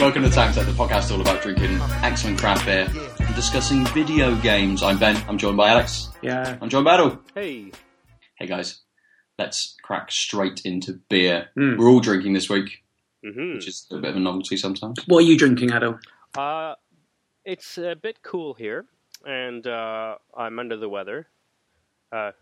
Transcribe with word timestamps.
Welcome 0.00 0.22
to 0.22 0.30
Tanked 0.30 0.56
Up, 0.58 0.64
the 0.66 0.72
podcast 0.72 1.10
all 1.12 1.20
about 1.20 1.42
drinking 1.42 1.78
excellent 2.02 2.38
craft 2.38 2.64
beer 2.64 2.88
and 3.18 3.34
discussing 3.34 3.84
video 3.86 4.34
games. 4.36 4.82
I'm 4.82 4.98
Ben. 4.98 5.22
I'm 5.28 5.36
joined 5.36 5.56
by 5.56 5.68
Alex. 5.70 6.08
Yeah. 6.22 6.56
I'm 6.62 6.68
John 6.70 6.84
Battle. 6.84 7.18
Hey, 7.34 7.57
Hey 7.57 7.57
let's 10.08 10.16
straight 10.16 10.62
into 10.64 10.94
beer. 11.08 11.48
Mm. 11.56 11.76
We're 11.78 11.88
all 11.88 12.00
drinking 12.00 12.32
this 12.32 12.48
week, 12.48 12.82
hmm 13.22 13.54
which 13.54 13.68
is 13.68 13.86
a 13.90 13.98
bit 13.98 14.10
of 14.10 14.16
a 14.16 14.20
novelty 14.20 14.56
sometimes. 14.56 14.98
What 15.06 15.18
are 15.18 15.26
you 15.26 15.36
drinking, 15.36 15.70
Aadil? 15.70 15.98
uh, 16.36 16.74
it's 17.44 17.76
a 17.78 17.94
bit 17.94 18.22
cool 18.22 18.54
here, 18.54 18.86
and 19.26 19.66
uh, 19.66 20.16
I'm 20.36 20.58
under 20.58 20.76
the 20.76 20.88
weather. 20.88 21.28
Uh, 22.10 22.32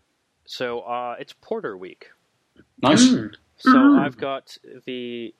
so 0.45 0.81
uh, 0.81 1.15
it's 1.19 1.33
Porter 1.41 1.75
Week. 1.75 2.07
Nice. 2.81 3.03
Mm. 3.09 3.33
So 3.57 3.71
Mm. 3.73 3.99
I've 3.99 4.17
got 4.17 4.57
the 4.85 5.33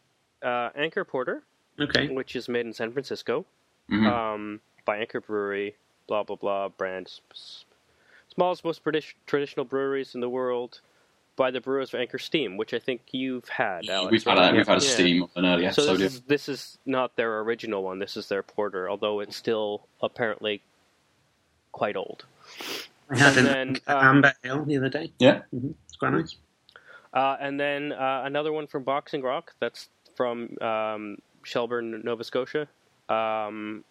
uh, 0.43 0.69
Anchor 0.75 1.05
Porter, 1.05 1.43
Okay. 1.79 2.07
which 2.07 2.35
is 2.35 2.49
made 2.49 2.65
in 2.65 2.73
San 2.73 2.91
Francisco 2.91 3.45
Mhm. 3.91 4.07
um, 4.07 4.59
by 4.85 4.97
Anchor 4.97 5.21
Brewery. 5.21 5.75
Blah 6.07 6.23
blah 6.23 6.35
blah. 6.35 6.67
Brand 6.69 7.09
smallest, 8.33 8.63
most 8.65 8.83
tradi- 8.83 9.13
traditional 9.27 9.65
breweries 9.65 10.13
in 10.15 10.21
the 10.21 10.29
world. 10.29 10.81
By 11.37 11.51
the 11.51 11.61
brewers 11.61 11.93
of 11.93 11.99
Anchor 12.01 12.17
Steam, 12.19 12.57
which 12.57 12.73
I 12.73 12.79
think 12.79 13.01
you've 13.11 13.47
had. 13.47 13.87
Alex, 13.89 14.11
we've 14.11 14.23
had 14.25 14.37
right? 14.39 14.53
a, 14.53 14.57
we've 14.57 14.67
had 14.67 14.81
a 14.81 14.85
Yeah. 14.85 14.91
steam 14.91 15.23
on 15.37 15.45
an 15.45 15.53
early 15.53 15.71
So 15.71 15.83
episode. 15.83 15.97
this 15.99 16.13
is, 16.15 16.21
this 16.21 16.49
is 16.49 16.77
not 16.85 17.15
their 17.15 17.39
original 17.41 17.83
one. 17.83 17.99
This 17.99 18.17
is 18.17 18.27
their 18.27 18.43
porter, 18.43 18.89
although 18.89 19.21
it's 19.21 19.37
still 19.37 19.87
apparently 20.01 20.61
quite 21.71 21.95
old. 21.95 22.25
I 23.09 23.17
had 23.17 23.37
And 23.37 23.47
an 23.47 23.53
then, 23.53 23.81
um, 23.87 24.03
amber 24.05 24.33
ale 24.43 24.65
the 24.65 24.77
other 24.77 24.89
day. 24.89 25.11
yeah. 25.19 25.43
It's 25.53 25.95
quite 25.97 26.13
nice. 26.13 26.35
Uh, 27.13 27.37
and 27.39 27.59
then 27.59 27.93
uh, 27.93 28.23
another 28.25 28.51
one 28.51 28.67
from 28.67 28.83
Boxing 28.83 29.21
Rock. 29.21 29.53
That's 29.59 29.89
from 30.15 30.57
um, 30.61 31.17
Shelburne, 31.43 32.01
Nova 32.03 32.23
Scotia. 32.23 32.67
Um, 33.09 33.83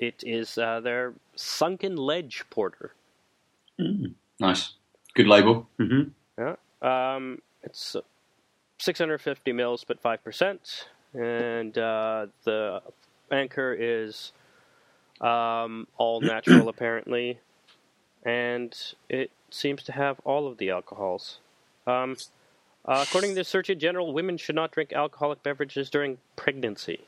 it 0.00 0.24
is 0.26 0.58
uh, 0.58 0.80
their 0.80 1.12
Sunken 1.36 1.96
Ledge 1.96 2.44
Porter. 2.50 2.92
Mm. 3.80 4.14
Nice. 4.40 4.72
Good 5.14 5.26
label. 5.28 5.68
hmm 5.78 6.02
Um, 6.82 7.40
it's 7.62 7.96
uh, 7.96 8.00
650 8.78 9.52
mils, 9.52 9.84
but 9.84 10.02
5%. 10.02 10.58
And 11.14 11.76
uh, 11.78 12.26
the 12.44 12.82
anchor 13.30 13.74
is 13.78 14.32
um, 15.20 15.86
all 15.96 16.20
natural, 16.20 16.68
apparently. 16.68 17.38
And 18.24 18.76
it 19.08 19.30
seems 19.50 19.82
to 19.84 19.92
have 19.92 20.20
all 20.24 20.46
of 20.46 20.58
the 20.58 20.70
alcohols. 20.70 21.38
Um, 21.86 22.16
uh, 22.84 23.04
according 23.06 23.30
to 23.30 23.36
the 23.36 23.44
Surgeon 23.44 23.78
General, 23.78 24.12
women 24.12 24.36
should 24.36 24.54
not 24.54 24.72
drink 24.72 24.92
alcoholic 24.92 25.42
beverages 25.42 25.90
during 25.90 26.18
pregnancy. 26.36 27.00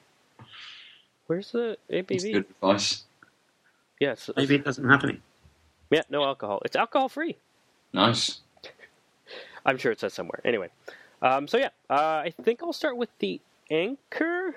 Where's 1.27 1.53
the 1.53 1.77
That's 1.91 2.11
ABV? 2.11 2.33
good 2.33 2.47
advice. 2.51 3.05
Yes. 4.01 4.31
Maybe 4.37 4.55
it 4.55 4.65
doesn't 4.65 4.89
have 4.89 5.05
any. 5.05 5.21
Yeah, 5.91 6.03
no 6.09 6.25
alcohol. 6.25 6.63
It's 6.65 6.77
alcohol 6.77 7.09
free. 7.09 7.37
Nice. 7.93 8.41
I'm 9.69 9.79
sure 9.79 9.93
it 9.93 10.01
says 10.01 10.15
somewhere. 10.15 10.41
Anyway, 10.45 10.69
um, 11.23 11.47
so 11.47 11.59
yeah, 11.59 11.69
uh, 11.91 12.23
I 12.25 12.33
think 12.43 12.63
I'll 12.63 12.73
start 12.73 12.97
with 12.97 13.11
the 13.19 13.41
anchor 13.71 14.57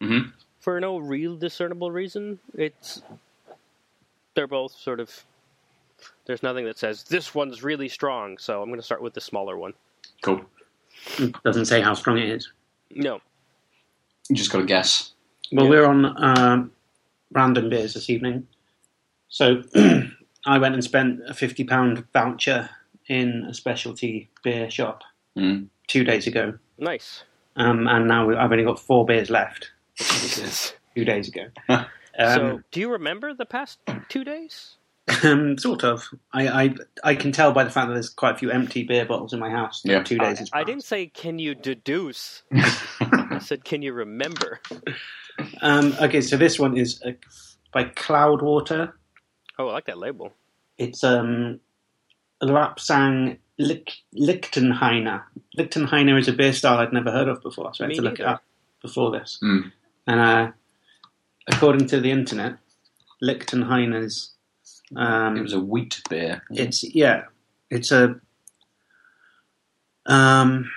hmm 0.00 0.20
for 0.60 0.80
no 0.80 0.98
real 0.98 1.36
discernible 1.36 1.90
reason. 1.90 2.38
It's 2.54 3.02
they're 4.34 4.46
both 4.46 4.72
sort 4.72 5.00
of. 5.00 5.24
There's 6.26 6.42
nothing 6.42 6.64
that 6.66 6.78
says 6.78 7.04
this 7.04 7.34
one's 7.34 7.62
really 7.62 7.88
strong, 7.88 8.38
so 8.38 8.62
I'm 8.62 8.68
going 8.68 8.80
to 8.80 8.84
start 8.86 9.02
with 9.02 9.14
the 9.14 9.20
smaller 9.20 9.56
one. 9.56 9.74
Cool. 10.22 10.44
It 11.18 11.34
doesn't 11.44 11.66
say 11.66 11.80
how 11.82 11.94
strong 11.94 12.18
it 12.18 12.28
is. 12.28 12.50
No, 12.94 13.20
You 14.28 14.36
just 14.36 14.50
got 14.52 14.58
to 14.58 14.64
guess. 14.64 15.12
Well, 15.52 15.64
Yeah. 15.66 15.70
we're 15.70 15.86
on 15.86 16.24
um, 16.24 16.72
random 17.32 17.68
beers 17.68 17.94
this 17.94 18.08
evening. 18.08 18.46
So 19.28 19.62
I 20.46 20.58
went 20.58 20.74
and 20.74 20.84
spent 20.84 21.20
a 21.28 21.32
£50 21.32 22.04
voucher 22.12 22.70
in 23.08 23.46
a 23.48 23.54
specialty 23.54 24.30
beer 24.42 24.70
shop 24.70 25.02
Mm. 25.36 25.66
two 25.88 26.04
days 26.04 26.26
ago. 26.28 26.54
nice. 26.78 27.24
Um, 27.56 27.86
and 27.88 28.06
now 28.08 28.30
I've 28.30 28.50
only 28.52 28.64
got 28.64 28.78
four 28.80 29.04
beers 29.06 29.30
left 29.30 29.70
two 30.94 31.04
days 31.04 31.28
ago. 31.28 31.46
Um, 32.16 32.34
so, 32.36 32.60
do 32.70 32.78
you 32.78 32.92
remember 32.92 33.34
the 33.34 33.44
past 33.44 33.80
two 34.08 34.22
days? 34.22 34.76
um, 35.24 35.58
sort 35.58 35.82
of. 35.82 36.04
I, 36.32 36.46
I 36.64 36.74
I 37.02 37.14
can 37.16 37.32
tell 37.32 37.50
by 37.52 37.64
the 37.64 37.70
fact 37.70 37.88
that 37.88 37.94
there's 37.94 38.08
quite 38.08 38.36
a 38.36 38.38
few 38.38 38.52
empty 38.52 38.84
beer 38.84 39.04
bottles 39.04 39.32
in 39.32 39.40
my 39.40 39.50
house. 39.50 39.82
Yeah. 39.84 40.04
Two 40.04 40.18
days 40.18 40.40
is 40.40 40.48
I 40.52 40.62
didn't 40.62 40.84
say 40.84 41.08
can 41.08 41.40
you 41.40 41.56
deduce. 41.56 42.44
I 43.00 43.40
said 43.42 43.64
can 43.64 43.82
you 43.82 43.92
remember. 43.92 44.60
Um, 45.60 45.96
okay, 46.00 46.20
so 46.20 46.36
this 46.36 46.56
one 46.56 46.76
is 46.76 47.02
uh, 47.04 47.10
by 47.72 47.86
Cloudwater. 47.86 48.92
Oh, 49.58 49.66
I 49.66 49.72
like 49.72 49.86
that 49.86 49.98
label. 49.98 50.32
It's 50.78 51.02
um, 51.02 51.58
Lapsang 52.42 53.38
Lich- 53.58 54.04
Lichtenhainer. 54.14 55.22
Lichtenheiner 55.58 56.18
is 56.18 56.28
a 56.28 56.32
beer 56.32 56.52
style 56.52 56.78
I'd 56.78 56.92
never 56.92 57.10
heard 57.10 57.28
of 57.28 57.42
before, 57.42 57.72
so 57.74 57.84
I 57.84 57.86
had 57.86 57.90
Me 57.90 57.96
to 57.96 58.02
look 58.02 58.20
it 58.20 58.26
up 58.26 58.42
before 58.82 59.10
this. 59.12 59.38
Mm. 59.42 59.72
And 60.06 60.20
uh, 60.20 60.50
according 61.50 61.86
to 61.88 62.00
the 62.00 62.10
internet, 62.10 62.58
Lichtenhainer's 63.22 64.32
um, 64.96 65.36
It 65.36 65.42
was 65.42 65.52
a 65.52 65.60
wheat 65.60 66.02
beer. 66.10 66.42
it's 66.50 66.82
yeah, 66.94 67.24
it's 67.70 67.90
a 67.92 68.20
um, 70.06 70.70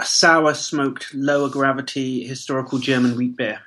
a 0.00 0.04
sour 0.04 0.54
smoked 0.54 1.14
lower 1.14 1.48
gravity 1.48 2.26
historical 2.26 2.78
German 2.78 3.16
wheat 3.16 3.36
beer. 3.36 3.60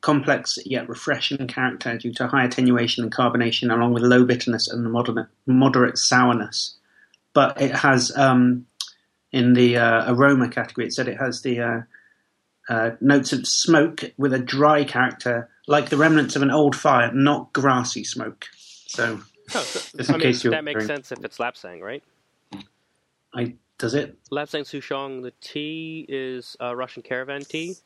Complex 0.00 0.58
yet 0.64 0.88
refreshing 0.88 1.46
character 1.46 1.98
due 1.98 2.12
to 2.14 2.26
high 2.26 2.44
attenuation 2.44 3.04
and 3.04 3.12
carbonation, 3.12 3.72
along 3.72 3.92
with 3.92 4.02
low 4.02 4.24
bitterness 4.24 4.68
and 4.68 4.90
moderate, 4.90 5.28
moderate 5.46 5.98
sourness. 5.98 6.76
But 7.34 7.60
it 7.60 7.74
has 7.74 8.16
um, 8.16 8.66
in 9.30 9.54
the 9.54 9.76
uh, 9.76 10.12
aroma 10.12 10.48
category, 10.48 10.86
it 10.86 10.92
said 10.92 11.08
it 11.08 11.18
has 11.18 11.42
the 11.42 11.60
uh, 11.60 11.80
uh, 12.68 12.90
notes 13.00 13.32
of 13.32 13.46
smoke 13.46 14.04
with 14.16 14.32
a 14.32 14.38
dry 14.38 14.84
character, 14.84 15.48
like 15.66 15.88
the 15.88 15.96
remnants 15.96 16.36
of 16.36 16.42
an 16.42 16.50
old 16.50 16.76
fire, 16.76 17.12
not 17.12 17.52
grassy 17.52 18.04
smoke. 18.04 18.46
So 18.86 19.20
Oh, 19.54 19.60
so, 19.60 19.98
Just 19.98 20.08
in 20.08 20.14
I 20.14 20.18
mean, 20.18 20.20
case 20.22 20.44
you're 20.44 20.52
that 20.52 20.64
makes 20.64 20.86
sense 20.86 21.12
if 21.12 21.24
it's 21.24 21.38
Lapsang, 21.38 21.82
right? 21.82 22.02
I 23.34 23.54
does 23.78 23.94
it? 23.94 24.16
Lapsang 24.30 24.62
Souchong, 24.62 25.22
the 25.22 25.32
tea 25.40 26.06
is 26.08 26.56
uh, 26.60 26.74
Russian 26.74 27.02
caravan 27.02 27.42
tea. 27.42 27.76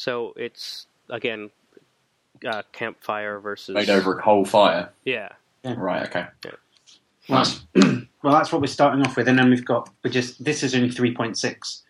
So 0.00 0.32
it's, 0.34 0.86
again, 1.10 1.50
uh, 2.46 2.62
campfire 2.72 3.38
versus. 3.38 3.74
Made 3.74 3.90
over 3.90 4.18
a 4.18 4.22
coal 4.22 4.46
fire. 4.46 4.88
Yeah. 5.04 5.28
Right, 5.62 6.06
okay. 6.08 6.24
Yeah. 6.42 6.50
Nice. 7.28 7.60
Well, 8.22 8.34
that's 8.34 8.52
what 8.52 8.60
we're 8.60 8.66
starting 8.66 9.00
off 9.06 9.16
with, 9.16 9.28
and 9.28 9.38
then 9.38 9.48
we've 9.48 9.64
got 9.64 9.88
we 10.04 10.10
just 10.10 10.44
this 10.44 10.62
is 10.62 10.74
only 10.74 10.90
three 10.90 11.14
point 11.14 11.38
six. 11.38 11.82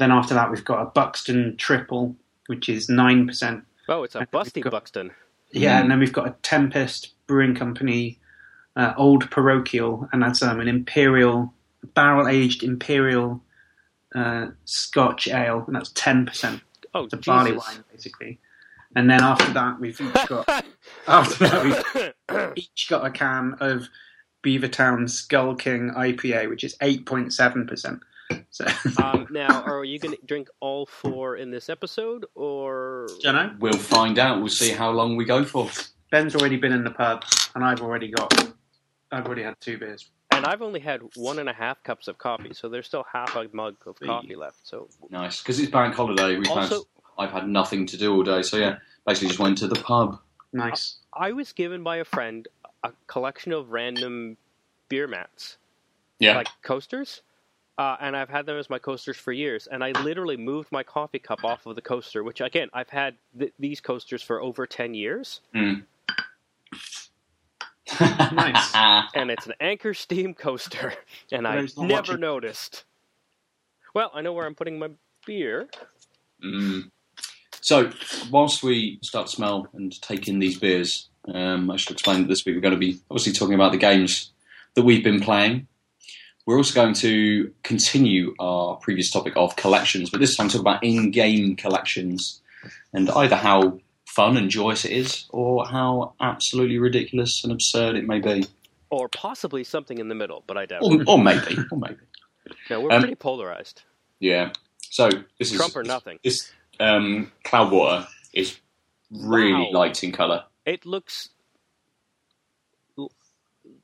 Then 0.00 0.10
after 0.10 0.34
that, 0.34 0.50
we've 0.50 0.64
got 0.64 0.82
a 0.82 0.86
Buxton 0.86 1.56
Triple, 1.56 2.16
which 2.48 2.68
is 2.68 2.88
nine 2.88 3.28
percent. 3.28 3.62
Oh, 3.88 4.02
it's 4.02 4.16
a 4.16 4.18
And 4.20 4.30
busty 4.32 4.60
got- 4.60 4.72
Buxton. 4.72 5.12
Yeah, 5.52 5.78
Mm. 5.78 5.82
and 5.82 5.90
then 5.92 5.98
we've 6.00 6.12
got 6.12 6.26
a 6.26 6.34
Tempest 6.42 7.12
Brewing 7.28 7.54
Company, 7.54 8.18
uh, 8.74 8.92
Old 8.96 9.30
Parochial, 9.30 10.08
and 10.12 10.20
that's 10.20 10.42
um, 10.42 10.58
an 10.58 10.66
imperial 10.66 11.54
barrel 11.94 12.26
aged 12.26 12.64
imperial 12.64 13.40
uh, 14.16 14.48
Scotch 14.64 15.28
ale, 15.28 15.62
and 15.68 15.76
that's 15.76 15.92
ten 15.94 16.26
percent. 16.26 16.60
Oh, 16.94 17.04
It's 17.04 17.14
a 17.14 17.16
barley 17.18 17.52
wine, 17.52 17.84
basically. 17.90 18.38
And 18.96 19.10
then 19.10 19.22
after 19.22 19.52
that, 19.52 19.78
we've 19.78 20.00
each 20.00 20.26
got 20.28 20.48
after 21.06 21.48
that 21.48 22.14
we've 22.28 22.52
each 22.56 22.86
got 22.88 23.04
a 23.04 23.10
can 23.10 23.54
of 23.60 23.88
Beavertown 24.42 25.08
Skull 25.10 25.54
King 25.54 25.90
IPA, 25.96 26.48
which 26.48 26.64
is 26.64 26.76
eight 26.80 27.06
point 27.06 27.32
seven 27.32 27.66
percent. 27.66 28.00
So, 28.50 28.66
um, 29.02 29.26
now, 29.30 29.62
are 29.62 29.84
you 29.84 29.98
going 29.98 30.14
to 30.14 30.26
drink 30.26 30.48
all 30.60 30.86
four 30.86 31.36
in 31.36 31.50
this 31.50 31.68
episode, 31.68 32.26
or 32.34 33.08
don't 33.22 33.34
know. 33.34 33.54
We'll 33.58 33.72
find 33.72 34.18
out. 34.18 34.38
We'll 34.38 34.48
see 34.48 34.70
how 34.70 34.90
long 34.90 35.16
we 35.16 35.24
go 35.24 35.44
for. 35.44 35.70
Ben's 36.10 36.34
already 36.34 36.56
been 36.56 36.72
in 36.72 36.84
the 36.84 36.90
pub, 36.90 37.24
and 37.54 37.64
I've 37.64 37.80
already 37.80 38.10
got. 38.10 38.32
I've 39.10 39.26
already 39.26 39.42
had 39.42 39.60
two 39.60 39.78
beers. 39.78 40.10
And 40.38 40.46
I've 40.46 40.62
only 40.62 40.78
had 40.80 41.00
one 41.16 41.40
and 41.40 41.48
a 41.48 41.52
half 41.52 41.82
cups 41.82 42.06
of 42.06 42.16
coffee, 42.16 42.54
so 42.54 42.68
there's 42.68 42.86
still 42.86 43.04
half 43.12 43.34
a 43.34 43.48
mug 43.52 43.74
of 43.86 43.98
coffee 43.98 44.36
left. 44.36 44.58
So 44.62 44.88
Nice. 45.10 45.42
Because 45.42 45.58
it's 45.58 45.70
bank 45.70 45.94
holiday. 45.96 46.36
We've 46.36 46.46
had, 46.46 46.58
also, 46.58 46.84
I've 47.18 47.32
had 47.32 47.48
nothing 47.48 47.86
to 47.86 47.96
do 47.96 48.14
all 48.14 48.22
day. 48.22 48.42
So, 48.42 48.56
yeah, 48.56 48.78
basically 49.04 49.28
just 49.28 49.40
went 49.40 49.58
to 49.58 49.66
the 49.66 49.74
pub. 49.80 50.20
Nice. 50.52 50.98
I 51.12 51.32
was 51.32 51.52
given 51.52 51.82
by 51.82 51.96
a 51.96 52.04
friend 52.04 52.46
a 52.84 52.92
collection 53.08 53.52
of 53.52 53.70
random 53.70 54.36
beer 54.88 55.08
mats, 55.08 55.58
Yeah. 56.20 56.36
like 56.36 56.46
coasters. 56.62 57.22
Uh, 57.76 57.96
and 58.00 58.16
I've 58.16 58.28
had 58.28 58.46
them 58.46 58.56
as 58.56 58.70
my 58.70 58.78
coasters 58.78 59.16
for 59.16 59.32
years. 59.32 59.66
And 59.66 59.82
I 59.82 59.90
literally 60.02 60.36
moved 60.36 60.70
my 60.70 60.84
coffee 60.84 61.18
cup 61.18 61.44
off 61.44 61.66
of 61.66 61.74
the 61.74 61.82
coaster, 61.82 62.22
which 62.22 62.40
again 62.40 62.68
I've 62.72 62.88
had 62.90 63.16
th- 63.38 63.52
these 63.58 63.80
coasters 63.80 64.22
for 64.22 64.40
over 64.40 64.66
ten 64.66 64.94
years, 64.94 65.40
Mm. 65.54 65.84
Nice. 68.00 68.72
and 69.14 69.30
it's 69.30 69.46
an 69.46 69.54
Anchor 69.60 69.94
Steam 69.94 70.34
coaster, 70.34 70.94
and 71.32 71.46
I 71.46 71.66
never 71.76 71.94
watching. 71.94 72.20
noticed. 72.20 72.84
Well, 73.94 74.10
I 74.14 74.20
know 74.20 74.32
where 74.32 74.46
I'm 74.46 74.54
putting 74.54 74.78
my 74.78 74.90
beer. 75.26 75.68
Mm. 76.44 76.90
So, 77.60 77.90
whilst 78.30 78.62
we 78.62 78.98
start 79.02 79.26
to 79.26 79.32
smell 79.32 79.68
and 79.74 80.00
take 80.00 80.28
in 80.28 80.38
these 80.38 80.58
beers, 80.58 81.08
um, 81.34 81.70
I 81.70 81.76
should 81.76 81.92
explain 81.92 82.22
that 82.22 82.28
this 82.28 82.44
week 82.44 82.54
we're 82.54 82.60
going 82.60 82.74
to 82.74 82.78
be 82.78 83.00
obviously 83.10 83.32
talking 83.32 83.54
about 83.54 83.72
the 83.72 83.78
games 83.78 84.30
that 84.74 84.82
we've 84.82 85.04
been 85.04 85.20
playing. 85.20 85.66
We're 86.46 86.56
also 86.56 86.74
going 86.74 86.94
to 86.94 87.52
continue 87.62 88.34
our 88.38 88.76
previous 88.76 89.10
topic 89.10 89.34
of 89.36 89.56
collections, 89.56 90.08
but 90.08 90.20
this 90.20 90.34
time 90.36 90.48
talk 90.48 90.62
about 90.62 90.82
in-game 90.82 91.56
collections 91.56 92.40
and 92.94 93.10
either 93.10 93.36
how 93.36 93.80
fun 94.18 94.36
and 94.36 94.50
joyous 94.50 94.84
it 94.84 94.90
is, 94.90 95.26
or 95.30 95.64
how 95.64 96.12
absolutely 96.20 96.78
ridiculous 96.78 97.44
and 97.44 97.52
absurd 97.52 97.94
it 97.94 98.04
may 98.04 98.18
be, 98.18 98.44
Or 98.90 99.08
possibly 99.08 99.62
something 99.62 99.98
in 99.98 100.08
the 100.08 100.14
middle, 100.16 100.42
but 100.48 100.56
I 100.58 100.66
doubt 100.66 100.82
or, 100.82 101.00
it. 101.00 101.06
or 101.08 101.18
maybe, 101.22 101.56
or 101.70 101.78
maybe. 101.78 102.02
No, 102.68 102.80
we're 102.80 102.90
Um, 102.92 103.02
pretty 103.02 103.14
polarized. 103.14 103.82
Yeah. 104.18 104.50
So 104.80 105.08
this 105.38 105.52
is 105.52 105.56
Trump 105.58 105.76
or 105.76 105.84
nothing. 105.84 106.18
This 106.24 106.50
um, 106.80 107.30
Cloudwater 107.44 108.06
is 108.32 108.58
really 109.12 109.52
Wow. 109.52 109.80
light 109.80 110.02
in 110.02 110.10
colour. 110.10 110.44
It 110.66 110.84
looks 110.84 111.28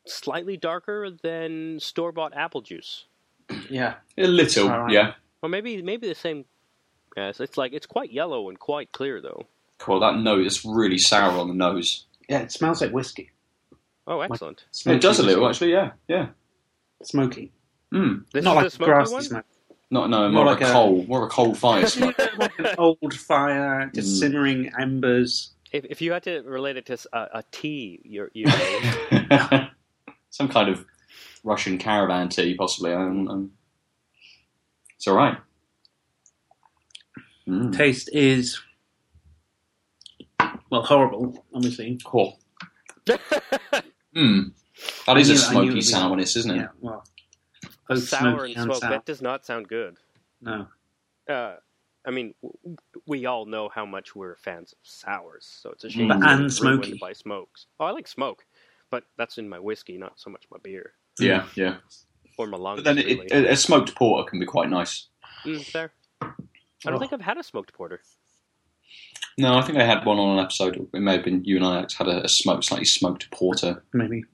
slightly 0.07 0.57
darker 0.57 1.11
than 1.23 1.79
store 1.81 2.13
bought 2.13 2.35
apple 2.37 2.61
juice. 2.63 3.05
Yeah. 3.71 3.95
A 4.19 4.27
little, 4.27 4.69
Alright. 4.69 4.93
yeah. 4.93 5.13
Or 5.43 5.49
maybe 5.49 5.81
maybe 5.83 6.09
the 6.09 6.15
same. 6.15 6.45
Yes, 7.17 7.39
it's 7.41 7.57
like 7.57 7.73
it's 7.73 7.87
quite 7.87 8.11
yellow 8.13 8.49
and 8.49 8.59
quite 8.59 8.91
clear 8.93 9.21
though. 9.21 9.47
Cool. 9.85 10.01
That 10.01 10.17
nose 10.17 10.47
is 10.47 10.65
really 10.65 10.97
sour 10.97 11.39
on 11.39 11.49
the 11.49 11.53
nose. 11.55 12.07
Yeah, 12.27 12.39
it 12.39 12.51
smells 12.51 12.81
like 12.81 12.91
whiskey. 12.91 13.33
Oh, 14.07 14.21
excellent! 14.21 14.65
it 14.87 15.01
does 15.03 15.19
a 15.19 15.23
little, 15.23 15.47
actually. 15.47 15.73
Yeah, 15.73 15.91
yeah. 16.09 16.29
Smoky. 17.03 17.53
Mm. 17.93 18.25
This 18.33 18.43
Not 18.45 18.53
is 18.53 18.57
like 18.57 18.65
the 18.65 18.71
smoky 18.71 18.91
grassy 18.93 19.13
one. 19.13 19.23
smoke. 19.23 19.45
Not 19.91 20.09
no, 20.11 20.21
more, 20.23 20.31
More 20.31 20.45
like, 20.47 20.61
like 20.61 20.69
a 20.69 20.71
a- 20.71 20.73
coal, 20.73 21.05
more 21.07 21.19
of 21.23 21.27
a 21.27 21.29
coal 21.31 21.55
fire 21.55 21.87
smoke. 21.97 22.19
like 22.39 22.59
an 22.59 22.75
old 22.79 23.13
fire, 23.15 23.91
just 23.95 24.09
Mm. 24.17 24.19
simmering 24.21 24.73
embers. 24.81 25.53
If, 25.71 25.85
if 25.91 26.01
you 26.01 26.13
had 26.13 26.23
to 26.23 26.41
relate 26.47 26.79
it 26.79 26.87
to 26.87 26.97
a 27.13 27.43
tea, 27.53 28.01
you 28.05 28.29
you 28.33 28.47
made, 29.31 29.71
Some 30.31 30.49
kind 30.49 30.71
of 30.71 30.85
Russian 31.45 31.77
caravan 31.77 32.31
tea, 32.31 32.55
possibly. 32.55 32.95
Um, 32.95 33.29
um, 33.29 33.51
it's 34.97 35.07
all 35.07 35.15
right. 35.17 35.37
Mm. 37.47 37.77
Taste 37.77 38.09
is 38.13 38.59
well 40.75 40.83
horrible, 40.83 41.45
obviously. 41.55 41.99
Cool. 42.05 42.39
Mm. 44.17 44.53
That 45.07 45.17
I 45.17 45.21
is 45.21 45.29
a 45.29 45.33
knew- 45.33 45.39
I 45.39 45.39
knew 45.39 45.39
smoky 45.51 45.67
would 45.71 45.75
be- 45.75 45.81
sourness, 45.83 46.37
isn't 46.37 46.51
it? 46.53 46.57
Yeah, 46.57 46.69
well, 46.81 47.05
both 47.89 48.09
sour 48.09 48.21
smoky 48.21 48.55
and 48.55 48.63
smoke. 48.65 48.77
sour. 48.81 48.91
That 48.91 49.05
does 49.07 49.21
not 49.23 49.45
sound 49.45 49.67
good. 49.69 49.97
No, 50.41 50.69
Uh, 51.29 51.57
I 52.07 52.11
mean, 52.13 52.33
w- 52.41 52.77
we 53.09 53.27
all 53.27 53.45
know 53.45 53.69
how 53.75 53.85
much 53.87 54.15
we're 54.15 54.37
fans 54.37 54.73
of 54.73 54.79
sours, 54.83 55.47
so 55.61 55.71
it's 55.71 55.83
a 55.83 55.91
shame 55.91 56.07
But 56.09 56.19
it's 56.19 56.27
and 56.27 56.39
ruined 56.41 56.53
smoky. 56.53 56.99
by 57.01 57.13
smokes. 57.13 57.67
Oh, 57.81 57.87
I 57.87 57.91
like 57.91 58.07
smoke, 58.07 58.45
but 58.91 59.03
that's 59.17 59.39
in 59.39 59.49
my 59.49 59.59
whiskey, 59.59 59.99
not 59.99 60.13
so 60.21 60.31
much 60.31 60.45
my 60.49 60.59
beer 60.63 60.93
Yeah, 61.19 61.47
yeah. 61.57 61.79
or 62.39 62.47
my 62.47 62.57
lungs. 62.59 62.79
But 62.79 62.85
then 62.85 62.99
it, 62.99 63.07
really. 63.07 63.27
it, 63.33 63.51
a 63.51 63.57
smoked 63.57 63.97
porter 63.97 64.29
can 64.31 64.39
be 64.39 64.47
quite 64.47 64.71
nice. 64.71 65.09
Mm, 65.45 65.65
fair. 65.65 65.93
I 66.21 66.31
don't 66.85 66.95
Oh. 66.95 66.99
think 67.01 67.13
I've 67.13 67.21
had 67.21 67.39
a 67.39 67.43
smoked 67.43 67.73
porter. 67.73 68.01
No, 69.37 69.55
I 69.59 69.63
think 69.63 69.79
I 69.79 69.85
had 69.85 70.05
one 70.05 70.19
on 70.19 70.39
an 70.39 70.45
episode. 70.45 70.77
It 70.93 71.01
may 71.01 71.13
have 71.17 71.25
been 71.25 71.45
you 71.45 71.57
and 71.57 71.65
I 71.67 71.77
Alex, 71.79 71.95
had 71.95 72.07
a, 72.07 72.25
a 72.25 72.29
smoked, 72.29 72.65
slightly 72.65 72.85
smoked 72.85 73.31
porter, 73.33 73.83
maybe. 73.93 74.25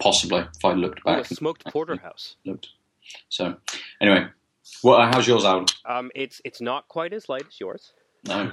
possibly 0.00 0.40
if 0.40 0.64
I 0.64 0.72
looked 0.72 1.00
Oh, 1.06 1.12
a 1.12 1.16
back. 1.18 1.28
and 1.30 1.36
smoked 1.38 1.64
porterhouse. 1.66 2.36
looked. 2.44 2.68
So, 3.28 3.56
anyway, 4.00 4.26
what? 4.82 5.00
Uh, 5.00 5.10
how's 5.12 5.26
yours, 5.26 5.44
Al? 5.44 5.66
Um, 5.84 6.10
it's 6.14 6.40
it's 6.44 6.60
not 6.60 6.88
quite 6.88 7.12
as 7.12 7.28
light 7.28 7.44
as 7.48 7.60
yours. 7.60 7.92
No. 8.26 8.52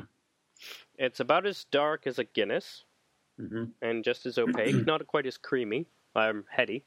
It's 0.98 1.20
about 1.20 1.46
as 1.46 1.66
dark 1.72 2.08
as 2.08 2.18
a 2.20 2.24
Guinness 2.24 2.84
hmm 3.40 3.66
and 3.82 4.04
just 4.04 4.26
as 4.26 4.38
opaque. 4.38 4.76
not 4.88 5.06
quite 5.08 5.26
as 5.28 5.38
creamy. 5.38 5.86
Um, 6.16 6.46
heady. 6.50 6.84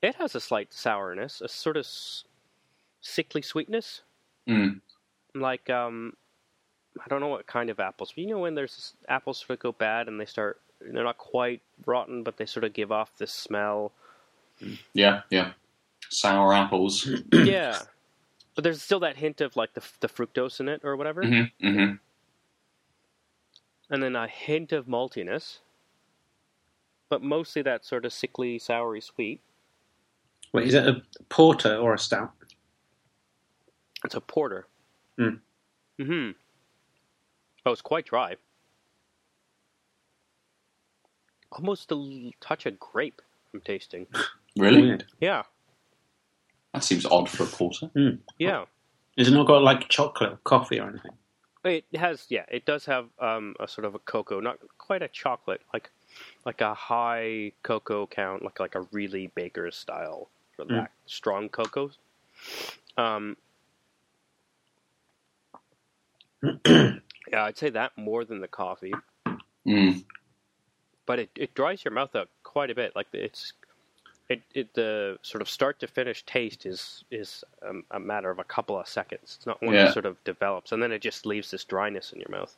It 0.00 0.14
has 0.16 0.34
a 0.34 0.40
slight 0.40 0.72
sourness, 0.72 1.40
a 1.40 1.48
sort 1.48 1.76
of 1.76 1.84
s- 1.84 2.24
sickly 3.00 3.42
sweetness, 3.42 4.02
Mm. 4.48 4.80
like 5.34 5.68
um, 5.68 6.14
I 7.04 7.08
don't 7.08 7.20
know 7.20 7.28
what 7.28 7.46
kind 7.46 7.70
of 7.70 7.80
apples. 7.80 8.12
But 8.14 8.22
you 8.22 8.30
know 8.30 8.38
when 8.38 8.54
there's 8.54 8.94
apples 9.08 9.38
sort 9.38 9.50
of 9.50 9.58
go 9.60 9.72
bad 9.72 10.08
and 10.08 10.20
they 10.20 10.24
start, 10.24 10.60
they're 10.80 11.04
not 11.04 11.18
quite 11.18 11.62
rotten, 11.86 12.22
but 12.22 12.36
they 12.36 12.46
sort 12.46 12.64
of 12.64 12.72
give 12.72 12.92
off 12.92 13.16
this 13.18 13.32
smell. 13.32 13.92
Yeah, 14.92 15.22
yeah. 15.30 15.52
Sour 16.10 16.52
apples. 16.54 17.08
yeah, 17.32 17.78
but 18.54 18.64
there's 18.64 18.82
still 18.82 19.00
that 19.00 19.16
hint 19.16 19.40
of 19.40 19.56
like 19.56 19.74
the 19.74 19.82
the 20.00 20.08
fructose 20.08 20.60
in 20.60 20.68
it 20.68 20.80
or 20.84 20.96
whatever. 20.96 21.24
hmm 21.24 21.42
hmm 21.60 21.92
and 23.90 24.02
then 24.02 24.16
a 24.16 24.28
hint 24.28 24.72
of 24.72 24.86
maltiness, 24.86 25.58
but 27.08 27.22
mostly 27.22 27.62
that 27.62 27.84
sort 27.84 28.04
of 28.04 28.12
sickly, 28.12 28.58
soury 28.58 29.02
sweet. 29.02 29.40
Wait, 30.52 30.66
is 30.66 30.74
it 30.74 30.86
a 30.86 31.02
porter 31.28 31.76
or 31.76 31.94
a 31.94 31.98
stout? 31.98 32.32
It's 34.04 34.14
a 34.14 34.20
porter. 34.20 34.66
Hmm. 35.18 35.36
Hmm. 36.00 36.30
Oh, 37.68 37.72
it's 37.72 37.82
quite 37.82 38.06
dry. 38.06 38.36
Almost 41.52 41.92
a 41.92 42.32
touch 42.40 42.64
of 42.64 42.78
grape. 42.80 43.20
I'm 43.52 43.60
tasting. 43.60 44.06
Really? 44.56 44.82
Weird. 44.82 45.04
Yeah, 45.20 45.44
That 46.74 46.82
seems 46.82 47.06
odd 47.06 47.28
for 47.30 47.44
a 47.44 47.46
porter. 47.46 47.90
yeah. 48.38 48.64
Is 49.16 49.28
it 49.28 49.30
not 49.30 49.46
got 49.46 49.62
like 49.62 49.88
chocolate 49.88 50.32
or 50.32 50.38
coffee 50.42 50.80
or 50.80 50.88
anything? 50.88 51.12
It 51.64 51.84
has, 51.94 52.26
yeah. 52.28 52.44
It 52.50 52.64
does 52.64 52.84
have 52.86 53.06
um, 53.20 53.54
a 53.60 53.68
sort 53.68 53.84
of 53.84 53.94
a 53.94 54.00
cocoa, 54.00 54.40
not 54.40 54.58
quite 54.78 55.02
a 55.02 55.06
chocolate, 55.08 55.60
like 55.72 55.90
like 56.44 56.60
a 56.60 56.74
high 56.74 57.52
cocoa 57.62 58.08
count, 58.08 58.42
like 58.42 58.58
like 58.58 58.74
a 58.74 58.80
really 58.90 59.28
baker's 59.36 59.76
style 59.76 60.28
for 60.56 60.64
that 60.64 60.90
strong 61.06 61.48
cocoa. 61.50 61.92
Um, 62.96 63.36
yeah, 67.32 67.44
I'd 67.44 67.56
say 67.58 67.70
that 67.70 67.92
more 67.96 68.24
than 68.24 68.40
the 68.40 68.48
coffee, 68.48 68.92
Mm. 69.66 70.04
but 71.06 71.18
it, 71.18 71.30
it 71.36 71.54
dries 71.54 71.84
your 71.84 71.92
mouth 71.92 72.14
out 72.16 72.28
quite 72.42 72.70
a 72.70 72.74
bit. 72.74 72.94
Like 72.96 73.06
it's 73.12 73.52
it, 74.28 74.42
it 74.54 74.74
the 74.74 75.18
sort 75.22 75.40
of 75.42 75.48
start 75.48 75.78
to 75.80 75.86
finish 75.86 76.22
taste 76.24 76.64
is 76.66 77.04
is 77.10 77.44
um, 77.68 77.84
a 77.90 77.98
matter 78.00 78.30
of 78.30 78.38
a 78.38 78.44
couple 78.44 78.78
of 78.78 78.86
seconds. 78.88 79.34
It's 79.36 79.46
not 79.46 79.62
one 79.62 79.74
Yeah. 79.74 79.84
that 79.84 79.92
sort 79.94 80.06
of 80.06 80.22
develops, 80.24 80.72
and 80.72 80.82
then 80.82 80.92
it 80.92 81.00
just 81.02 81.26
leaves 81.26 81.50
this 81.50 81.64
dryness 81.64 82.12
in 82.12 82.20
your 82.20 82.30
mouth. 82.30 82.56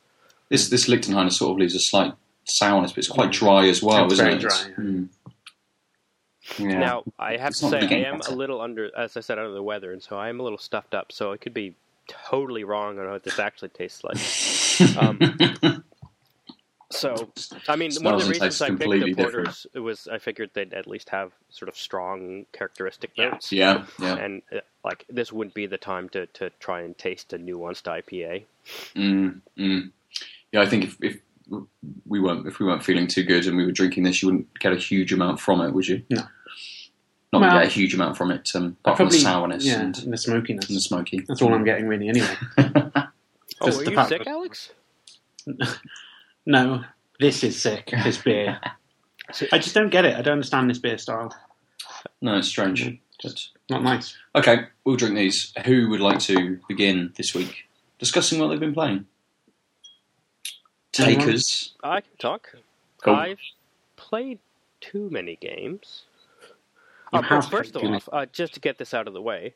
This 0.49 0.69
this 0.69 0.87
Lichtenhainer 0.87 1.31
sort 1.31 1.51
of 1.53 1.57
leaves 1.59 1.75
a 1.75 1.79
slight 1.79 2.13
sourness, 2.45 2.91
but 2.91 2.99
it's 2.99 3.07
quite 3.07 3.31
dry 3.31 3.67
as 3.67 3.81
well, 3.83 4.05
It's 4.05 4.13
isn't 4.13 4.25
very 4.25 4.35
it? 4.37 4.41
dry, 4.41 4.65
yeah. 4.67 4.75
Mm. 4.75 5.09
Yeah. 6.57 6.79
Now, 6.79 7.03
I 7.19 7.37
have 7.37 7.51
It's 7.51 7.59
to 7.61 7.69
say, 7.69 7.79
I 7.79 8.09
am 8.09 8.17
better. 8.19 8.33
a 8.33 8.35
little 8.35 8.61
under, 8.61 8.89
as 8.97 9.15
I 9.15 9.19
said, 9.21 9.37
under 9.37 9.53
the 9.53 9.61
weather, 9.63 9.93
and 9.93 10.01
so 10.01 10.17
I 10.17 10.27
am 10.29 10.39
a 10.39 10.43
little 10.43 10.57
stuffed 10.57 10.93
up. 10.95 11.11
So 11.11 11.31
I 11.31 11.37
could 11.37 11.53
be 11.53 11.75
totally 12.07 12.63
wrong 12.63 12.99
on 12.99 13.09
what 13.09 13.23
this 13.23 13.37
actually 13.39 13.69
tastes 13.69 14.03
like. 14.03 14.17
Um, 14.97 15.83
So, 16.93 17.31
I 17.69 17.77
mean, 17.77 17.91
one 18.01 18.15
of 18.15 18.23
the 18.23 18.29
reasons 18.29 18.61
I 18.61 18.67
picked 18.67 18.79
the 18.79 18.83
completely 18.83 19.13
different. 19.13 19.45
porters 19.45 19.67
it 19.73 19.79
was 19.79 20.07
I 20.11 20.17
figured 20.17 20.51
they'd 20.53 20.73
at 20.73 20.87
least 20.87 21.09
have 21.09 21.31
sort 21.49 21.69
of 21.69 21.77
strong 21.77 22.45
characteristic 22.51 23.17
notes. 23.17 23.51
yeah, 23.51 23.85
yeah. 23.99 24.15
And 24.15 24.41
uh, 24.53 24.59
like 24.83 25.05
this 25.09 25.31
wouldn't 25.31 25.53
be 25.53 25.67
the 25.67 25.77
time 25.77 26.09
to, 26.09 26.25
to 26.27 26.49
try 26.59 26.81
and 26.81 26.97
taste 26.97 27.31
a 27.33 27.37
nuanced 27.39 27.83
IPA. 27.83 28.43
Mm, 28.95 29.41
mm. 29.57 29.91
Yeah, 30.51 30.61
I 30.61 30.65
think 30.65 30.83
if, 30.83 30.97
if 31.01 31.17
we 32.07 32.19
weren't 32.19 32.45
if 32.47 32.59
we 32.59 32.65
weren't 32.65 32.83
feeling 32.83 33.07
too 33.07 33.23
good 33.23 33.47
and 33.47 33.55
we 33.55 33.65
were 33.65 33.71
drinking 33.71 34.03
this, 34.03 34.21
you 34.21 34.27
wouldn't 34.27 34.59
get 34.59 34.73
a 34.73 34.77
huge 34.77 35.13
amount 35.13 35.39
from 35.39 35.61
it, 35.61 35.73
would 35.73 35.87
you? 35.87 36.03
No. 36.09 36.23
Not 37.31 37.41
Well- 37.41 37.51
get 37.53 37.67
a 37.67 37.69
huge 37.69 37.93
amount 37.93 38.17
from 38.17 38.31
it, 38.31 38.51
um, 38.53 38.75
apart 38.83 38.97
from 38.97 39.09
the 39.09 39.17
sourness 39.17 39.65
yeah, 39.65 39.79
and, 39.79 39.97
and 39.99 40.11
the 40.11 40.17
smokiness. 40.17 40.67
and 40.67 40.75
the 40.75 40.81
smoky. 40.81 41.23
That's 41.25 41.41
all 41.41 41.53
I'm 41.53 41.63
getting 41.63 41.87
really 41.87 42.09
anyway. 42.09 42.35
Oh, 43.61 43.65
Just 43.67 43.81
are 43.81 43.85
the 43.85 43.91
you 43.91 44.05
sick, 44.07 44.23
that- 44.25 44.27
Alex? 44.27 44.71
no, 46.45 46.83
this 47.19 47.43
is 47.43 47.61
sick. 47.61 47.91
This 48.03 48.17
beer. 48.17 48.59
I 49.51 49.59
just 49.59 49.75
don't 49.75 49.89
get 49.89 50.05
it. 50.05 50.15
I 50.15 50.21
don't 50.21 50.33
understand 50.33 50.69
this 50.69 50.79
beer 50.79 50.97
style. 50.97 51.33
no, 52.21 52.37
it's 52.37 52.47
strange. 52.47 52.83
Mhm. 52.85 52.99
But, 53.23 53.47
Not 53.69 53.83
nice. 53.83 54.17
okay, 54.33 54.65
we'll 54.83 54.95
drink 54.95 55.15
these. 55.15 55.53
Who 55.65 55.89
would 55.89 55.99
like 55.99 56.17
to 56.21 56.59
begin 56.67 57.13
this 57.17 57.35
week 57.35 57.65
discussing 57.99 58.39
what 58.39 58.47
they've 58.47 58.59
been 58.59 58.73
playing? 58.73 59.05
Anyone? 60.97 61.19
Takers. 61.25 61.73
I 61.83 62.01
can 62.01 62.17
talk. 62.17 62.55
Cool. 63.03 63.15
I've 63.15 63.39
played 63.95 64.39
too 64.81 65.09
many 65.11 65.35
games. 65.35 66.03
Uh, 67.13 67.21
have 67.21 67.29
well, 67.31 67.41
first 67.43 67.73
played 67.73 67.93
off, 67.93 68.09
uh, 68.11 68.25
just 68.33 68.55
to 68.55 68.59
get 68.59 68.79
this 68.79 68.93
out 68.93 69.07
of 69.07 69.13
the 69.13 69.21
way, 69.21 69.53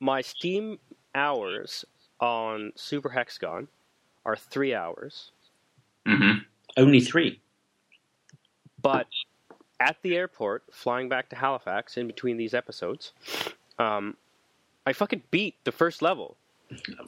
my 0.00 0.22
Steam 0.22 0.78
hours 1.14 1.84
on 2.20 2.72
Super 2.74 3.10
Hexagon 3.10 3.68
are 4.24 4.36
three 4.36 4.74
hours, 4.74 5.30
hmm 6.06 6.38
Only 6.76 7.00
three. 7.00 7.40
but 8.82 9.06
at 9.80 9.96
the 10.02 10.16
airport, 10.16 10.64
flying 10.72 11.08
back 11.08 11.28
to 11.30 11.36
Halifax 11.36 11.96
in 11.96 12.06
between 12.06 12.36
these 12.36 12.54
episodes, 12.54 13.12
um, 13.78 14.16
I 14.86 14.92
fucking 14.92 15.22
beat 15.30 15.54
the 15.64 15.72
first 15.72 16.02
level. 16.02 16.36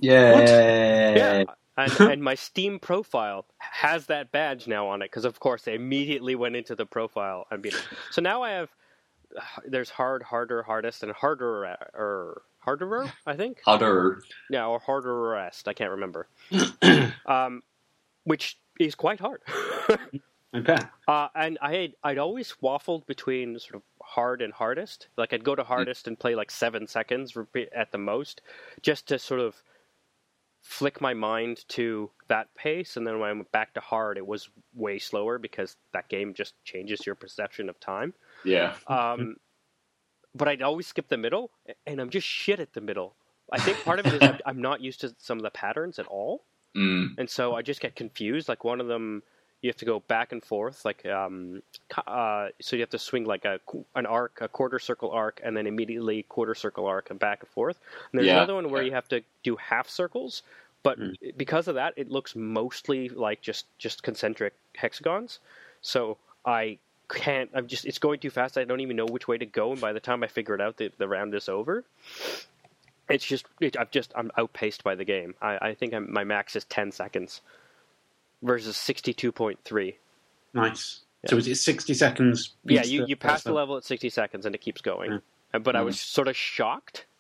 Yeah. 0.01 1.15
Yeah. 1.17 1.45
And, 1.77 2.01
and 2.01 2.23
my 2.23 2.35
Steam 2.35 2.79
profile 2.79 3.47
has 3.59 4.07
that 4.07 4.33
badge 4.33 4.67
now 4.67 4.89
on 4.89 5.01
it 5.03 5.07
because, 5.07 5.25
of 5.25 5.41
course, 5.41 5.67
I 5.69 5.73
immediately 5.73 6.35
went 6.35 6.57
into 6.57 6.75
the 6.75 6.87
profile 6.87 7.47
and 7.51 7.63
beat 7.63 7.75
it. 7.75 7.83
So 8.11 8.21
now 8.21 8.43
I 8.43 8.51
have 8.51 8.71
there's 9.67 9.91
hard, 9.91 10.23
harder, 10.23 10.63
hardest, 10.63 11.03
and 11.03 11.13
harder 11.13 11.65
or 11.95 12.43
harderer, 12.69 13.11
I 13.27 13.37
think. 13.37 13.61
Harder. 13.65 14.23
Yeah, 14.51 14.67
or 14.67 14.79
harder 14.79 15.29
rest. 15.31 15.69
I 15.69 15.73
can't 15.73 15.93
remember. 15.93 16.29
um, 17.27 17.63
which 18.25 18.59
is 18.79 18.95
quite 18.95 19.21
hard. 19.21 19.43
Okay. 20.57 20.79
uh, 21.07 21.29
and 21.35 21.59
I 21.61 21.75
had, 21.75 21.93
I'd 22.03 22.17
always 22.17 22.55
waffled 22.63 23.07
between 23.07 23.59
sort 23.59 23.75
of 23.75 23.83
hard 24.03 24.41
and 24.41 24.51
hardest. 24.51 25.09
Like 25.19 25.35
I'd 25.35 25.45
go 25.45 25.55
to 25.55 25.63
hardest 25.63 26.09
and 26.09 26.19
play 26.19 26.35
like 26.35 26.51
seven 26.51 26.87
seconds 26.87 27.37
at 27.77 27.93
the 27.93 27.99
most, 27.99 28.41
just 28.81 29.09
to 29.09 29.19
sort 29.19 29.41
of 29.41 29.63
flick 30.63 31.03
my 31.03 31.13
mind 31.13 31.67
to 31.69 32.11
that 32.29 32.55
pace. 32.55 32.97
And 32.97 33.07
then 33.07 33.19
when 33.19 33.29
I 33.29 33.33
went 33.35 33.53
back 33.53 33.75
to 33.75 33.81
hard, 33.81 34.17
it 34.17 34.27
was 34.27 34.49
way 34.75 34.99
slower 34.99 35.39
because 35.39 35.77
that 35.93 36.09
game 36.09 36.33
just 36.33 36.55
changes 36.65 37.05
your 37.05 37.15
perception 37.15 37.69
of 37.69 37.79
time. 37.79 38.15
Yeah. 38.43 38.75
Um, 38.87 39.37
but 40.39 40.49
I'd 40.49 40.63
always 40.63 40.87
skip 40.87 41.09
the 41.09 41.17
middle, 41.19 41.51
and 41.87 42.01
I'm 42.01 42.11
just 42.11 42.27
shit 42.27 42.61
at 42.61 42.73
the 42.73 42.81
middle. 42.81 43.15
I 43.53 43.59
think 43.61 43.83
part 43.85 43.99
of 43.99 44.07
it 44.07 44.15
is 44.15 44.23
I'm, 44.23 44.39
I'm 44.47 44.61
not 44.63 44.81
used 44.81 45.01
to 45.03 45.15
some 45.19 45.39
of 45.39 45.43
the 45.43 45.51
patterns 45.51 45.99
at 45.99 46.07
all, 46.07 46.43
Mm. 46.77 47.17
and 47.19 47.29
so 47.31 47.55
I 47.55 47.63
just 47.63 47.81
get 47.81 47.97
confused. 47.97 48.47
Like 48.49 48.63
one 48.63 48.79
of 48.81 48.87
them, 48.89 49.23
you 49.63 49.71
have 49.71 49.77
to 49.79 49.87
go 49.87 50.01
back 50.01 50.33
and 50.33 50.45
forth, 50.45 50.85
like 50.85 51.05
um, 51.07 51.63
uh, 52.07 52.49
so 52.61 52.77
you 52.77 52.83
have 52.83 52.91
to 52.91 52.99
swing 52.99 53.25
like 53.25 53.47
a 53.47 53.59
an 53.97 54.05
arc, 54.07 54.41
a 54.43 54.49
quarter 54.49 54.79
circle 54.79 55.11
arc, 55.11 55.41
and 55.43 55.57
then 55.57 55.67
immediately 55.67 56.25
quarter 56.25 56.55
circle 56.55 56.87
arc 56.87 57.11
and 57.11 57.19
back 57.19 57.41
and 57.41 57.49
forth. 57.49 57.81
And 58.13 58.19
there's 58.19 58.27
Yeah, 58.27 58.37
another 58.37 58.55
one 58.55 58.71
where 58.71 58.83
yeah. 58.83 58.89
you 58.89 58.93
have 58.95 59.09
to 59.09 59.23
do 59.43 59.57
half 59.57 59.89
circles, 59.89 60.43
but 60.83 60.99
because 61.39 61.69
of 61.69 61.75
that, 61.77 61.95
it 61.97 62.11
looks 62.11 62.37
mostly 62.37 63.09
like 63.09 63.41
just 63.41 63.65
just 63.79 64.03
concentric 64.03 64.53
hexagons. 64.77 65.41
So 65.81 66.19
I 66.45 66.79
can't. 67.09 67.51
I'm 67.55 67.67
just. 67.67 67.85
It's 67.85 67.99
going 67.99 68.21
too 68.21 68.31
fast. 68.31 68.59
I 68.59 68.65
don't 68.65 68.81
even 68.81 68.97
know 68.97 69.07
which 69.07 69.29
way 69.29 69.39
to 69.39 69.47
go. 69.47 69.73
And 69.73 69.81
by 69.81 69.93
the 69.93 70.01
time 70.01 70.23
I 70.23 70.27
figure 70.27 70.55
it 70.55 70.61
out, 70.61 70.77
the, 70.77 70.91
the 70.99 71.09
round 71.09 71.35
is 71.35 71.49
over. 71.49 71.85
It's 73.09 73.25
just. 73.25 73.47
It, 73.61 73.77
I've 73.79 73.91
just. 73.91 74.13
I'm 74.15 74.31
outpaced 74.37 74.85
by 74.85 74.95
the 74.95 75.05
game. 75.05 75.35
I, 75.41 75.69
I 75.69 75.75
think 75.75 75.95
I'm, 75.95 76.13
my 76.13 76.25
max 76.25 76.57
is 76.57 76.65
ten 76.65 76.93
seconds 76.93 77.41
versus 78.43 78.77
sixty-two 78.77 79.33
point 79.33 79.59
three. 79.65 79.97
Nice. 80.55 81.01
So 81.27 81.37
is 81.37 81.49
it 81.49 81.57
60 81.57 81.95
seconds? 81.95 82.55
Yeah, 82.65 82.81
beats 82.81 82.91
you, 82.91 83.05
you 83.07 83.17
pass 83.17 83.43
the 83.43 83.53
level 83.53 83.77
at 83.77 83.85
sixty 83.85 84.09
seconds 84.09 84.47
and 84.47 84.55
it 84.55 84.61
keeps 84.61 84.81
going. 84.81 85.11
Yeah. 85.13 85.19
Uh, 85.53 85.59
But 85.59 85.75
I 85.75 85.83
was 85.83 85.99
sort 86.01 86.29
of 86.29 86.37
shocked. 86.37 87.07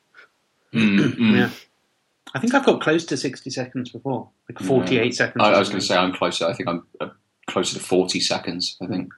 Mm, 0.75 0.99
mm. 1.14 1.35
Yeah. 1.35 1.50
I 2.35 2.40
think 2.40 2.52
I've 2.52 2.66
got 2.66 2.83
close 2.83 3.07
to 3.07 3.16
60 3.16 3.49
seconds 3.49 3.88
before. 3.88 4.28
Like 4.50 4.59
48 4.59 5.14
seconds. 5.14 5.42
I, 5.42 5.52
I 5.52 5.59
was 5.59 5.71
going 5.71 5.80
to 5.80 5.87
say 5.87 5.97
I'm 5.97 6.12
closer. 6.12 6.45
I 6.45 6.52
think 6.52 6.68
I'm 6.68 6.87
uh, 7.00 7.09
closer 7.47 7.78
to 7.78 7.83
40 7.83 8.21
seconds. 8.21 8.76
I 8.83 8.87
think. 8.87 9.11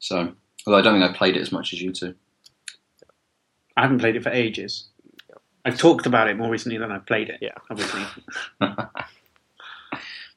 So, 0.00 0.32
although 0.66 0.78
I 0.78 0.82
don't 0.82 1.00
think 1.00 1.08
I 1.10 1.16
played 1.16 1.36
it 1.36 1.40
as 1.40 1.52
much 1.52 1.72
as 1.72 1.80
you 1.80 1.92
two. 1.92 2.14
I 3.76 3.82
haven't 3.82 4.00
played 4.00 4.16
it 4.16 4.22
for 4.22 4.30
ages. 4.30 4.88
I've 5.64 5.78
talked 5.78 6.06
about 6.06 6.28
it 6.28 6.36
more 6.36 6.50
recently 6.50 6.78
than 6.78 6.90
I've 6.90 7.06
played 7.06 7.28
it. 7.28 7.38
Yeah. 7.40 7.54
Obviously. 7.70 8.02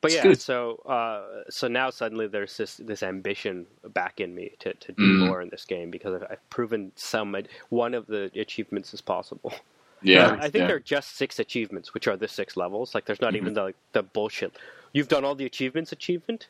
But 0.02 0.12
It's 0.12 0.16
yeah, 0.18 0.24
good. 0.24 0.42
so 0.42 0.76
uh, 0.86 1.50
so 1.50 1.70
now 1.70 1.90
suddenly 1.90 2.28
there's 2.28 2.58
this 2.58 2.76
this 2.76 3.04
ambition 3.04 3.66
back 3.94 4.20
in 4.20 4.36
me 4.36 4.52
to, 4.60 4.74
to 4.74 4.92
do 4.92 5.02
Mm. 5.02 5.28
more 5.28 5.42
in 5.42 5.48
this 5.48 5.64
game 5.64 5.92
because 5.92 6.14
I've, 6.22 6.28
I've 6.30 6.50
proven 6.50 6.92
some 6.96 7.38
one 7.70 7.94
of 7.94 8.08
the 8.08 8.30
achievements 8.36 8.94
is 8.94 9.00
possible. 9.00 9.54
Yeah, 10.02 10.34
I 10.38 10.50
think 10.50 10.56
yeah. 10.64 10.68
there 10.68 10.76
are 10.76 10.80
just 10.82 11.16
six 11.16 11.40
achievements, 11.40 11.94
which 11.94 12.10
are 12.10 12.18
the 12.18 12.28
six 12.28 12.58
levels. 12.58 12.94
Like 12.94 13.06
there's 13.06 13.22
not 13.22 13.30
Mm-hmm. 13.34 13.38
even 13.48 13.54
the 13.54 13.74
the 13.94 14.04
bullshit. 14.04 14.52
You've 14.92 15.08
done 15.08 15.24
all 15.24 15.36
the 15.36 15.46
achievements 15.46 15.94
achievement. 15.94 16.48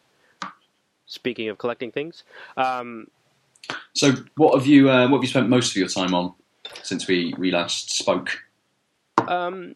Speaking 1.05 1.49
of 1.49 1.57
collecting 1.57 1.91
things, 1.91 2.23
um, 2.57 3.07
So, 3.93 4.13
what 4.35 4.55
have 4.57 4.65
you 4.65 4.89
uh, 4.89 5.07
what 5.09 5.17
have 5.17 5.23
you 5.23 5.29
spent 5.29 5.49
most 5.49 5.71
of 5.71 5.75
your 5.77 5.87
time 5.87 6.13
on 6.13 6.33
since 6.81 7.07
we, 7.07 7.33
we 7.37 7.51
last 7.51 7.91
spoke? 7.91 8.29
um, 9.27 9.75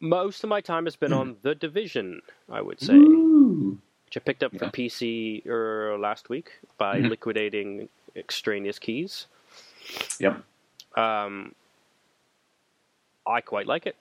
most 0.00 0.42
of 0.44 0.50
my 0.50 0.60
time 0.60 0.84
has 0.84 0.96
been 0.96 1.12
on 1.12 1.36
the 1.42 1.54
division. 1.54 2.22
I 2.50 2.60
would 2.62 2.80
say. 2.80 2.94
Ooh. 2.94 3.78
which 4.06 4.16
I 4.16 4.20
picked 4.20 4.44
up 4.44 4.52
for 4.56 4.66
PC 4.66 5.44
er, 5.46 5.96
last 5.98 6.28
week 6.28 6.52
by 6.78 7.00
Mhm. 7.00 7.10
liquidating 7.10 7.88
extraneous 8.14 8.78
keys. 8.78 9.26
Yep. 10.20 10.42
Um, 10.96 11.54
I 13.26 13.40
quite 13.40 13.66
like 13.66 13.84
it. 13.86 13.96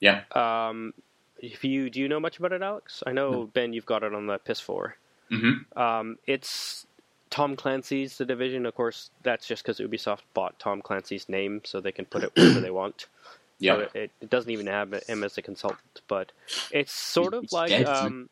Yeah. 0.00 0.24
Um, 0.32 0.92
if 1.38 1.62
you 1.62 1.88
do 1.88 2.00
you 2.00 2.08
know 2.08 2.18
much 2.18 2.38
about 2.38 2.52
it, 2.52 2.62
Alex? 2.62 3.04
I 3.06 3.12
know 3.12 3.46
Ben, 3.46 3.72
you've 3.72 3.86
got 3.86 4.02
it 4.02 4.12
on 4.12 4.26
the 4.26 4.38
PS4. 4.40 4.94
Hmm 5.30 5.52
Um, 5.76 6.18
it's 6.26 6.86
Tom 7.30 7.56
Clancy's 7.56 8.18
The 8.18 8.24
Division. 8.24 8.66
Of 8.66 8.74
course, 8.74 9.10
that's 9.22 9.46
just 9.46 9.62
because 9.64 9.78
Ubisoft 9.78 10.22
bought 10.34 10.58
Tom 10.58 10.82
Clancy's 10.82 11.28
name, 11.28 11.62
so 11.64 11.80
they 11.80 11.92
can 11.92 12.04
put 12.04 12.22
it 12.24 12.32
wherever 12.36 12.60
they 12.60 12.70
want. 12.70 13.06
Yeah. 13.58 13.74
So 13.74 13.88
it, 13.94 14.10
it, 14.20 14.28
doesn't 14.28 14.50
even 14.50 14.66
have 14.66 14.92
him 15.06 15.22
as 15.22 15.38
a 15.38 15.42
consultant, 15.42 16.00
but 16.08 16.32
it's 16.72 16.92
sort 16.92 17.32
of 17.32 17.42
He's 17.42 17.52
like. 17.52 17.68
dead, 17.68 17.86
um, 17.86 18.28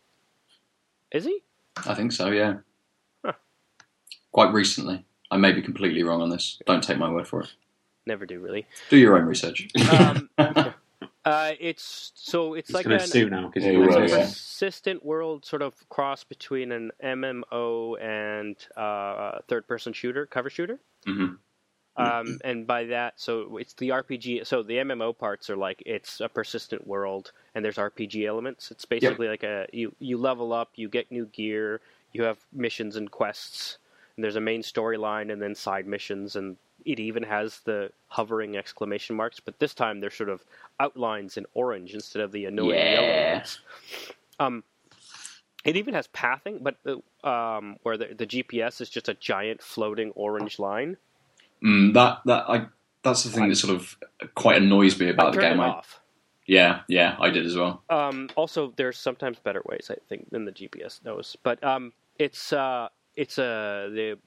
is 1.13 1.25
he? 1.25 1.45
I 1.87 1.95
think 1.95 2.11
so. 2.11 2.33
Yeah. 2.33 2.55
Huh. 3.25 3.35
Quite 4.33 4.53
recently. 4.53 5.05
I 5.31 5.37
may 5.37 5.53
be 5.53 5.63
completely 5.63 6.03
wrong 6.03 6.21
on 6.21 6.31
this. 6.31 6.61
Don't 6.67 6.83
take 6.83 6.99
my 6.99 7.09
word 7.09 7.29
for 7.29 7.43
it. 7.43 7.55
Never 8.07 8.27
do 8.27 8.41
really. 8.41 8.67
Do 8.89 8.97
your 8.97 9.17
own 9.17 9.27
research. 9.27 9.69
Um, 9.89 10.29
uh, 11.25 11.53
it's 11.61 12.13
so 12.15 12.55
it's 12.55 12.69
He's 12.69 12.75
like 12.75 12.87
going 12.87 13.01
an, 13.01 13.07
sue 13.07 13.29
now 13.29 13.47
because 13.49 13.65
Yeah, 13.65 13.71
he 13.73 13.77
he 13.77 13.83
will, 13.83 13.95
over. 13.95 14.07
yeah. 14.07 14.19
persistent 14.27 15.05
world 15.05 15.45
sort 15.45 15.63
of 15.63 15.75
cross 15.89 16.25
between 16.25 16.73
an 16.73 16.91
MMO 17.03 18.01
and 18.01 18.57
uh, 18.77 19.39
third 19.49 19.67
person 19.67 19.93
shooter, 19.93 20.27
cover 20.27 20.51
shooter. 20.51 20.79
hmm 21.05 21.35
Um, 21.97 22.39
and 22.45 22.67
by 22.67 22.85
that, 22.85 23.21
so 23.21 23.59
it's 23.59 23.75
the 23.75 23.91
RPG. 23.91 24.47
So 24.47 24.63
the 24.63 24.77
MMO 24.79 25.17
parts 25.17 25.51
are 25.51 25.57
like 25.57 25.83
it's 25.85 26.21
a 26.21 26.29
persistent 26.29 26.87
world, 26.87 27.33
and 27.55 27.63
there's 27.65 27.77
RPG 27.77 28.27
elements. 28.27 28.71
It's 28.71 28.87
basically 28.87 29.29
like 29.29 29.43
a 29.43 29.67
you 29.73 29.95
you 29.99 30.17
level 30.17 30.53
up, 30.53 30.71
you 30.77 30.89
get 30.89 31.11
new 31.13 31.27
gear, 31.27 31.81
you 32.13 32.23
have 32.23 32.39
missions 32.53 32.97
and 32.97 33.11
quests, 33.11 33.77
and 34.17 34.25
there's 34.25 34.37
a 34.37 34.41
main 34.41 34.63
storyline, 34.63 35.31
and 35.33 35.43
then 35.43 35.55
side 35.55 35.87
missions, 35.87 36.37
and 36.37 36.57
it 36.85 37.01
even 37.01 37.23
has 37.23 37.61
the 37.61 37.91
hovering 38.09 38.57
exclamation 38.57 39.17
marks. 39.17 39.41
But 39.41 39.59
this 39.59 39.75
time 39.75 40.01
they're 40.01 40.11
sort 40.11 40.29
of 40.29 40.45
outlines 40.79 41.37
in 41.37 41.47
orange 41.55 41.95
instead 41.95 42.23
of 42.23 42.33
the 42.33 42.45
annoying 42.47 42.77
yellow 42.77 43.33
ones. 43.35 43.59
Um, 44.39 44.65
it 45.65 45.77
even 45.77 45.95
has 45.95 46.07
pathing, 46.09 46.61
but 46.63 46.77
uh, 46.87 47.29
um, 47.29 47.77
where 47.83 47.97
the, 47.97 48.15
the 48.17 48.27
GPS 48.27 48.81
is 48.81 48.89
just 48.89 49.09
a 49.09 49.15
giant 49.15 49.63
floating 49.63 50.11
orange 50.13 50.59
line. 50.59 50.97
Mm, 51.63 51.93
that 51.95 52.21
that 52.25 52.49
I 52.49 52.67
that's 53.03 53.25
the 53.25 53.31
thing 53.31 53.49
that 53.49 53.57
sort 53.57 53.75
of 53.75 53.97
quite 54.35 54.63
annoys 54.63 54.99
me 54.99 55.07
I 55.07 55.11
about 55.11 55.35
the 55.35 55.41
game. 55.41 55.61
it 55.61 55.63
I, 55.63 55.69
off. 55.69 56.01
yeah, 56.47 56.81
yeah, 56.89 57.17
I 57.21 57.31
did 57.31 57.45
as 57.45 57.57
well. 57.57 57.83
Um, 57.91 58.31
also, 58.37 58.73
there's 58.77 58.99
sometimes 58.99 59.39
better 59.39 59.63
ways, 59.67 59.91
I 59.91 59.97
think, 60.09 60.31
than 60.31 60.45
the 60.45 60.53
GPS 60.53 61.05
knows. 61.05 61.37
But 61.43 61.63
um, 61.63 61.93
it's 62.19 62.53
uh, 62.53 62.89
it's 63.15 63.39
uh, 63.39 63.91
the 63.93 64.19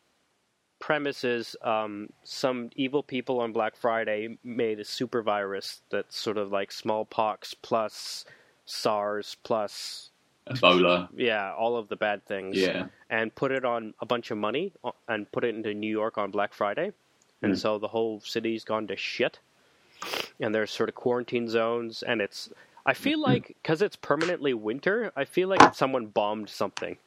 premise 0.83 1.23
is 1.23 1.55
um, 1.61 2.09
some 2.25 2.69
evil 2.75 3.01
people 3.01 3.39
on 3.39 3.53
Black 3.53 3.73
Friday 3.77 4.37
made 4.43 4.81
a 4.81 4.83
super 4.83 5.21
virus 5.21 5.81
that's 5.89 6.17
sort 6.17 6.37
of 6.37 6.51
like 6.51 6.73
smallpox 6.73 7.53
plus 7.53 8.25
SARS 8.65 9.37
plus 9.43 10.09
Ebola. 10.49 11.07
yeah, 11.15 11.53
all 11.53 11.77
of 11.77 11.87
the 11.87 11.95
bad 11.95 12.25
things. 12.25 12.57
Yeah. 12.57 12.87
and 13.09 13.33
put 13.33 13.53
it 13.53 13.63
on 13.63 13.93
a 14.01 14.05
bunch 14.05 14.29
of 14.29 14.37
money 14.37 14.73
uh, 14.83 14.91
and 15.07 15.31
put 15.31 15.45
it 15.45 15.55
into 15.55 15.73
New 15.73 15.89
York 15.89 16.17
on 16.17 16.31
Black 16.31 16.53
Friday. 16.53 16.91
And 17.41 17.53
Mm. 17.53 17.57
so 17.57 17.79
the 17.79 17.87
whole 17.87 18.19
city's 18.19 18.65
gone 18.65 18.85
to 18.87 18.97
shit. 18.97 19.39
And 20.41 20.53
there's 20.53 20.69
sort 20.71 20.89
of 20.89 20.95
quarantine 20.95 21.47
zones. 21.47 22.03
And 22.03 22.19
it's, 22.19 22.49
I 22.85 22.93
feel 22.93 23.21
like, 23.21 23.55
because 23.61 23.81
it's 23.81 23.95
permanently 23.95 24.53
winter, 24.53 25.13
I 25.15 25.23
feel 25.23 25.47
like 25.47 25.73
someone 25.73 26.07
bombed 26.07 26.49
something. 26.49 26.97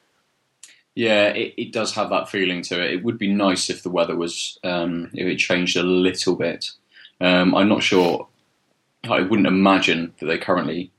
Yeah, 0.97 1.27
it, 1.27 1.55
it 1.59 1.73
does 1.73 1.95
have 1.95 2.09
that 2.09 2.31
feeling 2.31 2.63
to 2.63 2.83
it. 2.83 2.95
It 2.95 3.05
would 3.05 3.19
be 3.19 3.33
nice 3.33 3.69
if 3.69 3.83
the 3.83 3.91
weather 3.91 4.17
was 4.17 4.59
um, 4.65 5.11
if 5.13 5.27
it 5.27 5.37
changed 5.37 5.77
a 5.77 5.83
little 5.83 6.37
bit. 6.37 6.71
Um, 7.21 7.55
I'm 7.55 7.69
not 7.69 7.83
sure. 7.83 8.27
I 9.05 9.21
wouldn't 9.21 9.47
imagine 9.47 10.15
that 10.19 10.27
they 10.27 10.39
currently 10.39 10.91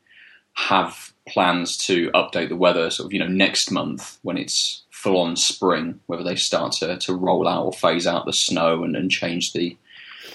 have 0.53 1.13
plans 1.27 1.77
to 1.77 2.09
update 2.11 2.49
the 2.49 2.55
weather 2.55 2.89
sort 2.89 3.07
of 3.07 3.13
you 3.13 3.19
know 3.19 3.27
next 3.27 3.71
month 3.71 4.19
when 4.21 4.37
it's 4.37 4.83
full 4.91 5.17
on 5.17 5.35
spring, 5.35 5.99
whether 6.05 6.23
they 6.23 6.35
start 6.35 6.73
to, 6.73 6.97
to 6.97 7.13
roll 7.13 7.47
out 7.47 7.65
or 7.65 7.73
phase 7.73 8.05
out 8.05 8.25
the 8.25 8.33
snow 8.33 8.83
and, 8.83 8.95
and 8.95 9.09
change 9.09 9.53
the 9.53 9.75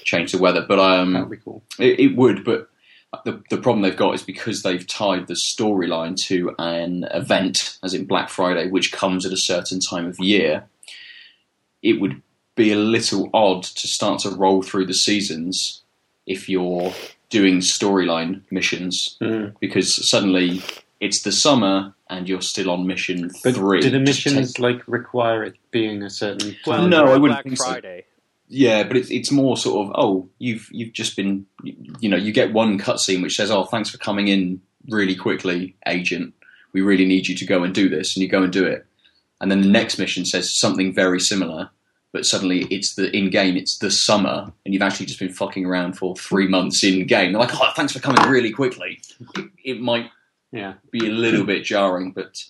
change 0.03 0.33
the 0.33 0.39
weather. 0.39 0.65
But 0.67 0.81
um, 0.81 1.31
cool. 1.45 1.63
it, 1.79 2.01
it 2.01 2.17
would, 2.17 2.45
but 2.45 2.69
the 3.25 3.43
the 3.51 3.59
problem 3.59 3.83
they've 3.83 3.97
got 3.97 4.15
is 4.15 4.23
because 4.23 4.63
they've 4.63 4.87
tied 4.87 5.27
the 5.27 5.35
storyline 5.35 6.17
to 6.29 6.55
an 6.59 7.05
event, 7.13 7.79
as 7.83 7.95
in 7.95 8.07
Black 8.07 8.29
Friday, 8.31 8.69
which 8.69 8.93
comes 8.93 9.27
at 9.27 9.33
a 9.33 9.37
certain 9.37 9.81
time 9.81 10.07
of 10.07 10.19
year. 10.19 10.65
It 11.83 12.01
would 12.01 12.23
be 12.55 12.73
a 12.73 12.77
little 12.77 13.29
odd 13.35 13.63
to 13.65 13.89
start 13.89 14.21
to 14.21 14.31
roll 14.31 14.63
through 14.63 14.87
the 14.87 14.95
seasons 14.95 15.83
if 16.27 16.49
you're 16.49 16.93
doing 17.31 17.59
storyline 17.59 18.43
missions 18.51 19.17
Mm. 19.21 19.55
because 19.59 20.09
suddenly 20.09 20.63
it's 21.01 21.23
the 21.23 21.33
summer 21.33 21.95
and 22.09 22.29
you're 22.29 22.43
still 22.43 22.71
on 22.71 22.87
mission 22.87 23.31
But 23.43 23.55
three. 23.55 23.81
do 23.81 23.91
the 23.91 23.99
missions 23.99 24.53
take- 24.53 24.63
like 24.63 24.83
require 24.87 25.43
it 25.43 25.55
being 25.71 26.03
a 26.03 26.11
certain 26.11 26.57
Well. 26.67 26.87
No, 26.87 27.07
for 27.07 27.13
I 27.15 27.17
wouldn't 27.17 27.43
Black 27.43 27.45
think 27.45 27.57
so. 27.59 27.65
Yeah, 28.55 28.83
but 28.85 28.99
it's 28.99 29.11
it's 29.11 29.31
more 29.33 29.57
sort 29.57 29.87
of 29.87 29.95
oh 29.97 30.29
you've 30.39 30.69
you've 30.71 30.93
just 30.93 31.17
been 31.17 31.47
you 31.65 32.09
know 32.09 32.19
you 32.19 32.33
get 32.33 32.53
one 32.53 32.79
cutscene 32.79 33.23
which 33.23 33.35
says 33.37 33.51
oh 33.51 33.65
thanks 33.65 33.89
for 33.89 33.97
coming 33.97 34.29
in 34.29 34.61
really 34.89 35.17
quickly 35.17 35.75
agent. 35.87 36.35
We 36.75 36.83
really 36.83 37.07
need 37.07 37.29
you 37.29 37.35
to 37.37 37.47
go 37.47 37.63
and 37.63 37.75
do 37.75 37.89
this 37.89 38.15
and 38.15 38.23
you 38.23 38.29
go 38.29 38.43
and 38.43 38.53
do 38.53 38.67
it. 38.67 38.85
And 39.41 39.51
then 39.51 39.63
the 39.63 39.69
next 39.69 39.99
mission 39.99 40.25
says 40.27 40.53
something 40.53 40.93
very 40.95 41.19
similar 41.19 41.71
but 42.13 42.27
suddenly 42.27 42.65
it's 42.65 42.95
the 42.95 43.11
in 43.17 43.31
game 43.31 43.57
it's 43.57 43.79
the 43.79 43.91
summer 43.91 44.53
and 44.67 44.75
you've 44.75 44.83
actually 44.83 45.07
just 45.07 45.19
been 45.19 45.33
fucking 45.33 45.65
around 45.65 45.95
for 45.95 46.15
three 46.15 46.47
months 46.47 46.85
in 46.85 47.07
game 47.07 47.33
they're 47.33 47.41
like 47.41 47.55
oh 47.55 47.73
thanks 47.75 47.95
for 47.95 48.01
coming 48.01 48.29
really 48.31 48.53
quickly. 48.53 49.01
It, 49.39 49.51
it 49.65 49.81
might 49.81 50.11
Yeah, 50.51 50.75
be 50.91 51.07
a 51.09 51.11
little 51.11 51.45
bit 51.47 51.65
jarring 51.65 52.13
but 52.13 52.45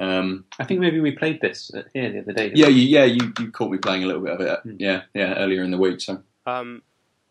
um, 0.00 0.44
I 0.58 0.64
think 0.64 0.80
maybe 0.80 1.00
we 1.00 1.12
played 1.12 1.40
this 1.40 1.70
uh, 1.74 1.82
here 1.94 2.10
the 2.12 2.20
other 2.20 2.32
day. 2.32 2.52
yeah 2.54 2.68
you, 2.68 2.82
yeah 2.82 3.04
you, 3.04 3.32
you 3.38 3.50
caught 3.50 3.70
me 3.70 3.78
playing 3.78 4.04
a 4.04 4.06
little 4.06 4.22
bit 4.22 4.32
of 4.34 4.40
it 4.40 4.60
Mm. 4.66 4.76
yeah 4.78 5.02
yeah 5.14 5.34
earlier 5.34 5.62
in 5.62 5.70
the 5.70 5.78
week 5.78 6.00
so 6.00 6.22
Um, 6.46 6.82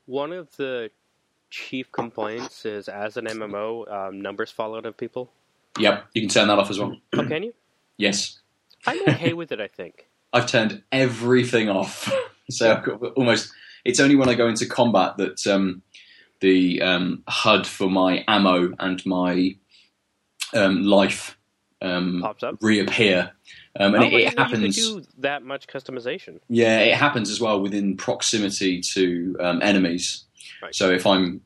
one 0.06 0.32
of 0.34 0.56
the 0.58 0.90
chief 1.50 1.92
complaints 1.92 2.66
is 2.66 2.90
as 2.90 3.16
an 3.18 3.26
MMO, 3.26 3.90
um, 3.92 4.22
numbers 4.22 4.52
fall 4.52 4.76
out 4.76 4.86
of 4.86 4.98
people. 4.98 5.32
yep 5.80 6.06
you 6.14 6.22
can 6.22 6.30
turn 6.30 6.48
that 6.50 6.60
off 6.60 6.70
as 6.70 6.80
well 6.80 6.96
Oh, 7.18 7.24
can 7.26 7.44
you? 7.44 7.54
yes 7.98 8.40
I'm 8.86 9.00
okay 9.10 9.34
with 9.34 9.52
it. 9.52 9.60
I 9.60 9.68
think. 9.68 10.08
I've 10.34 10.46
turned 10.48 10.84
everything 10.92 11.68
off. 11.70 12.12
so 12.50 12.72
I've 12.74 12.84
got 12.84 13.02
almost. 13.14 13.52
It's 13.86 14.00
only 14.00 14.16
when 14.16 14.30
I 14.30 14.34
go 14.36 14.48
into 14.48 14.66
combat 14.68 15.18
that 15.18 15.46
um, 15.48 15.82
the 16.42 16.82
um, 16.82 17.24
HUD 17.28 17.66
for 17.66 17.90
my 17.90 18.24
ammo 18.28 18.74
and 18.80 19.04
my 19.06 19.56
um, 20.54 20.84
life 20.84 21.37
um, 21.82 22.20
Pops 22.22 22.44
up. 22.44 22.56
reappear, 22.62 23.32
um, 23.80 23.96
and 23.96 24.04
oh, 24.04 24.08
it, 24.08 24.14
it 24.14 24.38
happens. 24.40 24.78
You 24.78 24.96
could 24.96 25.04
do 25.04 25.10
that 25.20 25.44
much 25.44 25.68
customization. 25.68 26.40
Yeah, 26.50 26.80
it 26.80 26.96
happens 26.96 27.30
as 27.30 27.40
well 27.40 27.62
within 27.62 27.96
proximity 27.98 28.82
to 28.94 29.36
um, 29.40 29.62
enemies. 29.62 30.26
Right. 30.62 30.74
So 30.74 30.90
if 30.92 31.06
I'm 31.06 31.42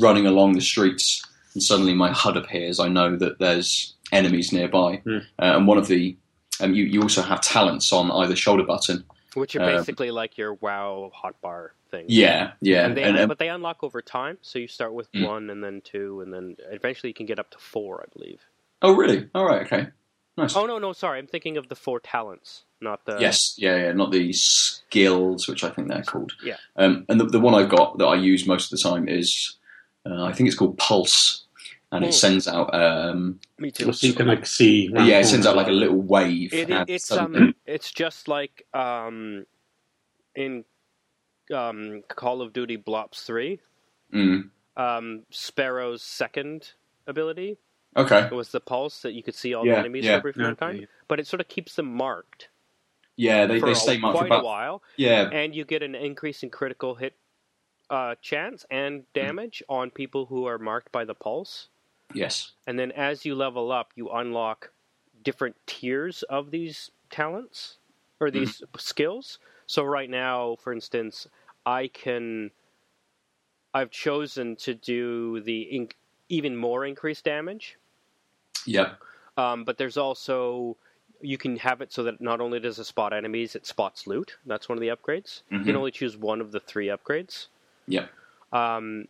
running 0.00 0.26
along 0.26 0.52
the 0.52 0.60
streets 0.60 1.24
and 1.54 1.62
suddenly 1.62 1.94
my 1.94 2.12
HUD 2.12 2.36
appears, 2.36 2.78
I 2.78 2.88
know 2.88 3.16
that 3.16 3.38
there's 3.40 3.94
enemies 4.12 4.52
nearby. 4.52 4.96
Hmm. 5.04 5.16
Uh, 5.38 5.56
and 5.56 5.66
one 5.66 5.78
of 5.78 5.88
the 5.88 6.16
um, 6.60 6.74
you, 6.74 6.84
you 6.84 7.02
also 7.02 7.22
have 7.22 7.40
talents 7.40 7.92
on 7.92 8.10
either 8.10 8.36
shoulder 8.36 8.62
button. 8.64 9.04
Which 9.34 9.56
are 9.56 9.62
Um, 9.62 9.76
basically 9.76 10.10
like 10.10 10.36
your 10.36 10.54
WoW 10.54 11.10
hotbar 11.24 11.70
thing. 11.90 12.04
Yeah, 12.08 12.52
yeah, 12.60 12.84
And 12.84 12.96
they, 12.96 13.02
and, 13.04 13.18
um, 13.18 13.28
but 13.28 13.38
they 13.38 13.48
unlock 13.48 13.82
over 13.82 14.02
time, 14.02 14.38
so 14.42 14.58
you 14.58 14.68
start 14.68 14.92
with 14.92 15.10
Mm. 15.12 15.26
one 15.26 15.50
and 15.50 15.62
then 15.64 15.80
two, 15.84 16.20
and 16.20 16.32
then 16.34 16.56
eventually 16.70 17.10
you 17.10 17.14
can 17.14 17.26
get 17.26 17.38
up 17.38 17.50
to 17.52 17.58
four, 17.58 18.04
I 18.06 18.12
believe. 18.16 18.40
Oh 18.82 18.94
really? 18.94 19.28
All 19.34 19.44
right, 19.44 19.62
okay, 19.66 19.88
nice. 20.36 20.56
Oh 20.56 20.66
no, 20.66 20.78
no, 20.78 20.92
sorry, 20.92 21.18
I'm 21.18 21.26
thinking 21.26 21.56
of 21.56 21.68
the 21.68 21.74
four 21.76 22.00
talents, 22.00 22.64
not 22.80 23.04
the. 23.04 23.18
yes, 23.18 23.54
yeah, 23.58 23.76
yeah, 23.76 23.92
not 23.92 24.10
the 24.10 24.32
skills, 24.32 25.48
which 25.48 25.64
I 25.64 25.70
think 25.70 25.88
they're 25.88 26.02
called. 26.02 26.32
Yeah. 26.42 26.56
Um, 26.76 27.04
and 27.08 27.20
the, 27.20 27.26
the 27.26 27.40
one 27.40 27.54
I've 27.54 27.68
got 27.70 27.98
that 27.98 28.06
I 28.06 28.16
use 28.16 28.46
most 28.46 28.72
of 28.72 28.78
the 28.78 28.88
time 28.88 29.08
is, 29.08 29.56
uh, 30.06 30.24
I 30.24 30.32
think 30.32 30.48
it's 30.48 30.56
called 30.56 30.78
Pulse, 30.78 31.44
and 31.92 32.04
it 32.04 32.14
sends 32.14 32.46
out 32.46 32.74
um, 32.74 33.40
me 33.58 33.70
too. 33.70 33.92
So 33.92 34.06
you 34.06 34.12
can 34.12 34.26
like 34.28 34.46
see. 34.46 34.90
yeah, 34.92 35.18
it 35.18 35.26
sends 35.26 35.46
out 35.46 35.56
like 35.56 35.68
a 35.68 35.72
little 35.72 36.00
wave. 36.00 36.52
It, 36.52 36.70
it, 36.70 36.88
it's 36.88 37.10
um, 37.10 37.54
it's 37.66 37.90
just 37.90 38.28
like 38.28 38.66
um, 38.74 39.44
in 40.34 40.64
um, 41.52 42.02
Call 42.08 42.42
of 42.42 42.52
Duty 42.52 42.76
Blops 42.78 43.24
Three, 43.24 43.60
Mm, 44.12 44.50
um, 44.76 45.22
Sparrow's 45.30 46.02
second 46.02 46.72
ability 47.06 47.58
okay. 47.96 48.30
It 48.30 48.34
was 48.34 48.50
the 48.52 48.60
pulse 48.60 49.02
that 49.02 49.12
you 49.14 49.22
could 49.22 49.34
see 49.36 49.54
all 49.54 49.66
Yeah, 49.66 49.74
the 49.74 49.78
enemies 49.78 50.06
yeah. 50.06 50.12
for 50.12 50.18
a 50.18 50.20
brief 50.22 50.38
amount 50.38 50.52
of 50.54 50.58
Okay. 50.58 50.60
time, 50.60 50.84
but 51.08 51.20
it 51.20 51.26
sort 51.28 51.40
of 51.40 51.48
keeps 51.48 51.76
them 51.76 51.86
marked 51.94 52.50
Yeah, 53.16 53.46
they, 53.46 53.60
they 53.60 53.74
stay 53.74 53.98
marked 53.98 54.18
for 54.20 54.24
quite 54.24 54.34
a 54.34 54.38
while, 54.40 54.82
yeah, 54.96 55.32
and 55.32 55.54
you 55.54 55.64
get 55.64 55.82
an 55.82 55.94
increase 55.94 56.42
in 56.42 56.50
critical 56.50 56.96
hit 56.96 57.16
uh, 57.90 58.16
chance 58.22 58.66
and 58.70 59.04
damage 59.14 59.62
on 59.68 59.90
people 59.90 60.26
who 60.26 60.46
are 60.46 60.58
marked 60.58 60.92
by 60.92 61.04
the 61.04 61.14
pulse. 61.14 61.68
yes, 62.14 62.52
And 62.66 62.78
then 62.78 62.92
as 62.92 63.26
you 63.26 63.34
level 63.36 63.72
up, 63.72 63.92
you 63.96 64.10
unlock 64.10 64.72
different 65.22 65.56
tiers 65.66 66.22
of 66.24 66.50
these 66.52 66.90
talents 67.10 67.78
or 68.20 68.30
these 68.30 68.62
skills. 68.78 69.38
So 69.66 69.84
right 69.84 70.10
now, 70.10 70.56
for 70.62 70.72
instance, 70.72 71.28
I 71.66 71.88
can 71.88 72.52
I've 73.74 73.90
chosen 73.92 74.56
to 74.58 74.74
do 74.74 75.40
the 75.42 75.62
in- 75.62 75.90
even 76.28 76.56
more 76.56 76.86
increased 76.86 77.24
damage. 77.24 77.78
Yep, 78.66 78.98
Um, 79.36 79.64
but 79.64 79.78
there's 79.78 79.96
also 79.96 80.76
you 81.22 81.36
can 81.36 81.56
have 81.56 81.82
it 81.82 81.92
so 81.92 82.02
that 82.04 82.18
not 82.20 82.40
only 82.40 82.58
does 82.58 82.78
it 82.78 82.84
spot 82.84 83.12
enemies, 83.12 83.54
it 83.54 83.66
spots 83.66 84.06
loot. 84.06 84.36
That's 84.46 84.68
one 84.70 84.78
of 84.78 84.80
the 84.80 84.88
upgrades. 84.88 85.42
You 85.50 85.58
can 85.60 85.74
Mhm. 85.74 85.78
only 85.78 85.90
choose 85.90 86.16
one 86.16 86.40
of 86.40 86.50
the 86.52 86.60
three 86.60 86.86
upgrades. 86.86 87.46
yep. 87.86 88.10
Um, 88.52 89.06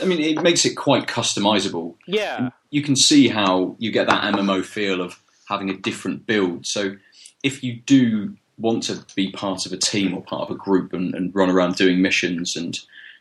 I 0.00 0.04
mean, 0.04 0.20
it 0.20 0.42
makes 0.42 0.64
it 0.64 0.74
quite 0.76 1.06
customizable. 1.08 1.96
yeah, 2.06 2.50
you 2.70 2.82
can 2.82 2.94
see 2.96 3.28
how 3.28 3.74
you 3.78 3.90
get 3.90 4.06
that 4.08 4.22
MMO 4.34 4.62
feel 4.64 5.00
of 5.00 5.20
having 5.48 5.68
a 5.70 5.76
different 5.76 6.26
build. 6.26 6.66
So 6.66 6.96
if 7.42 7.64
you 7.64 7.74
do 7.84 8.36
want 8.56 8.84
to 8.84 9.04
be 9.16 9.32
part 9.32 9.66
of 9.66 9.72
a 9.72 9.76
team 9.76 10.14
or 10.14 10.22
part 10.22 10.42
of 10.42 10.50
a 10.54 10.58
group 10.58 10.92
and, 10.92 11.14
and 11.14 11.34
run 11.34 11.50
around 11.50 11.74
doing 11.76 12.00
missions 12.00 12.54
and 12.56 12.78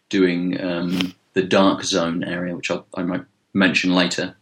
doing 0.09 0.61
um, 0.61 1.15
the 1.33 1.41
dark 1.41 1.83
zone 1.83 2.23
area, 2.23 2.55
which 2.55 2.69
I'll, 2.69 2.85
I 2.95 3.01
might 3.03 3.25
mention 3.53 3.95
later, 3.95 4.35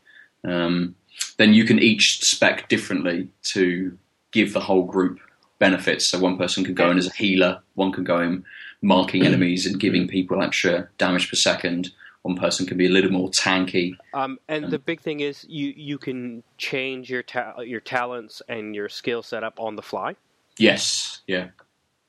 um, 0.43 0.95
then 1.37 1.53
you 1.53 1.65
can 1.65 1.79
each 1.79 2.23
spec 2.23 2.69
differently 2.69 3.29
to 3.43 3.97
give 4.31 4.53
the 4.53 4.59
whole 4.59 4.83
group 4.83 5.19
benefits. 5.59 6.07
So 6.07 6.19
one 6.19 6.37
person 6.37 6.63
can 6.63 6.73
go 6.73 6.89
in 6.91 6.97
as 6.97 7.07
a 7.07 7.13
healer, 7.13 7.61
one 7.75 7.91
can 7.91 8.03
go 8.03 8.19
in 8.19 8.43
marking 8.81 9.25
enemies 9.25 9.65
and 9.65 9.79
giving 9.79 10.07
people 10.07 10.41
extra 10.41 10.89
damage 10.97 11.29
per 11.29 11.35
second. 11.35 11.91
One 12.23 12.35
person 12.35 12.65
can 12.65 12.77
be 12.77 12.85
a 12.85 12.89
little 12.89 13.11
more 13.11 13.29
tanky. 13.29 13.95
Um, 14.13 14.39
and 14.47 14.65
Um, 14.65 14.71
the 14.71 14.79
big 14.79 15.01
thing 15.01 15.21
is 15.21 15.45
you 15.49 15.73
you 15.75 15.97
can 15.97 16.43
change 16.57 17.09
your 17.09 17.23
ta- 17.23 17.61
your 17.61 17.79
talents 17.79 18.41
and 18.47 18.75
your 18.75 18.89
skill 18.89 19.23
setup 19.23 19.59
on 19.59 19.75
the 19.75 19.81
fly. 19.81 20.15
Yes, 20.57 21.21
yeah. 21.27 21.49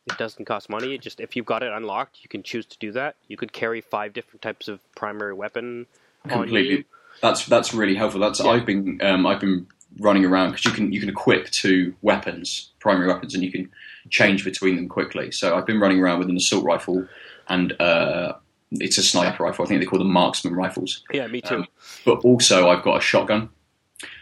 It 0.06 0.18
doesn't 0.18 0.44
cost 0.44 0.68
money. 0.68 0.94
It 0.94 1.00
just 1.00 1.20
if 1.20 1.34
you've 1.34 1.46
got 1.46 1.62
it 1.62 1.72
unlocked, 1.72 2.18
you 2.22 2.28
can 2.28 2.42
choose 2.42 2.66
to 2.66 2.78
do 2.78 2.92
that. 2.92 3.16
You 3.28 3.36
could 3.38 3.52
carry 3.52 3.80
five 3.80 4.12
different 4.12 4.42
types 4.42 4.68
of 4.68 4.80
primary 4.94 5.32
weapon 5.32 5.86
on 6.24 6.30
completely. 6.30 6.84
You. 7.22 7.28
That's 7.28 7.46
that's 7.46 7.74
really 7.74 7.94
helpful. 7.94 8.20
That's 8.20 8.40
Yeah. 8.40 8.50
I've 8.50 8.66
been 8.66 9.00
um, 9.02 9.26
I've 9.26 9.40
been 9.40 9.66
running 9.98 10.24
around 10.24 10.50
because 10.50 10.64
you 10.64 10.72
can 10.72 10.92
you 10.92 11.00
can 11.00 11.08
equip 11.08 11.50
two 11.50 11.94
weapons, 12.02 12.70
primary 12.80 13.08
weapons, 13.08 13.34
and 13.34 13.42
you 13.42 13.52
can 13.52 13.70
change 14.10 14.44
between 14.44 14.76
them 14.76 14.88
quickly. 14.88 15.30
So 15.30 15.56
I've 15.56 15.66
been 15.66 15.80
running 15.80 16.00
around 16.00 16.18
with 16.18 16.28
an 16.28 16.36
assault 16.36 16.64
rifle 16.64 17.06
and 17.48 17.78
uh, 17.80 18.34
it's 18.72 18.98
a 18.98 19.02
sniper 19.02 19.44
rifle. 19.44 19.64
I 19.64 19.68
think 19.68 19.80
they 19.80 19.86
call 19.86 19.98
them 19.98 20.12
marksman 20.12 20.54
rifles. 20.54 21.02
Yeah, 21.12 21.26
me 21.26 21.40
too. 21.40 21.56
Um, 21.56 21.66
But 22.04 22.18
also 22.24 22.68
I've 22.68 22.82
got 22.82 22.98
a 22.98 23.00
shotgun. 23.00 23.50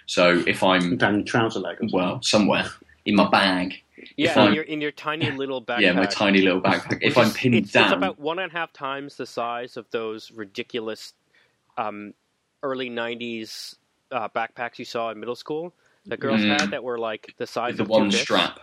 So 0.06 0.42
if 0.46 0.62
I'm 0.62 0.96
down 0.96 1.14
your 1.16 1.24
trouser 1.24 1.60
leg. 1.60 1.76
or 1.76 1.88
something. 1.88 1.98
well 1.98 2.22
somewhere 2.22 2.66
in 3.04 3.14
my 3.14 3.28
bag, 3.30 3.74
yeah, 4.16 4.46
in 4.46 4.54
your 4.54 4.64
in 4.64 4.80
your 4.80 4.90
tiny 4.90 5.30
little 5.42 5.62
backpack. 5.62 5.80
yeah, 5.80 5.92
my 5.92 6.06
tiny 6.06 6.42
little 6.42 6.60
backpack. 6.60 6.98
If 7.02 7.16
I'm 7.16 7.30
pinned 7.32 7.54
it's, 7.54 7.72
down, 7.72 7.84
it's 7.84 7.92
about 7.92 8.18
one 8.18 8.38
and 8.38 8.52
a 8.52 8.54
half 8.56 8.72
times 8.72 9.16
the 9.16 9.26
size 9.26 9.76
of 9.76 9.86
those 9.90 10.30
ridiculous 10.32 11.14
um, 11.78 12.14
early 12.62 12.90
'90s 12.90 13.74
uh, 14.10 14.28
backpacks 14.28 14.78
you 14.78 14.84
saw 14.84 15.10
in 15.10 15.18
middle 15.20 15.36
school 15.36 15.74
that 16.06 16.18
girls 16.20 16.40
Mm. 16.40 16.60
had 16.60 16.70
that 16.70 16.82
were 16.82 16.98
like 16.98 17.34
the 17.38 17.46
size 17.46 17.72
with 17.72 17.76
the 17.78 17.82
of 17.84 17.88
two 17.88 17.92
one 17.92 18.10
strap. 18.10 18.60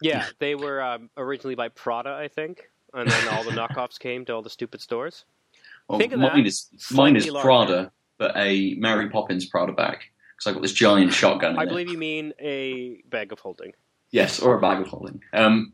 Yeah, 0.00 0.26
they 0.38 0.54
were 0.54 0.82
um, 0.82 1.10
originally 1.16 1.54
by 1.54 1.68
Prada, 1.68 2.10
I 2.14 2.28
think, 2.28 2.68
and 2.94 3.08
then 3.08 3.28
all 3.28 3.44
the 3.44 3.50
knockoffs 3.52 3.98
came 3.98 4.24
to 4.24 4.34
all 4.34 4.42
the 4.42 4.50
stupid 4.50 4.80
stores. 4.80 5.24
Well, 5.88 5.98
Think 5.98 6.12
of 6.12 6.20
mine 6.20 6.38
that, 6.38 6.46
is 6.46 6.68
mine 6.90 7.16
is 7.16 7.24
slightly 7.24 7.30
larger. 7.30 7.66
Prada, 7.66 7.92
but 8.18 8.32
a 8.36 8.74
Mary 8.78 9.08
Poppins 9.10 9.46
Prada 9.46 9.72
bag 9.72 9.98
because 10.36 10.46
I've 10.46 10.54
got 10.54 10.62
this 10.62 10.72
giant 10.72 11.12
shotgun. 11.12 11.52
In 11.52 11.58
I 11.58 11.62
it. 11.64 11.68
believe 11.68 11.88
you 11.90 11.98
mean 11.98 12.32
a 12.40 13.02
bag 13.10 13.32
of 13.32 13.38
holding. 13.40 13.72
Yes, 14.10 14.40
or 14.40 14.56
a 14.56 14.60
bag 14.60 14.80
of 14.80 14.88
holding. 14.88 15.22
Um, 15.32 15.72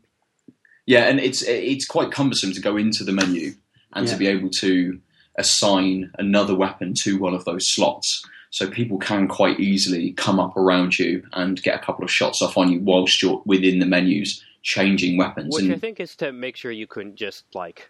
yeah, 0.85 1.05
and 1.05 1.19
it's 1.19 1.41
it's 1.43 1.85
quite 1.85 2.11
cumbersome 2.11 2.51
to 2.53 2.61
go 2.61 2.77
into 2.77 3.03
the 3.03 3.11
menu 3.11 3.53
and 3.93 4.07
to 4.07 4.15
be 4.15 4.27
able 4.27 4.49
to 4.49 4.99
assign 5.39 6.11
another 6.19 6.53
weapon 6.55 6.93
to 6.93 7.17
one 7.17 7.33
of 7.33 7.45
those 7.45 7.67
slots. 7.67 8.25
so 8.51 8.67
people 8.67 8.97
can 8.97 9.27
quite 9.27 9.59
easily 9.59 10.11
come 10.13 10.39
up 10.39 10.57
around 10.57 10.97
you 10.97 11.23
and 11.33 11.61
get 11.61 11.75
a 11.75 11.85
couple 11.85 12.03
of 12.03 12.11
shots 12.11 12.41
off 12.41 12.57
on 12.57 12.71
you 12.71 12.79
whilst 12.79 13.21
you're 13.21 13.41
within 13.45 13.77
the 13.79 13.85
menus 13.85 14.43
changing 14.63 15.17
weapons. 15.17 15.53
Which 15.55 15.65
and 15.65 15.73
I 15.73 15.77
think 15.77 15.99
is 15.99 16.15
to 16.17 16.31
make 16.31 16.55
sure 16.55 16.71
you 16.71 16.87
couldn't 16.87 17.15
just 17.15 17.45
like 17.53 17.89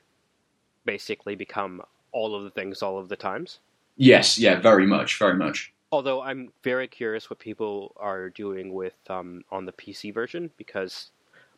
basically 0.85 1.35
become 1.35 1.81
all 2.11 2.35
of 2.35 2.43
the 2.43 2.49
things 2.49 2.81
all 2.81 2.97
of 2.99 3.07
the 3.09 3.15
times. 3.15 3.59
yes, 3.95 4.37
yeah, 4.37 4.59
very 4.59 4.85
much, 4.85 5.17
very 5.17 5.35
much. 5.35 5.71
Although 5.91 6.21
I'm 6.21 6.51
very 6.63 6.87
curious 6.87 7.29
what 7.29 7.39
people 7.39 7.95
are 7.97 8.29
doing 8.29 8.73
with 8.73 8.95
um, 9.09 9.43
on 9.51 9.65
the 9.65 9.71
PC 9.71 10.13
version 10.13 10.51
because 10.57 11.11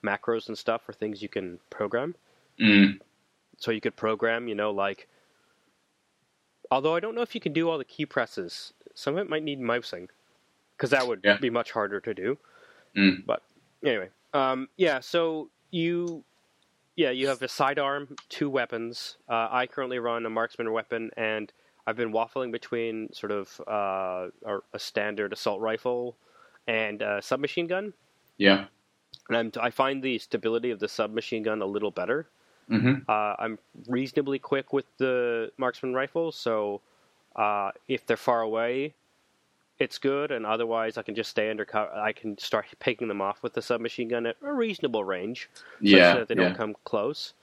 macros 0.03 0.47
and 0.47 0.57
stuff 0.57 0.87
are 0.87 0.93
things 0.93 1.21
you 1.21 1.29
can 1.29 1.59
program. 1.69 2.15
Mm, 2.59 2.99
So 3.57 3.71
you 3.71 3.81
could 3.81 3.95
program, 3.95 4.47
you 4.47 4.55
know, 4.55 4.71
like. 4.71 5.07
Although 6.71 6.95
I 6.95 6.99
don't 7.01 7.13
know 7.15 7.21
if 7.21 7.35
you 7.35 7.41
can 7.41 7.53
do 7.53 7.69
all 7.69 7.77
the 7.77 7.85
key 7.85 8.05
presses. 8.05 8.73
Some 8.95 9.15
of 9.17 9.19
it 9.25 9.29
might 9.29 9.43
need 9.43 9.59
mousing, 9.59 10.09
because 10.75 10.89
that 10.91 11.07
would 11.07 11.21
Yeah. 11.23 11.37
be 11.37 11.49
much 11.49 11.71
harder 11.71 11.99
to 12.01 12.13
do. 12.13 12.37
Mm. 12.95 13.25
But 13.25 13.43
anyway, 13.83 14.09
um, 14.33 14.69
yeah. 14.77 14.99
So 15.01 15.49
you, 15.71 16.23
yeah, 16.95 17.11
you 17.11 17.27
have 17.27 17.41
a 17.41 17.47
sidearm, 17.47 18.15
two 18.29 18.49
weapons. 18.49 19.17
Uh, 19.29 19.47
I 19.51 19.67
currently 19.67 19.99
run 19.99 20.25
a 20.25 20.29
marksman 20.29 20.71
weapon, 20.71 21.11
and 21.17 21.51
I've 21.87 21.95
been 21.97 22.11
waffling 22.11 22.51
between 22.51 23.11
sort 23.13 23.31
of 23.31 23.61
uh, 23.67 24.27
a, 24.45 24.59
a 24.73 24.79
standard 24.79 25.33
assault 25.33 25.61
rifle 25.61 26.15
and 26.67 27.01
a 27.01 27.21
submachine 27.21 27.67
gun. 27.67 27.93
yeah. 28.37 28.65
And 29.27 29.37
I'm, 29.37 29.51
I 29.61 29.69
find 29.71 30.01
the 30.01 30.17
stability 30.19 30.71
of 30.71 30.79
the 30.79 30.87
submachine 30.87 31.43
gun 31.43 31.61
a 31.61 31.65
little 31.65 31.91
better. 31.91 32.29
Hmm 32.71 33.03
Uh, 33.07 33.35
I'm 33.39 33.59
reasonably 33.87 34.39
quick 34.39 34.73
with 34.73 34.85
the 34.97 35.51
marksman 35.57 35.93
rifle, 35.93 36.31
so 36.31 36.81
uh, 37.35 37.71
if 37.87 38.05
they're 38.05 38.17
far 38.17 38.41
away, 38.41 38.93
it's 39.79 39.97
good, 39.97 40.31
and 40.31 40.45
otherwise 40.45 40.97
I 40.97 41.01
can 41.01 41.15
just 41.15 41.31
stay 41.31 41.49
under 41.49 41.65
cover. 41.65 41.91
I 41.93 42.13
can 42.13 42.37
start 42.37 42.67
picking 42.79 43.07
them 43.07 43.21
off 43.21 43.43
with 43.43 43.53
the 43.53 43.61
submachine 43.61 44.09
gun 44.09 44.25
at 44.27 44.37
a 44.41 44.53
reasonable 44.53 45.03
range, 45.03 45.49
Yeah, 45.81 46.13
that 46.13 46.27
they 46.27 46.35
yeah. 46.35 46.41
don't 46.43 46.55
come 46.55 46.75
close. 46.85 47.33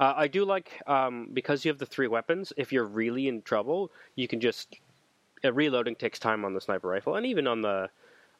Uh, 0.00 0.14
I 0.16 0.28
do 0.28 0.44
like 0.44 0.82
um, 0.86 1.30
because 1.32 1.64
you 1.64 1.70
have 1.70 1.78
the 1.78 1.86
three 1.86 2.08
weapons. 2.08 2.52
If 2.56 2.72
you're 2.72 2.84
really 2.84 3.28
in 3.28 3.42
trouble, 3.42 3.90
you 4.16 4.28
can 4.28 4.40
just 4.40 4.76
uh, 5.44 5.52
reloading 5.52 5.96
takes 5.96 6.18
time 6.18 6.44
on 6.44 6.54
the 6.54 6.60
sniper 6.60 6.88
rifle, 6.88 7.16
and 7.16 7.26
even 7.26 7.46
on 7.46 7.62
the 7.62 7.90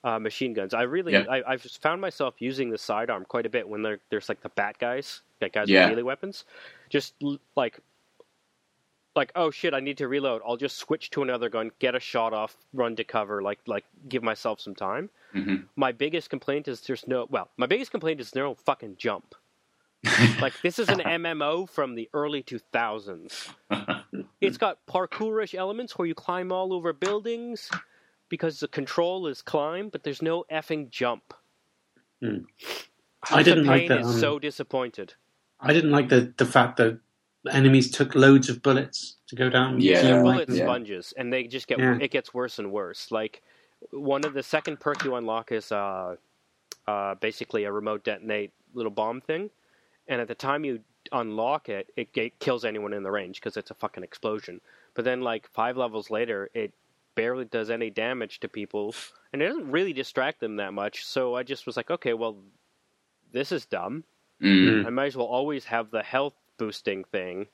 uh, 0.06 0.18
machine 0.20 0.52
guns. 0.54 0.72
I 0.72 0.82
really, 0.82 1.12
Yeah. 1.12 1.24
I, 1.28 1.42
I've 1.54 1.62
found 1.62 2.00
myself 2.00 2.34
using 2.38 2.70
the 2.70 2.78
sidearm 2.78 3.24
quite 3.24 3.44
a 3.46 3.48
bit 3.50 3.68
when 3.68 3.82
there, 3.82 3.98
there's 4.10 4.28
like 4.28 4.40
the 4.40 4.50
bat 4.50 4.76
guys, 4.78 5.22
like 5.40 5.52
guys 5.54 5.68
Yeah. 5.68 5.86
with 5.86 5.90
melee 5.96 6.02
weapons. 6.02 6.44
Just 6.88 7.14
l- 7.22 7.38
like, 7.56 7.80
like 9.16 9.32
oh 9.34 9.50
shit, 9.50 9.74
I 9.74 9.80
need 9.80 9.98
to 9.98 10.08
reload. 10.08 10.42
I'll 10.46 10.56
just 10.58 10.76
switch 10.76 11.10
to 11.10 11.22
another 11.22 11.48
gun, 11.48 11.70
get 11.78 11.94
a 11.94 12.00
shot 12.00 12.32
off, 12.32 12.56
run 12.72 12.94
to 12.96 13.04
cover, 13.04 13.42
like 13.42 13.58
like 13.66 13.84
give 14.08 14.22
myself 14.22 14.60
some 14.60 14.74
time. 14.74 15.10
hmm 15.32 15.56
My 15.74 15.90
biggest 15.92 16.30
complaint 16.30 16.68
is 16.68 16.80
there's 16.82 17.06
no 17.08 17.26
well, 17.30 17.48
my 17.56 17.66
biggest 17.66 17.90
complaint 17.90 18.20
is 18.20 18.34
no 18.34 18.54
fucking 18.54 18.96
jump. 18.98 19.34
Like 20.40 20.52
this 20.62 20.78
is 20.78 20.88
an 20.88 21.00
MMO 21.00 21.68
from 21.68 21.94
the 21.96 22.08
early 22.14 22.42
2000s. 22.42 23.48
It's 24.40 24.58
got 24.58 24.78
parkourish 24.86 25.54
elements 25.54 25.96
where 25.98 26.06
you 26.06 26.14
climb 26.14 26.52
all 26.52 26.72
over 26.74 26.92
buildings 26.92 27.70
because 28.28 28.60
the 28.60 28.68
control 28.68 29.26
is 29.26 29.42
climb, 29.42 29.88
but 29.88 30.02
there's 30.02 30.22
no 30.22 30.44
effing 30.50 30.90
jump. 30.90 31.34
House 32.22 32.40
I 33.30 33.42
didn't 33.42 33.60
of 33.60 33.66
like 33.66 33.88
that. 33.88 33.96
that, 33.96 34.00
is 34.00 34.14
um, 34.14 34.20
so 34.20 34.38
disappointed. 34.38 35.14
I 35.60 35.72
didn't 35.72 35.90
like 35.90 36.08
the, 36.08 36.32
the 36.36 36.46
fact 36.46 36.76
that 36.78 36.98
enemies 37.50 37.90
took 37.90 38.14
loads 38.14 38.48
of 38.48 38.62
bullets 38.62 39.16
to 39.28 39.36
go 39.36 39.48
down. 39.48 39.80
Yeah. 39.80 40.02
Team 40.02 40.22
bullet 40.22 40.48
yeah. 40.48 40.64
sponges, 40.64 41.14
and 41.16 41.32
they 41.32 41.44
just 41.44 41.66
get 41.66 41.78
Yeah. 41.78 41.98
it 42.00 42.10
gets 42.10 42.34
worse 42.34 42.58
and 42.58 42.72
worse. 42.72 43.10
Like 43.10 43.42
one 43.90 44.24
of 44.24 44.34
the 44.34 44.42
second 44.42 44.80
perk 44.80 45.04
you 45.04 45.14
unlock 45.14 45.52
is 45.52 45.72
uh, 45.72 46.16
uh, 46.86 47.14
basically 47.16 47.64
a 47.64 47.72
remote 47.72 48.04
detonate 48.04 48.52
little 48.74 48.90
bomb 48.92 49.20
thing, 49.20 49.50
and 50.08 50.20
at 50.20 50.28
the 50.28 50.34
time 50.34 50.64
you 50.64 50.80
unlock 51.12 51.68
it, 51.68 51.92
it, 51.96 52.08
it 52.14 52.38
kills 52.38 52.64
anyone 52.64 52.92
in 52.92 53.02
the 53.02 53.10
range 53.10 53.40
because 53.40 53.56
it's 53.56 53.70
a 53.70 53.74
fucking 53.74 54.02
explosion. 54.02 54.60
But 54.94 55.04
then 55.04 55.20
like 55.20 55.48
five 55.52 55.76
levels 55.76 56.10
later, 56.10 56.50
it 56.54 56.72
barely 57.16 57.44
does 57.46 57.68
any 57.70 57.90
damage 57.90 58.38
to 58.40 58.48
people, 58.48 58.94
and 59.32 59.42
it 59.42 59.48
doesn't 59.48 59.70
really 59.72 59.92
distract 59.92 60.38
them 60.38 60.56
that 60.56 60.72
much. 60.72 61.04
So 61.04 61.34
I 61.34 61.42
just 61.42 61.66
was 61.66 61.76
like, 61.76 61.90
okay, 61.90 62.14
well, 62.14 62.36
this 63.32 63.50
is 63.50 63.66
dumb. 63.66 64.04
Mm. 64.40 64.86
I 64.86 64.90
might 64.90 65.06
as 65.06 65.16
well 65.16 65.26
always 65.26 65.64
have 65.64 65.90
the 65.90 66.02
health 66.04 66.34
boosting 66.58 67.02
thing. 67.04 67.46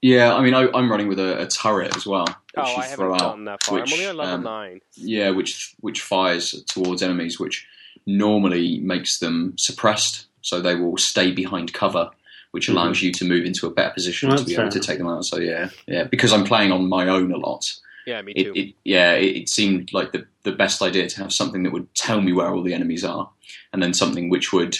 Yeah, 0.00 0.34
I 0.34 0.42
mean, 0.42 0.52
I, 0.54 0.68
I'm 0.74 0.90
running 0.90 1.06
with 1.08 1.20
a, 1.20 1.42
a 1.42 1.46
turret 1.46 1.96
as 1.96 2.04
well. 2.06 2.24
Which 2.26 2.34
Oh, 2.56 2.62
I 2.76 2.82
haven't 2.86 2.96
throw 2.96 3.14
out, 3.14 3.20
gotten 3.20 3.44
that 3.44 3.62
far. 3.62 3.80
which, 3.80 3.88
I'm 3.88 3.92
only 3.94 4.06
on 4.06 4.16
level 4.16 4.34
um, 4.34 4.42
nine. 4.42 4.80
Yeah, 4.96 5.30
which 5.30 5.74
which 5.80 6.00
fires 6.02 6.62
towards 6.68 7.02
enemies, 7.02 7.38
which 7.38 7.66
normally 8.04 8.80
makes 8.80 9.20
them 9.20 9.54
suppressed, 9.56 10.26
so 10.40 10.60
they 10.60 10.74
will 10.74 10.96
stay 10.96 11.30
behind 11.30 11.72
cover, 11.72 12.10
which 12.50 12.66
Mm-hmm. 12.66 12.76
allows 12.76 13.00
you 13.00 13.12
to 13.12 13.24
move 13.24 13.44
into 13.46 13.66
a 13.66 13.70
better 13.70 13.94
position 13.94 14.28
Well, 14.28 14.38
to 14.38 14.44
be 14.44 14.56
that's 14.56 14.74
able 14.74 14.80
to 14.82 14.86
take 14.86 14.98
them 14.98 15.06
out. 15.08 15.24
So 15.24 15.38
yeah, 15.38 15.70
yeah, 15.86 16.04
because 16.04 16.32
I'm 16.32 16.44
playing 16.44 16.72
on 16.72 16.88
my 16.88 17.06
own 17.08 17.30
a 17.32 17.36
lot. 17.38 17.72
Yeah, 18.06 18.22
me 18.22 18.32
It, 18.34 18.44
too. 18.44 18.52
it 18.54 18.74
yeah, 18.84 19.12
it, 19.12 19.36
it 19.36 19.48
seemed 19.48 19.92
like 19.92 20.12
the 20.12 20.26
the 20.42 20.52
best 20.52 20.82
idea 20.82 21.08
to 21.08 21.22
have 21.22 21.32
something 21.32 21.62
that 21.62 21.72
would 21.72 21.94
tell 21.94 22.20
me 22.20 22.32
where 22.32 22.48
all 22.48 22.62
the 22.62 22.74
enemies 22.74 23.04
are, 23.04 23.30
and 23.72 23.82
then 23.82 23.94
something 23.94 24.28
which 24.28 24.52
would 24.52 24.78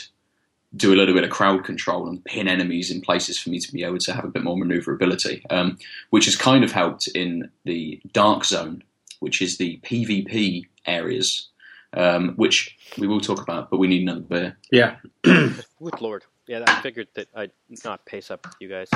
do 0.74 0.92
a 0.92 0.96
little 0.96 1.14
bit 1.14 1.24
of 1.24 1.30
crowd 1.30 1.64
control 1.64 2.08
and 2.08 2.24
pin 2.24 2.48
enemies 2.48 2.90
in 2.90 3.00
places 3.00 3.38
for 3.38 3.50
me 3.50 3.58
to 3.60 3.72
be 3.72 3.84
able 3.84 3.98
to 3.98 4.12
have 4.12 4.24
a 4.24 4.28
bit 4.28 4.42
more 4.42 4.56
maneuverability, 4.56 5.44
um, 5.50 5.78
which 6.10 6.24
has 6.24 6.36
kind 6.36 6.64
of 6.64 6.72
helped 6.72 7.08
in 7.08 7.50
the 7.64 8.00
dark 8.12 8.44
zone, 8.44 8.82
which 9.20 9.42
is 9.42 9.58
the 9.58 9.78
PvP 9.82 10.64
areas, 10.86 11.48
um, 11.92 12.30
which 12.36 12.76
we 12.98 13.06
will 13.06 13.20
talk 13.20 13.42
about, 13.42 13.70
but 13.70 13.78
we 13.78 13.86
need 13.86 14.02
another 14.02 14.20
beer. 14.20 14.58
Yeah. 14.70 14.96
Good 15.24 16.00
lord. 16.00 16.24
Yeah, 16.48 16.64
I 16.66 16.80
figured 16.82 17.08
that 17.14 17.28
I'd 17.34 17.52
not 17.84 18.04
pace 18.04 18.30
up 18.30 18.44
with 18.46 18.54
you 18.60 18.68
guys. 18.68 18.88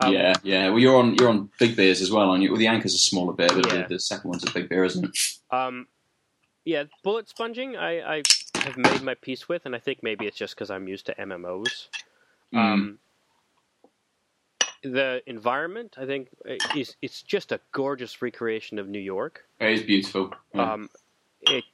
Um, 0.00 0.12
yeah, 0.12 0.34
yeah. 0.42 0.68
Well, 0.68 0.78
you're 0.78 0.96
on 0.96 1.14
you're 1.14 1.28
on 1.28 1.50
big 1.58 1.76
beers 1.76 2.00
as 2.02 2.10
well, 2.10 2.30
aren't 2.30 2.42
you? 2.42 2.50
Well, 2.50 2.58
the 2.58 2.66
anchor's 2.66 2.94
a 2.94 2.98
smaller 2.98 3.32
beer, 3.32 3.48
but 3.48 3.66
Yeah. 3.66 3.82
the, 3.82 3.94
the 3.94 4.00
second 4.00 4.28
one's 4.30 4.44
a 4.44 4.50
big 4.52 4.68
beer, 4.68 4.84
isn't 4.84 5.04
it? 5.04 5.18
Um, 5.50 5.86
yeah, 6.64 6.84
bullet 7.02 7.28
sponging, 7.28 7.76
I, 7.76 8.18
I 8.18 8.22
have 8.60 8.76
made 8.76 9.02
my 9.02 9.14
peace 9.14 9.48
with, 9.48 9.64
and 9.64 9.74
I 9.74 9.78
think 9.78 10.02
maybe 10.02 10.26
it's 10.26 10.36
just 10.36 10.54
because 10.54 10.70
I'm 10.70 10.86
used 10.88 11.06
to 11.06 11.14
MMOs. 11.14 11.88
Mm. 12.54 12.58
Um, 12.58 12.98
the 14.82 15.22
environment, 15.26 15.96
I 15.98 16.06
think, 16.06 16.28
is 16.76 16.96
it's 17.02 17.22
just 17.22 17.52
a 17.52 17.60
gorgeous 17.72 18.22
recreation 18.22 18.78
of 18.78 18.88
New 18.88 18.98
York. 19.00 19.44
It 19.58 19.72
is 19.72 19.82
beautiful. 19.82 20.32
Yeah. 20.54 20.72
Um, 20.72 20.90
it 21.42 21.64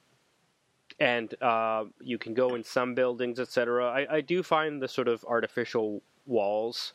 and 0.99 1.33
uh, 1.41 1.85
you 2.01 2.17
can 2.17 2.33
go 2.33 2.55
in 2.55 2.63
some 2.63 2.95
buildings, 2.95 3.39
etc. 3.39 3.89
I, 3.89 4.15
I 4.17 4.21
do 4.21 4.43
find 4.43 4.81
the 4.81 4.87
sort 4.87 5.07
of 5.07 5.23
artificial 5.25 6.01
walls 6.25 6.93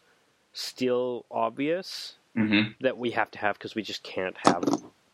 still 0.53 1.25
obvious 1.31 2.17
hmm 2.35 2.62
that 2.81 2.99
we 2.99 3.11
have 3.12 3.31
to 3.31 3.38
have 3.38 3.59
because 3.59 3.75
we 3.75 3.83
just 3.83 4.03
can't 4.03 4.37
have 4.38 4.65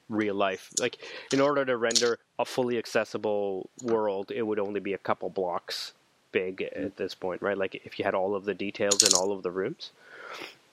real 0.09 0.35
life. 0.35 0.71
Like 0.79 0.99
in 1.31 1.41
order 1.41 1.65
to 1.65 1.77
render 1.77 2.19
a 2.39 2.45
fully 2.45 2.79
accessible 2.79 3.69
world, 3.81 4.31
it 4.31 4.43
would 4.43 4.59
only 4.59 4.81
be 4.81 4.95
a 4.95 4.99
couple 4.99 5.29
blocks 5.29 5.93
big 6.33 6.63
at 6.63 6.97
this 6.97 7.15
point, 7.15 7.43
right? 7.43 7.57
Like 7.59 7.75
if 7.85 7.99
you 7.99 8.05
had 8.05 8.15
all 8.15 8.35
of 8.35 8.45
the 8.45 8.55
details 8.55 9.03
in 9.03 9.15
all 9.15 9.33
of 9.33 9.43
the 9.43 9.51
rooms. 9.51 9.91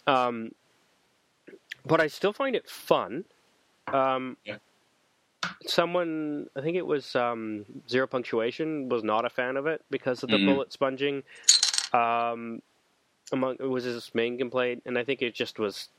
Um, 0.08 0.54
but 1.86 2.00
I 2.00 2.08
still 2.08 2.34
find 2.34 2.56
it 2.56 2.70
fun. 2.70 3.26
Um, 3.88 4.38
Yeah. 4.46 4.58
Someone, 5.68 6.48
I 6.56 6.62
think 6.62 6.78
it 6.78 6.86
was 6.86 7.16
um, 7.16 7.66
Zero 7.90 8.08
Punctuation, 8.08 8.90
was 8.90 9.04
not 9.04 9.26
a 9.26 9.30
fan 9.30 9.58
of 9.58 9.66
it 9.68 9.84
because 9.90 10.24
of 10.24 10.30
the 10.30 10.38
Mhm. 10.38 10.46
bullet 10.46 10.72
sponging. 10.74 11.24
Um, 11.94 12.62
among 13.32 13.56
it 13.60 13.64
was 13.70 13.84
his 13.84 14.14
main 14.14 14.38
complaint, 14.38 14.84
and 14.86 14.98
I 14.98 15.04
think 15.04 15.22
it 15.22 15.34
just 15.34 15.58
was 15.60 15.90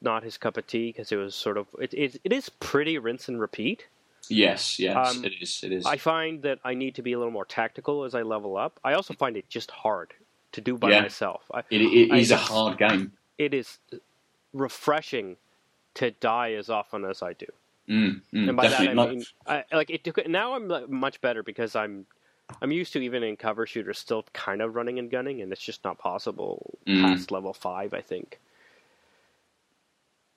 not 0.00 0.22
his 0.22 0.38
cup 0.38 0.56
of 0.56 0.66
tea 0.66 0.88
because 0.92 1.12
it 1.12 1.16
was 1.16 1.34
sort 1.34 1.58
of 1.58 1.66
it, 1.80 1.92
it, 1.94 2.20
it 2.24 2.32
is 2.32 2.48
pretty 2.48 2.98
rinse 2.98 3.28
and 3.28 3.40
repeat. 3.40 3.86
Yes, 4.28 4.78
yes, 4.78 5.16
Um, 5.16 5.24
it 5.24 5.32
is. 5.40 5.60
It 5.64 5.72
is. 5.72 5.84
I 5.86 5.96
find 5.96 6.42
that 6.42 6.58
I 6.64 6.74
need 6.74 6.94
to 6.94 7.02
be 7.02 7.12
a 7.12 7.18
little 7.18 7.32
more 7.32 7.44
tactical 7.44 8.04
as 8.04 8.14
I 8.14 8.22
level 8.22 8.56
up. 8.56 8.78
I 8.84 8.92
also 8.94 9.12
find 9.14 9.36
it 9.36 9.48
just 9.48 9.70
hard 9.70 10.14
to 10.52 10.60
do 10.60 10.76
by 10.78 10.90
Yeah. 10.90 11.02
myself. 11.02 11.42
I, 11.52 11.60
it, 11.70 11.80
it 11.82 12.12
I- 12.12 12.18
is 12.18 12.30
a 12.30 12.36
hard 12.36 12.78
game. 12.78 13.12
it 13.38 13.52
is 13.54 13.78
refreshing 14.52 15.36
to 15.94 16.10
die 16.12 16.52
as 16.52 16.70
often 16.70 17.04
as 17.04 17.22
I 17.22 17.32
do. 17.32 17.46
Mm, 17.90 18.20
mm, 18.32 18.48
and 18.48 18.56
by 18.56 18.68
that 18.68 18.80
I 18.80 18.94
mean, 18.94 19.24
I, 19.46 19.64
like 19.72 19.90
it 19.90 20.04
took. 20.04 20.24
Now 20.28 20.54
I'm 20.54 20.68
like, 20.68 20.88
much 20.88 21.20
better 21.20 21.42
because 21.42 21.74
I'm, 21.74 22.06
I'm 22.62 22.70
used 22.70 22.92
to 22.92 23.00
even 23.00 23.24
in 23.24 23.36
cover 23.36 23.66
shooters 23.66 23.98
still 23.98 24.24
kind 24.32 24.62
of 24.62 24.76
running 24.76 25.00
and 25.00 25.10
gunning, 25.10 25.42
and 25.42 25.52
it's 25.52 25.60
just 25.60 25.82
not 25.84 25.98
possible 25.98 26.78
Mm. 26.86 27.02
past 27.02 27.32
level 27.32 27.52
five. 27.52 27.92
I 27.92 28.00
think. 28.00 28.38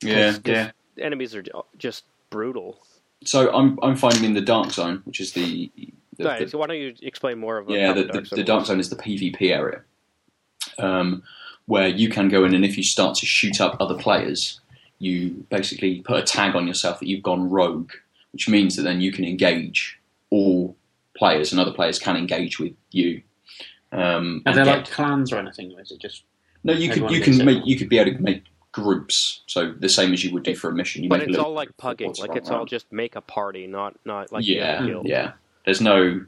Yeah, 0.01 0.31
'cause 0.33 0.41
yeah. 0.45 0.71
Enemies 0.99 1.33
are 1.35 1.43
just 1.77 2.03
brutal. 2.29 2.79
So 3.23 3.53
I'm 3.53 3.79
I'm 3.83 3.95
finding 3.95 4.23
in 4.25 4.33
the 4.33 4.41
dark 4.41 4.71
zone, 4.71 5.01
which 5.05 5.19
is 5.19 5.33
the, 5.33 5.71
the, 6.17 6.25
Right, 6.25 6.39
the- 6.39 6.49
so 6.49 6.57
why 6.57 6.67
don't 6.67 6.77
you 6.77 6.93
explain 7.01 7.39
more 7.39 7.57
of 7.57 7.69
yeah 7.69 7.93
the, 7.93 8.05
Dark 8.05 8.25
Zone 8.25 8.37
the 8.37 8.43
dark 8.43 8.65
zone 8.65 8.79
is 8.79 8.89
the 8.89 8.95
PvP 8.95 9.51
area, 9.51 9.81
um, 10.77 11.23
where 11.65 11.87
you 11.87 12.09
can 12.09 12.27
go 12.29 12.43
in 12.45 12.53
and 12.53 12.65
if 12.65 12.77
you 12.77 12.83
start 12.83 13.15
to 13.17 13.25
shoot 13.25 13.61
up 13.61 13.77
other 13.79 13.95
players, 13.95 14.59
you 15.03 15.45
basically 15.49 16.01
put 16.01 16.19
a 16.19 16.23
tag 16.23 16.55
on 16.55 16.67
yourself 16.67 16.99
that 16.99 17.07
you've 17.07 17.23
gone 17.23 17.49
rogue, 17.49 17.91
which 18.31 18.47
means 18.47 18.75
that 18.75 18.83
then 18.83 19.01
you 19.01 19.11
can 19.11 19.25
engage 19.25 19.99
all 20.29 20.75
players 21.17 21.51
and 21.51 21.59
other 21.59 21.71
players 21.73 21.99
can 21.99 22.15
engage 22.15 22.59
with 22.59 22.73
you. 22.91 23.21
Um, 23.91 24.41
Are 24.45 24.49
and 24.49 24.57
there 24.57 24.65
get- 24.65 24.77
like 24.77 24.89
clans 24.89 25.31
or 25.31 25.37
anything, 25.37 25.73
or 25.73 25.81
is 25.81 25.91
it 25.91 25.99
just 25.99 26.23
no, 26.63 26.73
you 26.73 26.89
could 26.89 27.11
you 27.11 27.21
can 27.21 27.43
make 27.45 27.65
you 27.65 27.77
could 27.77 27.89
be 27.89 27.97
able 27.99 28.13
to 28.15 28.19
make 28.23 28.43
groups, 28.71 29.41
so 29.45 29.71
the 29.73 29.89
same 29.89 30.13
as 30.13 30.23
you 30.23 30.33
would 30.33 30.43
do 30.43 30.55
for 30.55 30.69
a 30.69 30.73
mission. 30.73 31.03
You 31.03 31.09
But 31.09 31.19
make 31.19 31.29
it's 31.29 31.37
all 31.37 31.53
like 31.53 31.75
pugging. 31.77 32.17
Like 32.17 32.29
going 32.29 32.37
it's 32.37 32.49
all 32.49 32.65
just 32.65 32.91
make 32.91 33.15
a 33.15 33.21
party, 33.21 33.67
not 33.67 33.93
not 34.05 34.31
like 34.31 34.47
yeah, 34.47 34.83
guild. 34.85 35.07
yeah. 35.07 35.33
There's 35.65 35.81
no 35.81 36.25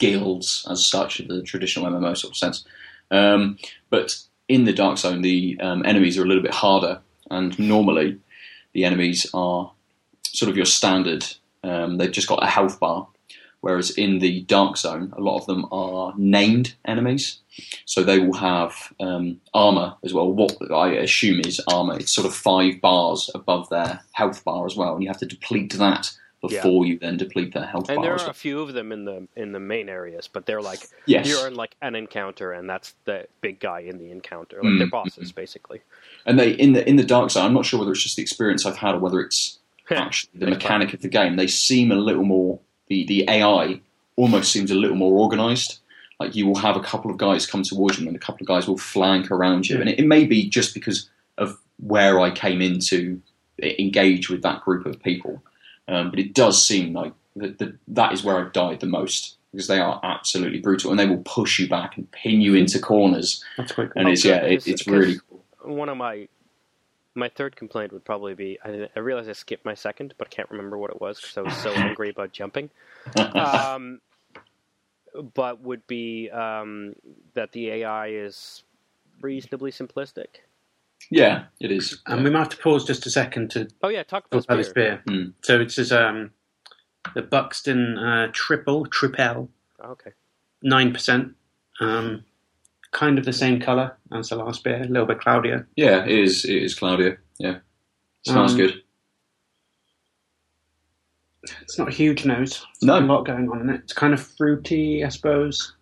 guilds 0.00 0.66
as 0.70 0.86
such 0.88 1.20
in 1.20 1.28
the 1.28 1.42
traditional 1.42 1.86
MMO 1.90 2.16
sort 2.16 2.32
of 2.32 2.36
sense. 2.36 2.64
Um, 3.10 3.58
but 3.90 4.16
in 4.48 4.64
the 4.64 4.72
Dark 4.72 4.98
Zone, 4.98 5.22
the 5.22 5.58
um, 5.60 5.84
enemies 5.84 6.18
are 6.18 6.22
a 6.22 6.26
little 6.26 6.42
bit 6.42 6.54
harder, 6.54 7.00
and 7.30 7.58
normally 7.58 8.18
the 8.72 8.84
enemies 8.84 9.26
are 9.34 9.72
sort 10.22 10.50
of 10.50 10.56
your 10.56 10.66
standard. 10.66 11.26
Um, 11.64 11.98
they've 11.98 12.12
just 12.12 12.28
got 12.28 12.42
a 12.42 12.46
health 12.46 12.78
bar, 12.78 13.08
whereas 13.60 13.90
in 13.90 14.20
the 14.20 14.42
Dark 14.42 14.76
Zone, 14.76 15.12
a 15.16 15.20
lot 15.20 15.38
of 15.38 15.46
them 15.46 15.66
are 15.72 16.14
named 16.16 16.74
enemies. 16.84 17.38
So 17.86 18.02
they 18.02 18.18
will 18.18 18.34
have 18.34 18.92
um, 19.00 19.40
armor 19.54 19.94
as 20.04 20.12
well. 20.12 20.30
What 20.30 20.56
I 20.70 20.92
assume 20.92 21.40
is 21.40 21.60
armor. 21.66 21.98
It's 21.98 22.14
sort 22.14 22.26
of 22.26 22.34
five 22.34 22.80
bars 22.80 23.30
above 23.34 23.68
their 23.70 24.00
health 24.12 24.44
bar 24.44 24.66
as 24.66 24.76
well, 24.76 24.94
and 24.94 25.02
you 25.02 25.08
have 25.08 25.18
to 25.20 25.26
deplete 25.26 25.72
that 25.74 26.12
before 26.48 26.86
you 26.86 26.98
then 26.98 27.16
deplete 27.16 27.52
their 27.54 27.66
health 27.66 27.88
And 27.88 27.96
bar. 27.96 28.04
there 28.04 28.14
are 28.14 28.30
a 28.30 28.34
few 28.34 28.60
of 28.60 28.72
them 28.72 28.92
in 28.92 29.04
the 29.04 29.28
in 29.36 29.52
the 29.52 29.60
main 29.60 29.88
areas, 29.88 30.28
but 30.28 30.46
they're 30.46 30.62
like 30.62 30.88
Yes, 31.06 31.26
you're 31.28 31.46
in 31.46 31.54
like 31.54 31.76
an 31.82 31.94
encounter, 31.94 32.52
and 32.52 32.68
that's 32.68 32.94
the 33.04 33.26
big 33.40 33.60
guy 33.60 33.80
in 33.80 33.98
the 33.98 34.10
encounter. 34.10 34.62
Like 34.62 34.78
they're 34.78 34.86
Mm, 34.86 34.90
bosses, 34.90 35.32
basically. 35.32 35.80
and 36.24 36.38
they 36.38 36.50
in 36.50 36.72
the 36.72 36.88
in 36.88 36.96
the 36.96 37.04
Dark 37.04 37.30
Zone. 37.30 37.44
I'm 37.46 37.54
not 37.54 37.66
sure 37.66 37.78
whether 37.78 37.92
it's 37.92 38.02
just 38.02 38.16
the 38.16 38.22
experience 38.22 38.64
I've 38.66 38.76
had 38.76 38.94
or 38.94 38.98
whether 38.98 39.20
it's 39.20 39.58
actually 39.90 40.30
the 40.34 40.46
mechanic 40.46 40.92
of 40.94 41.00
the 41.02 41.08
game. 41.08 41.36
They 41.36 41.46
seem 41.46 41.90
a 41.92 41.96
little 41.96 42.24
more 42.24 42.60
the 42.88 43.04
the 43.06 43.24
AI 43.28 43.80
almost 44.16 44.52
seems 44.52 44.70
a 44.70 44.74
little 44.74 44.96
more 44.96 45.12
organized. 45.18 45.80
Like 46.18 46.34
you 46.34 46.46
will 46.46 46.56
have 46.56 46.76
a 46.76 46.80
couple 46.80 47.10
of 47.10 47.18
guys 47.18 47.46
come 47.46 47.62
towards 47.62 47.98
you, 47.98 48.06
and 48.06 48.16
a 48.16 48.20
couple 48.20 48.42
of 48.44 48.48
guys 48.48 48.66
will 48.66 48.78
flank 48.78 49.30
around 49.30 49.68
you, 49.68 49.74
Yeah. 49.76 49.80
and 49.82 49.90
it, 49.90 49.98
it 50.00 50.06
may 50.06 50.24
be 50.24 50.48
just 50.48 50.72
because 50.74 51.10
of 51.38 51.58
where 51.78 52.18
I 52.20 52.30
came 52.30 52.62
in 52.62 52.78
to 52.88 53.20
engage 53.62 54.28
with 54.30 54.42
that 54.42 54.62
group 54.64 54.86
of 54.86 55.02
people. 55.02 55.42
Um, 55.88 56.10
but 56.10 56.18
it 56.18 56.34
does 56.34 56.64
seem 56.66 56.92
like 56.92 57.12
that, 57.36 57.58
that 57.58 57.74
that 57.88 58.12
is 58.12 58.24
where 58.24 58.38
I've 58.44 58.52
died 58.52 58.80
the 58.80 58.86
most 58.86 59.36
because 59.52 59.68
they 59.68 59.78
are 59.78 60.00
absolutely 60.02 60.60
brutal, 60.60 60.90
and 60.90 60.98
they 60.98 61.06
will 61.06 61.22
push 61.24 61.58
you 61.58 61.68
back 61.68 61.96
and 61.96 62.10
pin 62.10 62.40
you 62.40 62.54
into 62.54 62.78
corners, 62.78 63.42
that's 63.56 63.72
quite 63.72 63.90
cool? 63.90 64.00
and 64.02 64.10
it's 64.10 64.24
yeah, 64.24 64.40
good, 64.40 64.52
it, 64.52 64.56
'cause- 64.56 64.68
it's 64.68 64.82
'cause 64.82 64.92
really 64.92 65.18
cool. 65.30 65.44
One 65.62 65.88
of 65.88 65.96
my 65.96 66.28
my 67.14 67.28
third 67.30 67.56
complaint 67.56 67.92
would 67.92 68.04
probably 68.04 68.34
be 68.34 68.58
I, 68.64 68.88
I 68.94 68.98
realize 68.98 69.28
I 69.28 69.32
skipped 69.32 69.64
my 69.64 69.74
second, 69.74 70.14
but 70.18 70.26
I 70.28 70.30
can't 70.30 70.50
remember 70.50 70.76
what 70.76 70.90
it 70.90 71.00
was 71.00 71.18
because 71.20 71.38
I 71.38 71.40
was 71.42 71.54
so 71.54 71.78
angry 71.80 72.10
about 72.10 72.32
jumping. 72.32 72.68
Um, 73.34 74.00
but 75.34 75.60
would 75.62 75.86
be 75.86 76.28
um, 76.30 76.94
that 77.34 77.52
the 77.52 77.70
AI 77.70 78.08
is 78.08 78.64
reasonably 79.22 79.70
simplistic. 79.70 80.26
Yeah, 81.10 81.44
it 81.60 81.70
is. 81.70 82.00
And 82.06 82.24
we 82.24 82.30
might 82.30 82.38
have 82.40 82.48
to 82.50 82.56
pause 82.56 82.84
just 82.84 83.06
a 83.06 83.10
second 83.10 83.50
to 83.52 83.68
Oh 83.82 83.88
yeah, 83.88 84.02
talk 84.02 84.24
talk 84.30 84.44
about 84.44 84.44
about 84.44 84.56
this 84.56 84.72
beer. 84.72 85.02
beer. 85.06 85.16
Mm. 85.16 85.32
So 85.42 85.60
it 85.60 85.70
says 85.70 85.92
um, 85.92 86.30
the 87.14 87.22
Buxton 87.22 87.98
uh, 87.98 88.28
Triple 88.32 88.86
Tripel, 88.86 89.48
Oh, 89.80 89.90
Okay. 89.92 90.10
nine 90.62 90.92
percent. 90.92 91.34
Um, 91.80 92.24
kind 92.92 93.18
of 93.18 93.24
the 93.26 93.32
same 93.32 93.60
color 93.60 93.96
as 94.12 94.30
the 94.30 94.36
last 94.36 94.64
beer, 94.64 94.80
a 94.82 94.86
little 94.86 95.06
bit 95.06 95.20
cloudier. 95.20 95.68
Yeah, 95.76 96.04
it 96.04 96.10
is. 96.18 96.44
It 96.44 96.62
is 96.62 96.74
Claudia. 96.74 97.18
Yeah, 97.38 97.58
smells 98.24 98.52
Um, 98.52 98.58
good. 98.58 98.82
It's 101.62 101.78
not 101.78 101.88
a 101.88 101.92
huge 101.92 102.24
nose. 102.24 102.64
It's 102.74 102.82
No. 102.82 102.98
a 102.98 103.00
lot 103.00 103.24
going 103.26 103.48
on 103.50 103.60
in 103.60 103.70
it. 103.70 103.82
It's 103.84 103.92
kind 103.92 104.12
of 104.14 104.20
fruity, 104.20 105.04
I 105.04 105.10
suppose. 105.10 105.74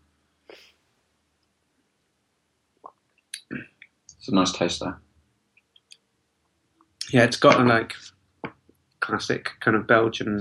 It's 4.19 4.29
a 4.29 4.35
nice 4.35 4.53
taste 4.53 4.81
there. 4.81 5.01
Yeah, 7.11 7.25
it's 7.25 7.37
got 7.37 7.61
a 7.61 7.65
like 7.65 7.95
classic 9.01 9.51
kind 9.61 9.77
of 9.77 9.87
Belgian 9.87 10.39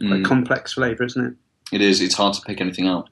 like 0.00 0.20
Mm, 0.20 0.24
complex 0.24 0.74
flavour, 0.74 1.04
isn't 1.04 1.24
it? 1.26 1.34
it 1.72 1.80
is. 1.80 2.00
It's 2.00 2.14
hard 2.14 2.34
to 2.34 2.40
pick 2.42 2.60
anything 2.60 2.86
out. 2.86 3.08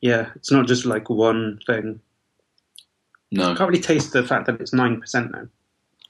Yeah, 0.00 0.30
it's 0.34 0.50
not 0.52 0.66
just 0.66 0.84
like 0.84 1.08
one 1.08 1.58
thing. 1.66 2.00
No. 3.32 3.52
I 3.52 3.54
can't 3.56 3.68
really 3.70 3.82
taste 3.82 4.12
the 4.12 4.22
fact 4.22 4.46
that 4.46 4.60
it's 4.60 4.72
nine 4.72 5.00
percent 5.00 5.32
now. 5.32 5.46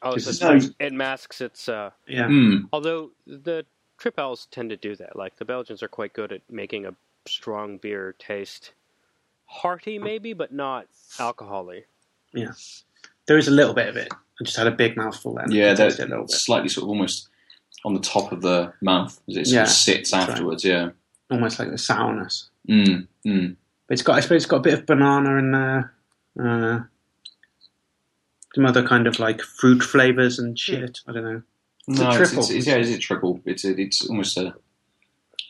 Oh, 0.03 0.11
so 0.12 0.31
is 0.31 0.41
it's- 0.43 0.65
nice. 0.65 0.75
it 0.81 0.93
masks 0.93 1.41
its. 1.41 1.69
Uh, 1.69 1.91
Yeah, 2.07 2.27
Mm, 2.29 2.69
although 2.73 3.11
the 3.27 3.65
tripels 3.99 4.47
tend 4.51 4.71
to 4.71 4.77
do 4.77 4.95
that. 4.97 5.17
Like 5.17 5.37
the 5.37 5.45
Belgians 5.45 5.83
are 5.83 5.89
quite 5.89 6.12
good 6.12 6.33
at 6.33 6.43
making 6.51 6.85
a 6.87 6.95
strong 7.27 7.79
beer 7.79 8.15
taste 8.19 8.73
hearty, 9.47 9.99
maybe, 9.99 10.33
but 10.33 10.53
not 10.53 10.87
alcoholy. 11.19 11.85
Yeah. 12.35 12.53
There 13.27 13.39
is 13.39 13.49
a 13.49 13.53
little 13.53 13.75
bit 13.75 13.89
of 13.89 13.97
it. 13.97 14.09
I 14.40 14.44
just 14.44 14.57
had 14.57 14.66
a 14.66 14.70
big 14.72 14.96
mouthful 14.96 15.35
then. 15.35 15.51
yeah, 15.51 15.72
I 15.72 15.75
tasted 15.75 16.03
it 16.03 16.07
a 16.07 16.09
little 16.11 16.25
bit, 16.25 16.31
slightly 16.33 16.68
sort 16.68 16.85
of 16.85 16.88
almost 16.90 17.29
on 17.85 17.94
the 17.94 18.01
top 18.01 18.33
of 18.33 18.42
the 18.42 18.72
mouth 18.83 19.18
as 19.29 19.37
it 19.37 19.46
sort 19.46 19.55
Yeah, 19.55 19.62
of 19.62 19.68
sits 19.68 20.11
that's 20.11 20.27
right. 20.29 20.33
afterwards. 20.33 20.64
Yeah. 20.64 20.90
almost 21.31 21.59
like 21.59 21.70
the 21.70 21.79
sourness. 21.79 22.51
Mm, 22.68 23.07
mm. 23.27 23.57
But 23.87 23.92
it's 23.92 24.03
got, 24.03 24.16
I 24.16 24.20
suppose, 24.20 24.37
it's 24.42 24.46
got 24.46 24.57
a 24.57 24.61
bit 24.61 24.75
of 24.75 24.87
banana 24.87 25.37
in 25.38 25.53
there. 25.53 25.92
Uh, 26.38 26.81
some 28.55 28.66
other 28.66 28.87
kind 28.87 29.07
of 29.07 29.18
like 29.18 29.40
fruit 29.42 29.83
flavors 29.83 30.38
and 30.38 30.59
shit. 30.59 31.01
I 31.07 31.12
don't 31.12 31.25
know. 31.25 31.42
It's 31.88 32.01
a 32.01 32.03
no, 32.03 32.09
it's, 32.09 32.16
triple. 32.18 32.38
it's, 32.40 32.51
it's, 32.51 32.66
yeah, 32.66 32.75
it's 32.77 32.90
a 32.90 32.99
triple. 32.99 33.40
It's 33.44 33.64
a, 33.64 33.81
it's 33.81 34.09
almost 34.09 34.37
a 34.37 34.55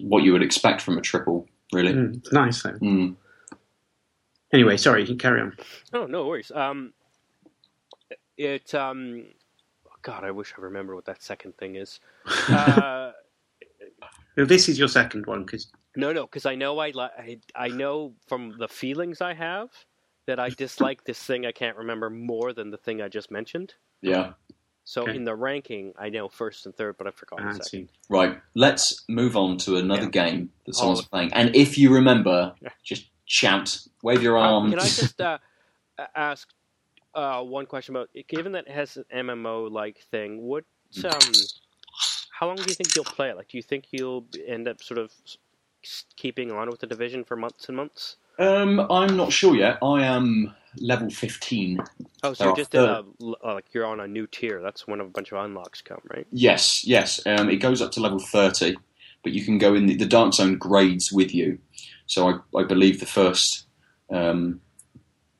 what 0.00 0.22
you 0.24 0.32
would 0.32 0.42
expect 0.42 0.82
from 0.82 0.98
a 0.98 1.00
triple, 1.00 1.48
really. 1.72 1.92
Mm, 1.94 2.16
it's 2.18 2.32
nice 2.32 2.62
though. 2.62 2.72
Mm. 2.72 3.16
Anyway, 4.52 4.76
sorry, 4.76 5.00
you 5.02 5.06
can 5.06 5.18
carry 5.18 5.40
on. 5.40 5.56
Oh 5.92 6.06
no 6.06 6.26
worries. 6.26 6.52
Um, 6.54 6.92
it 8.36 8.74
um, 8.74 9.24
God, 10.02 10.24
I 10.24 10.30
wish 10.30 10.54
I 10.56 10.60
remember 10.60 10.94
what 10.94 11.04
that 11.06 11.22
second 11.22 11.56
thing 11.56 11.76
is. 11.76 12.00
Uh, 12.48 13.12
Well, 14.36 14.46
this 14.46 14.68
is 14.68 14.78
your 14.78 14.88
second 14.88 15.26
one 15.26 15.44
because 15.44 15.70
no, 15.96 16.12
no, 16.12 16.24
because 16.26 16.44
I 16.46 16.54
know 16.54 16.78
I, 16.78 16.90
li- 16.90 17.16
I 17.18 17.38
I 17.54 17.68
know 17.68 18.12
from 18.26 18.56
the 18.58 18.68
feelings 18.68 19.20
I 19.22 19.32
have 19.34 19.70
that 20.26 20.38
I 20.38 20.50
dislike 20.50 21.04
this 21.04 21.18
thing 21.22 21.46
I 21.46 21.52
can't 21.52 21.76
remember 21.76 22.10
more 22.10 22.52
than 22.52 22.70
the 22.70 22.76
thing 22.76 23.00
I 23.00 23.08
just 23.08 23.30
mentioned. 23.30 23.74
Yeah. 24.02 24.32
So 24.84 25.02
Okay. 25.02 25.16
in 25.16 25.24
the 25.24 25.34
ranking, 25.34 25.94
I 25.98 26.10
know 26.10 26.28
first 26.28 26.66
and 26.66 26.74
third, 26.76 26.96
but 26.98 27.06
I 27.06 27.10
forgot. 27.12 27.40
Ah, 27.42 27.52
the 27.56 27.64
second. 27.64 27.88
Right. 28.10 28.38
Let's 28.54 29.04
move 29.08 29.36
on 29.36 29.56
to 29.58 29.76
another 29.78 30.02
Yeah. 30.04 30.10
game 30.10 30.50
that 30.66 30.74
someone's 30.74 31.00
Oh. 31.00 31.08
playing. 31.10 31.32
And 31.32 31.56
if 31.56 31.78
you 31.78 31.92
remember, 31.94 32.54
just 32.84 33.06
shout, 33.24 33.78
wave 34.02 34.22
your 34.22 34.36
Uh, 34.36 34.42
arm. 34.50 34.70
can 34.70 34.78
I 34.78 34.84
just 34.88 35.18
uh, 35.30 35.38
ask 36.14 36.48
uh, 37.16 37.42
one 37.42 37.66
question 37.66 37.96
about 37.96 38.10
given 38.28 38.52
that 38.52 38.66
it 38.68 38.72
has 38.72 38.96
an 38.96 39.04
MMO 39.12 39.70
like 39.70 39.98
thing? 40.10 40.42
What 40.42 40.64
um, 41.04 41.32
how 42.30 42.46
long 42.46 42.56
do 42.56 42.64
you 42.68 42.74
think 42.74 42.94
you'll 42.94 43.04
play 43.04 43.30
it? 43.30 43.36
Like, 43.36 43.48
do 43.48 43.56
you 43.56 43.62
think 43.62 43.86
you'll 43.90 44.26
end 44.46 44.68
up 44.68 44.82
sort 44.82 44.98
of 44.98 45.12
keeping 46.16 46.52
on 46.52 46.68
with 46.68 46.80
the 46.80 46.86
division 46.86 47.24
for 47.24 47.36
months 47.36 47.68
and 47.68 47.76
months? 47.76 48.16
Um, 48.38 48.86
I'm 48.90 49.16
not 49.16 49.32
sure 49.32 49.56
yet. 49.56 49.78
I 49.82 50.04
am 50.04 50.54
level 50.78 51.08
15. 51.08 51.78
Oh, 52.22 52.34
so 52.34 52.44
you're 52.44 52.56
just 52.56 52.74
in 52.74 52.82
a, 52.82 53.02
uh, 53.22 53.54
like 53.54 53.72
you're 53.72 53.86
on 53.86 54.00
a 54.00 54.06
new 54.06 54.26
tier. 54.26 54.60
That's 54.60 54.86
when 54.86 55.00
a 55.00 55.04
bunch 55.04 55.32
of 55.32 55.42
unlocks 55.42 55.80
come, 55.80 56.00
right? 56.14 56.26
Yes, 56.30 56.86
yes. 56.86 57.20
Um, 57.24 57.48
it 57.48 57.56
goes 57.56 57.80
up 57.80 57.92
to 57.92 58.00
level 58.00 58.18
30, 58.18 58.76
but 59.22 59.32
you 59.32 59.42
can 59.42 59.56
go 59.56 59.74
in 59.74 59.86
the, 59.86 59.96
the 59.96 60.04
Dark 60.06 60.34
Zone 60.34 60.58
grades 60.58 61.10
with 61.10 61.34
you. 61.34 61.58
So 62.06 62.28
I, 62.28 62.58
I 62.58 62.64
believe 62.64 63.00
the 63.00 63.06
first 63.06 63.66
um, 64.12 64.60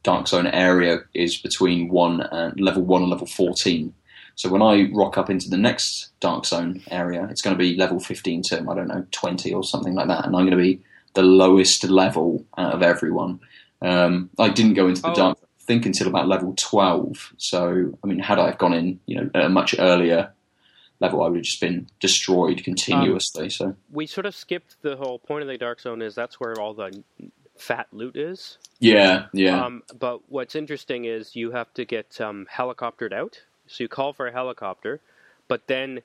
Dark 0.06 0.28
Zone 0.28 0.46
area 0.46 1.00
is 1.14 1.36
between 1.36 1.88
one 1.88 2.20
and 2.20 2.60
level 2.60 2.84
1 2.84 3.02
and 3.02 3.10
level 3.10 3.26
14. 3.26 3.92
So 4.36 4.48
when 4.48 4.62
I 4.62 4.88
rock 4.94 5.18
up 5.18 5.28
into 5.28 5.50
the 5.50 5.56
next 5.56 6.10
Dark 6.20 6.46
Zone 6.46 6.80
area, 6.92 7.26
it's 7.28 7.42
going 7.42 7.56
to 7.56 7.58
be 7.58 7.74
level 7.74 7.98
15 7.98 8.42
to, 8.42 8.60
I 8.70 8.74
don't 8.76 8.86
know, 8.86 9.04
20 9.10 9.52
or 9.52 9.64
something 9.64 9.96
like 9.96 10.06
that. 10.06 10.24
And 10.24 10.36
I'm 10.36 10.46
going 10.46 10.56
to 10.56 10.62
be 10.62 10.80
the 11.14 11.24
lowest 11.24 11.82
level 11.82 12.46
out 12.56 12.72
of 12.72 12.82
everyone. 12.82 13.40
Um, 13.82 14.30
I 14.38 14.48
didn't 14.48 14.74
go 14.74 14.86
into 14.86 15.02
the 15.02 15.10
Oh. 15.10 15.14
Dark 15.14 15.38
I 15.42 15.64
think 15.66 15.84
until 15.86 16.06
about 16.06 16.28
level 16.28 16.54
12. 16.56 17.32
So, 17.38 17.98
I 18.04 18.06
mean, 18.06 18.20
had 18.20 18.38
I 18.38 18.52
gone 18.52 18.74
in, 18.74 19.00
you 19.06 19.16
know, 19.16 19.28
at 19.34 19.46
a 19.46 19.48
much 19.48 19.74
earlier 19.76 20.32
level, 21.00 21.24
I 21.24 21.28
would 21.28 21.38
have 21.38 21.44
just 21.44 21.60
been 21.60 21.88
destroyed 21.98 22.62
continuously. 22.62 23.50
so, 23.50 23.74
We 23.90 24.06
sort 24.06 24.26
of 24.26 24.36
skipped 24.36 24.76
the 24.82 24.94
whole 24.94 25.18
point 25.18 25.42
of 25.42 25.48
the 25.48 25.58
Dark 25.58 25.80
Zone. 25.80 26.00
Is 26.00 26.14
that's 26.14 26.38
where 26.38 26.60
all 26.60 26.74
the 26.74 27.02
fat 27.56 27.88
loot 27.92 28.16
is. 28.16 28.58
yeah, 28.78 29.26
yeah. 29.32 29.64
Um, 29.64 29.82
but 29.98 30.20
what's 30.30 30.54
interesting 30.54 31.04
is 31.04 31.36
you 31.36 31.52
have 31.52 31.72
to 31.74 31.84
get 31.84 32.20
um, 32.20 32.46
helicoptered 32.52 33.12
out. 33.12 33.42
So 33.66 33.84
you 33.84 33.88
call 33.88 34.12
for 34.12 34.28
a 34.28 34.32
helicopter, 34.32 35.00
but 35.48 35.66
then 35.66 36.02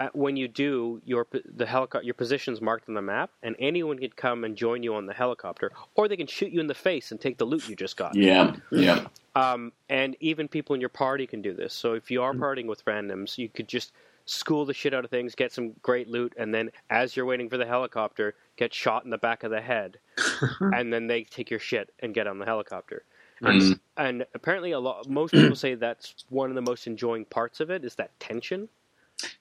uh, 0.00 0.08
when 0.12 0.36
you 0.36 0.48
do, 0.48 1.00
your 1.04 1.26
the 1.54 1.66
helicopter, 1.66 2.04
your 2.04 2.14
position's 2.14 2.60
marked 2.60 2.88
on 2.88 2.94
the 2.96 3.02
map, 3.02 3.30
and 3.42 3.54
anyone 3.60 3.98
can 3.98 4.10
come 4.10 4.42
and 4.42 4.56
join 4.56 4.82
you 4.82 4.94
on 4.96 5.06
the 5.06 5.14
helicopter, 5.14 5.70
or 5.94 6.08
they 6.08 6.16
can 6.16 6.26
shoot 6.26 6.50
you 6.52 6.58
in 6.60 6.66
the 6.66 6.74
face 6.74 7.12
and 7.12 7.20
take 7.20 7.38
the 7.38 7.44
loot 7.44 7.68
you 7.68 7.76
just 7.76 7.96
got. 7.96 8.16
Yeah, 8.16 8.56
yeah, 8.72 9.06
Um, 9.36 9.72
and 9.88 10.16
even 10.18 10.48
people 10.48 10.74
in 10.74 10.80
your 10.80 10.90
party 10.90 11.26
can 11.28 11.42
do 11.42 11.54
this. 11.54 11.72
So 11.72 11.94
if 11.94 12.10
you 12.10 12.22
are 12.22 12.34
partying 12.34 12.66
with 12.66 12.84
randoms, 12.84 13.38
you 13.38 13.48
could 13.48 13.68
just 13.68 13.92
school 14.26 14.64
the 14.64 14.74
shit 14.74 14.94
out 14.94 15.04
of 15.04 15.10
things, 15.10 15.34
get 15.34 15.52
some 15.52 15.72
great 15.82 16.08
loot, 16.08 16.34
and 16.38 16.54
then 16.54 16.70
as 16.90 17.16
you're 17.16 17.26
waiting 17.26 17.48
for 17.50 17.56
the 17.58 17.66
helicopter, 17.66 18.34
get 18.56 18.72
shot 18.74 19.04
in 19.04 19.10
the 19.10 19.18
back 19.18 19.42
of 19.44 19.50
the 19.50 19.60
head, 19.60 19.98
and 20.60 20.92
then 20.92 21.06
they 21.06 21.24
take 21.24 21.50
your 21.50 21.60
shit 21.60 21.90
and 22.00 22.14
get 22.14 22.26
on 22.26 22.38
the 22.38 22.46
helicopter. 22.46 23.04
And, 23.44 23.60
Mm. 23.60 23.80
and 23.96 24.26
apparently, 24.34 24.72
a 24.72 24.80
lot 24.80 25.08
most 25.08 25.36
people 25.36 25.56
say 25.56 25.74
that's 25.74 26.14
one 26.30 26.50
of 26.50 26.54
the 26.56 26.62
most 26.62 26.86
enjoying 26.86 27.24
parts 27.26 27.60
of 27.60 27.70
it 27.70 27.84
is 27.84 27.94
that 27.96 28.18
tension. 28.20 28.68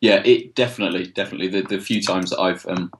yeah. 0.01 0.21
It 0.25 0.55
definitely, 0.55 1.07
definitely. 1.07 1.47
The 1.49 1.61
the 1.63 1.79
few 1.79 2.01
times 2.01 2.31
that 2.31 2.39
I've 2.39 2.65
um, 2.67 2.91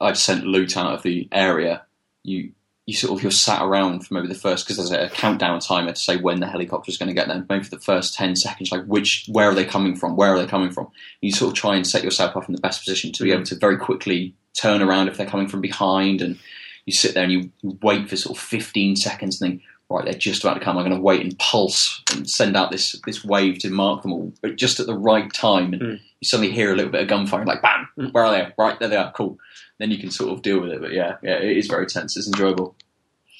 I've 0.00 0.18
sent 0.18 0.44
loot 0.46 0.76
out 0.76 0.94
of 0.94 1.02
the 1.02 1.28
area, 1.32 1.84
you 2.22 2.52
you 2.86 2.94
sort 2.94 3.16
of 3.18 3.22
you're 3.22 3.32
sat 3.32 3.62
around 3.62 4.06
for 4.06 4.14
maybe 4.14 4.28
the 4.28 4.34
first 4.34 4.66
because 4.66 4.76
there's 4.76 4.90
a 4.90 5.14
countdown 5.14 5.58
timer 5.60 5.92
to 5.92 6.00
say 6.00 6.16
when 6.18 6.40
the 6.40 6.46
helicopter 6.46 6.90
is 6.90 6.98
going 6.98 7.08
to 7.08 7.14
get 7.14 7.28
there. 7.28 7.44
Maybe 7.48 7.64
for 7.64 7.70
the 7.70 7.80
first 7.80 8.14
ten 8.14 8.36
seconds, 8.36 8.70
like 8.70 8.84
which 8.84 9.26
where 9.28 9.48
are 9.48 9.54
they 9.54 9.64
coming 9.64 9.96
from? 9.96 10.16
Where 10.16 10.34
are 10.34 10.38
they 10.38 10.46
coming 10.46 10.70
from? 10.70 10.88
You 11.20 11.32
sort 11.32 11.52
of 11.52 11.56
try 11.56 11.76
and 11.76 11.86
set 11.86 12.04
yourself 12.04 12.36
up 12.36 12.48
in 12.48 12.54
the 12.54 12.60
best 12.60 12.80
position 12.84 13.10
to 13.12 13.22
be 13.22 13.32
able 13.32 13.44
to 13.44 13.56
very 13.56 13.78
quickly 13.78 14.34
turn 14.54 14.82
around 14.82 15.08
if 15.08 15.16
they're 15.16 15.26
coming 15.26 15.48
from 15.48 15.60
behind, 15.62 16.20
and 16.20 16.38
you 16.84 16.92
sit 16.92 17.14
there 17.14 17.24
and 17.24 17.32
you 17.32 17.50
wait 17.62 18.08
for 18.08 18.16
sort 18.16 18.36
of 18.36 18.42
fifteen 18.44 18.96
seconds 18.96 19.40
and 19.40 19.50
think. 19.50 19.62
Right, 19.90 20.06
they're 20.06 20.14
just 20.14 20.42
about 20.42 20.54
to 20.54 20.60
come. 20.60 20.78
I'm 20.78 20.84
going 20.86 20.96
to 20.96 21.02
wait 21.02 21.20
and 21.20 21.38
pulse 21.38 22.02
and 22.10 22.28
send 22.28 22.56
out 22.56 22.70
this 22.72 22.98
this 23.06 23.22
wave 23.22 23.58
to 23.60 23.70
mark 23.70 24.02
them 24.02 24.12
all, 24.12 24.32
but 24.42 24.56
just 24.56 24.80
at 24.80 24.86
the 24.86 24.96
right 24.96 25.32
time. 25.32 25.74
And 25.74 25.82
Mm. 25.82 26.00
You 26.24 26.28
suddenly 26.28 26.52
hear 26.52 26.72
a 26.72 26.76
little 26.76 26.90
bit 26.90 27.02
of 27.02 27.08
gunfire, 27.08 27.44
like 27.44 27.60
bam, 27.62 27.88
Mm. 27.98 28.12
where 28.12 28.24
are 28.24 28.32
they? 28.32 28.52
Right, 28.58 28.78
there 28.78 28.88
they 28.88 28.96
are. 28.96 29.12
Cool. 29.12 29.38
Then 29.78 29.90
you 29.90 29.98
can 29.98 30.10
sort 30.10 30.32
of 30.32 30.42
deal 30.42 30.60
with 30.60 30.70
it. 30.72 30.80
But 30.80 30.92
yeah, 30.92 31.16
yeah, 31.22 31.34
it 31.36 31.56
is 31.56 31.66
very 31.66 31.86
tense. 31.86 32.16
It's 32.16 32.26
enjoyable. 32.26 32.74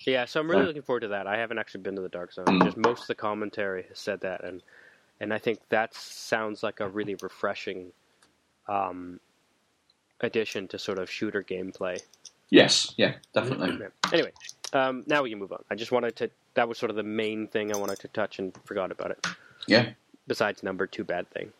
Yeah, 0.06 0.26
so 0.26 0.38
I'm 0.40 0.48
really 0.48 0.60
Right. 0.62 0.66
looking 0.68 0.82
forward 0.82 1.00
to 1.00 1.08
that. 1.08 1.26
I 1.26 1.38
haven't 1.38 1.58
actually 1.58 1.80
been 1.80 1.96
to 1.96 2.02
the 2.02 2.08
Dark 2.10 2.32
Zone. 2.32 2.44
Mm. 2.44 2.64
Just 2.64 2.76
most 2.76 3.00
of 3.02 3.06
the 3.06 3.14
commentary 3.14 3.84
has 3.88 3.98
said 3.98 4.20
that, 4.20 4.44
and 4.44 4.62
and 5.20 5.32
I 5.32 5.38
think 5.38 5.60
that 5.70 5.94
sounds 5.94 6.62
like 6.62 6.80
a 6.80 6.88
really 6.88 7.14
refreshing 7.22 7.92
um, 8.68 9.20
addition 10.20 10.68
to 10.68 10.78
sort 10.78 10.98
of 10.98 11.10
shooter 11.10 11.42
gameplay. 11.42 12.02
Yes, 12.50 12.92
yeah, 12.96 13.14
definitely. 13.32 13.78
Yeah. 13.80 13.88
Anyway, 14.12 14.32
um, 14.72 15.04
now 15.06 15.22
we 15.22 15.30
can 15.30 15.38
move 15.38 15.52
on. 15.52 15.64
I 15.70 15.74
just 15.74 15.92
wanted 15.92 16.16
to. 16.16 16.30
That 16.54 16.68
was 16.68 16.78
sort 16.78 16.90
of 16.90 16.96
the 16.96 17.02
main 17.02 17.48
thing 17.48 17.74
I 17.74 17.78
wanted 17.78 17.98
to 18.00 18.08
touch 18.08 18.38
and 18.38 18.52
forgot 18.64 18.92
about 18.92 19.10
it. 19.12 19.26
Yeah. 19.66 19.90
Besides 20.26 20.62
number 20.62 20.86
two 20.86 21.04
bad 21.04 21.28
thing. 21.30 21.52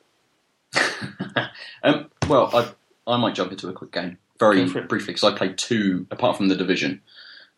Well, 2.28 2.50
I 2.54 2.70
I 3.12 3.16
might 3.18 3.34
jump 3.34 3.52
into 3.52 3.68
a 3.68 3.72
quick 3.72 3.92
game 3.92 4.18
very 4.40 4.64
Go 4.64 4.68
for 4.72 4.78
it. 4.78 4.88
briefly 4.88 5.12
because 5.14 5.24
I 5.24 5.37
played 5.37 5.58
two 5.58 6.06
apart 6.10 6.37
from 6.37 6.48
the 6.48 6.56
division. 6.56 7.02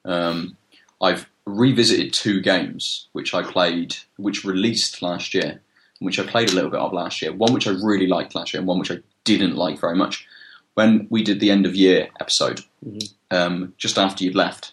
Um, 0.04 0.56
I've 1.00 1.28
revisited 1.44 2.12
two 2.12 2.40
games 2.40 3.06
which 3.12 3.32
I 3.32 3.42
played, 3.42 3.96
which 4.16 4.44
released 4.44 5.02
last 5.02 5.34
year, 5.34 5.60
which 6.00 6.18
I 6.18 6.24
played 6.26 6.50
a 6.50 6.54
little 6.54 6.70
bit 6.70 6.80
of 6.80 6.92
last 6.92 7.22
year. 7.22 7.32
One 7.32 7.52
which 7.54 7.66
I 7.66 7.70
really 7.70 8.06
liked 8.08 8.34
last 8.34 8.52
year, 8.52 8.60
and 8.60 8.66
one 8.68 8.78
which 8.78 8.90
I 8.90 8.98
didn't 9.24 9.56
like 9.56 9.80
very 9.80 9.96
much. 9.96 10.26
When 10.74 11.06
we 11.10 11.22
did 11.22 11.40
the 11.40 11.50
end 11.50 11.64
of 11.64 11.74
year 11.74 12.08
episode, 12.20 12.60
Mhm. 12.84 13.12
um, 13.30 13.74
just 13.78 13.98
after 13.98 14.24
you'd 14.24 14.34
left, 14.34 14.72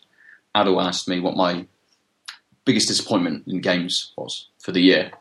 Aadil 0.56 0.84
asked 0.84 1.08
me 1.08 1.20
what 1.20 1.38
my 1.38 1.66
biggest 2.66 2.88
disappointment 2.88 3.48
in 3.48 3.62
games 3.62 4.12
was 4.18 4.48
for 4.60 4.72
the 4.72 4.82
year, 4.82 5.12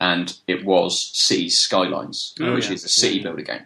and 0.00 0.36
it 0.46 0.64
was 0.64 1.10
City 1.14 1.48
Skylines, 1.48 2.34
Oh, 2.40 2.54
which 2.54 2.66
yeah. 2.66 2.72
is 2.74 2.84
a 2.84 2.88
city 2.88 3.20
builder 3.22 3.42
game. 3.42 3.62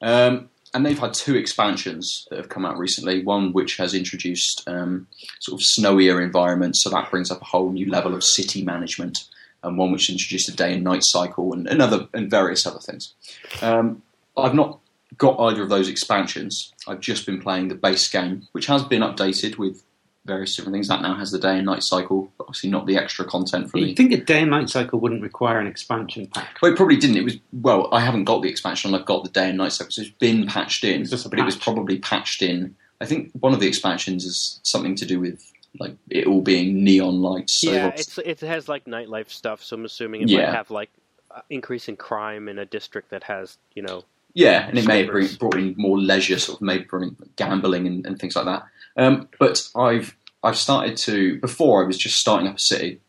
Um, 0.00 0.50
and 0.74 0.84
they've 0.84 0.98
had 0.98 1.14
two 1.14 1.34
expansions 1.34 2.26
that 2.30 2.36
have 2.36 2.48
come 2.48 2.66
out 2.66 2.78
recently. 2.78 3.24
One 3.24 3.52
which 3.52 3.76
has 3.78 3.94
introduced 3.94 4.62
um, 4.68 5.06
sort 5.40 5.60
of 5.60 5.66
snowier 5.66 6.22
environments, 6.22 6.82
so 6.82 6.90
that 6.90 7.10
brings 7.10 7.30
up 7.30 7.40
a 7.40 7.46
whole 7.46 7.72
new 7.72 7.90
level 7.90 8.14
of 8.14 8.22
city 8.22 8.64
management, 8.64 9.24
and 9.62 9.78
one 9.78 9.92
which 9.92 10.10
introduced 10.10 10.48
a 10.48 10.56
day 10.56 10.74
and 10.74 10.84
night 10.84 11.02
cycle 11.04 11.52
and, 11.52 11.66
and 11.66 11.80
other 11.80 12.08
and 12.12 12.30
various 12.30 12.66
other 12.66 12.80
things. 12.80 13.14
Um, 13.62 14.02
I've 14.36 14.54
not 14.54 14.78
got 15.16 15.40
either 15.40 15.62
of 15.62 15.70
those 15.70 15.88
expansions. 15.88 16.72
I've 16.86 17.00
just 17.00 17.26
been 17.26 17.40
playing 17.40 17.68
the 17.68 17.74
base 17.74 18.08
game, 18.08 18.46
which 18.52 18.66
has 18.66 18.84
been 18.84 19.02
updated 19.02 19.56
with 19.56 19.82
various 20.28 20.54
different 20.54 20.74
things. 20.74 20.86
That 20.86 21.02
now 21.02 21.16
has 21.16 21.32
the 21.32 21.38
day 21.40 21.56
and 21.56 21.66
night 21.66 21.82
cycle, 21.82 22.30
but 22.38 22.44
obviously 22.44 22.70
not 22.70 22.86
the 22.86 22.96
extra 22.96 23.24
content 23.24 23.68
for 23.70 23.78
the 23.80 23.86
You'd 23.88 23.96
think 23.96 24.12
a 24.12 24.18
day 24.18 24.42
and 24.42 24.50
night 24.52 24.70
cycle 24.70 25.00
wouldn't 25.00 25.22
require 25.22 25.58
an 25.58 25.66
expansion 25.66 26.28
pack. 26.28 26.58
well, 26.62 26.70
it 26.72 26.76
probably 26.76 26.96
didn't. 26.98 27.16
It 27.16 27.24
was 27.24 27.36
well. 27.52 27.88
I 27.92 27.98
haven't 28.00 28.24
got 28.24 28.42
the 28.42 28.48
expansion. 28.48 28.94
I've 28.94 29.04
got 29.06 29.24
the 29.24 29.30
day 29.30 29.48
and 29.48 29.58
night 29.58 29.72
cycle, 29.72 29.90
so 29.90 30.02
it's 30.02 30.10
been 30.12 30.46
patched 30.46 30.84
in. 30.84 31.00
It's 31.00 31.10
just 31.10 31.26
a 31.26 31.28
but 31.28 31.40
it 31.40 31.44
was 31.44 31.56
patch. 31.56 31.64
probably 31.64 31.98
patched 31.98 32.42
in. 32.42 32.76
I 33.00 33.06
think 33.06 33.32
one 33.40 33.52
of 33.52 33.58
the 33.60 33.66
expansions 33.66 34.24
is 34.24 34.60
something 34.62 34.94
to 34.96 35.06
do 35.06 35.18
with 35.18 35.42
like 35.80 35.96
it 36.10 36.26
all 36.26 36.40
being 36.42 36.84
neon 36.84 37.20
lights. 37.22 37.54
So 37.54 37.72
yeah, 37.72 37.88
it's 37.88 38.18
it 38.18 38.40
has 38.40 38.68
like 38.68 38.84
nightlife 38.84 39.30
stuff, 39.30 39.62
so 39.64 39.74
I'm 39.76 39.84
assuming 39.84 40.22
it 40.22 40.28
Yeah. 40.30 40.46
might 40.46 40.54
have 40.54 40.70
like 40.70 40.90
uh, 41.30 41.40
increase 41.50 41.88
in 41.88 41.96
crime 41.96 42.48
in 42.48 42.58
a 42.58 42.64
district 42.64 43.10
that 43.10 43.22
has 43.24 43.58
you 43.74 43.82
know 43.82 44.04
yeah, 44.34 44.68
and 44.68 44.78
it 44.78 44.86
may 44.86 44.98
have 45.02 45.10
bring, 45.10 45.26
Slimmers. 45.26 45.38
brought 45.38 45.56
in 45.56 45.74
more 45.76 45.98
leisure, 45.98 46.38
sort 46.38 46.58
of 46.58 46.62
maybe 46.62 46.84
bring 46.84 47.16
gambling 47.36 47.86
and, 47.86 48.06
and 48.06 48.18
things 48.20 48.36
like 48.36 48.44
that. 48.44 48.62
Um, 48.98 49.28
but 49.38 49.66
I've 49.74 50.14
I've 50.42 50.58
started 50.58 50.96
to 50.98 51.38
before 51.40 51.82
I 51.82 51.86
was 51.86 51.96
just 51.96 52.18
starting 52.18 52.48
up 52.48 52.56
a 52.56 52.60
city 52.60 53.00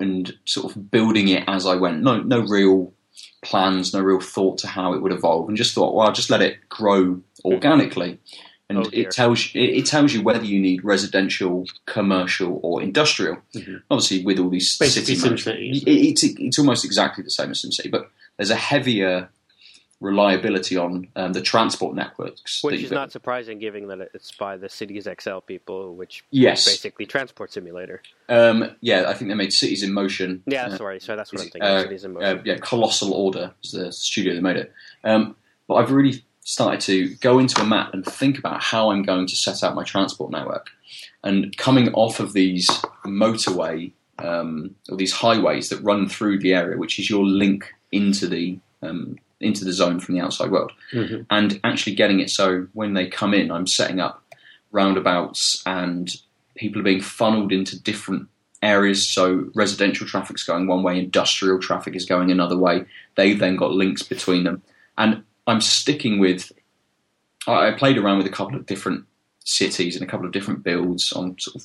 and 0.00 0.32
sort 0.44 0.74
of 0.74 0.90
building 0.90 1.28
it 1.28 1.44
as 1.46 1.66
I 1.66 1.76
went. 1.76 2.02
No 2.02 2.20
no 2.20 2.40
real 2.40 2.92
plans, 3.42 3.94
no 3.94 4.00
real 4.00 4.20
thought 4.20 4.58
to 4.58 4.66
how 4.66 4.92
it 4.92 5.00
would 5.02 5.12
evolve, 5.12 5.48
and 5.48 5.56
just 5.56 5.74
thought, 5.74 5.94
well, 5.94 6.06
I'll 6.06 6.12
just 6.12 6.30
let 6.30 6.42
it 6.42 6.68
grow 6.68 7.20
organically. 7.44 8.18
And 8.68 8.78
Oh, 8.78 8.90
it 8.92 9.10
tells 9.10 9.52
you, 9.52 9.62
it, 9.62 9.84
tells 9.86 10.12
you 10.12 10.22
whether 10.22 10.44
you 10.44 10.60
need 10.60 10.84
residential, 10.84 11.66
commercial, 11.86 12.60
or 12.62 12.80
industrial. 12.80 13.38
Mhm. 13.52 13.82
Obviously, 13.90 14.24
with 14.24 14.38
all 14.38 14.48
these 14.48 14.78
Basically 14.78 15.16
city 15.16 15.34
SimCity, 15.34 15.70
it, 15.70 15.76
isn't 15.76 15.88
it? 15.88 15.92
it's 15.92 16.22
it's 16.22 16.58
almost 16.58 16.84
exactly 16.84 17.24
the 17.24 17.30
same 17.32 17.50
as 17.50 17.62
SimCity, 17.62 17.90
but 17.90 18.10
there's 18.36 18.50
a 18.50 18.56
heavier 18.56 19.30
reliability 20.00 20.76
on 20.76 21.08
um, 21.16 21.32
the 21.34 21.42
transport 21.42 21.94
networks. 21.94 22.62
which 22.64 22.82
is 22.82 22.90
not 22.90 23.12
surprising 23.12 23.58
given 23.58 23.86
that 23.88 24.00
it's 24.14 24.32
by 24.32 24.56
the 24.56 24.68
Cities 24.68 25.06
XL 25.20 25.38
people, 25.40 25.94
which 25.94 26.24
Yes. 26.30 26.66
is 26.66 26.72
basically 26.74 27.06
transport 27.06 27.52
simulator. 27.52 28.02
Um, 28.28 28.74
yeah, 28.80 29.04
I 29.08 29.14
think 29.14 29.30
they 29.30 29.34
made 29.34 29.52
Cities 29.52 29.82
in 29.82 29.92
Motion. 29.92 30.42
Yeah, 30.46 30.66
Uh, 30.66 30.76
sorry, 30.78 31.00
so 31.00 31.16
that's 31.16 31.32
what 31.32 31.42
I'm 31.42 31.48
thinking. 31.50 31.62
uh, 31.62 31.82
Cities 31.82 32.04
in 32.04 32.14
motion. 32.14 32.38
uh, 32.38 32.42
yeah, 32.44 32.56
Colossal 32.58 33.12
Order 33.12 33.52
is 33.62 33.72
the 33.72 33.92
studio 33.92 34.34
that 34.34 34.42
made 34.42 34.56
it. 34.56 34.72
Um, 35.04 35.36
but 35.68 35.74
I've 35.74 35.92
really 35.92 36.24
started 36.42 36.80
to 36.80 37.14
go 37.16 37.38
into 37.38 37.60
a 37.60 37.64
map 37.64 37.92
and 37.94 38.04
think 38.04 38.38
about 38.38 38.62
how 38.62 38.90
I'm 38.90 39.02
going 39.02 39.26
to 39.26 39.36
set 39.36 39.62
out 39.62 39.74
my 39.74 39.84
transport 39.84 40.32
network. 40.32 40.68
And 41.22 41.54
coming 41.58 41.92
off 41.92 42.18
of 42.18 42.32
these 42.32 42.66
motorway 43.04 43.92
um, 44.18 44.74
or 44.90 44.96
these 44.96 45.12
highways 45.12 45.68
that 45.68 45.80
run 45.82 46.08
through 46.08 46.38
the 46.40 46.54
area, 46.54 46.76
which 46.78 46.98
is 46.98 47.08
your 47.10 47.24
link 47.24 47.72
into 47.92 48.26
the 48.26 48.58
um, 48.82 49.16
into 49.40 49.64
the 49.64 49.72
zone 49.72 49.98
from 50.00 50.14
the 50.14 50.20
outside 50.20 50.50
world, 50.50 50.72
Mhm. 50.92 51.26
and 51.30 51.60
actually 51.64 51.94
getting 51.94 52.20
it 52.20 52.30
so 52.30 52.66
when 52.74 52.94
they 52.94 53.06
come 53.06 53.32
in, 53.34 53.50
I'm 53.50 53.66
setting 53.66 53.98
up 54.00 54.22
roundabouts 54.70 55.62
and 55.66 56.14
people 56.56 56.80
are 56.80 56.84
being 56.84 57.00
funneled 57.00 57.52
into 57.52 57.80
different 57.80 58.28
areas. 58.62 59.06
So 59.08 59.50
residential 59.54 60.06
traffic's 60.06 60.42
going 60.44 60.66
one 60.66 60.82
way, 60.82 60.98
industrial 60.98 61.58
traffic 61.58 61.96
is 61.96 62.04
going 62.04 62.30
another 62.30 62.56
way. 62.58 62.84
They've 63.16 63.38
then 63.38 63.56
got 63.56 63.72
links 63.72 64.02
between 64.02 64.44
them, 64.44 64.62
and 64.98 65.22
I'm 65.46 65.60
sticking 65.60 66.18
with. 66.18 66.52
I 67.46 67.68
I 67.68 67.72
played 67.72 67.96
around 67.98 68.18
with 68.18 68.26
a 68.26 68.30
couple 68.30 68.56
of 68.56 68.66
different 68.66 69.06
cities 69.44 69.96
and 69.96 70.04
a 70.04 70.06
couple 70.10 70.26
of 70.26 70.32
different 70.32 70.62
builds 70.62 71.12
on 71.12 71.36
sort 71.38 71.56
of 71.56 71.62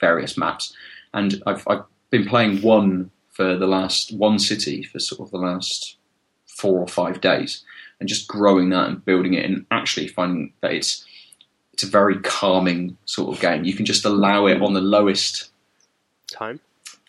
various 0.00 0.38
maps, 0.38 0.74
and 1.12 1.42
I've, 1.46 1.62
I've 1.68 1.84
been 2.10 2.24
playing 2.26 2.62
one 2.62 3.10
for 3.28 3.56
the 3.56 3.66
last 3.66 4.12
one 4.12 4.38
city 4.38 4.82
for 4.82 4.98
sort 4.98 5.20
of 5.20 5.30
the 5.30 5.38
last 5.38 5.96
four 6.60 6.78
or 6.80 6.88
five 6.88 7.20
days, 7.20 7.64
and 7.98 8.08
just 8.08 8.28
growing 8.28 8.70
that 8.70 8.88
and 8.88 9.04
building 9.04 9.34
it, 9.34 9.44
and 9.44 9.66
actually 9.70 10.08
finding 10.08 10.52
that 10.60 10.72
it's 10.72 11.04
it's 11.72 11.82
a 11.82 11.98
very 11.98 12.18
calming 12.20 12.96
sort 13.04 13.34
of 13.34 13.40
game. 13.40 13.64
You 13.64 13.74
can 13.74 13.86
just 13.86 14.04
allow 14.04 14.46
it 14.46 14.60
on 14.62 14.74
the 14.74 14.80
lowest 14.96 15.50
Time. 16.30 16.60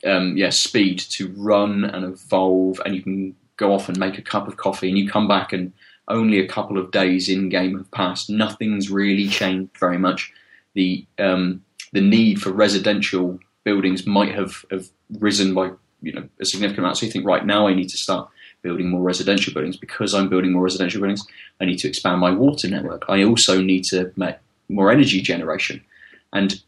um, 0.05 0.37
yeah, 0.37 0.51
speed 0.51 0.99
to 1.15 1.33
run 1.37 1.83
and 1.83 2.05
evolve, 2.05 2.81
and 2.85 2.95
you 2.95 3.01
can 3.03 3.35
go 3.57 3.73
off 3.73 3.89
and 3.89 3.99
make 3.99 4.17
a 4.17 4.21
cup 4.33 4.47
of 4.47 4.57
coffee, 4.57 4.89
and 4.89 4.97
you 4.97 5.09
come 5.09 5.27
back, 5.27 5.53
and 5.53 5.73
only 6.07 6.39
a 6.39 6.47
couple 6.47 6.77
of 6.77 6.91
days 6.91 7.29
in 7.29 7.49
game 7.49 7.77
have 7.77 7.91
passed. 7.91 8.29
Nothing's 8.29 8.89
really 8.89 9.27
changed 9.27 9.77
very 9.79 9.97
much. 9.97 10.33
The 10.73 11.05
um, 11.19 11.63
the 11.93 12.01
need 12.01 12.41
for 12.41 12.51
residential 12.51 13.39
buildings 13.63 14.07
might 14.07 14.33
have, 14.33 14.65
have 14.71 14.89
risen 15.19 15.53
by 15.53 15.71
you 16.01 16.13
know 16.13 16.27
a 16.39 16.45
significant 16.45 16.79
amount. 16.79 16.97
So 16.97 17.05
you 17.05 17.11
think, 17.11 17.25
right 17.25 17.45
now, 17.45 17.67
I 17.67 17.73
need 17.73 17.89
to 17.89 17.97
start 17.97 18.29
building 18.61 18.89
more 18.89 19.01
residential 19.01 19.53
buildings 19.53 19.77
because 19.77 20.13
I'm 20.13 20.29
building 20.29 20.51
more 20.53 20.63
residential 20.63 21.01
buildings. 21.01 21.25
I 21.59 21.65
need 21.65 21.77
to 21.79 21.87
expand 21.87 22.19
my 22.21 22.31
water 22.31 22.67
network. 22.69 23.05
I 23.09 23.23
also 23.23 23.61
need 23.61 23.83
to 23.85 24.11
make 24.15 24.35
more 24.69 24.91
energy 24.91 25.21
generation, 25.21 25.83
and 26.31 26.61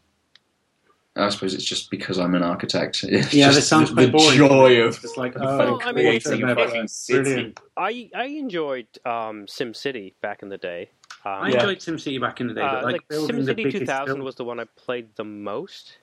I 1.16 1.28
suppose 1.28 1.54
it's 1.54 1.64
just 1.64 1.90
because 1.90 2.18
I'm 2.18 2.34
an 2.34 2.42
architect. 2.42 3.04
It's 3.08 3.32
Yeah, 3.32 3.46
just 3.46 3.56
this 3.58 3.68
sounds 3.68 3.88
the, 3.90 3.94
quite 3.94 4.06
the 4.06 4.12
boring. 4.12 4.36
joy 4.38 4.80
of 4.82 4.88
It's 4.94 5.02
just 5.02 5.16
like, 5.16 5.34
Well, 5.36 5.60
oh, 5.60 5.80
I 5.80 5.92
mean, 5.92 6.04
creative, 6.04 6.22
creating 6.24 6.48
a 6.48 6.54
fucking 6.54 6.88
city. 6.88 7.22
Brilliant. 7.22 7.60
I 7.76 8.10
I 8.14 8.24
enjoyed 8.26 8.88
um, 9.06 9.46
SimCity 9.46 10.14
back 10.20 10.42
in 10.42 10.48
the 10.48 10.58
day. 10.58 10.90
Um, 11.24 11.32
I 11.32 11.48
Yeah. 11.50 11.54
enjoyed 11.56 11.78
SimCity 11.78 12.20
back 12.20 12.40
in 12.40 12.48
the 12.48 12.54
day, 12.54 12.60
uh, 12.62 12.82
like, 12.82 12.92
like 12.94 13.08
building 13.08 13.44
the 13.44 13.54
SimCity 13.54 13.70
2000 13.72 14.06
build- 14.16 14.24
was 14.26 14.34
the 14.34 14.44
one 14.44 14.58
I 14.60 14.64
played 14.76 15.14
the 15.16 15.24
most. 15.24 15.98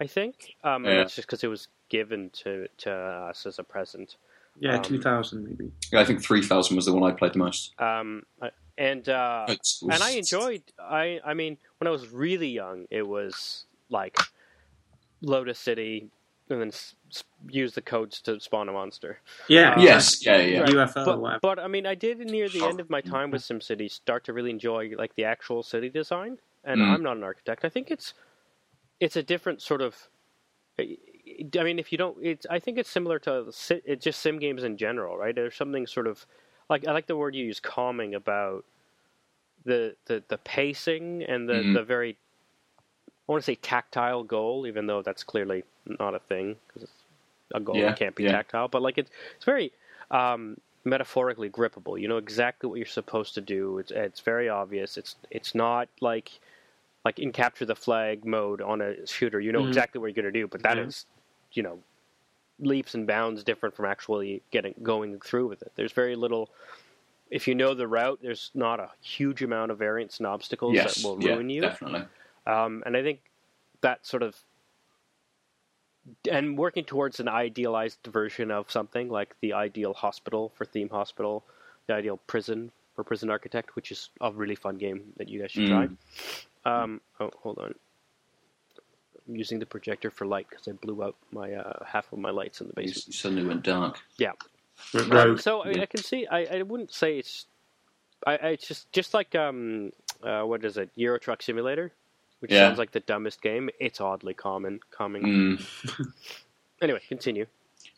I 0.00 0.06
think, 0.06 0.56
um, 0.64 0.84
Yeah. 0.86 0.96
that's 0.96 1.14
just 1.14 1.28
because 1.28 1.44
it 1.44 1.48
was 1.48 1.68
given 1.90 2.30
to 2.30 2.66
to 2.78 2.90
us 2.90 3.44
as 3.46 3.58
a 3.58 3.62
present. 3.64 4.16
Yeah, 4.60 4.76
um, 4.76 4.82
2000 4.82 5.42
maybe. 5.44 5.72
Yeah, 5.90 6.00
I 6.00 6.04
think 6.04 6.22
3000 6.22 6.76
was 6.76 6.86
the 6.86 6.92
one 6.92 7.10
I 7.10 7.14
played 7.16 7.32
the 7.32 7.38
most. 7.38 7.72
Um, 7.80 8.22
and 8.78 9.08
uh, 9.08 9.46
was- 9.48 9.82
and 9.82 10.02
I 10.02 10.10
enjoyed. 10.12 10.62
I 10.78 11.20
I 11.24 11.34
mean, 11.34 11.58
when 11.78 11.88
I 11.88 11.90
was 11.90 12.08
really 12.08 12.48
young, 12.48 12.86
it 12.90 13.06
was 13.08 13.64
like 13.88 14.16
Lotus 15.22 15.58
City, 15.58 16.08
and 16.48 16.60
then 16.60 16.68
s- 16.68 16.94
s- 17.10 17.24
use 17.48 17.74
the 17.74 17.82
codes 17.82 18.20
to 18.22 18.38
spawn 18.40 18.68
a 18.68 18.72
monster. 18.72 19.18
Yeah, 19.48 19.74
Uh, 19.76 19.82
Yes, 19.82 20.24
yeah, 20.24 20.38
yeah. 20.38 20.60
Right. 20.60 20.70
UFO 20.70 21.04
But, 21.04 21.40
but 21.42 21.58
I 21.58 21.68
mean, 21.68 21.86
I 21.86 21.94
did 21.94 22.18
near 22.20 22.48
the 22.48 22.64
end 22.64 22.80
of 22.80 22.88
my 22.88 23.00
time 23.00 23.30
with 23.30 23.42
SimCity 23.42 23.90
start 23.90 24.24
to 24.24 24.32
really 24.32 24.50
enjoy 24.50 24.92
like 24.96 25.14
the 25.16 25.24
actual 25.24 25.62
city 25.62 25.88
design. 25.90 26.38
And 26.64 26.80
Mm. 26.80 26.90
I'm 26.94 27.02
not 27.02 27.16
an 27.16 27.22
architect. 27.24 27.64
I 27.64 27.68
think 27.70 27.90
it's 27.90 28.14
it's 29.00 29.16
a 29.16 29.22
different 29.22 29.62
sort 29.62 29.80
of. 29.82 30.08
I 31.58 31.62
mean, 31.64 31.78
if 31.78 31.92
you 31.92 31.98
don't, 31.98 32.16
it's. 32.22 32.46
I 32.50 32.58
think 32.58 32.78
it's 32.78 32.90
similar 32.90 33.18
to 33.20 33.52
it's 33.70 34.04
just 34.04 34.20
sim 34.20 34.38
games 34.38 34.64
in 34.64 34.76
general, 34.76 35.16
right? 35.16 35.34
There's 35.34 35.54
something 35.54 35.86
sort 35.86 36.06
of 36.06 36.26
like 36.68 36.86
I 36.86 36.92
like 36.92 37.06
the 37.06 37.16
word 37.16 37.34
you 37.34 37.44
use, 37.44 37.60
calming 37.60 38.14
about 38.14 38.64
the 39.64 39.96
the 40.06 40.22
the 40.28 40.38
pacing 40.38 41.22
and 41.22 41.48
the 41.48 41.54
Mhm. 41.54 41.74
the 41.74 41.82
very. 41.82 42.18
I 43.28 43.32
want 43.32 43.42
to 43.42 43.46
say 43.46 43.54
tactile 43.54 44.24
goal, 44.24 44.66
even 44.66 44.86
though 44.86 45.02
that's 45.02 45.22
clearly 45.22 45.62
not 45.86 46.14
a 46.14 46.18
thing 46.18 46.56
because 46.66 46.88
a 47.54 47.60
goal 47.60 47.76
Yeah, 47.76 47.92
can't 47.92 48.14
be 48.14 48.24
yeah. 48.24 48.32
tactile. 48.32 48.68
But 48.68 48.82
like 48.82 48.98
it's 48.98 49.10
it's 49.36 49.44
very 49.44 49.72
um, 50.10 50.56
metaphorically 50.84 51.48
grippable. 51.50 52.00
You 52.00 52.08
know 52.08 52.16
exactly 52.18 52.68
what 52.68 52.76
you're 52.76 52.86
supposed 52.86 53.34
to 53.34 53.40
do. 53.40 53.78
It's 53.78 53.92
it's 53.92 54.20
very 54.20 54.48
obvious. 54.48 54.96
It's 54.96 55.16
it's 55.30 55.54
not 55.54 55.88
like 56.00 56.40
like 57.04 57.18
in 57.18 57.32
capture 57.32 57.64
the 57.64 57.76
flag 57.76 58.24
mode 58.24 58.60
on 58.60 58.80
a 58.80 59.06
shooter. 59.06 59.40
You 59.40 59.52
know 59.52 59.64
Mhm. 59.64 59.68
exactly 59.68 60.00
what 60.00 60.08
you're 60.08 60.22
going 60.22 60.32
to 60.32 60.40
do, 60.40 60.48
but 60.48 60.62
that 60.62 60.78
is 60.78 61.06
Yeah. 61.06 61.09
You 61.52 61.62
know 61.62 61.78
leaps 62.58 62.94
and 62.94 63.06
bounds 63.06 63.42
different 63.42 63.74
from 63.74 63.86
actually 63.86 64.42
getting 64.50 64.74
going 64.82 65.18
through 65.20 65.48
with 65.48 65.62
it. 65.62 65.72
There's 65.76 65.92
very 65.92 66.16
little. 66.16 66.50
If 67.30 67.46
you 67.46 67.54
know 67.54 67.74
the 67.74 67.86
route, 67.86 68.18
there's 68.22 68.50
not 68.54 68.80
a 68.80 68.90
huge 69.00 69.42
amount 69.42 69.70
of 69.70 69.78
variants 69.78 70.18
and 70.18 70.26
obstacles 70.26 70.74
yes, 70.74 70.96
that 70.96 71.08
will 71.08 71.22
yeah, 71.22 71.34
ruin 71.34 71.48
you. 71.48 71.60
definitely. 71.62 72.02
Um, 72.46 72.82
and 72.84 72.96
I 72.96 73.02
think 73.02 73.20
that 73.82 74.04
sort 74.04 74.22
of 74.22 74.36
and 76.30 76.58
working 76.58 76.84
towards 76.84 77.20
an 77.20 77.28
idealized 77.28 77.98
version 78.06 78.50
of 78.50 78.70
something 78.70 79.08
like 79.08 79.36
the 79.40 79.52
ideal 79.52 79.92
hospital 79.94 80.50
for 80.56 80.64
theme 80.64 80.88
hospital, 80.88 81.44
the 81.86 81.94
ideal 81.94 82.16
prison 82.26 82.72
for 82.96 83.04
prison 83.04 83.30
architect, 83.30 83.76
which 83.76 83.92
is 83.92 84.08
a 84.20 84.32
really 84.32 84.54
fun 84.56 84.76
game 84.76 85.12
that 85.18 85.28
you 85.28 85.40
guys 85.40 85.50
should 85.52 85.68
Mm. 85.68 85.96
try. 86.64 86.82
Um, 86.82 87.00
oh, 87.20 87.30
hold 87.42 87.58
on. 87.58 87.74
I'm 89.30 89.36
using 89.36 89.60
the 89.60 89.66
projector 89.66 90.10
for 90.10 90.26
light 90.26 90.46
because 90.50 90.66
I 90.66 90.72
blew 90.72 91.02
out 91.04 91.14
my 91.30 91.52
uh, 91.52 91.84
half 91.86 92.12
of 92.12 92.18
my 92.18 92.30
lights 92.30 92.60
in 92.60 92.66
the 92.66 92.72
It 92.80 92.86
basement. 92.86 93.14
suddenly 93.14 93.44
went 93.44 93.62
dark. 93.62 94.00
Rogue. 94.92 95.40
So 95.40 95.60
I, 95.62 95.70
Yeah. 95.70 95.82
I 95.82 95.86
can 95.86 96.02
see. 96.02 96.26
I, 96.26 96.58
I 96.58 96.62
wouldn't 96.62 96.92
say 96.92 97.18
it's. 97.18 97.46
I, 98.26 98.32
I 98.32 98.48
it's 98.48 98.66
just 98.66 98.90
just 98.92 99.14
like 99.14 99.34
um 99.34 99.92
uh, 100.22 100.42
what 100.42 100.64
is 100.64 100.76
it 100.76 100.90
Euro 100.96 101.18
Truck 101.18 101.42
Simulator, 101.42 101.92
which 102.40 102.50
Yeah. 102.50 102.66
sounds 102.68 102.78
like 102.78 102.90
the 102.92 103.00
dumbest 103.00 103.40
game. 103.40 103.70
It's 103.78 104.00
oddly 104.00 104.34
common, 104.34 104.80
calming. 104.90 105.22
Mm. 105.22 106.12
Anyway, 106.82 107.00
continue. 107.08 107.44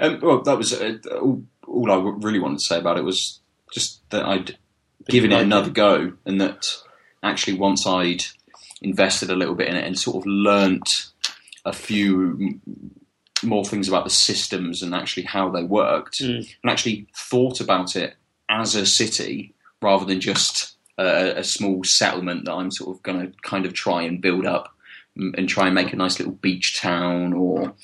Um, 0.01 0.19
well, 0.21 0.43
that 0.43 0.59
was 0.59 0.73
uh, 0.73 0.97
all, 1.21 1.41
all 1.69 1.93
I 1.93 1.97
really 2.19 2.41
wanted 2.41 2.59
to 2.59 2.65
say 2.65 2.79
about 2.81 2.99
it 2.99 3.05
was 3.05 3.39
just 3.73 4.01
that 4.11 4.25
I'd 4.25 4.57
given 5.09 5.31
it 5.31 5.41
another 5.41 5.71
go, 5.71 6.15
and 6.27 6.41
that 6.41 6.67
actually 7.23 7.57
once 7.59 7.87
I'd 7.87 8.25
invested 8.81 9.31
a 9.31 9.37
little 9.37 9.55
bit 9.55 9.69
in 9.69 9.77
it 9.77 9.85
and 9.87 9.97
sort 9.97 10.17
of 10.17 10.27
learnt 10.27 11.12
a 11.65 11.73
few 11.73 12.61
more 13.43 13.65
things 13.65 13.89
about 13.89 14.05
the 14.05 14.11
systems 14.11 14.83
and 14.83 14.95
actually 14.95 15.25
how 15.25 15.49
they 15.51 15.63
worked, 15.65 16.21
Mm. 16.21 16.49
and 16.63 16.71
actually 16.71 17.07
thought 17.17 17.61
about 17.61 17.97
it 17.97 18.15
as 18.49 18.75
a 18.75 18.87
city 18.87 19.55
rather 19.81 20.05
than 20.05 20.21
just 20.21 20.77
a, 20.99 21.39
a 21.39 21.45
small 21.45 21.83
settlement 21.83 22.45
that 22.45 22.53
I'm 22.53 22.71
sort 22.71 22.95
of 22.97 23.03
going 23.03 23.21
to 23.21 23.33
kind 23.43 23.67
of 23.67 23.73
try 23.73 24.03
and 24.03 24.21
build 24.21 24.47
up 24.47 24.75
and 25.17 25.49
try 25.49 25.67
and 25.67 25.75
make 25.75 25.93
a 25.93 25.97
nice 25.97 26.19
little 26.19 26.35
beach 26.35 26.81
town 26.81 27.33
or 27.35 27.75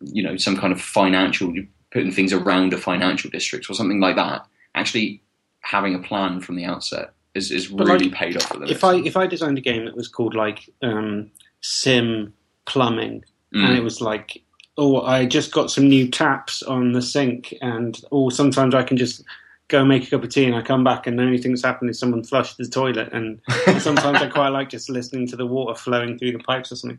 you 0.00 0.22
know 0.22 0.36
some 0.36 0.56
kind 0.56 0.72
of 0.72 0.80
financial 0.80 1.52
putting 1.92 2.10
things 2.12 2.32
around 2.32 2.72
a 2.72 2.76
financial 2.78 3.30
district 3.30 3.68
or 3.70 3.74
something 3.74 4.00
like 4.00 4.16
that. 4.16 4.44
Actually, 4.74 5.22
having 5.60 5.94
a 5.94 5.98
plan 5.98 6.40
from 6.40 6.56
the 6.56 6.64
outset 6.64 7.12
is, 7.34 7.50
is 7.50 7.70
really 7.70 8.08
like, 8.08 8.12
paid 8.12 8.36
off 8.36 8.44
for 8.48 8.58
them. 8.58 8.68
if 8.68 8.82
I 8.84 8.94
if 8.96 9.16
I 9.16 9.26
designed 9.26 9.58
a 9.58 9.60
game 9.60 9.84
that 9.84 9.96
was 9.96 10.08
called 10.08 10.34
like 10.34 10.70
um, 10.82 11.30
Sim 11.60 12.32
Plumbing, 12.66 13.24
Mm. 13.54 13.64
and 13.64 13.78
it 13.78 13.82
was 13.84 14.00
like, 14.00 14.42
oh, 14.76 15.00
I 15.02 15.24
just 15.24 15.52
got 15.52 15.70
some 15.70 15.88
new 15.88 16.08
taps 16.08 16.62
on 16.62 16.92
the 16.92 17.00
sink, 17.00 17.54
and 17.62 17.98
oh, 18.12 18.28
sometimes 18.28 18.74
I 18.74 18.82
can 18.82 18.96
just 18.96 19.22
go 19.68 19.84
make 19.84 20.06
a 20.06 20.10
cup 20.10 20.24
of 20.24 20.30
tea, 20.30 20.44
and 20.44 20.54
I 20.54 20.62
come 20.62 20.84
back, 20.84 21.06
and 21.06 21.18
the 21.18 21.22
only 21.22 21.38
thing 21.38 21.52
that's 21.52 21.64
happened 21.64 21.90
is 21.90 21.98
someone 21.98 22.22
flushed 22.24 22.58
the 22.58 22.66
toilet, 22.66 23.08
and 23.12 23.40
sometimes 23.80 24.20
I 24.20 24.28
quite 24.28 24.48
like 24.48 24.68
just 24.68 24.90
listening 24.90 25.26
to 25.28 25.36
the 25.36 25.46
water 25.46 25.74
flowing 25.78 26.18
through 26.18 26.32
the 26.32 26.38
pipes 26.40 26.70
or 26.72 26.76
something. 26.76 26.98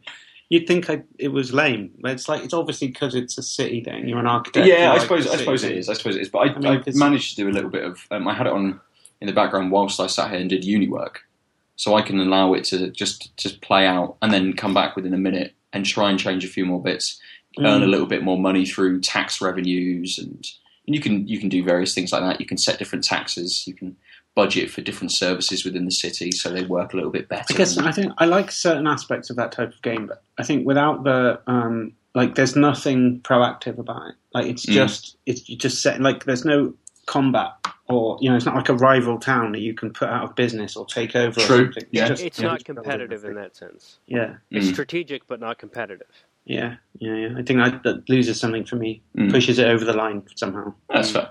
You'd 0.50 0.66
think 0.66 0.90
I, 0.90 1.04
it 1.20 1.28
was 1.28 1.52
lame, 1.54 1.92
but 2.00 2.12
it's 2.12 2.30
like 2.30 2.42
it's 2.44 2.54
obviously 2.54 2.88
because 2.88 3.14
it's 3.14 3.38
a 3.38 3.44
city. 3.44 3.82
Then 3.86 4.08
you're 4.08 4.20
an 4.20 4.28
architect. 4.28 4.66
yeah, 4.66 4.90
I 4.90 4.94
like 4.94 5.02
suppose 5.02 5.28
I 5.28 5.36
suppose 5.36 5.62
it 5.66 5.68
thing. 5.68 5.78
is. 5.78 5.90
I 5.90 5.94
suppose 5.94 6.16
it 6.16 6.22
is. 6.22 6.30
But 6.30 6.40
I, 6.40 6.54
I 6.54 6.58
mean, 6.60 6.84
I, 6.88 6.92
managed 6.94 7.36
to 7.36 7.44
do 7.44 7.50
a 7.50 7.52
little 7.52 7.70
bit 7.70 7.84
of. 7.84 8.00
Um, 8.12 8.26
I 8.30 8.34
had 8.34 8.48
it 8.48 8.54
on 8.54 8.80
in 9.20 9.28
the 9.28 9.34
background 9.34 9.72
whilst 9.72 10.00
I 10.00 10.08
sat 10.08 10.30
here 10.32 10.40
and 10.40 10.50
did 10.50 10.64
uni 10.64 10.88
work, 10.88 11.28
so 11.76 11.96
I 11.96 12.02
can 12.02 12.18
allow 12.22 12.54
it 12.54 12.64
to 12.66 12.90
just 12.92 13.36
just 13.36 13.60
play 13.62 13.86
out 13.86 14.16
and 14.22 14.32
then 14.32 14.54
come 14.54 14.74
back 14.74 14.96
within 14.96 15.14
a 15.14 15.18
minute 15.18 15.54
and 15.74 15.86
try 15.86 16.10
and 16.10 16.20
change 16.20 16.44
a 16.46 16.48
few 16.48 16.66
more 16.66 16.82
bits, 16.82 17.20
earn 17.60 17.84
a 17.84 17.86
Mm. 17.86 17.90
little 17.90 18.06
bit 18.08 18.24
more 18.24 18.38
money 18.40 18.66
through 18.66 19.02
tax 19.02 19.42
revenues, 19.42 20.18
and, 20.18 20.46
and 20.86 20.96
you 20.96 21.02
can 21.02 21.28
you 21.28 21.40
can 21.40 21.50
do 21.50 21.64
various 21.64 21.94
things 21.94 22.12
like 22.12 22.22
that. 22.22 22.40
You 22.40 22.46
can 22.48 22.58
set 22.58 22.80
different 22.80 23.04
taxes. 23.04 23.66
You 23.68 23.74
can 23.74 23.96
budget 24.36 24.70
for 24.70 24.82
different 24.82 25.12
services 25.12 25.66
within 25.66 25.86
the 25.86 25.92
city 25.92 26.32
so 26.32 26.50
they 26.52 26.64
work 26.64 26.94
a 26.94 26.96
little 26.96 27.10
bit 27.12 27.28
better. 27.28 27.46
I 27.56 27.58
guess 27.58 27.76
and- 27.76 27.88
I 27.88 27.92
think 27.92 28.14
I 28.20 28.26
like 28.26 28.52
certain 28.52 28.86
aspects 28.86 29.30
of 29.32 29.36
that 29.38 29.52
type 29.52 29.74
of 29.74 29.82
game, 29.82 30.06
but 30.08 30.22
I 30.38 30.44
think 30.44 30.66
without 30.66 31.04
the 31.04 31.40
um, 31.48 31.94
like, 32.16 32.36
there's 32.36 32.56
nothing 32.56 33.20
proactive 33.22 33.78
about 33.78 34.10
it. 34.10 34.16
Like, 34.34 34.46
it's 34.48 34.66
Mm. 34.66 34.74
just 34.74 35.18
it's 35.26 35.42
just 35.42 35.82
set 35.82 36.00
like 36.02 36.26
there's 36.26 36.46
no 36.46 36.74
combat 37.08 37.52
or 37.90 38.18
you 38.22 38.30
know 38.30 38.36
it's 38.36 38.46
not 38.46 38.56
like 38.56 38.70
a 38.70 38.74
rival 38.76 39.18
town 39.20 39.52
that 39.54 39.60
you 39.62 39.74
can 39.74 39.92
put 39.92 40.10
out 40.10 40.24
of 40.24 40.36
business 40.36 40.76
or 40.76 40.86
take 40.86 41.16
over. 41.16 41.40
True, 41.40 41.56
Or 41.56 41.64
something. 41.66 41.84
It's 41.84 41.90
yeah. 41.92 42.08
just- 42.08 42.24
It's 42.24 42.40
yeah, 42.40 42.48
not 42.48 42.66
competitive 42.66 43.24
in 43.26 43.36
that 43.36 43.56
sense. 43.56 44.00
Yeah, 44.08 44.36
It's 44.52 44.68
Mm. 44.68 44.74
strategic 44.74 45.28
but 45.28 45.40
not 45.40 45.58
competitive. 45.58 46.08
yeah, 46.46 46.76
yeah, 47.00 47.16
yeah. 47.16 47.30
I 47.38 47.44
think 47.44 47.60
that, 47.60 47.84
that 47.84 48.10
loses 48.10 48.40
something 48.40 48.66
for 48.66 48.76
me, 48.78 49.02
Mm. 49.18 49.32
pushes 49.32 49.58
it 49.60 49.68
over 49.68 49.84
the 49.86 49.94
line 49.94 50.24
somehow. 50.36 50.74
That's 50.90 51.12
fair. 51.12 51.30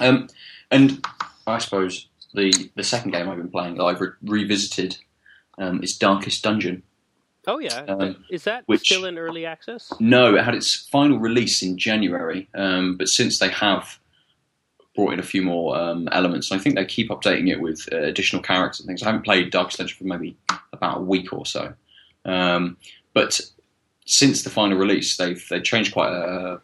Um, 0.00 0.28
and 0.70 1.04
I 1.46 1.58
suppose 1.58 2.08
the 2.34 2.52
the 2.76 2.84
second 2.84 3.10
game 3.12 3.28
I've 3.28 3.36
been 3.38 3.50
playing 3.50 3.76
that 3.76 3.84
I've 3.84 4.00
re- 4.00 4.10
revisited 4.22 4.96
um, 5.58 5.82
is 5.82 5.96
Darkest 5.96 6.42
Dungeon. 6.44 6.82
Oh 7.46 7.58
yeah, 7.58 7.84
Um, 7.88 8.24
is 8.30 8.44
that 8.44 8.62
which- 8.66 8.82
still 8.82 9.06
in 9.06 9.16
early 9.18 9.46
access? 9.46 9.92
No, 9.98 10.36
it 10.36 10.44
had 10.44 10.54
its 10.54 10.86
final 10.92 11.18
release 11.18 11.62
in 11.62 11.78
January, 11.78 12.48
um, 12.54 12.96
but 12.96 13.08
since 13.08 13.38
they 13.38 13.48
have 13.48 13.98
brought 14.98 15.12
in 15.12 15.20
a 15.20 15.22
few 15.34 15.42
more 15.42 15.78
um, 15.78 16.08
elements, 16.10 16.50
I 16.50 16.58
think 16.58 16.74
they 16.74 16.84
keep 16.84 17.08
updating 17.10 17.48
it 17.48 17.60
with 17.60 17.88
uh, 17.92 17.98
additional 17.98 18.42
characters 18.42 18.80
and 18.80 18.88
things. 18.88 19.00
I 19.00 19.06
haven't 19.06 19.22
played 19.22 19.52
Darkest 19.52 19.78
Dungeon 19.78 19.96
for 19.96 20.04
maybe 20.04 20.36
about 20.72 20.98
a 20.98 21.00
week 21.02 21.32
or 21.32 21.46
so, 21.46 21.72
um, 22.24 22.76
but 23.14 23.40
since 24.06 24.42
the 24.42 24.50
final 24.50 24.76
release, 24.76 25.16
they've 25.16 25.46
they 25.50 25.60
changed 25.60 25.92
quite 25.92 26.12
a, 26.12 26.60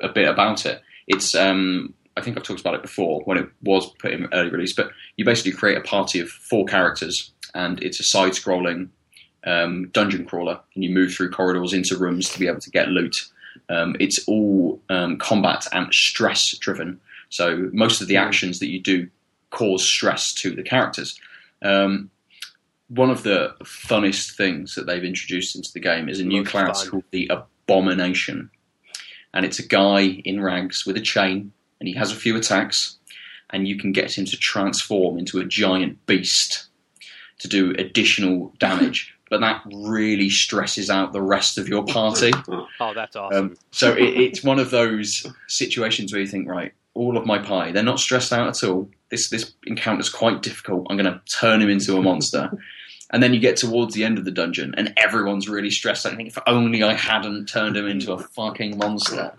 a 0.00 0.08
bit 0.08 0.26
about 0.26 0.64
it. 0.64 0.80
It's 1.06 1.34
um, 1.34 1.92
I 2.16 2.22
think 2.22 2.38
I've 2.38 2.44
talked 2.44 2.60
about 2.60 2.76
it 2.76 2.82
before 2.82 3.20
when 3.26 3.36
it 3.36 3.48
was 3.62 3.92
put 3.98 4.12
in 4.12 4.26
early 4.32 4.50
release, 4.50 4.72
but 4.72 4.90
you 5.16 5.26
basically 5.26 5.52
create 5.52 5.76
a 5.76 5.82
party 5.82 6.20
of 6.20 6.30
four 6.30 6.64
characters, 6.64 7.30
and 7.52 7.82
it's 7.82 8.00
a 8.00 8.04
side-scrolling 8.04 8.88
um, 9.44 9.90
dungeon 9.92 10.24
crawler, 10.24 10.60
and 10.74 10.82
you 10.82 10.88
move 10.88 11.12
through 11.12 11.30
corridors 11.30 11.74
into 11.74 11.98
rooms 11.98 12.30
to 12.30 12.38
be 12.38 12.48
able 12.48 12.60
to 12.60 12.70
get 12.70 12.88
loot. 12.88 13.16
Um, 13.68 13.96
it's 14.00 14.26
all 14.26 14.80
um, 14.88 15.18
combat 15.18 15.66
and 15.72 15.92
stress 15.92 16.56
driven, 16.56 17.00
so 17.34 17.68
most 17.72 18.00
of 18.00 18.06
the 18.06 18.16
actions 18.16 18.60
that 18.60 18.68
you 18.68 18.80
do 18.80 19.08
cause 19.50 19.84
stress 19.84 20.32
to 20.34 20.54
the 20.54 20.62
characters. 20.62 21.18
Um, 21.62 22.12
one 22.86 23.10
of 23.10 23.24
the 23.24 23.56
funnest 23.64 24.36
things 24.36 24.76
that 24.76 24.86
they've 24.86 25.02
introduced 25.02 25.56
into 25.56 25.72
the 25.72 25.80
game 25.80 26.08
is 26.08 26.20
a 26.20 26.24
new 26.24 26.44
class 26.44 26.82
fun. 26.82 26.90
called 26.92 27.04
the 27.10 27.28
Abomination, 27.32 28.50
and 29.32 29.44
it's 29.44 29.58
a 29.58 29.66
guy 29.66 30.02
in 30.02 30.40
rags 30.40 30.86
with 30.86 30.96
a 30.96 31.00
chain, 31.00 31.50
and 31.80 31.88
he 31.88 31.94
has 31.94 32.12
a 32.12 32.14
few 32.14 32.36
attacks, 32.36 32.98
and 33.50 33.66
you 33.66 33.76
can 33.78 33.90
get 33.90 34.16
him 34.16 34.26
to 34.26 34.36
transform 34.36 35.18
into 35.18 35.40
a 35.40 35.44
giant 35.44 36.06
beast 36.06 36.68
to 37.40 37.48
do 37.48 37.72
additional 37.72 38.54
damage. 38.60 39.12
but 39.28 39.40
that 39.40 39.60
really 39.72 40.30
stresses 40.30 40.88
out 40.88 41.12
the 41.12 41.20
rest 41.20 41.58
of 41.58 41.68
your 41.68 41.84
party. 41.84 42.30
Oh, 42.80 42.92
that's 42.94 43.16
awesome. 43.16 43.46
Um, 43.46 43.56
so 43.72 43.92
it, 43.92 44.02
it's 44.02 44.44
one 44.44 44.58
of 44.60 44.70
those 44.70 45.26
situations 45.48 46.12
where 46.12 46.20
you 46.20 46.26
think, 46.26 46.48
right, 46.48 46.72
all 46.94 47.16
of 47.16 47.26
my 47.26 47.38
pie. 47.38 47.72
they're 47.72 47.82
not 47.82 48.00
stressed 48.00 48.32
out 48.32 48.48
at 48.48 48.68
all. 48.68 48.88
This 49.10 49.28
this 49.28 49.52
encounter's 49.66 50.08
quite 50.08 50.42
difficult. 50.42 50.86
I'm 50.88 50.96
going 50.96 51.12
to 51.12 51.20
turn 51.32 51.60
him 51.60 51.70
into 51.70 51.96
a 51.96 52.02
monster. 52.02 52.50
And 53.10 53.22
then 53.22 53.32
you 53.32 53.38
get 53.38 53.58
towards 53.58 53.94
the 53.94 54.02
end 54.02 54.18
of 54.18 54.24
the 54.24 54.32
dungeon, 54.32 54.74
and 54.76 54.92
everyone's 54.96 55.48
really 55.48 55.70
stressed 55.70 56.04
out. 56.04 56.14
I 56.14 56.16
think 56.16 56.30
if 56.30 56.38
only 56.48 56.82
I 56.82 56.94
hadn't 56.94 57.46
turned 57.46 57.76
him 57.76 57.86
into 57.86 58.12
a 58.12 58.18
fucking 58.18 58.76
monster, 58.76 59.32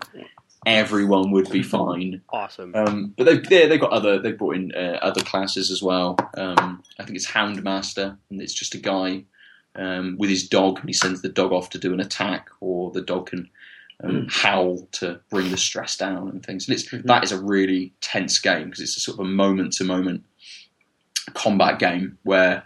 everyone 0.64 1.30
would 1.32 1.50
be 1.50 1.62
fine. 1.62 2.22
awesome. 2.30 2.74
Um, 2.74 3.14
but 3.16 3.24
they've 3.24 3.50
yeah, 3.50 3.66
they've 3.66 3.80
got 3.80 3.92
other 3.92 4.18
they've 4.18 4.38
brought 4.38 4.56
in 4.56 4.72
uh, 4.72 4.98
other 5.02 5.20
classes 5.20 5.70
as 5.70 5.82
well. 5.82 6.16
Um, 6.38 6.82
I 6.98 7.04
think 7.04 7.16
it's 7.16 7.26
Houndmaster, 7.26 8.16
and 8.30 8.40
it's 8.40 8.54
just 8.54 8.74
a 8.74 8.78
guy 8.78 9.24
um, 9.74 10.16
with 10.18 10.30
his 10.30 10.48
dog, 10.48 10.78
and 10.80 10.88
he 10.88 10.94
sends 10.94 11.20
the 11.20 11.28
dog 11.28 11.52
off 11.52 11.68
to 11.70 11.78
do 11.78 11.92
an 11.92 12.00
attack, 12.00 12.48
or 12.60 12.92
the 12.92 13.02
dog 13.02 13.26
can 13.26 13.50
um, 14.02 14.28
howl 14.30 14.88
to 14.92 15.20
bring 15.30 15.50
the 15.50 15.56
stress 15.56 15.96
down 15.96 16.28
and 16.28 16.44
things. 16.44 16.68
And 16.68 16.76
it's 16.76 16.90
that 17.04 17.24
is 17.24 17.32
a 17.32 17.40
really 17.40 17.92
tense 18.00 18.38
game 18.38 18.66
because 18.66 18.80
it's 18.80 18.96
a 18.96 19.00
sort 19.00 19.18
of 19.18 19.26
a 19.26 19.28
moment 19.28 19.72
to 19.74 19.84
moment 19.84 20.24
combat 21.34 21.78
game 21.78 22.18
where 22.22 22.64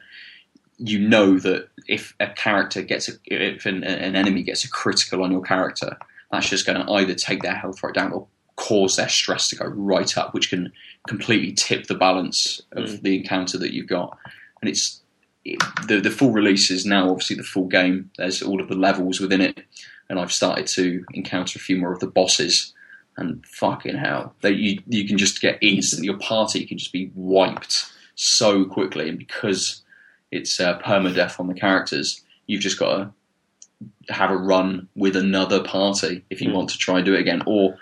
you 0.79 0.99
know 0.99 1.39
that 1.39 1.69
if 1.87 2.15
a 2.21 2.29
character 2.29 2.83
gets 2.83 3.09
a, 3.09 3.13
if 3.27 3.67
an, 3.67 3.85
an 3.85 4.17
enemy 4.17 4.43
gets 4.43 4.65
a 4.65 4.71
critical 4.71 5.23
on 5.23 5.31
your 5.31 5.43
character, 5.43 5.97
that's 6.31 6.49
just 6.49 6.67
going 6.67 6.85
to 6.85 6.93
either 6.93 7.15
take 7.15 7.43
their 7.43 7.55
health 7.55 7.83
right 7.83 7.95
down 7.95 8.13
or 8.13 8.27
cause 8.57 8.97
their 8.97 9.09
stress 9.09 9.49
to 9.49 9.57
go 9.57 9.67
right 9.67 10.17
up, 10.19 10.35
which 10.35 10.51
can 10.51 10.73
completely 11.09 11.53
tip 11.53 11.87
the 11.87 11.95
balance 11.95 12.61
of 12.73 13.03
the 13.03 13.17
encounter 13.17 13.59
that 13.59 13.75
you've 13.75 13.89
got. 13.89 14.17
And 14.61 14.69
it's 14.69 15.01
it, 15.45 15.63
the 15.87 16.01
the 16.01 16.11
full 16.11 16.33
release 16.33 16.71
is 16.71 16.85
now 16.85 17.11
obviously 17.11 17.37
the 17.37 17.43
full 17.43 17.67
game. 17.67 18.11
There's 18.17 18.43
all 18.43 18.61
of 18.61 18.69
the 18.69 18.75
levels 18.75 19.21
within 19.21 19.41
it, 19.41 19.63
and 20.11 20.19
I've 20.19 20.33
started 20.33 20.67
to 20.67 21.05
encounter 21.15 21.57
a 21.57 21.61
few 21.63 21.77
more 21.79 21.93
of 21.93 22.01
the 22.01 22.07
bosses. 22.09 22.75
And 23.17 23.45
fucking 23.47 23.97
hell, 23.97 24.35
they, 24.41 24.51
you 24.53 24.81
you 24.89 25.07
can 25.07 25.19
just 25.19 25.41
get 25.41 25.59
instant. 25.63 26.05
Your 26.05 26.17
party 26.19 26.65
can 26.67 26.79
just 26.79 26.93
be 26.93 27.11
wiped 27.15 27.87
so 28.15 28.65
quickly, 28.65 29.09
and 29.09 29.19
because 29.19 29.83
it's 30.31 30.59
uh, 30.61 30.79
permadeath 30.79 31.39
on 31.41 31.47
the 31.49 31.55
characters, 31.55 32.23
you've 32.47 32.63
just 32.63 32.79
got 32.79 32.97
to 32.97 34.13
have 34.15 34.31
a 34.31 34.37
run 34.37 34.89
with 34.95 35.17
another 35.17 35.63
party 35.63 36.25
if 36.31 36.41
you 36.41 36.49
Mm. 36.51 36.55
want 36.55 36.71
to 36.71 36.79
try 36.79 36.97
and 36.97 37.05
do 37.05 37.15
it 37.15 37.21
again, 37.21 37.43
or 37.47 37.77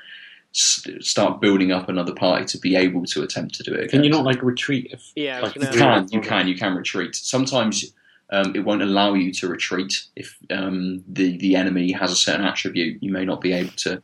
s- 0.54 0.86
start 1.00 1.40
building 1.40 1.70
up 1.72 1.88
another 1.88 2.14
party 2.14 2.44
to 2.46 2.58
be 2.58 2.74
able 2.74 3.04
to 3.04 3.22
attempt 3.22 3.54
to 3.56 3.62
do 3.62 3.72
it 3.74 3.80
again. 3.84 3.88
Can 3.90 4.04
you 4.04 4.10
not 4.10 4.24
like 4.24 4.42
retreat 4.42 4.88
if 4.90 5.12
Yeah, 5.14 5.40
like, 5.40 5.54
gonna 5.54 5.66
You 5.72 5.78
can, 5.78 6.08
you 6.10 6.20
can, 6.20 6.48
you 6.48 6.56
can 6.56 6.74
retreat. 6.74 7.14
Sometimes 7.14 7.92
um, 8.30 8.54
it 8.54 8.60
won't 8.60 8.82
allow 8.82 9.14
you 9.14 9.32
to 9.34 9.48
retreat 9.48 10.04
if 10.16 10.36
um, 10.50 11.02
the 11.08 11.36
the 11.38 11.56
enemy 11.56 11.92
has 11.92 12.12
a 12.12 12.16
certain 12.16 12.44
attribute. 12.46 13.02
You 13.02 13.12
may 13.12 13.24
not 13.24 13.40
be 13.40 13.52
able 13.52 13.72
to 13.78 14.02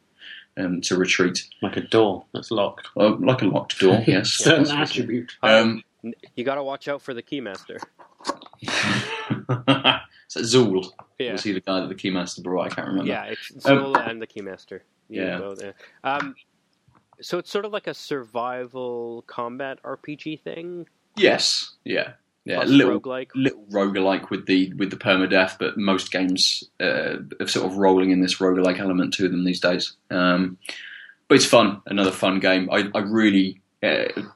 um, 0.57 0.81
to 0.83 0.97
retreat, 0.97 1.45
like 1.63 1.77
a 1.77 1.81
door 1.83 2.25
that's 2.33 2.51
locked? 2.51 2.89
uh, 2.97 3.17
like 3.17 3.43
a 3.43 3.47
locked 3.47 3.79
door. 3.79 4.03
Yes, 4.07 4.31
certain 4.31 4.71
attribute. 4.71 5.33
Um, 5.43 5.83
You 6.37 6.45
got 6.45 6.57
to 6.57 6.63
watch 6.63 6.87
out 6.89 7.03
for 7.03 7.15
the 7.15 7.23
keymaster. 7.23 7.79
so 10.29 10.41
Zuul 10.41 10.91
Yeah, 11.19 11.33
was 11.33 11.43
he 11.43 11.53
the 11.53 11.61
guy 11.61 11.81
that 11.81 11.89
the 11.89 11.95
keymaster 11.95 12.43
brought? 12.43 12.71
I 12.73 12.75
can't 12.75 12.89
remember. 12.89 13.11
yeah, 13.11 13.25
it's 13.25 13.67
Um, 13.67 13.79
Zuul 13.79 14.09
and 14.11 14.23
the 14.23 14.27
keymaster. 14.27 14.81
You 15.09 15.23
yeah. 15.23 15.73
Um, 16.03 16.35
so 17.21 17.39
it's 17.39 17.51
sort 17.51 17.65
of 17.65 17.73
like 17.73 17.87
a 17.87 17.95
survival 17.95 19.23
combat 19.27 19.79
RPG 19.83 20.43
thing. 20.43 20.87
Yes. 21.17 21.75
Yeah. 21.85 22.15
Yeah. 22.47 22.57
plus 22.57 22.69
little 22.69 23.01
roguelike. 23.01 23.29
little 23.35 23.65
roguelike 23.71 24.29
with 24.31 24.47
the 24.47 24.73
with 24.75 24.91
the 24.91 24.97
permadeath, 24.97 25.57
but 25.59 25.79
most 25.79 26.13
games 26.13 26.63
uh, 26.81 27.17
are 27.41 27.47
sort 27.47 27.67
of 27.71 27.79
rolling 27.79 28.11
in 28.11 28.21
this 28.21 28.37
roguelike 28.39 28.79
element 28.79 29.15
to 29.15 29.29
them 29.29 29.45
these 29.45 29.61
days. 29.61 29.97
Um, 30.11 30.59
but 31.29 31.37
it's 31.37 31.47
fun, 31.47 31.81
another 31.87 32.11
fun 32.11 32.41
game. 32.41 32.69
I, 32.71 32.85
I 32.95 32.99
really 33.01 33.63
uh, 33.83 33.87
It's 34.19 34.19
not 34.19 34.27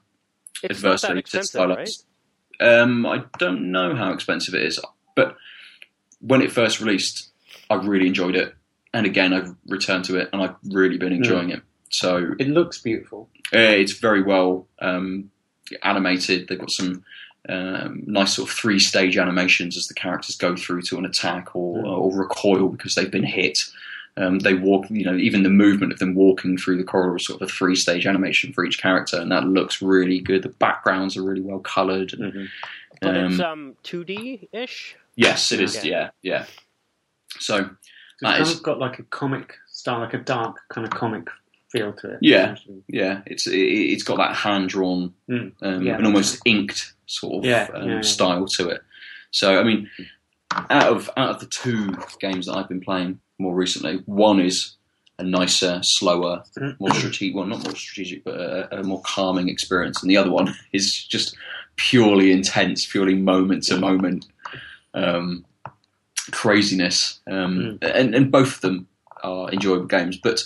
that 0.62 0.70
adversely 0.70 1.08
to 1.12 1.18
expensive, 1.18 1.60
Stylox. 1.60 1.76
right? 1.76 1.90
Um, 2.60 3.04
I 3.04 3.24
don't 3.38 3.70
know 3.70 3.94
how 3.94 4.12
expensive 4.12 4.54
it 4.54 4.62
is, 4.62 4.80
but 5.14 5.36
when 6.20 6.40
it 6.40 6.50
first 6.50 6.80
released, 6.80 7.30
I 7.68 7.74
really 7.74 8.06
enjoyed 8.06 8.36
it, 8.36 8.54
and 8.94 9.04
again 9.04 9.34
I've 9.34 9.54
returned 9.66 10.06
to 10.06 10.16
it, 10.16 10.30
and 10.32 10.40
I've 10.42 10.56
really 10.64 10.96
been 10.96 11.12
enjoying 11.12 11.50
it. 11.50 11.60
So 11.90 12.34
It 12.38 12.48
looks 12.48 12.80
beautiful. 12.80 13.28
uh, 13.54 13.58
it's 13.58 13.92
very 13.98 14.22
well 14.22 14.66
um, 14.80 15.30
animated. 15.84 16.48
They've 16.48 16.58
got 16.58 16.70
some 16.70 17.04
um, 17.48 18.02
nice 18.06 18.34
sort 18.36 18.48
of 18.48 18.54
three 18.54 18.78
stage 18.78 19.16
animations 19.16 19.76
as 19.76 19.86
the 19.86 19.94
characters 19.94 20.36
go 20.36 20.56
through 20.56 20.82
to 20.82 20.98
an 20.98 21.04
attack 21.06 21.54
or, 21.56 21.84
or 21.86 22.14
recoil 22.16 22.68
because 22.68 22.94
they've 22.94 23.10
been 23.10 23.24
hit. 23.24 23.58
Um, 24.16 24.40
they 24.40 24.54
walk, 24.54 24.86
you 24.90 25.04
know, 25.04 25.14
even 25.16 25.44
the 25.44 25.48
movement 25.50 25.92
of 25.92 26.00
them 26.00 26.14
walking 26.16 26.58
through 26.58 26.76
the 26.78 26.82
corridor 26.84 27.16
is 27.16 27.26
sort 27.26 27.40
of 27.40 27.48
a 27.48 27.52
three 27.52 27.76
stage 27.76 28.04
animation 28.06 28.52
for 28.52 28.64
each 28.64 28.80
character, 28.82 29.20
and 29.20 29.30
that 29.30 29.44
looks 29.44 29.80
really 29.80 30.18
good. 30.20 30.42
The 30.42 30.48
backgrounds 30.48 31.16
are 31.16 31.22
really 31.22 31.40
well 31.40 31.60
coloured. 31.60 32.08
Mhm. 32.10 32.48
But 33.00 33.16
it's 33.16 33.38
Um, 33.38 33.44
um 33.46 33.76
2D 33.84 34.48
ish. 34.52 34.96
yes, 35.14 35.52
it 35.52 35.60
is. 35.60 35.76
Okay. 35.78 35.90
Yeah, 35.90 36.10
yeah. 36.22 36.46
So 37.38 37.56
It's 37.58 38.22
That 38.22 38.30
kind 38.38 38.42
is- 38.42 38.56
of 38.56 38.62
got 38.64 38.80
like 38.80 38.98
a 38.98 39.04
comic 39.04 39.54
style, 39.68 40.00
like 40.00 40.14
a 40.14 40.18
dark 40.18 40.56
kind 40.70 40.84
of 40.84 40.90
comic 40.92 41.28
feel 41.70 41.92
to 41.92 42.14
it. 42.14 42.18
Yeah. 42.20 42.56
yeah, 42.88 43.20
it's 43.26 43.46
it, 43.46 43.54
it's 43.56 44.02
got 44.02 44.16
that 44.16 44.34
hand 44.34 44.70
drawn 44.70 45.14
Mm. 45.30 45.52
um, 45.62 45.82
Yeah. 45.86 45.96
and 45.96 46.06
almost 46.06 46.40
inked 46.44 46.94
sort 47.08 47.38
of 47.38 47.44
Yeah, 47.44 47.68
um, 47.74 47.88
yeah, 47.88 47.94
yeah. 47.96 48.00
style 48.02 48.46
to 48.46 48.68
it. 48.68 48.82
So 49.32 49.58
I 49.58 49.64
mean, 49.64 49.90
out 50.70 50.92
of 50.92 51.10
out 51.16 51.30
of 51.30 51.40
the 51.40 51.46
two 51.46 51.96
games 52.20 52.46
that 52.46 52.56
I've 52.56 52.68
been 52.68 52.80
playing 52.80 53.20
more 53.38 53.54
recently, 53.54 54.02
one 54.06 54.40
is 54.40 54.76
a 55.18 55.24
nicer, 55.24 55.80
slower, 55.82 56.44
more 56.78 56.94
strategic. 56.94 57.34
Well, 57.34 57.46
not 57.46 57.64
more 57.64 57.74
strategic, 57.74 58.22
but 58.24 58.34
a, 58.34 58.80
a 58.80 58.82
more 58.84 59.02
calming 59.02 59.48
experience, 59.48 60.00
and 60.00 60.10
the 60.10 60.16
other 60.16 60.30
one 60.30 60.54
is 60.72 61.04
just 61.04 61.36
purely 61.76 62.30
intense, 62.30 62.86
purely 62.86 63.14
moment 63.14 63.64
to 63.64 63.76
moment 63.76 64.26
um, 64.94 65.44
craziness. 66.30 67.20
Um, 67.26 67.78
and, 67.82 68.14
and 68.14 68.30
both 68.30 68.56
of 68.56 68.60
them 68.60 68.88
are 69.22 69.50
enjoyable 69.50 69.86
games, 69.86 70.16
but 70.16 70.44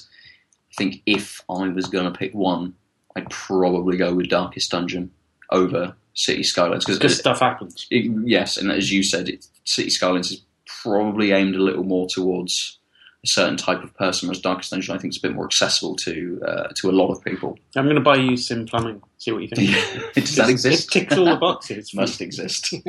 I 0.70 0.74
think 0.76 1.02
if 1.06 1.42
I 1.50 1.68
was 1.68 1.86
going 1.86 2.10
to 2.10 2.18
pick 2.18 2.32
one, 2.32 2.74
I'd 3.16 3.28
probably 3.30 3.96
go 3.96 4.14
with 4.14 4.30
Darkest 4.30 4.70
Dungeon 4.70 5.10
over 5.50 5.94
City 6.14 6.42
Skylines 6.42 6.84
Because 6.84 7.16
stuff 7.18 7.40
happens. 7.40 7.86
it, 7.90 8.10
yes, 8.24 8.56
and 8.56 8.70
as 8.70 8.92
you 8.92 9.02
said, 9.02 9.28
it, 9.28 9.46
City 9.64 9.90
Skylines 9.90 10.30
is 10.30 10.42
probably 10.82 11.32
aimed 11.32 11.54
a 11.54 11.62
little 11.62 11.84
more 11.84 12.06
towards 12.08 12.78
a 13.24 13.28
certain 13.28 13.56
type 13.56 13.82
of 13.84 13.94
person, 13.96 14.28
whereas 14.28 14.40
Darkest 14.40 14.72
Dungeon 14.72 14.94
I 14.96 14.98
think 14.98 15.12
is 15.14 15.18
a 15.18 15.22
bit 15.22 15.34
more 15.34 15.44
accessible 15.44 15.94
to 15.96 16.42
uh, 16.46 16.68
to 16.76 16.90
a 16.90 16.92
lot 16.92 17.12
of 17.12 17.22
people. 17.24 17.56
I'm 17.76 17.84
going 17.84 17.94
to 17.96 18.02
buy 18.02 18.16
you 18.16 18.36
Sim 18.36 18.66
Plumbing. 18.66 19.00
See 19.18 19.30
what 19.32 19.42
you 19.42 19.48
think. 19.48 19.70
Does 20.14 20.34
that 20.36 20.48
It 20.48 20.52
exist? 20.52 20.90
ticks 20.92 21.16
all 21.16 21.26
the 21.26 21.36
boxes. 21.36 21.94
Must 21.94 22.20
exist. 22.20 22.74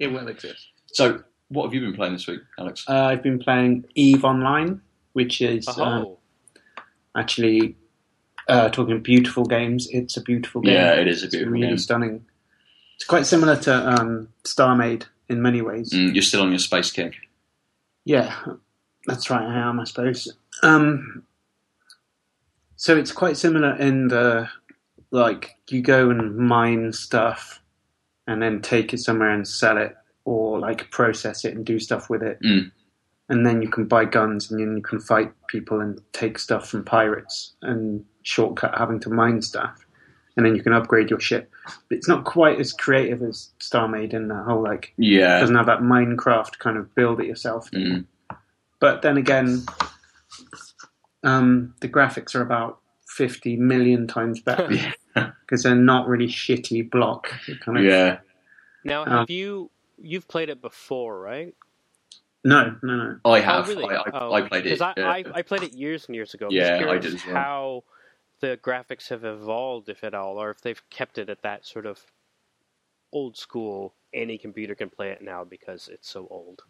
It 0.00 0.08
will 0.08 0.26
exist. 0.26 0.66
so, 0.88 1.22
what 1.48 1.64
have 1.64 1.72
you 1.74 1.80
been 1.80 1.94
playing 1.94 2.14
this 2.14 2.26
week, 2.26 2.40
Alex? 2.58 2.84
Uh, 2.88 3.04
I've 3.04 3.22
been 3.22 3.38
playing 3.38 3.84
Eve 3.94 4.24
Online, 4.24 4.80
which 5.12 5.40
is 5.40 5.68
Oh, 5.68 6.18
actually 7.16 7.76
uh, 8.48 8.68
talking 8.70 9.00
beautiful 9.00 9.44
games. 9.44 9.88
It's 9.90 10.16
a 10.16 10.20
beautiful 10.22 10.60
game. 10.62 10.74
Yeah, 10.74 10.94
it 10.94 11.08
is 11.08 11.22
a 11.22 11.26
It's 11.26 11.34
beautiful 11.34 11.52
really 11.52 11.66
game. 11.68 11.78
stunning. 11.78 12.24
It's 12.96 13.04
quite 13.04 13.26
similar 13.26 13.56
to 13.56 13.74
um, 14.00 14.28
Star 14.44 14.76
StarMade 14.76 15.04
in 15.28 15.42
many 15.42 15.60
ways. 15.62 15.92
Mm, 15.92 16.14
you're 16.14 16.22
still 16.22 16.42
on 16.42 16.50
your 16.50 16.58
space 16.58 16.90
kick. 16.90 17.14
Yeah, 18.04 18.34
that's 19.06 19.30
right. 19.30 19.42
I 19.42 19.68
am, 19.68 19.80
I 19.80 19.84
suppose. 19.84 20.32
Um, 20.62 21.24
so 22.76 22.96
it's 22.96 23.12
quite 23.12 23.36
similar 23.36 23.74
in 23.76 24.08
the 24.08 24.48
like 25.10 25.56
you 25.68 25.82
go 25.82 26.10
and 26.10 26.36
mine 26.36 26.92
stuff, 26.92 27.60
and 28.26 28.40
then 28.42 28.60
take 28.62 28.92
it 28.94 28.98
somewhere 28.98 29.30
and 29.30 29.46
sell 29.46 29.76
it, 29.78 29.94
or 30.24 30.58
like 30.58 30.90
process 30.90 31.44
it 31.44 31.54
and 31.54 31.64
do 31.64 31.78
stuff 31.78 32.08
with 32.10 32.22
it, 32.22 32.38
Mm. 32.42 32.70
And 33.28 33.46
then 33.46 33.62
you 33.62 33.68
can 33.68 33.86
buy 33.86 34.04
guns 34.04 34.50
and 34.50 34.60
then 34.60 34.76
you 34.76 34.82
can 34.82 35.00
fight 35.00 35.32
people 35.48 35.80
and 35.80 36.00
take 36.12 36.38
stuff 36.38 36.68
from 36.68 36.84
pirates 36.84 37.54
and 37.62 38.04
shortcut 38.22 38.76
having 38.76 39.00
to 39.00 39.10
mine 39.10 39.40
stuff, 39.42 39.84
and 40.36 40.44
then 40.46 40.54
you 40.56 40.62
can 40.62 40.72
upgrade 40.72 41.10
your 41.10 41.20
ship. 41.20 41.50
But 41.88 41.98
it's 41.98 42.08
not 42.08 42.24
quite 42.24 42.58
as 42.60 42.72
creative 42.72 43.22
as 43.22 43.50
StarMade 43.60 44.12
in 44.14 44.28
that 44.28 44.44
whole 44.44 44.62
like 44.62 44.92
it 44.98 45.04
Yeah. 45.04 45.40
doesn't 45.40 45.56
have 45.56 45.66
that 45.66 45.80
Minecraft 45.80 46.58
kind 46.58 46.76
of 46.76 46.94
build 46.94 47.20
it 47.20 47.26
yourself. 47.26 47.70
Mm. 47.70 48.04
But 48.80 49.02
then 49.02 49.16
again, 49.16 49.62
um, 51.24 51.74
the 51.80 51.88
graphics 51.88 52.34
are 52.34 52.42
about 52.42 52.80
50 53.08 53.56
million 53.56 54.06
times 54.06 54.40
better 54.40 54.68
because 55.44 55.62
they're 55.64 55.74
not 55.74 56.08
really 56.08 56.26
shitty 56.26 56.90
block. 56.90 57.28
Kind 57.64 57.78
of, 57.78 57.84
Yeah. 57.84 58.18
now 58.84 59.02
Uh, 59.04 59.18
have 59.20 59.30
you 59.30 59.70
you've 60.00 60.26
played 60.26 60.48
it 60.48 60.60
before, 60.60 61.20
right? 61.20 61.54
No, 62.44 62.76
no, 62.82 62.96
no. 62.96 63.18
I 63.24 63.40
have. 63.40 63.68
Oh, 63.68 63.74
really? 63.74 63.94
I, 63.94 63.98
I, 64.00 64.10
Oh, 64.12 64.32
I 64.32 64.42
played 64.48 64.66
it. 64.66 64.80
I, 64.82 64.90
uh, 64.90 64.94
I, 64.98 65.24
I 65.34 65.42
played 65.42 65.62
it 65.62 65.74
years 65.74 66.06
and 66.06 66.14
years 66.14 66.34
ago. 66.34 66.46
I'm 66.46 66.52
Yeah, 66.52 66.78
just 66.78 66.90
I 66.90 66.98
did 66.98 67.14
as 67.14 67.26
well. 67.26 67.34
How 67.36 67.84
the 68.40 68.58
graphics 68.62 69.08
have 69.10 69.24
evolved, 69.24 69.88
if 69.88 70.02
at 70.02 70.14
all, 70.14 70.42
or 70.42 70.50
if 70.50 70.60
they've 70.60 70.82
kept 70.90 71.18
it 71.18 71.28
at 71.30 71.42
that 71.42 71.64
sort 71.66 71.86
of 71.86 72.00
old 73.12 73.36
school. 73.36 73.94
Any 74.14 74.36
computer 74.38 74.74
can 74.74 74.90
play 74.90 75.10
it 75.10 75.22
now 75.22 75.44
because 75.44 75.88
it's 75.88 76.08
so 76.10 76.26
old. 76.30 76.62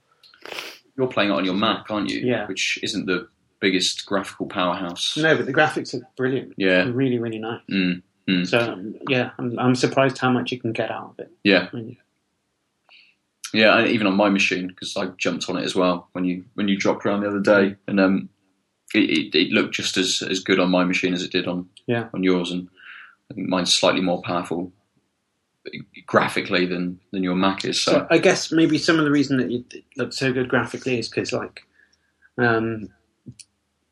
You're 0.96 1.08
playing 1.08 1.30
it 1.30 1.34
on 1.34 1.44
your 1.44 1.54
Mac, 1.54 1.90
aren't 1.90 2.10
you? 2.10 2.20
Yeah. 2.20 2.46
Which 2.46 2.78
isn't 2.82 3.06
the 3.06 3.28
biggest 3.60 4.04
graphical 4.06 4.46
powerhouse. 4.46 5.16
No, 5.16 5.36
but 5.36 5.46
the 5.46 5.52
graphics 5.54 5.94
are 5.94 6.06
brilliant. 6.16 6.54
Yeah. 6.56 6.84
They're 6.84 6.92
really, 6.92 7.18
really 7.18 7.38
nice. 7.38 7.62
Mm, 7.70 8.02
mm. 8.28 8.46
So 8.46 8.58
um, 8.58 8.94
yeah, 9.08 9.30
I'm, 9.38 9.58
I'm 9.58 9.74
surprised 9.74 10.18
how 10.18 10.30
much 10.30 10.52
you 10.52 10.60
can 10.60 10.72
get 10.72 10.90
out 10.90 11.10
of 11.12 11.18
it. 11.20 11.32
yeah. 11.44 11.68
I 11.72 11.76
mean, 11.76 11.96
Yeah, 13.52 13.84
even 13.86 14.06
on 14.06 14.16
my 14.16 14.28
machine 14.28 14.68
because 14.68 14.96
I 14.96 15.06
jumped 15.18 15.48
on 15.48 15.56
it 15.58 15.64
as 15.64 15.74
well 15.74 16.08
when 16.12 16.24
you 16.24 16.44
when 16.54 16.68
you 16.68 16.76
dropped 16.76 17.04
around 17.04 17.20
the 17.20 17.28
other 17.28 17.40
day, 17.40 17.76
and 17.86 18.00
um, 18.00 18.28
it, 18.94 19.10
it, 19.10 19.34
it 19.34 19.50
looked 19.52 19.74
just 19.74 19.96
as, 19.96 20.22
as 20.22 20.40
good 20.40 20.58
on 20.58 20.70
my 20.70 20.84
machine 20.84 21.12
as 21.12 21.22
it 21.22 21.32
did 21.32 21.46
on 21.46 21.68
Yeah. 21.86 22.08
on 22.14 22.22
yours, 22.22 22.50
and 22.50 22.68
I 23.30 23.34
think 23.34 23.48
mine's 23.48 23.74
slightly 23.74 24.00
more 24.00 24.22
powerful 24.22 24.72
graphically 26.06 26.66
than 26.66 26.98
than 27.12 27.22
your 27.22 27.34
Mac 27.34 27.64
is. 27.64 27.80
So, 27.80 27.92
So 27.92 28.06
I 28.10 28.18
guess 28.18 28.50
maybe 28.52 28.78
some 28.78 28.98
of 28.98 29.04
the 29.04 29.10
reason 29.10 29.36
that 29.38 29.50
it 29.50 29.84
looks 29.96 30.16
so 30.18 30.32
good 30.32 30.48
graphically 30.48 30.98
is 30.98 31.08
because 31.08 31.32
like, 31.32 31.60
um, 32.38 32.88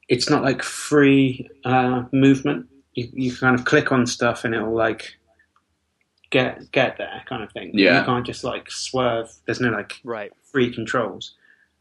it's 0.09 0.29
not 0.29 0.43
like 0.43 0.63
free 0.63 1.49
uh, 1.65 2.05
movement. 2.13 2.67
You, 2.95 3.09
you 3.13 3.37
kind 3.37 3.59
of 3.59 3.65
click 3.65 3.93
on 3.93 4.07
stuff 4.07 4.45
and 4.45 4.55
it'll 4.55 4.75
like 4.75 5.15
get 6.31 6.71
get 6.73 6.97
there 6.99 7.23
kind 7.29 7.43
of 7.43 7.53
thing. 7.53 7.71
Yeah. 7.75 8.01
you 8.01 8.05
can't 8.07 8.27
just 8.27 8.45
like 8.45 8.71
swerve. 8.71 9.31
There's 9.47 9.61
no 9.61 9.71
like 9.71 10.01
Right. 10.05 10.33
free 10.43 10.73
controls, 10.73 11.35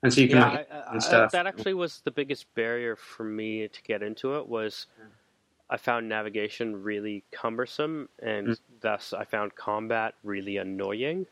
and 0.04 0.14
so 0.14 0.22
you 0.22 0.28
can 0.28 0.38
Yeah, 0.38 0.50
like, 0.50 0.72
I, 0.72 0.76
I, 0.78 0.91
and 0.93 1.04
stuff. 1.04 1.32
that 1.32 1.47
actually 1.47 1.74
was 1.76 2.02
the 2.04 2.12
biggest 2.12 2.45
barrier 2.56 2.95
for 2.95 3.24
me 3.24 3.68
to 3.68 3.82
get 3.84 4.02
into 4.04 4.36
it 4.38 4.47
was 4.47 4.88
I 5.70 5.78
found 5.78 6.10
navigation 6.10 6.82
really 6.82 7.24
cumbersome 7.32 8.10
and 8.24 8.47
Mm. 8.50 8.58
thus 8.82 9.14
I 9.14 9.24
found 9.24 9.56
combat 9.56 10.16
really 10.24 10.58
annoying. 10.58 11.28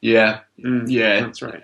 yeah, 0.00 0.40
Mm, 0.58 0.86
yeah. 0.90 1.20
that's 1.20 1.42
right. 1.42 1.62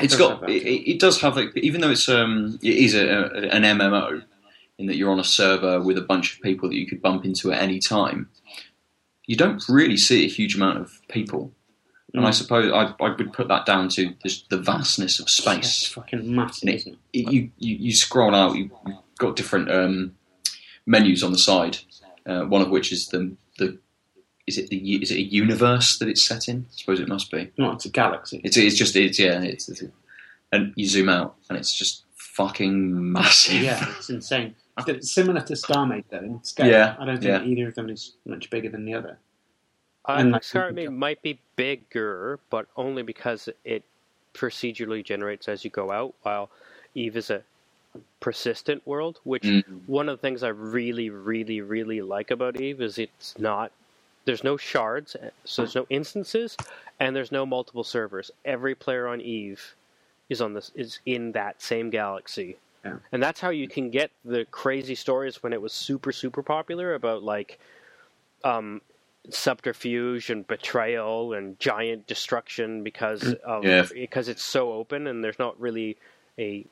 it's 0.00 0.16
does 0.16 0.28
have 0.30 0.40
got 0.40 0.50
it, 0.50 0.62
it 0.62 0.90
it 0.94 1.00
does 1.00 1.20
have 1.20 1.36
like 1.36 1.56
even 1.56 1.80
though 1.80 1.90
it's 1.90 2.08
um 2.08 2.58
it 2.62 2.74
is 2.76 2.94
a, 2.94 3.06
a, 3.06 3.24
an 3.50 3.62
MMO 3.62 4.22
in 4.78 4.86
that 4.86 4.96
you're 4.96 5.10
on 5.10 5.18
a 5.20 5.24
server 5.24 5.80
with 5.82 5.98
a 5.98 6.02
bunch 6.02 6.34
of 6.36 6.40
people 6.42 6.68
that 6.68 6.76
you 6.76 6.86
could 6.86 7.02
bump 7.02 7.24
into 7.24 7.52
at 7.52 7.60
any 7.62 7.78
time. 7.80 8.28
You 9.28 9.36
don't 9.36 9.62
really 9.68 9.96
see 9.98 10.24
a 10.24 10.28
huge 10.28 10.56
amount 10.56 10.78
of 10.78 11.00
people, 11.08 11.52
and 12.14 12.24
I 12.26 12.30
Mm. 12.30 12.34
suppose 12.34 12.72
I, 12.72 12.94
I 13.04 13.10
would 13.14 13.32
put 13.32 13.46
that 13.48 13.64
down 13.66 13.88
to 13.90 14.14
just 14.24 14.48
the 14.50 14.56
vastness 14.58 15.20
of 15.20 15.28
space. 15.30 15.82
It's 15.82 15.86
fucking 15.88 16.34
massive, 16.34 16.68
it- 16.70 16.74
isn't 16.76 16.92
it? 16.94 17.18
It- 17.20 17.32
you, 17.32 17.50
you 17.58 17.76
you 17.76 17.92
scroll 17.92 18.34
out, 18.34 18.56
you, 18.56 18.70
you've 18.86 18.96
got 19.18 19.36
different 19.36 19.70
um, 19.70 20.16
menus 20.86 21.22
on 21.22 21.32
the 21.32 21.38
side. 21.38 21.78
Uh, 22.26 22.42
one 22.46 22.62
of 22.62 22.70
which 22.70 22.90
is 22.92 23.06
the 23.08 23.36
the 23.58 23.78
is 24.46 24.56
it 24.58 24.70
the 24.70 24.78
is 25.02 25.10
it 25.10 25.16
a 25.18 25.22
universe 25.22 25.98
that 25.98 26.08
it's 26.08 26.26
set 26.26 26.48
in? 26.48 26.66
I 26.72 26.76
suppose 26.76 26.98
it 27.00 27.08
must 27.08 27.30
be. 27.30 27.50
No, 27.58 27.72
it's 27.72 27.84
a 27.84 27.90
galaxy. 27.90 28.40
It's 28.44 28.56
it's 28.56 28.76
just 28.76 28.96
it's 28.96 29.18
yeah 29.18 29.42
it's, 29.42 29.68
it's 29.68 29.82
and 30.52 30.72
you 30.76 30.86
zoom 30.88 31.10
out 31.10 31.36
and 31.50 31.58
it's 31.58 31.74
just 31.78 32.04
fucking 32.16 33.12
massive. 33.12 33.60
Yeah, 33.62 33.84
it's 33.98 34.08
insane. 34.08 34.54
It's 34.86 35.12
similar 35.12 35.40
to 35.40 35.52
Starmade 35.54 36.04
though 36.10 36.18
in 36.18 36.44
scale. 36.44 36.66
Yeah, 36.66 36.96
I 36.98 37.04
don't 37.04 37.20
think 37.20 37.28
yeah. 37.28 37.42
either 37.42 37.68
of 37.68 37.74
them 37.74 37.88
is 37.88 38.14
much 38.24 38.50
bigger 38.50 38.68
than 38.68 38.84
the 38.84 38.94
other. 38.94 39.18
I 40.04 40.22
think 40.22 40.32
like, 40.32 40.42
Starmade 40.42 40.94
might 40.94 41.20
be 41.22 41.38
bigger, 41.56 42.38
but 42.50 42.66
only 42.76 43.02
because 43.02 43.48
it 43.64 43.84
procedurally 44.34 45.04
generates 45.04 45.48
as 45.48 45.64
you 45.64 45.70
go 45.70 45.90
out, 45.90 46.14
while 46.22 46.50
Eve 46.94 47.16
is 47.16 47.30
a 47.30 47.42
persistent 48.20 48.86
world, 48.86 49.20
which 49.24 49.42
Mm. 49.42 49.80
one 49.86 50.08
of 50.08 50.18
the 50.18 50.20
things 50.20 50.42
I 50.42 50.48
really, 50.48 51.10
really, 51.10 51.60
really 51.60 52.00
like 52.00 52.30
about 52.30 52.60
Eve 52.60 52.80
is 52.80 52.98
it's 52.98 53.38
not 53.38 53.72
there's 54.24 54.44
no 54.44 54.58
shards, 54.58 55.16
so 55.44 55.62
there's 55.62 55.74
no 55.74 55.86
instances, 55.88 56.54
and 57.00 57.16
there's 57.16 57.32
no 57.32 57.46
multiple 57.46 57.84
servers. 57.84 58.30
Every 58.44 58.74
player 58.74 59.08
on 59.08 59.22
Eve 59.22 59.74
is 60.28 60.42
on 60.42 60.52
this 60.52 60.70
is 60.74 60.98
in 61.06 61.32
that 61.32 61.62
same 61.62 61.88
galaxy. 61.88 62.58
Yeah. 62.84 62.96
And 63.12 63.22
that's 63.22 63.40
how 63.40 63.50
you 63.50 63.68
can 63.68 63.90
get 63.90 64.10
the 64.24 64.44
crazy 64.50 64.94
stories 64.94 65.42
when 65.42 65.52
it 65.52 65.60
was 65.60 65.72
super, 65.72 66.12
super 66.12 66.42
popular 66.42 66.94
about 66.94 67.22
like 67.22 67.58
um, 68.44 68.80
subterfuge 69.30 70.30
and 70.30 70.46
betrayal 70.46 71.32
and 71.34 71.58
giant 71.58 72.06
destruction 72.06 72.82
because 72.82 73.34
of 73.44 73.64
Yeah. 73.64 73.84
because 73.92 74.28
it's 74.28 74.44
so 74.44 74.72
open 74.72 75.06
and 75.06 75.22
there's 75.22 75.38
not 75.38 75.58
really 75.60 75.96
a 76.38 76.64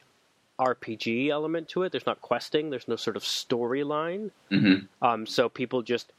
RPG 0.58 1.28
element 1.28 1.68
to 1.70 1.82
it. 1.82 1.92
There's 1.92 2.06
not 2.06 2.20
questing. 2.22 2.70
There's 2.70 2.88
no 2.88 2.96
sort 2.96 3.16
of 3.16 3.22
storyline. 3.22 4.30
hmm 4.48 4.76
Um, 5.02 5.26
so 5.26 5.48
people 5.48 5.82
just 5.82 6.12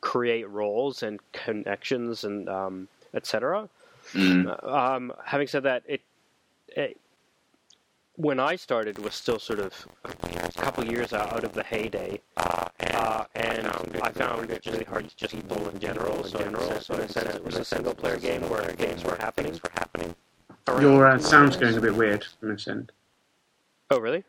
create 0.00 0.48
roles 0.48 1.02
and 1.02 1.20
connections 1.32 2.24
and 2.24 2.48
um, 2.48 2.88
etc. 3.14 3.68
Mm. 4.12 4.64
Um, 4.66 5.12
having 5.24 5.46
said 5.46 5.62
that, 5.64 5.82
it, 5.86 6.00
it 6.68 6.98
when 8.18 8.40
I 8.40 8.56
started 8.56 8.98
was 8.98 9.14
still 9.14 9.38
sort 9.38 9.60
of 9.60 9.86
a 10.04 10.52
couple 10.60 10.84
years 10.84 11.12
out 11.12 11.44
of 11.44 11.52
the 11.52 11.62
heyday, 11.62 12.20
uh, 12.36 13.24
and 13.36 13.66
I 14.02 14.10
found 14.10 14.50
it 14.50 14.66
really 14.66 14.84
hard 14.84 15.08
to 15.08 15.16
just 15.16 15.32
people 15.32 15.68
in 15.68 15.78
general. 15.78 16.24
So 16.24 16.40
in 16.40 16.54
a 16.54 16.60
sense, 16.60 16.90
in 16.90 16.96
a 17.00 17.08
sense, 17.08 17.34
it 17.36 17.44
was 17.44 17.56
a 17.56 17.64
single 17.64 17.94
player 17.94 18.18
game 18.18 18.42
where 18.50 18.72
games 18.72 19.04
were 19.04 19.16
happening. 19.16 19.52
Were 19.52 19.70
happening. 19.74 20.16
Your 20.80 21.06
uh, 21.06 21.18
sound's 21.18 21.56
going 21.56 21.76
a 21.76 21.80
bit 21.80 21.94
weird 21.94 22.24
from 22.40 22.50
this 22.50 22.66
end. 22.66 22.90
Oh, 23.90 24.00
really? 24.00 24.24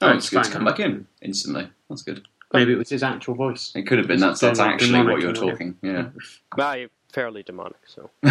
Oh, 0.00 0.08
Oh, 0.08 0.16
it's 0.16 0.30
good 0.30 0.44
to 0.44 0.50
come 0.50 0.64
back 0.64 0.78
in 0.78 1.06
instantly. 1.20 1.68
That's 1.88 2.02
good. 2.02 2.26
Maybe 2.52 2.72
it 2.72 2.78
was 2.78 2.88
his 2.88 3.02
actual 3.02 3.34
voice. 3.34 3.72
It 3.74 3.82
could 3.82 3.98
have 3.98 4.06
been. 4.06 4.20
That's 4.20 4.40
that's 4.40 4.60
actually 4.60 5.02
what 5.02 5.20
you're 5.20 5.32
talking. 5.32 5.76
Yeah. 5.82 6.10
I 6.58 6.88
fairly 7.12 7.42
demonic. 7.42 7.80
So 7.86 8.10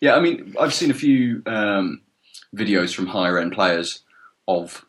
yeah, 0.00 0.14
I 0.14 0.20
mean, 0.20 0.54
I've 0.58 0.72
seen 0.72 0.90
a 0.90 0.94
few 0.94 1.42
um, 1.44 2.00
videos 2.54 2.94
from 2.94 3.06
higher 3.08 3.38
end 3.38 3.52
players 3.52 4.02
of 4.48 4.84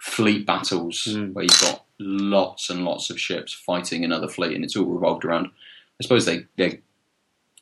fleet 0.00 0.46
battles 0.46 1.06
Mm. 1.10 1.32
where 1.32 1.44
you've 1.44 1.60
got 1.60 1.84
lots 1.98 2.68
and 2.70 2.84
lots 2.84 3.08
of 3.10 3.20
ships 3.20 3.52
fighting 3.52 4.04
another 4.04 4.28
fleet, 4.28 4.54
and 4.54 4.64
it's 4.64 4.76
all 4.76 4.84
revolved 4.86 5.24
around. 5.24 5.46
I 5.46 6.02
suppose 6.02 6.24
they 6.26 6.46
they're 6.56 6.78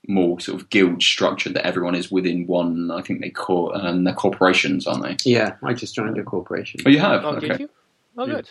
more 0.08 0.40
sort 0.40 0.60
of 0.60 0.68
guild 0.70 1.00
structured 1.02 1.54
that 1.54 1.64
everyone 1.66 1.94
is 1.94 2.10
within 2.10 2.46
one. 2.46 2.90
I 2.90 3.02
think 3.02 3.20
they 3.20 3.30
call 3.30 3.72
um, 3.76 4.02
they're 4.04 4.14
corporations, 4.14 4.86
aren't 4.86 5.04
they? 5.04 5.16
Yeah, 5.30 5.56
I 5.62 5.74
just 5.74 5.94
joined 5.94 6.18
a 6.18 6.24
corporation. 6.24 6.80
Oh, 6.84 6.90
you 6.90 6.98
have. 6.98 7.24
oh, 7.24 7.36
okay. 7.36 7.48
did 7.48 7.60
you? 7.60 7.70
Oh, 8.18 8.26
Yeah. 8.26 8.34
good. 8.36 8.50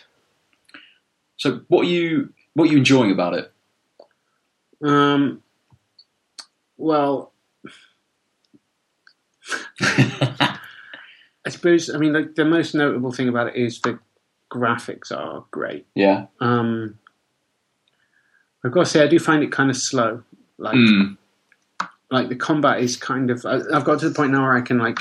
So, 1.36 1.60
what 1.68 1.82
are 1.86 1.90
you 1.90 2.32
what 2.54 2.68
are 2.68 2.72
you 2.72 2.78
enjoying 2.78 3.10
about 3.10 3.34
it? 3.34 3.52
Um, 4.82 5.42
well, 6.78 7.32
I 11.46 11.50
suppose 11.50 11.90
I 11.90 11.98
mean 11.98 12.12
like 12.12 12.34
the 12.34 12.44
most 12.44 12.74
notable 12.74 13.12
thing 13.12 13.28
about 13.28 13.48
it 13.48 13.56
is 13.56 13.80
the 13.80 13.98
graphics 14.50 15.10
are 15.10 15.44
great. 15.50 15.86
yeah. 15.94 16.26
Um, 16.40 16.98
I've 18.64 18.72
got 18.72 18.80
to 18.84 18.90
say 18.90 19.02
I 19.02 19.08
do 19.08 19.18
find 19.18 19.42
it 19.42 19.50
kind 19.50 19.70
of 19.70 19.76
slow. 19.76 20.22
Like 20.58 20.76
Mm. 20.76 21.16
like 22.10 22.28
the 22.28 22.36
combat 22.36 22.80
is 22.80 22.96
kind 22.96 23.30
of 23.30 23.44
I, 23.46 23.60
I've 23.74 23.84
got 23.84 23.98
to 24.00 24.08
the 24.08 24.14
point 24.14 24.32
now 24.32 24.42
where 24.42 24.56
I 24.56 24.60
can 24.60 24.78
like 24.78 24.98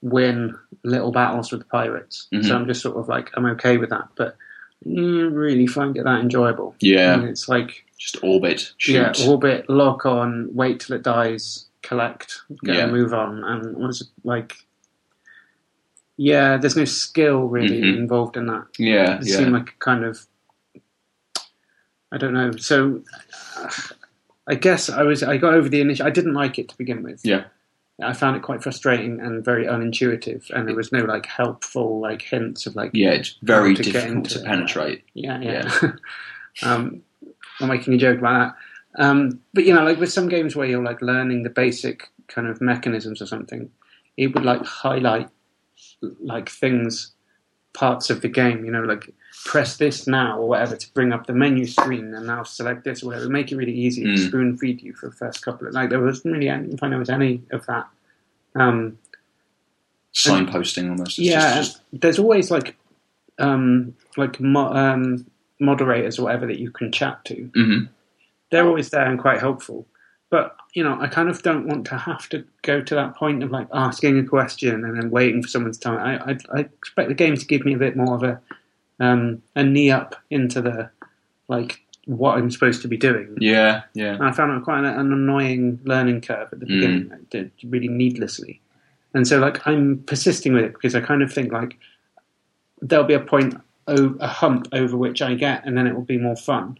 win 0.00 0.56
little 0.82 1.12
battles 1.12 1.50
with 1.50 1.60
the 1.62 1.66
pirates. 1.66 2.28
Mhm. 2.32 2.44
So 2.46 2.54
I'm 2.54 2.66
just 2.66 2.80
sort 2.82 2.96
of 2.96 3.08
like 3.08 3.30
I'm 3.34 3.46
okay 3.46 3.76
with 3.76 3.90
that, 3.90 4.08
but 4.16 4.36
don't 4.84 5.34
really 5.34 5.66
find 5.66 5.96
it 5.96 6.04
that 6.04 6.20
enjoyable. 6.20 6.74
Yeah. 6.80 7.14
And 7.14 7.24
it's 7.28 7.48
like 7.48 7.84
Just 7.98 8.22
orbit. 8.22 8.72
Shoot. 8.78 9.18
yeah, 9.18 9.28
orbit, 9.28 9.68
lock 9.68 10.04
on, 10.06 10.48
wait 10.54 10.80
till 10.80 10.94
it 10.96 11.02
dies, 11.02 11.66
collect, 11.82 12.40
go 12.64 12.72
Yeah. 12.72 12.86
move 12.86 13.12
on, 13.12 13.44
and 13.44 13.76
it 13.90 14.02
like. 14.24 14.54
Yeah, 16.16 16.56
there's 16.58 16.76
no 16.76 16.84
skill 16.84 17.44
really 17.48 17.80
Mhm. 17.82 17.96
involved 17.98 18.36
in 18.36 18.46
that. 18.46 18.66
yeah. 18.78 19.18
It 19.18 19.26
Yeah. 19.26 19.36
seemed 19.36 19.52
like 19.52 19.70
a 19.70 19.78
kind 19.84 20.04
of 20.04 20.26
I 22.12 22.16
don't 22.18 22.32
know. 22.34 22.52
So 22.56 23.02
uh, 23.56 23.70
I 24.46 24.54
guess 24.54 24.88
I 24.88 25.02
was 25.02 25.22
I 25.22 25.36
got 25.36 25.54
over 25.54 25.68
the 25.68 25.80
initial. 25.80 26.06
I 26.06 26.10
didn't 26.10 26.34
like 26.34 26.58
it 26.58 26.68
to 26.68 26.78
begin 26.78 27.02
with. 27.02 27.20
Yeah. 27.24 27.44
I 28.02 28.12
found 28.12 28.36
it 28.36 28.42
quite 28.42 28.62
frustrating 28.62 29.20
and 29.20 29.44
very 29.44 29.66
unintuitive, 29.66 30.50
and 30.50 30.66
there 30.68 30.74
was 30.74 30.90
no 30.92 31.04
like 31.04 31.26
helpful 31.26 32.00
like 32.00 32.22
hints 32.22 32.66
of 32.66 32.74
like 32.76 32.90
Yeah, 32.92 33.10
it's 33.10 33.36
very 33.42 33.74
to 33.74 33.82
difficult 33.82 34.28
to 34.30 34.40
it. 34.40 34.44
penetrate. 34.44 35.02
yeah 35.14 35.40
yeah. 35.40 35.92
um, 36.62 37.02
I'm 37.60 37.68
making 37.68 37.94
a 37.94 37.98
joke 37.98 38.18
about 38.18 38.54
that, 38.96 39.04
um, 39.04 39.40
but 39.52 39.64
you 39.64 39.72
know, 39.74 39.84
like 39.84 39.98
with 40.00 40.12
some 40.12 40.28
games 40.28 40.56
where 40.56 40.66
you're 40.66 40.82
like 40.82 41.02
learning 41.02 41.44
the 41.44 41.50
basic 41.50 42.08
kind 42.28 42.48
of 42.48 42.60
mechanisms 42.60 43.22
or 43.22 43.26
something, 43.26 43.70
it 44.16 44.34
would 44.34 44.44
like 44.44 44.64
highlight 44.64 45.28
like 46.20 46.48
things, 46.48 47.12
parts 47.72 48.10
of 48.10 48.20
the 48.20 48.28
game. 48.28 48.64
You 48.64 48.70
know, 48.72 48.82
like 48.82 49.12
press 49.44 49.76
this 49.76 50.06
now 50.06 50.38
or 50.38 50.48
whatever 50.48 50.76
to 50.76 50.92
bring 50.94 51.12
up 51.12 51.26
the 51.26 51.32
menu 51.34 51.66
screen, 51.66 52.14
and 52.14 52.26
now 52.26 52.42
select 52.44 52.84
this 52.84 53.02
or 53.02 53.06
whatever. 53.08 53.28
Make 53.28 53.52
it 53.52 53.56
really 53.56 53.74
easy 53.74 54.02
to 54.04 54.08
Mm. 54.10 54.28
spoon 54.28 54.58
feed 54.58 54.82
you 54.82 54.92
for 54.94 55.08
the 55.08 55.14
first 55.16 55.44
couple 55.44 55.66
of 55.68 55.74
like 55.74 55.90
there 55.90 56.00
wasn't 56.00 56.34
really 56.34 56.48
any, 56.48 56.58
I 56.62 56.66
didn't 56.66 56.78
find 56.80 56.92
there 56.92 56.98
was 57.00 57.10
any 57.10 57.42
of 57.50 57.66
that. 57.66 57.86
Um, 58.54 58.98
Signposting 60.14 60.90
almost. 60.90 61.18
It's 61.18 61.28
yeah, 61.28 61.56
just- 61.56 61.72
just- 61.72 61.82
there's 61.92 62.18
always 62.18 62.50
like 62.50 62.76
um, 63.40 63.96
like 64.16 64.38
mo- 64.38 64.72
um, 64.72 65.26
moderators 65.58 66.20
or 66.20 66.24
whatever 66.24 66.46
that 66.46 66.60
you 66.60 66.70
can 66.70 66.92
chat 66.92 67.24
to. 67.24 67.50
Mhm. 67.56 67.88
They're 68.52 68.66
always 68.66 68.90
there 68.90 69.04
and 69.10 69.18
quite 69.18 69.40
helpful. 69.40 69.86
But 70.34 70.56
you 70.74 70.82
know, 70.82 70.98
I 71.00 71.06
kind 71.06 71.28
of 71.28 71.40
don't 71.44 71.68
want 71.68 71.86
to 71.86 71.96
have 71.96 72.28
to 72.30 72.44
go 72.62 72.80
to 72.80 72.94
that 72.96 73.14
point 73.14 73.44
of 73.44 73.52
like 73.52 73.68
asking 73.72 74.18
a 74.18 74.24
question 74.24 74.84
and 74.84 74.96
then 75.00 75.08
waiting 75.10 75.40
for 75.40 75.48
someone 75.48 75.70
to 75.70 75.78
tell 75.78 75.92
me. 75.92 75.98
I, 76.00 76.14
I, 76.32 76.36
I 76.52 76.58
expect 76.60 77.08
the 77.08 77.14
game 77.14 77.36
to 77.36 77.46
give 77.46 77.64
me 77.64 77.74
a 77.74 77.78
bit 77.78 77.96
more 77.96 78.16
of 78.16 78.24
a 78.24 78.40
um, 78.98 79.42
a 79.54 79.62
knee 79.62 79.92
up 79.92 80.16
into 80.30 80.60
the 80.60 80.90
like 81.46 81.80
what 82.06 82.36
I'm 82.36 82.50
supposed 82.50 82.82
to 82.82 82.88
be 82.88 82.96
doing. 82.96 83.36
Yeah, 83.38 83.82
yeah. 83.94 84.14
And 84.14 84.24
I 84.24 84.32
found 84.32 84.50
it 84.60 84.64
quite 84.64 84.80
an, 84.80 84.86
an 84.86 85.12
annoying 85.12 85.78
learning 85.84 86.22
curve 86.22 86.48
at 86.52 86.58
the 86.58 86.66
Mm. 86.66 86.68
beginning, 86.80 87.10
I 87.12 87.18
did 87.30 87.52
really 87.64 87.86
needlessly. 87.88 88.60
And 89.14 89.28
so, 89.28 89.38
like, 89.38 89.64
I'm 89.68 90.02
persisting 90.04 90.52
with 90.52 90.64
it 90.64 90.72
because 90.72 90.96
I 90.96 91.00
kind 91.00 91.22
of 91.22 91.32
think 91.32 91.52
like 91.52 91.78
there'll 92.82 93.04
be 93.06 93.14
a 93.14 93.20
point, 93.20 93.54
o- 93.86 94.16
a 94.18 94.26
hump 94.26 94.66
over 94.72 94.96
which 94.96 95.22
I 95.22 95.34
get, 95.34 95.64
and 95.64 95.78
then 95.78 95.86
it 95.86 95.94
will 95.94 96.02
be 96.02 96.18
more 96.18 96.34
fun. 96.36 96.76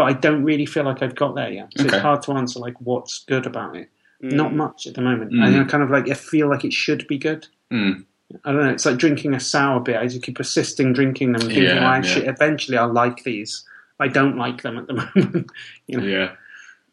But 0.00 0.06
I 0.06 0.12
don't 0.14 0.42
really 0.44 0.64
feel 0.64 0.84
like 0.84 1.02
I've 1.02 1.14
got 1.14 1.34
there 1.34 1.50
yet. 1.52 1.68
So 1.76 1.84
Okay. 1.84 1.96
it's 1.96 2.02
hard 2.02 2.22
to 2.22 2.32
answer 2.32 2.58
like 2.58 2.74
what's 2.80 3.22
good 3.24 3.44
about 3.44 3.76
it. 3.76 3.90
Mm. 4.24 4.32
Not 4.32 4.54
much 4.54 4.86
at 4.86 4.94
the 4.94 5.02
moment. 5.02 5.32
Mm. 5.32 5.46
And 5.46 5.56
I 5.60 5.64
kind 5.64 5.82
of 5.82 5.90
like 5.90 6.08
I 6.08 6.14
feel 6.14 6.48
like 6.48 6.64
it 6.64 6.72
should 6.72 7.06
be 7.06 7.18
good. 7.18 7.46
Mm. 7.70 8.04
I 8.46 8.52
don't 8.52 8.64
know. 8.64 8.70
It's 8.70 8.86
like 8.86 8.96
drinking 8.96 9.34
a 9.34 9.40
sour 9.40 9.78
beer. 9.80 9.98
I 10.00 10.06
just 10.06 10.22
keep 10.22 10.36
persisting 10.36 10.94
drinking 10.94 11.32
them, 11.32 11.42
thinking, 11.42 11.64
Yeah, 11.64 11.74
well, 11.80 11.84
I 11.84 12.00
yeah. 12.00 12.18
eventually 12.30 12.78
I'll 12.78 12.92
like 12.92 13.24
these. 13.24 13.62
I 13.98 14.08
don't 14.08 14.38
like 14.38 14.62
them 14.62 14.78
at 14.78 14.86
the 14.86 14.94
moment. 15.14 15.50
you 15.86 15.98
know? 15.98 16.06
Yeah. 16.06 16.30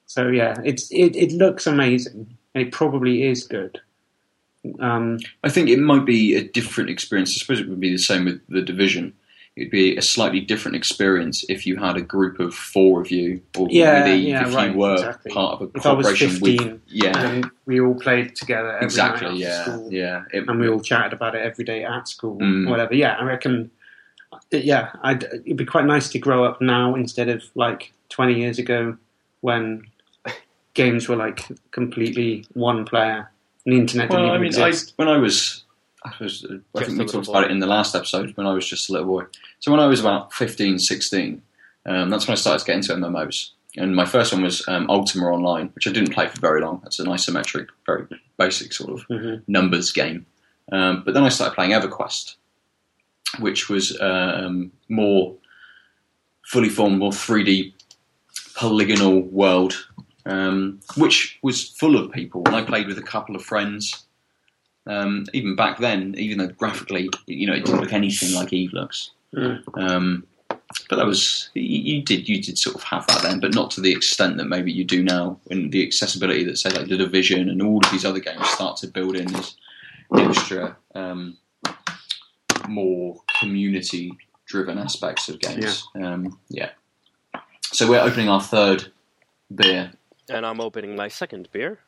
So 0.05 0.28
yeah, 0.28 0.55
it's 0.66 0.91
it, 0.91 1.16
it 1.16 1.32
looks 1.32 1.66
amazing, 1.66 2.36
and 2.53 2.62
it 2.66 2.74
probably 2.74 3.24
is 3.24 3.43
good. 3.47 3.80
Um, 4.80 5.20
I 5.45 5.49
think 5.49 5.70
it 5.70 5.80
might 5.80 6.05
be 6.05 6.36
a 6.36 6.43
different 6.43 6.89
experience. 6.89 7.32
I 7.32 7.39
suppose 7.39 7.62
it 7.62 7.70
would 7.70 7.80
be 7.80 7.91
the 7.91 7.97
same 8.12 8.26
with 8.26 8.41
the 8.49 8.62
division. 8.62 9.14
It'd 9.58 9.72
be 9.72 9.97
a 9.97 10.01
slightly 10.03 10.39
different 10.39 10.78
experience 10.78 11.43
if 11.49 11.66
you 11.66 11.78
had 11.78 11.97
a 11.97 12.01
group 12.01 12.39
of 12.39 12.53
four 12.53 13.01
of 13.01 13.10
you, 13.10 13.41
or 13.58 13.68
Yeah, 13.72 14.03
with 14.08 14.22
yeah, 14.22 14.47
if 14.47 14.53
right, 14.55 14.72
you 14.72 14.78
were 14.78 14.93
exactly. 14.93 15.32
part 15.32 15.53
of 15.53 15.62
a 15.74 15.78
If 15.78 15.86
I 15.86 15.93
was 15.93 16.05
corporation 16.05 16.30
15, 16.30 16.58
with. 16.72 16.82
Yeah, 16.88 17.18
and 17.28 17.49
we 17.66 17.82
all 17.82 17.95
played 17.95 18.36
together 18.36 18.74
every 18.76 18.86
exactly. 18.86 19.28
after 19.28 19.38
Yeah, 19.39 19.64
school, 19.64 19.91
yeah. 19.91 20.24
It- 20.32 20.47
and 20.47 20.60
we 20.60 20.70
all 20.70 20.80
chatted 20.80 21.12
about 21.14 21.34
it 21.34 21.39
every 21.43 21.66
day 21.66 21.84
at 21.84 22.08
school, 22.08 22.38
Mm. 22.38 22.68
or 22.68 22.70
whatever. 22.70 22.93
Yeah, 22.93 23.16
I 23.20 23.24
reckon. 23.24 23.72
Yeah, 24.51 24.91
I'd, 25.01 25.24
it'd 25.24 25.58
be 25.58 25.66
quite 25.66 25.86
nice 25.86 26.10
to 26.10 26.20
grow 26.20 26.45
up 26.45 26.62
now 26.62 26.93
instead 26.95 27.28
of 27.28 27.43
like 27.55 27.93
twenty 28.10 28.39
years 28.39 28.60
ago 28.60 28.95
when 29.41 29.88
games 30.76 31.08
were 31.10 31.16
like 31.16 31.39
completely 31.72 32.45
one 32.53 32.86
player. 32.86 33.30
And 33.66 33.74
the 33.76 33.80
internet 33.80 34.10
didn't 34.10 34.22
Well, 34.24 34.32
I 34.34 34.36
even 34.38 34.51
mean, 34.51 34.62
I, 34.62 34.74
when 34.97 35.08
I 35.08 35.18
was, 35.18 35.64
I 36.03 36.12
was, 36.20 36.45
I 36.45 36.80
think 36.84 36.91
we 36.91 36.97
little 37.05 37.22
talked 37.24 37.28
about 37.30 37.43
it 37.45 37.51
in 37.51 37.60
the 37.60 37.68
last 37.68 37.95
episode 37.95 38.36
when 38.38 38.45
I 38.47 38.53
was 38.53 38.68
just 38.68 38.89
a 38.89 38.93
little 38.93 39.08
boy. 39.08 39.24
So 39.60 39.72
when 39.72 39.80
I 39.80 39.88
was 39.88 39.99
about 39.99 40.34
15, 40.34 40.80
16, 40.80 41.41
um, 41.86 42.10
that's 42.10 42.28
when 42.28 42.34
I 42.34 42.36
started 42.36 42.60
to 42.60 42.66
get 42.66 42.76
into 42.76 42.93
MMOs. 42.93 43.51
And 43.76 43.95
my 43.95 44.05
first 44.05 44.34
one 44.34 44.41
was 44.43 44.68
um, 44.68 44.89
Ultima 44.89 45.26
Online, 45.28 45.70
which 45.76 45.88
I 45.88 45.91
didn't 45.91 46.14
play 46.14 46.28
for 46.28 46.39
very 46.39 46.62
long. 46.62 46.80
That's 46.84 46.99
an 46.99 47.08
isometric, 47.08 47.68
very 47.86 48.08
basic 48.38 48.74
sort 48.74 48.91
of 48.91 49.08
Mhm. 49.08 49.43
numbers 49.47 49.91
game. 49.91 50.26
Um, 50.72 51.03
but 51.05 51.14
then 51.14 51.24
I 51.24 51.30
started 51.30 51.55
playing 51.55 51.72
EverQuest, 51.72 52.36
which 53.39 53.70
was 53.70 53.99
um, 54.01 54.72
more 54.89 55.36
fully 56.45 56.70
formed, 56.70 56.97
more 56.99 57.12
3D 57.12 57.74
polygonal 58.55 59.22
world, 59.22 59.88
um, 60.26 60.80
which 60.95 61.38
was 61.43 61.70
full 61.70 61.95
of 61.97 62.12
people. 62.12 62.41
And 62.45 62.55
I 62.55 62.64
played 62.64 62.88
with 62.88 62.97
a 62.97 63.01
couple 63.03 63.36
of 63.36 63.43
friends. 63.43 64.05
Um, 64.88 65.26
even 65.34 65.55
back 65.55 65.80
then, 65.80 66.16
even 66.18 66.38
though 66.38 66.47
graphically, 66.47 67.10
you 67.28 67.45
know, 67.45 67.53
it 67.53 67.66
didn't 67.66 67.82
look 67.82 67.93
anything 67.93 68.34
like 68.34 68.53
Eve 68.53 68.72
looks. 68.74 69.12
Mm. 69.36 69.62
Um, 69.78 70.28
but 70.90 70.98
that 70.98 71.06
was 71.06 71.50
you, 71.54 71.62
you 71.96 72.02
did 72.02 72.28
you 72.28 72.42
did 72.42 72.58
sort 72.58 72.76
of 72.76 72.84
have 72.84 73.08
that 73.08 73.22
then, 73.22 73.40
but 73.40 73.54
not 73.54 73.72
to 73.72 73.82
the 73.82 73.92
extent 73.92 74.38
that 74.38 74.46
maybe 74.46 74.72
you 74.72 74.84
do 74.84 75.04
now. 75.04 75.40
And 75.50 75.72
the 75.72 75.86
accessibility 75.86 76.44
that 76.46 76.58
say 76.58 76.70
like 76.70 76.88
the 76.88 76.98
Division 76.98 77.50
and 77.50 77.62
all 77.62 77.84
of 77.84 77.92
these 77.92 78.06
other 78.06 78.20
games 78.20 78.48
start 78.50 78.78
to 78.78 78.88
build 78.88 79.16
in 79.16 79.28
this 79.28 79.56
extra 80.16 80.78
um, 80.96 81.38
more 82.68 83.22
community 83.40 84.12
driven 84.46 84.78
aspects 84.78 85.30
of 85.30 85.40
games. 85.40 85.88
Yeah. 85.96 86.14
Um, 86.14 86.40
yeah. 86.50 86.70
So 87.64 87.88
we're 87.90 88.02
opening 88.02 88.30
our 88.30 88.42
third 88.42 88.92
beer. 89.54 89.92
And 90.30 90.46
I'm 90.46 90.62
opening 90.62 90.96
my 90.96 91.08
second 91.08 91.50
beer. 91.52 91.80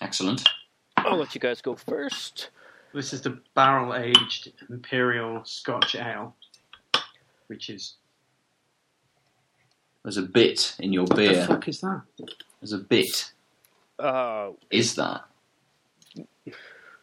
Excellent. 0.00 0.48
I'll 0.96 1.16
let 1.16 1.34
you 1.34 1.40
guys 1.40 1.62
go 1.62 1.74
first. 1.74 2.50
This 2.92 3.12
is 3.12 3.22
the 3.22 3.38
barrel 3.54 3.94
aged 3.94 4.52
imperial 4.68 5.44
Scotch 5.44 5.94
ale, 5.94 6.34
which 7.50 7.68
is 7.68 7.94
There's 10.04 10.16
a 10.16 10.22
bit 10.22 10.76
in 10.78 10.92
your 10.92 11.04
beer. 11.06 11.16
what 11.16 11.16
the 11.28 11.34
beer. 11.34 11.46
fuck 11.46 11.68
is 11.68 11.80
that? 11.80 12.02
There's 12.60 12.72
a 12.72 12.78
bit. 12.78 13.32
Uh, 13.98 14.52
Is 14.70 14.94
that? 14.94 15.24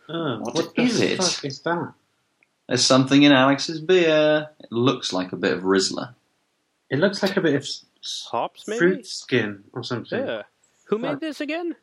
Oh, 0.09 0.39
What 0.39 0.73
the 0.75 0.81
it? 0.83 1.17
fuck 1.17 1.43
is 1.45 1.59
that? 1.61 1.93
There's 2.67 2.85
something 2.85 3.23
in 3.23 3.31
Alex's 3.33 3.81
beer. 3.81 4.49
It 4.59 4.71
looks 4.71 5.11
like 5.13 5.31
a 5.33 5.35
bit 5.35 5.53
of 5.53 5.63
Rizzler. 5.63 6.13
It 6.89 6.99
looks 6.99 7.21
like 7.21 7.35
a 7.37 7.41
bit 7.41 7.55
of 7.55 7.61
s- 7.63 7.85
s- 8.01 8.27
hops, 8.31 8.67
maybe? 8.67 8.77
fruit 8.79 9.05
skin 9.05 9.65
or 9.73 9.83
something. 9.83 10.19
Yeah. 10.25 10.43
Who 10.85 10.97
made 10.97 11.19
this 11.19 11.41
again? 11.41 11.75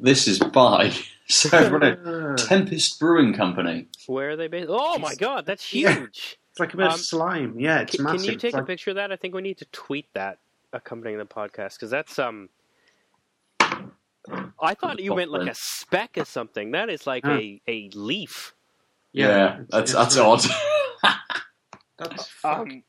This 0.00 0.26
is 0.26 0.38
by 0.40 0.92
Severin 1.28 2.36
Tempest 2.36 2.98
Brewing 2.98 3.34
Company. 3.34 3.86
Where 4.08 4.30
are 4.30 4.36
they 4.36 4.48
based? 4.48 4.68
Oh 4.70 4.98
my 4.98 5.14
god, 5.14 5.46
that's 5.46 5.72
Yeah. 5.74 5.94
huge! 5.94 6.38
It's 6.50 6.60
like 6.60 6.74
a 6.74 6.76
bit 6.76 6.86
Um, 6.86 6.94
of 6.94 7.00
slime. 7.00 7.58
Yeah, 7.58 7.80
it's 7.80 7.94
Can, 7.96 8.04
massive. 8.04 8.20
can 8.20 8.26
you 8.26 8.32
It's 8.34 8.42
take 8.42 8.54
a 8.54 8.62
picture 8.62 8.90
of 8.90 8.96
that? 8.96 9.12
I 9.12 9.16
think 9.16 9.34
we 9.34 9.42
need 9.42 9.58
to 9.58 9.64
tweet 9.66 10.06
that 10.14 10.38
accompanying 10.72 11.18
the 11.18 11.26
podcast 11.26 11.74
because 11.74 11.90
that's 11.90 12.18
um. 12.18 12.48
I 14.62 14.74
thought 14.74 15.00
you 15.00 15.14
meant 15.14 15.30
like 15.30 15.48
a 15.48 15.54
speck 15.54 16.18
or 16.18 16.24
something. 16.24 16.72
That 16.72 16.90
is 16.90 17.06
like 17.06 17.24
Huh. 17.24 17.32
a, 17.38 17.62
a 17.66 17.90
leaf. 17.94 18.54
Yeah, 19.12 19.60
that's 19.68 19.92
that's 19.92 20.16
it's 20.16 20.18
odd. 20.18 20.44
That's. 21.98 22.30
Um, 22.44 22.82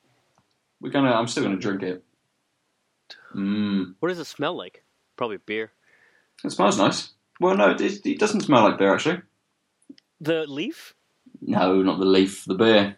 We're 0.80 0.90
gonna. 0.92 1.12
I'm 1.12 1.28
still 1.28 1.44
gonna 1.44 1.58
drink 1.58 1.84
it. 1.84 2.04
Mmm. 3.36 3.96
what 4.00 4.08
does 4.10 4.20
it 4.20 4.26
smell 4.26 4.54
like? 4.56 4.84
Probably 5.18 5.38
beer. 5.38 5.72
It 6.46 6.52
smells 6.52 6.78
nice. 6.78 7.10
Well, 7.40 7.56
no, 7.58 7.72
it, 7.72 7.82
it 8.06 8.20
doesn't 8.20 8.42
smell 8.42 8.64
like 8.64 8.78
beer 8.78 8.94
actually. 8.94 9.22
The 10.22 10.46
leaf? 10.48 10.94
No, 11.42 11.82
not 11.82 12.00
the 12.00 12.06
leaf. 12.06 12.46
The 12.46 12.56
beer. 12.56 12.96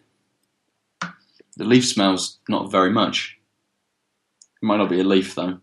The 1.56 1.64
leaf 1.64 1.86
smells 1.86 2.38
not 2.48 2.70
very 2.70 2.90
much. 2.90 3.38
It 4.62 4.66
might 4.66 4.78
not 4.78 4.88
be 4.90 5.00
a 5.00 5.04
leaf 5.04 5.34
though. 5.34 5.58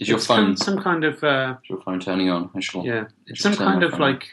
Is 0.00 0.08
your 0.08 0.18
It's 0.18 0.26
phone? 0.26 0.46
kind- 0.46 0.58
some 0.58 0.82
kind 0.82 1.04
of 1.04 1.22
uh, 1.24 1.56
Is 1.62 1.70
your 1.70 1.80
phone 1.82 2.00
turning 2.00 2.30
on? 2.30 2.50
I 2.54 2.60
shall. 2.60 2.84
yeah, 2.84 3.04
it's 3.26 3.40
shall 3.40 3.52
some 3.52 3.66
kind 3.66 3.82
of 3.82 3.98
like 3.98 4.28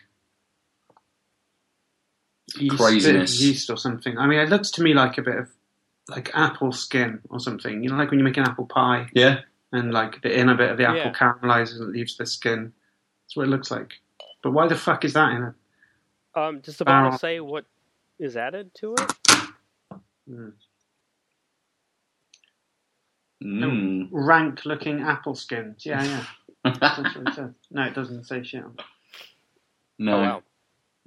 yeast, 2.58 2.78
Craziness. 2.78 3.42
yeast 3.42 3.70
or 3.70 3.78
something. 3.78 4.18
I 4.18 4.28
mean, 4.28 4.40
it 4.40 4.50
looks 4.50 4.72
to 4.72 4.84
me 4.84 4.94
like 4.94 5.18
a 5.18 5.22
bit 5.22 5.38
of 5.38 5.50
like 6.08 6.30
apple 6.36 6.72
skin 6.72 7.20
or 7.30 7.40
something. 7.40 7.84
You 7.84 7.90
know, 7.90 7.96
like 7.98 8.10
when 8.12 8.20
you 8.20 8.26
make 8.26 8.38
an 8.38 8.44
apple 8.44 8.66
pie 8.68 9.08
Yeah. 9.14 9.40
and 9.72 9.92
like 9.94 10.22
the 10.22 10.38
inner 10.38 10.56
bit 10.56 10.70
of 10.72 10.78
the 10.78 10.86
apple 10.86 10.98
Yeah. 10.98 11.14
caramelizes 11.14 11.80
and 11.82 11.92
leaves 11.92 12.18
the 12.18 12.26
skin. 12.26 12.74
That's 13.24 13.36
what 13.36 13.48
it 13.48 13.50
looks 13.50 13.72
like. 13.72 13.94
But 14.44 14.52
why 14.52 14.68
the 14.68 14.76
fuck 14.76 15.04
is 15.04 15.14
that 15.14 15.32
in 15.32 15.44
it? 15.44 15.54
Um, 16.36 16.60
does 16.60 16.78
the 16.78 16.86
bottle 16.86 17.10
Barrel. 17.10 17.18
say 17.18 17.40
what 17.40 17.66
is 18.20 18.38
added 18.38 18.74
to 18.76 18.94
it? 18.94 19.14
Mm. 20.30 20.54
Mmm. 23.46 24.08
Rank 24.12 24.66
looking 24.66 25.02
apple 25.02 25.36
skins. 25.36 25.86
Yeah, 25.86 26.04
yeah. 26.04 26.26
It. 26.66 27.54
No, 27.72 27.84
it 27.84 27.94
doesn't 27.94 28.24
say 28.26 28.42
shit. 28.44 28.64
on 28.64 28.76
no, 30.00 30.18
Oh 30.18 30.22
wow. 30.22 30.44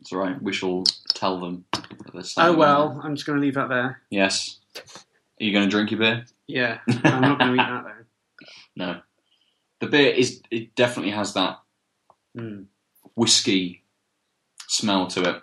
it's 0.01 0.13
all 0.13 0.21
right. 0.21 0.41
We 0.41 0.53
shall 0.53 0.85
tell 1.15 1.41
them. 1.41 1.65
Oh 1.75 2.21
something 2.23 2.57
well, 2.59 3.01
I'm 3.03 3.15
just 3.17 3.27
going 3.27 3.39
to 3.41 3.45
leave 3.45 3.55
that 3.55 3.69
there. 3.69 4.01
Yes. 4.11 4.59
Are 4.77 5.45
you 5.45 5.53
going 5.53 5.65
to 5.65 5.71
drink 5.71 5.91
your 5.91 5.99
beer? 6.01 6.27
Yeah, 6.47 6.79
I'm 7.05 7.23
not 7.23 7.39
going 7.41 7.57
to 7.57 7.63
eat 7.63 7.67
that 7.67 7.85
though. 7.85 8.47
No. 8.77 9.01
The 9.81 9.87
beer 9.89 10.11
is. 10.13 10.41
It 10.51 10.75
definitely 10.75 11.13
has 11.13 11.35
that 11.35 11.59
Mm. 12.37 12.67
whiskey 13.17 13.83
smell 14.69 15.07
to 15.09 15.43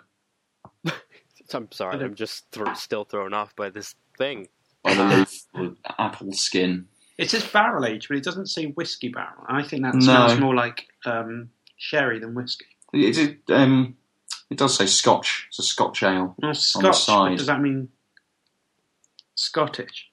it. 0.84 0.92
I'm 1.52 1.70
sorry. 1.72 2.02
I'm 2.02 2.14
just 2.14 2.50
thr 2.52 2.72
still 2.74 3.04
thrown 3.04 3.34
off 3.34 3.54
by 3.54 3.68
this 3.70 3.94
thing. 4.16 4.48
By 4.86 4.94
the 4.94 5.04
leaf, 5.04 5.42
or 5.54 5.74
apple 5.98 6.32
skin. 6.32 6.86
It 7.18 7.30
says 7.30 7.44
barrel 7.46 7.84
age, 7.86 8.08
but 8.08 8.16
it 8.16 8.24
doesn't 8.24 8.46
say 8.48 8.66
whiskey 8.66 9.08
barrel. 9.08 9.44
I 9.48 9.62
think 9.62 9.82
that 9.82 9.94
No. 9.94 10.00
smells 10.00 10.38
more 10.38 10.54
like 10.54 10.86
um, 11.04 11.50
sherry 11.76 12.18
than 12.18 12.34
whiskey. 12.34 12.66
It, 12.92 13.18
it, 13.18 13.52
um, 13.52 13.96
it 14.50 14.58
does 14.58 14.76
say 14.76 14.86
Scotch. 14.86 15.46
It's 15.48 15.58
a 15.58 15.62
Scotch 15.62 16.02
ale. 16.02 16.34
Well, 16.38 16.52
the 16.52 16.54
Scotch. 16.54 17.02
side. 17.04 17.30
What 17.30 17.38
does 17.38 17.46
that 17.46 17.60
mean? 17.60 17.88
Scottish. 19.34 20.10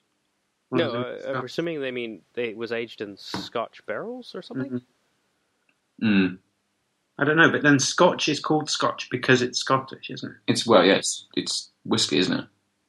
No, 0.71 0.87
is 1.15 1.23
it? 1.23 1.29
uh, 1.29 1.37
I'm 1.37 1.45
assuming 1.45 1.81
they 1.81 1.91
mean 1.91 2.21
they, 2.33 2.45
it 2.49 2.57
was 2.57 2.71
aged 2.71 3.01
in 3.01 3.15
Scotch 3.17 3.85
barrels 3.85 4.33
or 4.33 4.41
something. 4.41 4.81
Mm. 6.01 6.39
I 7.17 7.23
don't 7.25 7.37
know, 7.37 7.51
but 7.51 7.61
then 7.61 7.79
Scotch 7.79 8.27
is 8.27 8.39
called 8.39 8.69
Scotch 8.69 9.09
because 9.11 9.41
it's 9.43 9.59
Scottish, 9.59 10.09
isn't 10.09 10.31
it? 10.31 10.37
It's 10.47 10.65
well, 10.65 10.83
yeah, 10.83 10.95
it's, 10.95 11.27
it's 11.35 11.69
whiskey, 11.85 12.17
isn't 12.17 12.39
it? 12.39 12.45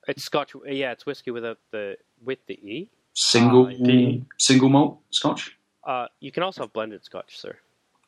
It's 0.09 0.25
Scotch. 0.25 0.55
Yeah, 0.67 0.93
it's 0.93 1.07
whiskey 1.07 1.31
without 1.31 1.59
the 1.71 1.97
with 2.25 2.39
the 2.47 2.55
e. 2.55 2.91
Single, 3.15 3.69
indeed. 3.69 4.25
single 4.39 4.69
malt 4.69 4.99
Scotch. 5.11 5.57
Uh, 5.85 6.07
you 6.21 6.33
can 6.33 6.43
also 6.43 6.63
have 6.63 6.73
blended 6.73 7.05
Scotch, 7.05 7.39
sir. 7.39 7.57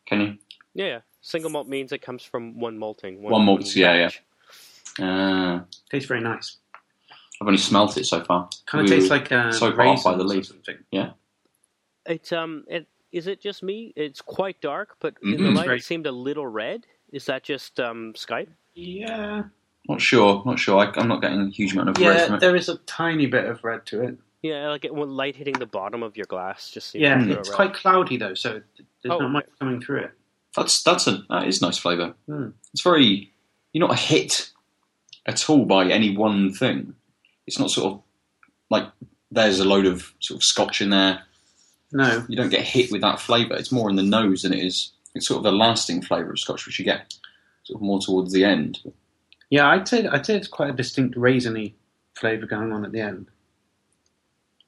Can 0.07 0.21
you? 0.21 0.39
Yeah, 0.75 0.87
yeah. 0.87 1.01
Single 1.21 1.51
malt 1.51 1.69
means 1.69 1.93
it 1.93 2.03
comes 2.03 2.23
from 2.23 2.59
one 2.59 2.79
malting. 2.79 3.23
One 3.23 3.45
malt, 3.45 3.75
yeah, 3.77 4.11
yeah. 4.99 5.05
Uh, 5.05 5.61
Tastes 5.91 6.09
very 6.09 6.21
nice. 6.21 6.57
I've 7.41 7.47
only 7.47 7.59
smelt 7.59 7.97
it 7.99 8.07
so 8.07 8.25
far. 8.25 8.49
Kind 8.67 8.85
of 8.85 8.91
tastes 8.91 9.11
were 9.11 9.17
like 9.19 9.31
uh, 9.33 9.53
so 9.53 9.75
far 9.77 9.97
by 10.03 10.17
the 10.17 10.25
raisins 10.25 10.25
or 10.25 10.35
leaf. 10.35 10.47
something. 10.47 11.13
It 12.07 12.33
um, 12.33 12.65
it 12.69 12.87
is 13.13 13.27
it 13.27 13.41
just 13.41 13.63
me? 13.63 13.93
It's 13.97 14.21
quite 14.21 14.61
dark, 14.61 14.97
but 15.01 15.15
in 15.23 15.43
the 15.43 15.51
light 15.51 15.69
Right. 15.69 15.79
it 15.81 15.85
seemed 15.85 16.07
a 16.07 16.13
little 16.13 16.47
red. 16.47 16.87
Is 17.13 17.27
that 17.27 17.43
just 17.43 17.79
um 17.81 18.13
Skype? 18.15 18.49
Yeah, 18.75 19.45
Not 19.89 20.01
sure. 20.01 20.43
Not 20.45 20.59
sure. 20.59 20.79
I, 20.79 20.93
I'm 21.01 21.09
not 21.09 21.23
getting 21.23 21.41
a 21.41 21.51
huge 21.51 21.73
amount 21.73 21.91
of 21.91 21.99
red 21.99 22.05
yeah. 22.17 22.27
from 22.27 22.35
it. 22.37 22.41
There 22.41 22.57
is 22.57 22.69
a 22.69 22.79
tiny 22.79 23.27
bit 23.27 23.45
of 23.45 23.63
red 23.65 23.87
to 23.87 24.03
it. 24.03 24.19
Yeah, 24.43 24.69
like 24.69 24.85
it, 24.85 24.93
light 24.95 25.37
hitting 25.37 25.55
the 25.55 25.67
bottom 25.67 26.03
of 26.03 26.17
your 26.17 26.27
glass, 26.27 26.71
just 26.71 26.91
seems 26.91 27.03
Yeah, 27.03 27.19
to 27.19 27.27
go 27.27 27.33
it's 27.41 27.49
red. 27.49 27.57
quite 27.57 27.75
cloudy 27.75 28.17
though, 28.17 28.35
so 28.35 28.61
there's 29.03 29.13
Oh. 29.15 29.19
not 29.19 29.31
much 29.31 29.47
coming 29.59 29.81
through 29.81 30.01
it. 30.01 30.13
That's 30.55 30.83
that's 30.83 31.07
a 31.07 31.25
that 31.31 31.47
is 31.47 31.61
nice 31.61 31.79
flavour. 31.79 32.15
Hmm. 32.27 32.51
It's 32.73 32.83
very. 32.83 33.33
You're 33.73 33.87
not 33.87 33.99
hit 33.99 34.51
at 35.27 35.49
all 35.51 35.65
by 35.67 35.87
any 35.91 36.17
one 36.17 36.53
thing. 36.53 36.95
It's 37.47 37.59
not 37.59 37.71
sort 37.71 37.93
of 37.95 38.03
like 38.71 38.85
there's 39.31 39.61
a 39.61 39.65
load 39.65 39.87
of 39.87 40.13
sort 40.21 40.37
of 40.39 40.45
scotch 40.45 40.81
in 40.81 40.91
there. 40.91 41.23
No, 41.93 42.25
You 42.29 42.37
don't 42.37 42.49
get 42.49 42.63
hit 42.63 42.91
with 42.91 43.01
that 43.03 43.21
flavour. 43.21 43.55
It's 43.55 43.71
more 43.73 43.89
in 43.91 43.97
the 43.97 44.03
nose 44.03 44.43
than 44.43 44.53
it 44.53 44.65
is. 44.65 44.93
It's 45.15 45.27
sort 45.29 45.39
of 45.39 45.45
the 45.45 45.53
lasting 45.53 46.03
flavour 46.03 46.31
of 46.31 46.39
scotch, 46.39 46.67
which 46.67 46.79
you 46.79 46.85
get 46.85 47.15
sort 47.65 47.77
of 47.77 47.83
more 47.83 48.01
towards 48.01 48.33
the 48.33 48.45
end. 48.45 48.79
Yeah, 49.51 49.69
I'd 49.69 49.87
say 49.89 50.07
I'd 50.07 50.27
say 50.27 50.37
it's 50.37 50.49
quite 50.49 50.71
a 50.71 50.73
distinct 50.73 51.17
raisiny 51.17 51.75
flavour 52.15 52.47
going 52.47 52.73
on 52.73 52.85
at 52.85 52.93
the 52.93 53.01
end. 53.01 53.29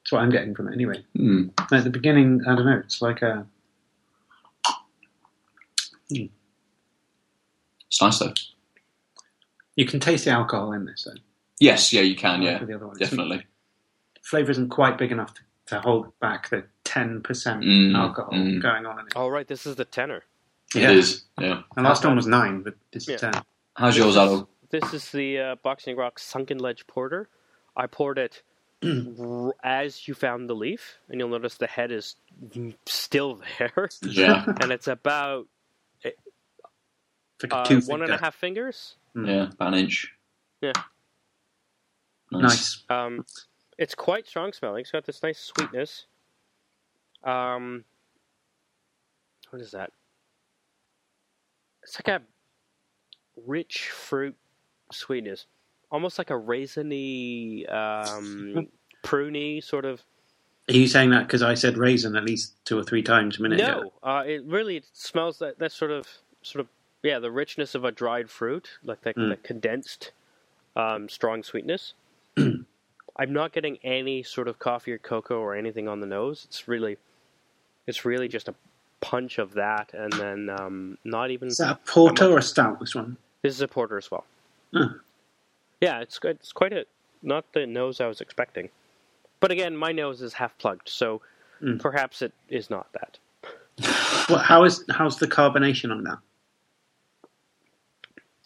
That's 0.03 0.11
what 0.13 0.21
I'm 0.21 0.29
getting 0.29 0.55
from 0.55 0.69
it 0.69 0.73
anyway. 0.73 1.03
Hmm. 1.15 1.49
At 1.71 1.83
the 1.83 1.89
beginning, 1.89 2.41
I 2.47 2.55
don't 2.55 2.65
know. 2.65 2.77
It's 2.83 3.01
like 3.01 3.21
a 3.21 3.45
It's 6.09 8.01
nice 8.01 8.19
though. 8.19 8.33
you 9.75 9.85
can 9.85 9.99
taste 9.99 10.25
the 10.25 10.31
alcohol 10.31 10.73
in 10.73 10.85
this. 10.85 11.03
Though, 11.05 11.19
Yes, 11.59 11.91
yeah, 11.91 12.01
you 12.01 12.15
can. 12.15 12.41
Yeah, 12.41 12.59
with 12.59 12.69
the 12.69 12.75
other 12.75 12.87
one. 12.87 12.95
It's- 12.95 13.09
definitely. 13.09 13.45
Flavour 14.23 14.51
isn't 14.51 14.69
quite 14.69 14.97
big 14.97 15.11
enough 15.11 15.33
to, 15.33 15.41
to 15.67 15.81
hold 15.81 16.17
back 16.19 16.49
the 16.49 16.63
ten 16.83 17.21
percent 17.21 17.63
Mm, 17.63 17.95
Oh, 17.95 18.01
alcohol 18.01 18.33
mm. 18.33 18.61
going 18.61 18.85
on 18.85 18.99
in 18.99 19.07
it. 19.07 19.15
All 19.15 19.31
right, 19.31 19.47
this 19.47 19.65
is 19.65 19.75
the 19.75 19.85
tenor. 19.85 20.23
Yeah. 20.75 20.91
It 20.91 20.97
is. 20.97 21.23
Yeah. 21.39 21.61
The 21.75 21.81
last 21.81 22.05
one 22.05 22.15
was 22.15 22.27
nine, 22.27 22.61
but 22.61 22.75
this 22.93 23.09
is 23.09 23.19
ten. 23.19 23.33
How's 23.75 23.97
yours, 23.97 24.15
Aadil? 24.15 24.47
This 24.69 24.93
is 24.93 25.11
the 25.11 25.39
uh, 25.39 25.55
Boxing 25.63 25.95
Rock 25.95 26.19
Sunken 26.19 26.59
Ledge 26.59 26.85
Porter. 26.87 27.27
I 27.75 27.87
poured 27.87 28.17
it 28.19 28.43
r- 28.83 29.53
as 29.63 30.07
you 30.07 30.13
found 30.13 30.49
the 30.49 30.53
leaf, 30.55 30.97
and 31.09 31.19
you'll 31.19 31.29
notice 31.29 31.55
the 31.57 31.67
head 31.67 31.91
is 31.91 32.15
still 32.87 33.41
there, 33.57 33.89
Yeah, 34.03 34.45
and 34.61 34.71
it's 34.71 34.87
about 34.87 35.47
It's 36.03 36.15
like 37.43 37.53
uh, 37.53 37.63
two 37.63 37.79
one 37.81 38.01
and 38.01 38.11
a 38.11 38.13
finger. 38.13 38.23
half 38.25 38.35
fingers. 38.35 38.95
yeah, 39.15 39.49
about 39.51 39.73
an 39.73 39.79
inch. 39.79 40.13
Yeah. 40.61 40.73
Nice. 42.31 42.83
Um, 42.89 43.25
it's 43.77 43.95
quite 43.95 44.27
strong 44.27 44.53
smelling. 44.53 44.81
It's 44.81 44.91
got 44.91 45.05
this 45.05 45.23
nice 45.23 45.39
sweetness. 45.39 46.05
Um, 47.23 47.85
what 49.49 49.61
is 49.61 49.71
that? 49.71 49.91
It's 51.81 51.97
like 51.99 52.07
a 52.21 52.23
rich 53.47 53.89
fruit 53.89 54.35
sweetness, 54.91 55.45
almost 55.91 56.17
like 56.17 56.29
a 56.29 56.33
raisiny, 56.33 57.71
um, 57.71 58.67
pruny 59.03 59.63
sort 59.63 59.85
of. 59.85 60.01
Are 60.69 60.73
you 60.73 60.87
saying 60.87 61.09
that 61.11 61.25
because 61.25 61.41
I 61.41 61.55
said 61.55 61.77
raisin 61.77 62.15
at 62.15 62.23
least 62.23 62.53
two 62.65 62.77
or 62.77 62.83
three 62.83 63.01
times 63.01 63.39
a 63.39 63.41
minute 63.41 63.59
ago? 63.59 63.91
No, 64.03 64.09
uh, 64.09 64.23
it 64.25 64.43
really 64.45 64.83
smells 64.93 65.39
that 65.39 65.57
that 65.59 65.71
sort 65.71 65.91
of 65.91 66.07
sort 66.41 66.61
of 66.61 66.67
yeah 67.01 67.19
the 67.19 67.31
richness 67.31 67.75
of 67.75 67.85
a 67.85 67.91
dried 67.91 68.29
fruit, 68.29 68.69
like 68.83 69.01
that, 69.01 69.15
Mm. 69.15 69.29
that 69.29 69.43
condensed, 69.43 70.11
um, 70.75 71.09
strong 71.09 71.41
sweetness. 71.43 71.93
I'm 72.37 73.33
not 73.33 73.51
getting 73.51 73.79
any 73.83 74.23
sort 74.23 74.47
of 74.47 74.59
coffee 74.59 74.91
or 74.93 74.97
cocoa 74.97 75.39
or 75.39 75.55
anything 75.55 75.87
on 75.89 75.99
the 75.99 76.07
nose. 76.07 76.45
It's 76.47 76.67
really, 76.67 76.97
it's 77.87 78.05
really 78.05 78.27
just 78.29 78.47
a 78.47 78.53
punch 79.01 79.39
of 79.39 79.53
that, 79.55 79.91
and 79.93 80.13
then 80.13 80.49
um, 80.49 80.97
not 81.03 81.31
even. 81.31 81.47
Is 81.49 81.57
that 81.57 81.71
a 81.71 81.75
porter 81.91 82.25
or 82.31 82.37
a 82.37 82.41
stout? 82.41 82.79
This 82.79 82.95
one. 82.95 83.17
This 83.41 83.55
is 83.55 83.61
a 83.61 83.67
porter 83.67 83.97
as 83.97 84.09
well. 84.11 84.25
Huh. 84.73 84.89
Yeah, 85.81 85.99
it's. 86.01 86.19
It's 86.23 86.51
quite 86.51 86.73
a 86.73 86.85
not 87.21 87.45
the 87.53 87.65
nose 87.65 87.99
I 88.01 88.07
was 88.07 88.21
expecting, 88.21 88.69
but 89.39 89.51
again, 89.51 89.75
my 89.75 89.91
nose 89.91 90.21
is 90.21 90.33
half 90.33 90.57
plugged, 90.57 90.89
so 90.89 91.21
Mm. 91.61 91.77
perhaps 91.81 92.21
it 92.21 92.31
is 92.47 92.69
not 92.69 92.87
that. 92.93 93.17
Well, 94.29 94.39
how 94.39 94.63
is 94.63 94.85
how's 94.89 95.17
the 95.17 95.27
carbonation 95.27 95.91
on 95.91 96.03
that? 96.03 96.19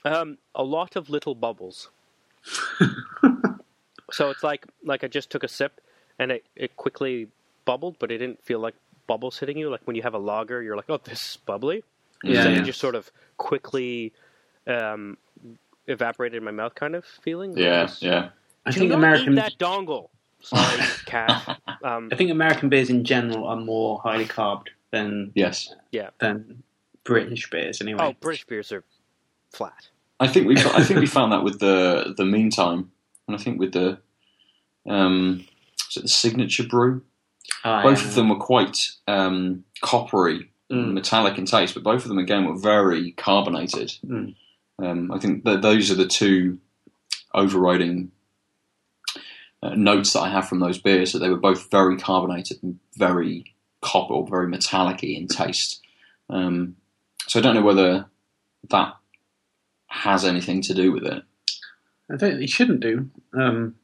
Um, 0.06 0.38
a 0.56 0.64
lot 0.64 0.96
of 0.96 1.10
little 1.10 1.36
bubbles. 1.36 1.90
so 4.12 4.30
it's 4.30 4.44
like 4.44 4.66
like 4.84 5.04
I 5.04 5.08
just 5.08 5.30
took 5.30 5.44
a 5.44 5.48
sip 5.48 5.82
and 6.20 6.32
it, 6.32 6.46
it 6.56 6.76
quickly 6.76 7.28
bubbled, 7.66 7.98
but 8.00 8.12
it 8.12 8.18
didn't 8.20 8.44
feel 8.44 8.60
like 8.60 8.76
bubbles 9.08 9.40
hitting 9.40 9.58
you. 9.58 9.70
Like 9.70 9.82
when 9.86 9.96
you 9.96 10.02
have 10.04 10.14
a 10.14 10.20
lager, 10.20 10.62
you're 10.62 10.76
like, 10.76 10.90
oh, 10.90 11.00
this 11.04 11.22
is 11.22 11.38
bubbly. 11.46 11.84
Yeah, 12.24 12.48
yeah. 12.48 12.62
it 12.62 12.66
just 12.66 12.80
sort 12.80 12.96
of 12.96 13.12
quickly 13.38 14.14
um, 14.68 15.18
evaporated 15.88 16.38
in 16.38 16.44
my 16.44 16.52
mouth, 16.52 16.76
kind 16.76 16.96
of 16.96 17.06
feeling. 17.24 17.58
Yeah, 17.58 17.84
It's- 17.84 18.02
yeah. 18.02 18.30
I 18.66 18.72
think 18.72 18.90
not 18.90 18.98
American 19.00 19.34
eat 19.34 19.36
that 19.38 19.58
dongle. 19.60 20.10
Sorry, 20.42 20.82
cat. 21.06 21.60
Um, 21.84 22.10
I 22.12 22.16
think 22.16 22.32
American 22.32 22.70
beers 22.70 22.90
in 22.90 23.04
general 23.04 23.46
are 23.48 23.56
more 23.58 24.00
highly 24.00 24.26
carbed 24.26 24.70
than 24.92 25.32
Yes. 25.36 25.74
yeah, 25.92 26.10
than 26.20 26.64
British 27.04 27.50
beers 27.50 27.82
anyway. 27.82 28.00
oh, 28.04 28.14
British 28.20 28.46
beers 28.46 28.72
are 28.72 28.84
flat. 29.52 29.90
I 30.20 30.28
think 30.28 30.48
we 30.48 30.58
I 30.58 30.84
think 30.84 31.00
we 31.00 31.06
found 31.18 31.32
that 31.34 31.44
with 31.44 31.60
the 31.60 32.14
the 32.16 32.26
meantime, 32.26 32.92
and 33.28 33.36
I 33.36 33.40
think 33.40 33.60
with 33.60 33.74
the 33.74 34.00
um, 34.86 35.46
is 35.90 35.98
it 35.98 36.02
the 36.04 36.08
signature 36.08 36.64
brew. 36.68 37.04
Ah, 37.66 37.82
Both 37.84 38.02
yeah. 38.02 38.08
of 38.10 38.16
them 38.16 38.30
were 38.30 38.38
quite 38.40 38.78
um, 39.08 39.64
coppery, 39.82 40.50
Mm. 40.72 40.94
metallic 40.94 41.38
in 41.38 41.46
taste, 41.46 41.74
but 41.76 41.84
both 41.84 42.04
of 42.04 42.08
them 42.10 42.18
again 42.18 42.46
were 42.46 42.58
very 42.58 43.12
carbonated. 43.12 43.94
Mm. 44.08 44.34
Um, 44.80 45.12
I 45.12 45.20
think 45.20 45.44
that 45.44 45.62
those 45.62 45.92
are 45.92 45.96
the 45.96 46.08
two 46.08 46.60
overriding 47.34 48.12
uh, 49.62 49.76
notes 49.76 50.14
that 50.14 50.22
I 50.22 50.30
have 50.30 50.48
from 50.48 50.60
those 50.60 50.80
beers. 50.80 51.14
That 51.14 51.20
they 51.20 51.30
were 51.30 51.38
both 51.38 51.70
very 51.72 51.98
carbonated 51.98 52.62
and 52.64 52.80
very 52.98 53.54
copper, 53.82 54.14
or 54.14 54.28
very 54.28 54.48
metallic-y 54.48 55.10
in 55.10 55.28
taste. 55.28 55.82
Um, 56.30 56.76
so 57.28 57.40
I 57.40 57.44
don't 57.44 57.56
know 57.56 57.62
whether 57.62 58.06
that 58.70 58.96
has 59.88 60.26
anything 60.26 60.62
to 60.64 60.74
do 60.74 60.92
with 60.92 61.06
it. 61.06 61.24
I 62.12 62.16
don't. 62.18 62.42
It 62.42 62.50
shouldn't 62.50 62.80
do. 62.82 63.10
Um, 63.34 63.76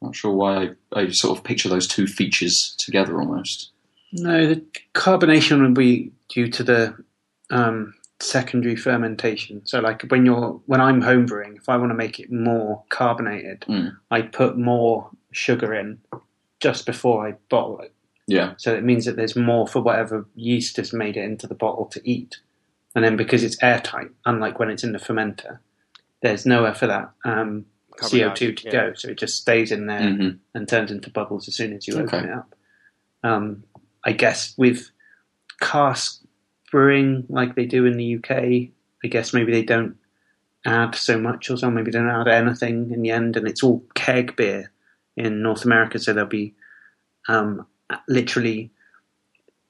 Not 0.00 0.14
sure 0.14 0.32
why 0.32 0.74
I, 0.94 1.00
I 1.00 1.08
sort 1.08 1.38
of 1.38 1.44
picture 1.44 1.68
those 1.68 1.88
two 1.88 2.06
features 2.06 2.76
together 2.78 3.18
almost. 3.18 3.70
no, 4.12 4.46
the 4.46 4.62
carbonation 4.94 5.62
would 5.62 5.74
be 5.74 6.12
due 6.28 6.48
to 6.48 6.62
the 6.62 7.04
um, 7.50 7.94
secondary 8.20 8.76
fermentation. 8.76 9.64
So, 9.66 9.80
like 9.80 10.02
when 10.08 10.24
you're 10.26 10.60
when 10.66 10.80
I'm 10.80 11.02
homebrewing, 11.02 11.56
if 11.56 11.68
I 11.68 11.76
want 11.76 11.90
to 11.90 11.94
make 11.96 12.18
it 12.20 12.30
more 12.32 12.84
carbonated, 12.88 13.60
Mm. 13.68 13.96
I 14.10 14.22
put 14.22 14.56
more 14.58 15.10
sugar 15.32 15.74
in 15.74 15.98
just 16.60 16.86
before 16.86 17.26
I 17.26 17.32
bottle 17.50 17.80
it. 17.80 17.92
Yeah, 18.26 18.54
So 18.56 18.72
it 18.74 18.82
means 18.84 19.04
that 19.04 19.16
there's 19.16 19.36
more 19.36 19.66
for 19.68 19.82
whatever 19.82 20.26
yeast 20.34 20.78
has 20.78 20.94
made 20.94 21.18
it 21.18 21.24
into 21.24 21.46
the 21.46 21.54
bottle 21.54 21.84
to 21.86 22.00
eat. 22.10 22.38
And 22.94 23.04
then 23.04 23.16
because 23.18 23.42
it's 23.44 23.62
airtight, 23.62 24.08
unlike 24.24 24.58
when 24.58 24.70
it's 24.70 24.82
in 24.82 24.92
the 24.92 24.98
fermenter, 24.98 25.58
there's 26.22 26.46
nowhere 26.46 26.74
for 26.74 26.86
that 26.86 27.10
um, 27.26 27.66
CO2 28.00 28.56
to 28.56 28.64
yeah. 28.64 28.70
go. 28.70 28.92
So 28.94 29.08
it 29.10 29.18
just 29.18 29.36
stays 29.36 29.70
in 29.70 29.86
there 29.88 30.10
hmm 30.14 30.28
and 30.54 30.66
turns 30.66 30.90
into 30.90 31.10
bubbles 31.10 31.48
as 31.48 31.54
soon 31.56 31.74
as 31.74 31.86
you 31.86 31.96
Okay. 31.98 32.16
open 32.16 32.30
it 32.30 32.34
up. 32.34 32.54
Um, 33.24 33.64
I 34.04 34.12
guess 34.12 34.54
with 34.56 34.90
cask 35.60 36.22
brewing 36.74 37.24
like 37.28 37.54
they 37.54 37.66
do 37.66 37.86
in 37.86 37.96
the 37.96 38.16
UK, 38.16 38.30
I 39.04 39.08
guess 39.08 39.32
maybe 39.32 39.52
they 39.52 39.62
don't 39.62 39.96
add 40.66 40.96
so 40.96 41.16
much 41.16 41.48
or 41.48 41.56
so, 41.56 41.70
maybe 41.70 41.92
they 41.92 41.98
don't 42.00 42.08
add 42.10 42.26
anything 42.26 42.90
in 42.90 43.00
the 43.00 43.12
end, 43.12 43.36
and 43.36 43.46
it's 43.46 43.62
all 43.62 43.80
keg 43.94 44.34
beer 44.34 44.72
in 45.16 45.40
North 45.40 45.64
America, 45.64 46.00
so 46.00 46.12
they'll 46.12 46.26
be 46.26 46.52
um, 47.28 47.64
literally 48.08 48.72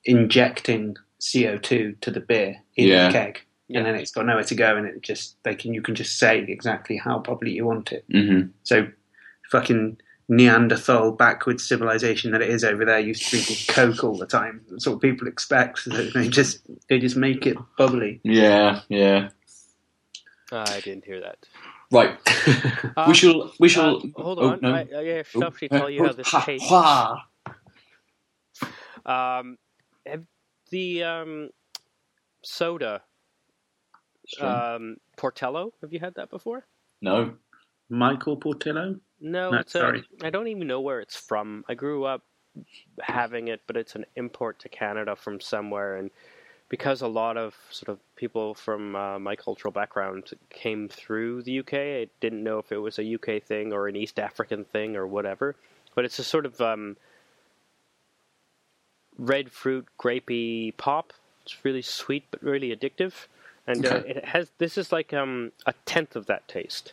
injecting 0.06 0.96
CO2 1.20 2.00
to 2.00 2.10
the 2.10 2.20
beer 2.20 2.56
in 2.76 2.88
Yeah. 2.88 3.08
the 3.08 3.12
keg. 3.12 3.40
Yeah. 3.68 3.78
And 3.80 3.86
then 3.86 3.94
it's 3.96 4.12
got 4.12 4.24
nowhere 4.24 4.44
to 4.44 4.54
go, 4.54 4.76
and 4.76 4.86
it 4.86 5.02
just 5.02 5.36
they 5.42 5.54
can 5.54 5.74
you 5.74 5.82
can 5.82 5.94
just 5.94 6.18
say 6.18 6.38
exactly 6.38 6.96
how 6.96 7.18
bubbly 7.18 7.52
you 7.52 7.66
want 7.66 7.92
it. 7.92 8.04
hmm 8.10 8.42
So 8.62 8.86
fucking 9.50 9.98
Neanderthal 10.28 11.12
backwards 11.12 11.66
civilization 11.68 12.30
that 12.32 12.40
it 12.42 12.48
is 12.48 12.64
over 12.64 12.84
there 12.84 12.98
used 12.98 13.28
to 13.30 13.40
drink 13.42 13.66
Coke 13.68 14.04
all 14.04 14.16
the 14.16 14.26
time. 14.26 14.62
That's 14.70 14.86
what 14.86 15.00
people 15.02 15.28
expect. 15.28 15.80
So 15.80 15.90
they 15.90 16.28
just 16.28 16.60
they 16.88 16.98
just 16.98 17.16
make 17.16 17.46
it 17.46 17.58
bubbly. 17.76 18.20
Yeah, 18.24 18.80
yeah. 18.88 19.28
I 20.50 20.80
didn't 20.80 21.04
hear 21.04 21.20
that. 21.20 21.46
Right. 21.90 22.18
Uh, 22.96 23.04
we 23.08 23.14
shall. 23.14 23.52
We 23.60 23.68
shall. 23.68 23.96
uh, 23.98 24.22
hold 24.22 24.38
oh, 24.38 24.48
on. 24.50 24.60
no. 24.62 24.74
I, 24.74 24.86
I 24.96 25.04
have 25.16 25.28
Oh, 25.34 25.50
to 25.50 25.68
tell 25.68 25.90
you 25.90 26.04
how 26.04 26.12
this 26.12 26.28
ha, 26.28 26.40
tastes. 26.44 26.68
ha. 26.68 27.26
Um, 29.06 29.58
have, 30.06 30.24
the 30.70 31.02
um, 31.04 31.50
soda 32.42 33.02
um, 34.40 34.96
Portello. 35.18 35.72
Have 35.82 35.92
you 35.92 36.00
had 36.00 36.14
that 36.14 36.30
before? 36.30 36.66
no. 37.02 37.34
Michael 37.90 38.38
Portillo. 38.38 38.96
No, 39.24 39.50
No, 39.50 39.58
it's 39.60 39.74
a, 39.74 39.78
sorry. 39.78 40.04
I 40.22 40.28
don't 40.28 40.48
even 40.48 40.66
know 40.66 40.82
where 40.82 41.00
it's 41.00 41.16
from. 41.16 41.64
I 41.66 41.74
grew 41.74 42.04
up 42.04 42.22
having 43.00 43.48
it, 43.48 43.62
but 43.66 43.76
it's 43.76 43.94
an 43.94 44.04
import 44.16 44.58
to 44.60 44.68
Canada 44.68 45.16
from 45.16 45.40
somewhere, 45.40 45.96
and 45.96 46.10
because 46.68 47.00
a 47.00 47.08
lot 47.08 47.36
of 47.36 47.54
sort 47.70 47.88
of 47.88 47.98
people 48.16 48.54
from 48.54 48.94
uh, 48.94 49.18
my 49.18 49.34
cultural 49.34 49.72
background 49.72 50.30
came 50.50 50.88
through 50.88 51.42
the 51.42 51.60
UK, 51.60 51.74
I 51.74 52.08
didn't 52.20 52.44
know 52.44 52.58
if 52.58 52.70
it 52.70 52.78
was 52.78 52.98
a 52.98 53.14
UK 53.14 53.42
thing 53.42 53.72
or 53.72 53.88
an 53.88 53.96
East 53.96 54.18
African 54.18 54.64
thing 54.64 54.94
or 54.94 55.06
whatever. 55.06 55.56
But 55.94 56.04
it's 56.04 56.18
a 56.18 56.24
sort 56.24 56.44
of 56.44 56.60
um, 56.60 56.96
red 59.18 59.50
fruit 59.50 59.86
grapey 59.98 60.76
pop. 60.76 61.12
It's 61.44 61.64
really 61.64 61.82
sweet 61.82 62.24
but 62.30 62.42
really 62.42 62.74
addictive, 62.76 63.26
and 63.66 63.86
uh, 63.86 64.02
it 64.06 64.24
has. 64.26 64.50
This 64.58 64.76
is 64.76 64.92
like 64.92 65.12
um, 65.14 65.52
a 65.66 65.72
tenth 65.86 66.14
of 66.16 66.26
that 66.26 66.46
taste. 66.48 66.92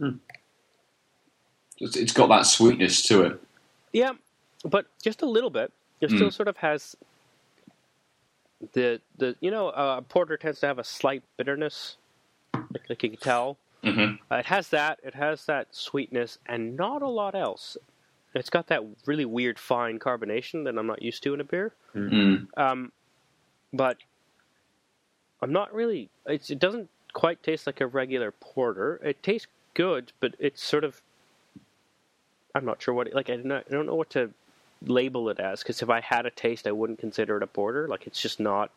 It's, 0.00 0.39
it's 1.80 2.12
got 2.12 2.28
that 2.28 2.46
sweetness 2.46 3.02
to 3.08 3.22
it. 3.22 3.40
Yeah, 3.92 4.12
but 4.64 4.86
just 5.02 5.22
a 5.22 5.26
little 5.26 5.50
bit. 5.50 5.72
It 6.00 6.10
still 6.10 6.30
sort 6.30 6.48
of 6.48 6.56
has 6.58 6.96
the 8.72 9.00
the 9.18 9.36
you 9.40 9.50
know 9.50 9.68
uh, 9.68 10.00
porter 10.02 10.36
tends 10.36 10.60
to 10.60 10.66
have 10.66 10.78
a 10.78 10.84
slight 10.84 11.22
bitterness, 11.36 11.96
like, 12.54 12.88
like 12.88 13.02
you 13.02 13.10
can 13.10 13.18
tell. 13.18 13.58
Mhm. 13.82 14.18
Uh, 14.30 14.36
it 14.36 14.46
has 14.46 14.68
that. 14.68 14.98
It 15.02 15.14
has 15.14 15.46
that 15.46 15.68
sweetness, 15.74 16.38
and 16.46 16.76
not 16.76 17.02
a 17.02 17.08
lot 17.08 17.34
else. 17.34 17.76
It's 18.34 18.50
got 18.50 18.68
that 18.68 18.82
really 19.06 19.24
weird 19.24 19.58
fine 19.58 19.98
carbonation 19.98 20.64
that 20.64 20.78
I'm 20.78 20.86
not 20.86 21.02
used 21.02 21.22
to 21.24 21.34
in 21.34 21.40
a 21.40 21.44
beer. 21.44 21.72
Mm. 21.94 22.46
Um, 22.56 22.92
but 23.72 23.96
I'm 25.42 25.52
not 25.52 25.74
really. 25.74 26.10
It's, 26.26 26.50
it 26.50 26.58
doesn't 26.58 26.88
quite 27.12 27.42
taste 27.42 27.66
like 27.66 27.80
a 27.80 27.86
regular 27.86 28.30
porter. 28.30 29.00
It 29.02 29.22
tastes 29.22 29.48
good, 29.74 30.12
but 30.20 30.34
it's 30.38 30.62
sort 30.62 30.84
of. 30.84 31.02
I'm 32.54 32.64
not 32.64 32.82
sure 32.82 32.94
what. 32.94 33.06
It, 33.08 33.14
like 33.14 33.30
I 33.30 33.36
don't, 33.36 33.46
know, 33.46 33.56
I 33.66 33.70
don't 33.70 33.86
know 33.86 33.94
what 33.94 34.10
to 34.10 34.30
label 34.82 35.28
it 35.28 35.38
as 35.38 35.62
because 35.62 35.82
if 35.82 35.90
I 35.90 36.00
had 36.00 36.26
a 36.26 36.30
taste, 36.30 36.66
I 36.66 36.72
wouldn't 36.72 36.98
consider 36.98 37.36
it 37.36 37.42
a 37.42 37.46
porter. 37.46 37.86
Like 37.88 38.06
it's 38.06 38.20
just 38.20 38.40
not 38.40 38.70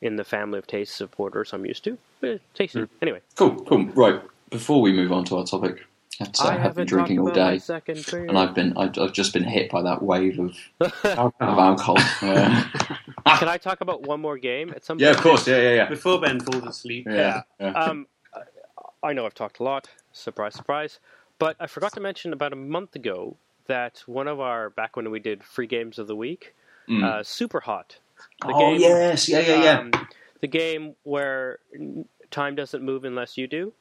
in 0.00 0.16
the 0.16 0.24
family 0.24 0.58
of 0.58 0.66
tastes 0.66 1.00
of 1.00 1.10
porters 1.10 1.52
I'm 1.52 1.64
used 1.66 1.84
to. 1.84 1.98
But 2.20 2.30
it 2.30 2.42
tastes 2.54 2.76
Hmm. 2.76 2.84
anyway. 3.02 3.20
Cool, 3.36 3.56
cool. 3.64 3.84
Right. 3.86 4.20
Before 4.50 4.80
we 4.80 4.92
move 4.92 5.10
on 5.12 5.24
to 5.26 5.38
our 5.38 5.44
topic, 5.44 5.84
that's, 6.20 6.40
uh, 6.40 6.48
I 6.48 6.64
I've 6.64 6.76
been 6.76 6.86
drinking 6.86 7.18
all 7.18 7.30
day, 7.30 7.58
second 7.58 8.06
and 8.12 8.38
I've 8.38 8.54
been 8.54 8.76
I've, 8.76 8.96
I've 8.98 9.12
just 9.12 9.32
been 9.32 9.42
hit 9.44 9.70
by 9.70 9.82
that 9.82 10.00
wave 10.02 10.38
of, 10.38 10.56
of 11.04 11.32
Oh, 11.40 11.60
alcohol. 11.60 11.96
Yeah. 12.22 12.68
Can 13.38 13.48
I 13.48 13.56
talk 13.58 13.80
about 13.80 14.02
one 14.02 14.20
more 14.20 14.38
game 14.38 14.70
at 14.70 14.84
some 14.84 14.98
yeah, 15.00 15.08
point? 15.08 15.16
of 15.16 15.22
course. 15.22 15.48
Yeah, 15.48 15.60
yeah, 15.60 15.74
yeah. 15.74 15.88
Before 15.88 16.20
Ben 16.20 16.38
falls 16.38 16.64
asleep. 16.64 17.06
Yeah. 17.10 17.42
yeah. 17.58 17.70
Um, 17.70 18.06
I 19.02 19.12
know 19.12 19.26
I've 19.26 19.34
talked 19.34 19.58
a 19.58 19.64
lot. 19.64 19.88
Surprise, 20.12 20.54
surprise. 20.54 20.98
But 21.38 21.56
I 21.60 21.66
forgot 21.66 21.92
to 21.94 22.00
mention 22.00 22.32
about 22.32 22.52
a 22.52 22.56
month 22.56 22.94
ago 22.96 23.36
that 23.66 24.02
one 24.06 24.28
of 24.28 24.40
our 24.40 24.70
back 24.70 24.96
when 24.96 25.10
we 25.10 25.18
did 25.20 25.42
free 25.42 25.66
games 25.66 25.98
of 25.98 26.06
the 26.06 26.16
week, 26.16 26.54
Mm. 26.88 27.02
uh, 27.02 27.22
Super 27.22 27.60
Hot. 27.60 27.96
The 28.42 28.48
oh 28.52 28.58
game, 28.58 28.80
yes, 28.80 29.26
yeah, 29.28 29.40
yeah, 29.40 29.62
yeah. 29.64 29.78
um, 29.78 29.90
the 30.40 30.46
game 30.46 30.94
where 31.04 31.58
time 32.30 32.54
doesn't 32.54 32.82
move 32.82 33.04
unless 33.04 33.38
you 33.38 33.46
do. 33.46 33.72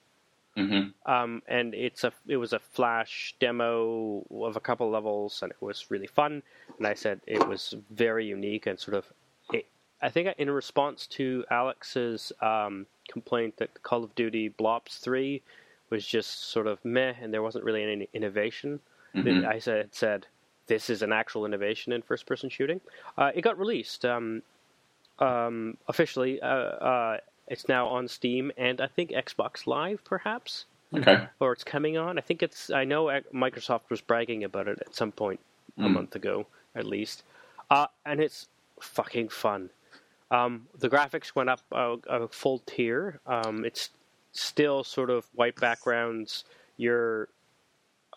hmm 0.55 0.83
Um, 1.05 1.41
and 1.47 1.73
it's 1.73 2.03
a 2.05 2.13
it 2.27 2.37
was 2.37 2.53
a 2.53 2.59
flash 2.59 3.35
demo 3.39 4.25
of 4.31 4.55
a 4.55 4.59
couple 4.61 4.89
levels, 4.89 5.41
and 5.43 5.51
it 5.51 5.61
was 5.61 5.91
really 5.91 6.07
fun. 6.07 6.41
And 6.77 6.87
I 6.87 6.93
said 6.93 7.19
it 7.27 7.45
was 7.47 7.75
very 7.91 8.25
unique 8.25 8.67
and 8.67 8.79
sort 8.79 8.95
of. 8.95 9.05
It, 9.51 9.65
I 10.01 10.09
think 10.09 10.29
in 10.37 10.49
response 10.49 11.05
to 11.07 11.43
Alex's 11.51 12.31
um, 12.41 12.85
complaint 13.09 13.57
that 13.57 13.83
Call 13.83 14.03
of 14.03 14.15
Duty 14.15 14.49
Blops 14.49 14.99
Three 14.99 15.41
was 15.93 16.05
just 16.17 16.31
sort 16.55 16.67
of 16.67 16.83
meh, 16.83 17.13
and 17.21 17.31
there 17.33 17.41
wasn't 17.47 17.63
really 17.63 17.83
any 17.83 18.09
innovation. 18.13 18.79
Mhm. 19.15 19.45
I 19.47 19.59
said 19.59 19.93
said 19.93 20.25
this 20.67 20.89
is 20.89 21.01
an 21.03 21.13
actual 21.13 21.45
innovation 21.45 21.93
in 21.93 22.01
first 22.01 22.25
person 22.25 22.49
shooting. 22.49 22.81
Uh, 23.17 23.31
it 23.37 23.41
got 23.41 23.57
released 23.59 24.03
um, 24.05 24.41
um, 25.19 25.77
officially. 25.87 26.41
Uh, 26.41 26.47
uh, 26.47 27.17
it's 27.47 27.67
now 27.67 27.87
on 27.87 28.07
Steam 28.07 28.51
and 28.57 28.81
I 28.81 28.87
think 28.87 29.11
Xbox 29.11 29.67
Live, 29.67 30.03
perhaps 30.03 30.65
Okay. 30.95 31.27
or 31.39 31.51
it's 31.53 31.63
coming 31.63 31.97
on. 31.97 32.17
I 32.17 32.21
think 32.21 32.41
it's. 32.43 32.69
I 32.71 32.83
know 32.85 33.05
Microsoft 33.33 33.89
was 33.89 34.01
bragging 34.01 34.43
about 34.43 34.67
it 34.67 34.79
at 34.85 34.95
some 34.95 35.11
point 35.11 35.39
a 35.77 35.81
Mm. 35.81 35.93
month 35.93 36.15
ago, 36.15 36.45
at 36.75 36.85
least, 36.85 37.23
uh, 37.69 37.87
and 38.05 38.19
it's 38.21 38.47
fucking 38.79 39.29
fun. 39.29 39.69
Um, 40.31 40.67
the 40.77 40.89
graphics 40.89 41.35
went 41.35 41.49
up 41.49 41.61
a, 41.71 41.97
a 42.07 42.27
full 42.27 42.59
tier. 42.65 43.19
Um, 43.27 43.65
it's 43.65 43.89
still 44.33 44.83
sort 44.83 45.09
of 45.09 45.25
white 45.33 45.55
backgrounds. 45.55 46.43
You're 46.77 47.29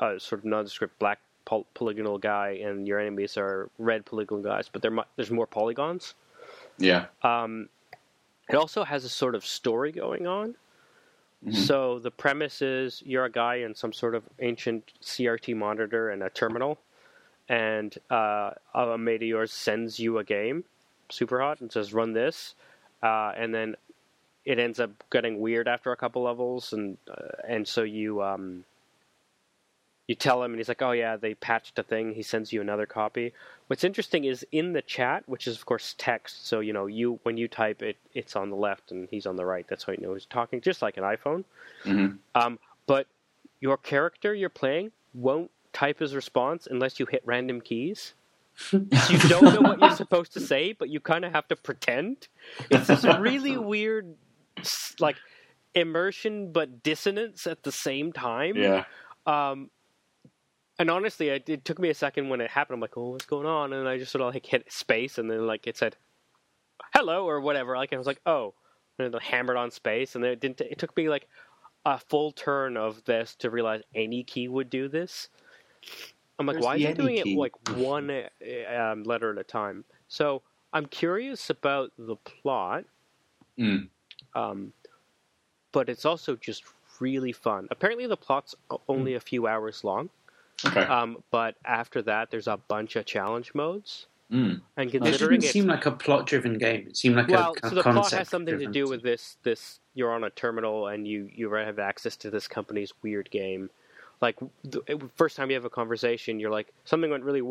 a 0.00 0.18
sort 0.18 0.40
of 0.40 0.44
nondescript 0.44 0.98
black 0.98 1.20
poly- 1.44 1.66
polygonal 1.74 2.18
guy, 2.18 2.60
and 2.62 2.86
your 2.86 2.98
enemies 2.98 3.36
are 3.36 3.70
red 3.78 4.04
polygonal 4.04 4.42
guys, 4.42 4.68
but 4.70 4.82
mu- 4.90 5.02
there's 5.14 5.30
more 5.30 5.46
polygons. 5.46 6.14
Yeah. 6.78 7.06
Um, 7.22 7.68
it 8.48 8.56
also 8.56 8.84
has 8.84 9.04
a 9.04 9.08
sort 9.08 9.34
of 9.34 9.44
story 9.44 9.92
going 9.92 10.26
on. 10.26 10.56
So 11.52 12.00
the 12.00 12.10
premise 12.10 12.60
is 12.60 13.02
you're 13.06 13.26
a 13.26 13.30
guy 13.30 13.56
in 13.56 13.74
some 13.74 13.92
sort 13.92 14.16
of 14.16 14.24
ancient 14.40 14.92
CRT 15.00 15.54
monitor 15.54 16.10
and 16.10 16.22
a 16.22 16.30
terminal, 16.30 16.78
and 17.48 17.96
uh, 18.10 18.50
a 18.74 18.98
mate 18.98 19.22
of 19.22 19.28
yours 19.28 19.52
sends 19.52 20.00
you 20.00 20.18
a 20.18 20.24
game, 20.24 20.64
super 21.08 21.40
hot, 21.40 21.60
and 21.60 21.70
says 21.70 21.92
run 21.92 22.14
this, 22.14 22.54
uh, 23.02 23.32
and 23.36 23.54
then 23.54 23.76
it 24.46 24.58
ends 24.58 24.80
up 24.80 24.90
getting 25.10 25.40
weird 25.40 25.68
after 25.68 25.92
a 25.92 25.96
couple 25.96 26.22
levels, 26.22 26.72
and 26.72 26.96
uh, 27.10 27.42
and 27.46 27.66
so 27.68 27.82
you 27.82 28.22
um, 28.22 28.64
you 30.06 30.14
tell 30.14 30.42
him, 30.42 30.52
and 30.52 30.58
he's 30.60 30.68
like, 30.68 30.80
"Oh 30.82 30.92
yeah, 30.92 31.16
they 31.16 31.34
patched 31.34 31.78
a 31.78 31.82
thing." 31.82 32.14
He 32.14 32.22
sends 32.22 32.52
you 32.52 32.60
another 32.60 32.86
copy. 32.86 33.32
What's 33.66 33.82
interesting 33.84 34.24
is 34.24 34.46
in 34.52 34.72
the 34.72 34.82
chat, 34.82 35.24
which 35.26 35.46
is 35.48 35.56
of 35.56 35.66
course 35.66 35.94
text. 35.98 36.46
So 36.46 36.60
you 36.60 36.72
know, 36.72 36.86
you 36.86 37.18
when 37.24 37.36
you 37.36 37.48
type 37.48 37.82
it, 37.82 37.96
it's 38.14 38.36
on 38.36 38.48
the 38.50 38.56
left, 38.56 38.92
and 38.92 39.08
he's 39.10 39.26
on 39.26 39.36
the 39.36 39.44
right. 39.44 39.66
That's 39.68 39.84
how 39.84 39.92
you 39.92 40.00
know 40.00 40.14
he's 40.14 40.26
talking, 40.26 40.60
just 40.60 40.80
like 40.80 40.96
an 40.96 41.02
iPhone. 41.04 41.44
Mhm. 41.84 42.18
Um, 42.34 42.58
but 42.86 43.08
your 43.60 43.76
character 43.76 44.32
you're 44.32 44.48
playing 44.48 44.92
won't 45.12 45.50
type 45.72 45.98
his 45.98 46.14
response 46.14 46.68
unless 46.70 47.00
you 47.00 47.06
hit 47.06 47.22
random 47.24 47.60
keys. 47.60 48.14
so 48.56 48.78
you 49.10 49.18
don't 49.28 49.42
know 49.42 49.60
what 49.60 49.80
you're 49.80 49.90
supposed 49.96 50.32
to 50.32 50.40
say, 50.40 50.72
but 50.72 50.88
you 50.88 51.00
kind 51.00 51.24
of 51.24 51.32
have 51.32 51.46
to 51.48 51.56
pretend. 51.56 52.28
It's 52.70 52.86
this 52.86 53.04
really 53.18 53.56
weird, 53.58 54.14
like 55.00 55.16
immersion 55.74 56.52
but 56.52 56.82
dissonance 56.82 57.46
at 57.46 57.62
the 57.62 57.72
same 57.72 58.12
time. 58.12 58.56
Yeah. 58.56 58.84
Um, 59.26 59.70
and 60.78 60.90
honestly, 60.90 61.28
it, 61.28 61.48
it 61.48 61.64
took 61.64 61.78
me 61.78 61.88
a 61.88 61.94
second 61.94 62.28
when 62.28 62.40
it 62.40 62.50
happened. 62.50 62.74
I'm 62.74 62.80
like, 62.80 62.96
"Oh, 62.96 63.10
what's 63.10 63.26
going 63.26 63.46
on?" 63.46 63.72
And 63.72 63.88
I 63.88 63.98
just 63.98 64.12
sort 64.12 64.22
of 64.22 64.34
like 64.34 64.44
hit 64.46 64.70
space, 64.70 65.18
and 65.18 65.30
then 65.30 65.46
like 65.46 65.66
it 65.66 65.76
said, 65.76 65.96
"Hello" 66.94 67.26
or 67.28 67.40
whatever. 67.40 67.76
Like 67.76 67.92
I 67.92 67.96
was 67.98 68.06
like, 68.06 68.20
"Oh," 68.26 68.54
and 68.98 69.12
then 69.12 69.20
I 69.20 69.24
hammered 69.24 69.56
on 69.56 69.70
space, 69.70 70.14
and 70.14 70.22
then 70.22 70.32
it 70.32 70.40
didn't. 70.40 70.60
It 70.60 70.78
took 70.78 70.96
me 70.96 71.08
like 71.08 71.28
a 71.86 71.98
full 71.98 72.32
turn 72.32 72.76
of 72.76 73.04
this 73.04 73.34
to 73.36 73.50
realize 73.50 73.82
any 73.94 74.22
key 74.24 74.48
would 74.48 74.68
do 74.68 74.88
this. 74.88 75.28
I'm 76.38 76.46
like, 76.46 76.56
Where's 76.56 76.64
why 76.64 76.74
is 76.76 76.82
the 76.82 76.88
it 76.90 76.98
doing 76.98 77.18
key? 77.22 77.34
it 77.34 77.38
like 77.38 77.52
one 77.68 78.10
uh, 78.10 78.28
um, 78.74 79.04
letter 79.04 79.32
at 79.32 79.38
a 79.38 79.44
time? 79.44 79.84
So 80.08 80.42
I'm 80.72 80.86
curious 80.86 81.48
about 81.48 81.92
the 81.96 82.16
plot, 82.16 82.84
Mm. 83.58 83.88
Um, 84.36 84.72
but 85.72 85.88
it's 85.88 86.04
also 86.04 86.36
just 86.36 86.64
really 87.00 87.32
fun. 87.32 87.68
Apparently, 87.70 88.06
the 88.06 88.16
plot's 88.16 88.54
only 88.88 89.14
a 89.14 89.20
few 89.20 89.46
hours 89.46 89.84
long. 89.84 90.10
Okay. 90.64 90.80
Um, 90.80 91.22
but 91.30 91.56
after 91.64 92.02
that, 92.02 92.30
there's 92.30 92.46
a 92.46 92.56
bunch 92.56 92.96
of 92.96 93.04
challenge 93.04 93.54
modes. 93.54 94.06
Mm. 94.32 94.60
And 94.76 94.88
It 94.94 95.02
considering 95.02 95.40
didn't 95.40 95.50
it, 95.50 95.52
seem 95.52 95.66
like 95.66 95.86
a 95.86 95.92
plot-driven 95.92 96.58
game. 96.58 96.86
It 96.88 96.96
seemed 96.96 97.16
like 97.16 97.28
well, 97.28 97.54
a, 97.62 97.66
a 97.66 97.68
so 97.68 97.74
the 97.76 97.82
plot 97.82 98.10
has 98.10 98.28
something 98.28 98.58
to 98.58 98.66
do 98.66 98.88
with 98.88 99.02
this. 99.02 99.36
This 99.42 99.78
you're 99.94 100.12
on 100.12 100.24
a 100.24 100.30
terminal 100.30 100.88
and 100.88 101.06
you 101.06 101.30
you 101.32 101.52
have 101.52 101.78
access 101.78 102.16
to 102.16 102.30
this 102.30 102.48
company's 102.48 102.92
weird 103.02 103.30
game. 103.30 103.70
Like 104.20 104.36
the 104.64 105.10
first 105.14 105.36
time 105.36 105.50
you 105.50 105.54
have 105.54 105.64
a 105.64 105.70
conversation, 105.70 106.40
you're 106.40 106.50
like 106.50 106.72
something 106.84 107.10
went 107.10 107.22
really 107.22 107.42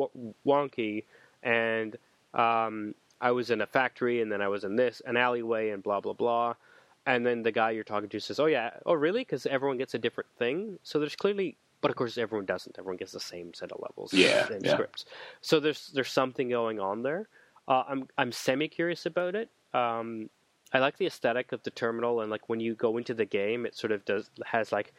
wonky, 0.46 1.04
and 1.44 1.96
um, 2.34 2.94
I 3.22 3.32
was 3.32 3.52
in 3.52 3.62
a 3.62 3.68
factory, 3.68 4.22
and 4.22 4.32
then 4.32 4.42
I 4.42 4.50
was 4.50 4.64
in 4.64 4.76
this 4.76 5.02
an 5.06 5.16
alleyway, 5.16 5.70
and 5.70 5.82
blah 5.82 6.02
blah 6.02 6.14
blah. 6.14 6.56
And 7.06 7.26
then 7.26 7.43
the 7.43 7.51
guy 7.51 7.72
you're 7.72 7.84
talking 7.84 8.10
to 8.10 8.20
says, 8.20 8.39
"Oh 8.39 8.47
yeah, 8.47 8.72
oh 8.86 8.93
really?" 8.93 9.22
Because 9.22 9.45
everyone 9.45 9.78
gets 9.78 9.93
a 9.93 9.99
different 9.99 10.30
thing. 10.38 10.80
So 10.84 10.99
there's 10.99 11.16
clearly, 11.16 11.56
but 11.82 11.91
of 11.91 11.97
course 11.97 12.18
everyone 12.18 12.45
doesn't. 12.45 12.78
Everyone 12.80 12.97
gets 12.97 13.12
the 13.12 13.20
same 13.20 13.53
set 13.53 13.72
of 13.72 13.80
levels, 13.82 14.12
Yeah, 14.14 14.47
and 14.51 14.66
yeah. 14.66 14.74
scripts. 14.74 15.06
So 15.41 15.60
there's 15.60 15.88
there's 15.93 16.12
something 16.12 16.49
going 16.49 16.80
on 16.80 17.03
there. 17.03 17.28
Uh, 17.68 17.84
I'm 17.88 18.08
I'm 18.18 18.32
semi 18.32 18.68
curious 18.68 19.06
about 19.06 19.36
it. 19.36 19.49
Um, 19.74 20.30
I 20.74 20.80
like 20.80 20.97
the 20.97 21.06
aesthetic 21.06 21.51
of 21.51 21.62
the 21.64 21.70
terminal, 21.72 22.22
and 22.22 22.32
like 22.32 22.49
when 22.49 22.60
you 22.60 22.74
go 22.74 22.97
into 22.97 23.14
the 23.14 23.26
game, 23.26 23.66
it 23.68 23.76
sort 23.76 23.91
of 23.91 24.03
does 24.03 24.32
has 24.45 24.72
like, 24.72 24.91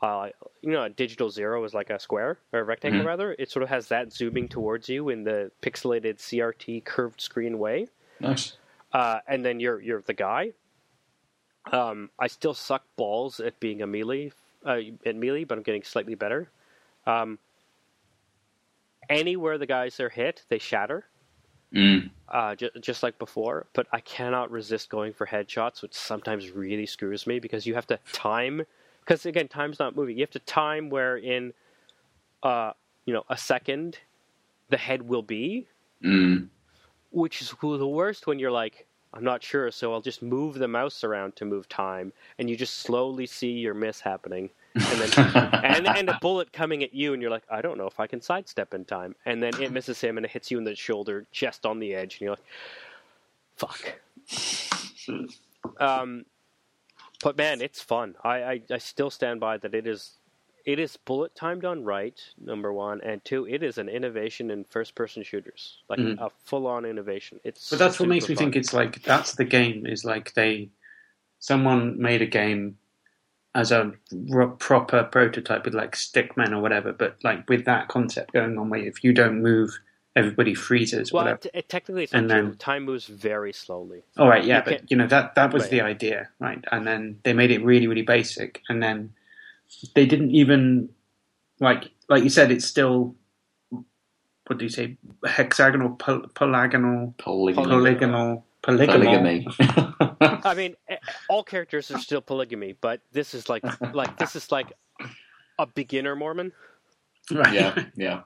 uh, 0.00 0.30
you 0.62 0.70
know, 0.70 0.84
a 0.84 0.88
digital 0.88 1.28
zero 1.28 1.62
is 1.64 1.74
like 1.74 1.90
a 1.90 1.98
square 2.00 2.38
or 2.52 2.60
a 2.60 2.64
rectangle 2.64 3.02
Mhm. 3.02 3.06
rather. 3.06 3.36
It 3.38 3.50
sort 3.50 3.62
of 3.62 3.68
has 3.68 3.88
that 3.88 4.10
zooming 4.12 4.48
towards 4.48 4.88
you 4.88 5.10
in 5.10 5.24
the 5.24 5.50
pixelated 5.60 6.18
CRT 6.18 6.80
curved 6.84 7.20
screen 7.20 7.58
way. 7.58 7.88
Nice. 8.20 8.56
uh, 8.92 9.20
and 9.28 9.44
then 9.44 9.60
you're 9.60 9.80
you're 9.80 10.00
the 10.00 10.14
guy. 10.14 10.52
Um, 11.70 12.10
I 12.18 12.26
still 12.26 12.54
suck 12.54 12.84
balls 12.96 13.40
at 13.40 13.58
being 13.60 13.82
a 13.82 13.86
melee 13.86 14.32
uh, 14.64 14.78
at 15.06 15.16
melee, 15.16 15.44
but 15.44 15.56
I'm 15.58 15.62
getting 15.64 15.82
slightly 15.82 16.14
better. 16.14 16.48
Um, 17.06 17.38
anywhere 19.08 19.58
the 19.58 19.66
guys 19.66 19.98
are 20.00 20.08
hit, 20.08 20.44
they 20.48 20.58
shatter, 20.58 21.06
Mm. 21.72 22.10
uh, 22.28 22.54
ju- 22.56 22.70
just 22.80 23.02
like 23.02 23.18
before. 23.18 23.66
But 23.72 23.86
I 23.92 24.00
cannot 24.00 24.50
resist 24.50 24.88
going 24.90 25.12
for 25.12 25.26
headshots, 25.26 25.82
which 25.82 25.94
sometimes 25.94 26.50
really 26.50 26.86
screws 26.86 27.26
me 27.26 27.38
because 27.38 27.66
you 27.66 27.74
have 27.74 27.86
to 27.88 27.98
time. 28.12 28.62
Because 29.00 29.24
again, 29.26 29.48
time's 29.48 29.78
not 29.78 29.96
moving. 29.96 30.16
You 30.18 30.22
have 30.22 30.30
to 30.30 30.40
time 30.40 30.90
where 30.90 31.16
in, 31.16 31.52
uh, 32.42 32.72
you 33.06 33.14
know, 33.14 33.24
a 33.28 33.36
second, 33.36 33.98
the 34.68 34.76
head 34.76 35.02
will 35.02 35.22
be, 35.22 35.66
Mm. 36.02 36.48
which 37.10 37.40
is 37.40 37.54
the 37.60 37.86
worst 37.86 38.26
when 38.26 38.38
you're 38.38 38.50
like, 38.50 38.86
I'm 39.12 39.24
not 39.24 39.42
sure, 39.42 39.70
so 39.72 39.92
I'll 39.92 40.00
just 40.00 40.22
move 40.22 40.54
the 40.54 40.68
mouse 40.68 41.02
around 41.02 41.34
to 41.36 41.44
move 41.44 41.68
time, 41.68 42.12
and 42.38 42.48
you 42.48 42.56
just 42.56 42.78
slowly 42.78 43.26
see 43.26 43.50
your 43.50 43.74
miss 43.74 44.00
happening, 44.00 44.50
and 44.74 45.00
then 45.00 45.36
and 45.64 45.88
and 45.88 46.08
a 46.08 46.18
bullet 46.20 46.52
coming 46.52 46.84
at 46.84 46.94
you, 46.94 47.12
and 47.12 47.20
you're 47.20 47.30
like, 47.30 47.42
I 47.50 47.60
don't 47.60 47.76
know 47.76 47.88
if 47.88 47.98
I 47.98 48.06
can 48.06 48.20
sidestep 48.20 48.72
in 48.72 48.84
time, 48.84 49.16
and 49.26 49.42
then 49.42 49.60
it 49.60 49.72
misses 49.72 50.00
him, 50.00 50.16
and 50.16 50.24
it 50.24 50.30
hits 50.30 50.50
you 50.50 50.58
in 50.58 50.64
the 50.64 50.76
shoulder, 50.76 51.26
chest 51.32 51.66
on 51.66 51.80
the 51.80 51.94
edge, 51.94 52.14
and 52.14 52.20
you're 52.20 52.30
like, 52.30 52.44
fuck. 53.56 53.94
um, 55.80 56.24
but 57.22 57.36
man, 57.36 57.60
it's 57.60 57.82
fun. 57.82 58.14
I, 58.22 58.42
I 58.42 58.62
I 58.70 58.78
still 58.78 59.10
stand 59.10 59.40
by 59.40 59.58
that. 59.58 59.74
It 59.74 59.86
is. 59.86 60.19
It 60.66 60.78
is 60.78 60.96
bullet 60.96 61.34
timed 61.34 61.64
on 61.64 61.84
right, 61.84 62.20
number 62.38 62.72
one, 62.72 63.00
and 63.02 63.24
two, 63.24 63.46
it 63.46 63.62
is 63.62 63.78
an 63.78 63.88
innovation 63.88 64.50
in 64.50 64.64
first-person 64.64 65.22
shooters, 65.22 65.78
like 65.88 65.98
Mhm. 65.98 66.18
a 66.20 66.30
full-on 66.44 66.84
innovation. 66.84 67.40
It's 67.44 67.70
But 67.70 67.78
that's 67.78 67.98
what 67.98 68.08
makes 68.08 68.28
me 68.28 68.34
fun. 68.34 68.44
think 68.44 68.56
it's 68.56 68.74
like 68.74 69.02
that's 69.02 69.34
the 69.34 69.44
game. 69.44 69.86
Is 69.86 70.04
like 70.04 70.34
they, 70.34 70.70
someone 71.38 72.00
made 72.00 72.22
a 72.22 72.26
game 72.26 72.76
as 73.54 73.72
a 73.72 73.92
r- 74.32 74.48
proper 74.48 75.02
prototype 75.04 75.64
with 75.64 75.74
like 75.74 75.92
stickmen 75.96 76.52
or 76.52 76.60
whatever, 76.60 76.92
but 76.92 77.16
like 77.24 77.48
with 77.48 77.64
that 77.64 77.88
concept 77.88 78.32
going 78.32 78.56
on, 78.58 78.68
where 78.70 78.80
if 78.80 79.02
you 79.02 79.12
don't 79.12 79.42
move, 79.42 79.70
everybody 80.14 80.54
freezes. 80.54 81.12
Well, 81.12 81.36
t- 81.38 81.50
it, 81.54 81.68
technically, 81.68 82.04
it's 82.04 82.12
And 82.12 82.28
true. 82.28 82.42
then- 82.42 82.56
time 82.56 82.84
moves 82.84 83.06
very 83.06 83.52
slowly. 83.52 84.02
All 84.18 84.28
right, 84.28 84.44
yeah, 84.44 84.58
you 84.58 84.64
but 84.78 84.90
you 84.90 84.96
know 84.96 85.06
that 85.06 85.34
that 85.36 85.52
was 85.52 85.62
Right. 85.64 85.70
the 85.70 85.80
idea, 85.80 86.28
right? 86.38 86.62
And 86.70 86.86
then 86.86 87.20
they 87.24 87.32
made 87.32 87.50
it 87.50 87.64
really, 87.64 87.86
really 87.86 88.02
basic, 88.02 88.62
and 88.68 88.82
then 88.82 89.14
they 89.94 90.06
didn't 90.06 90.30
even 90.32 90.88
like 91.60 91.90
like 92.08 92.22
you 92.24 92.30
said, 92.30 92.50
it's 92.50 92.64
still 92.66 93.14
what 93.70 94.58
do 94.58 94.64
you 94.64 94.68
say, 94.70 94.96
hexagonal, 95.24 95.90
pol- 95.90 96.26
polygonal, 96.34 97.14
Polygamy. 97.18 97.66
polygonal, 97.68 98.44
polygonal. 98.62 99.44
Polygamy. 99.46 99.46
I 100.20 100.54
mean, 100.54 100.74
eh, 100.88 100.96
all 101.28 101.44
characters 101.44 101.90
are 101.92 101.98
still 101.98 102.20
polygamy, 102.20 102.72
but 102.80 103.00
this 103.12 103.32
is 103.34 103.48
like 103.48 103.62
like 103.94 104.16
this 104.18 104.34
is 104.34 104.50
like 104.50 104.72
a 105.58 105.66
beginner 105.66 106.16
Mormon. 106.16 106.52
Right. 107.30 107.54
yeah, 107.54 107.84
yeah. 107.96 108.20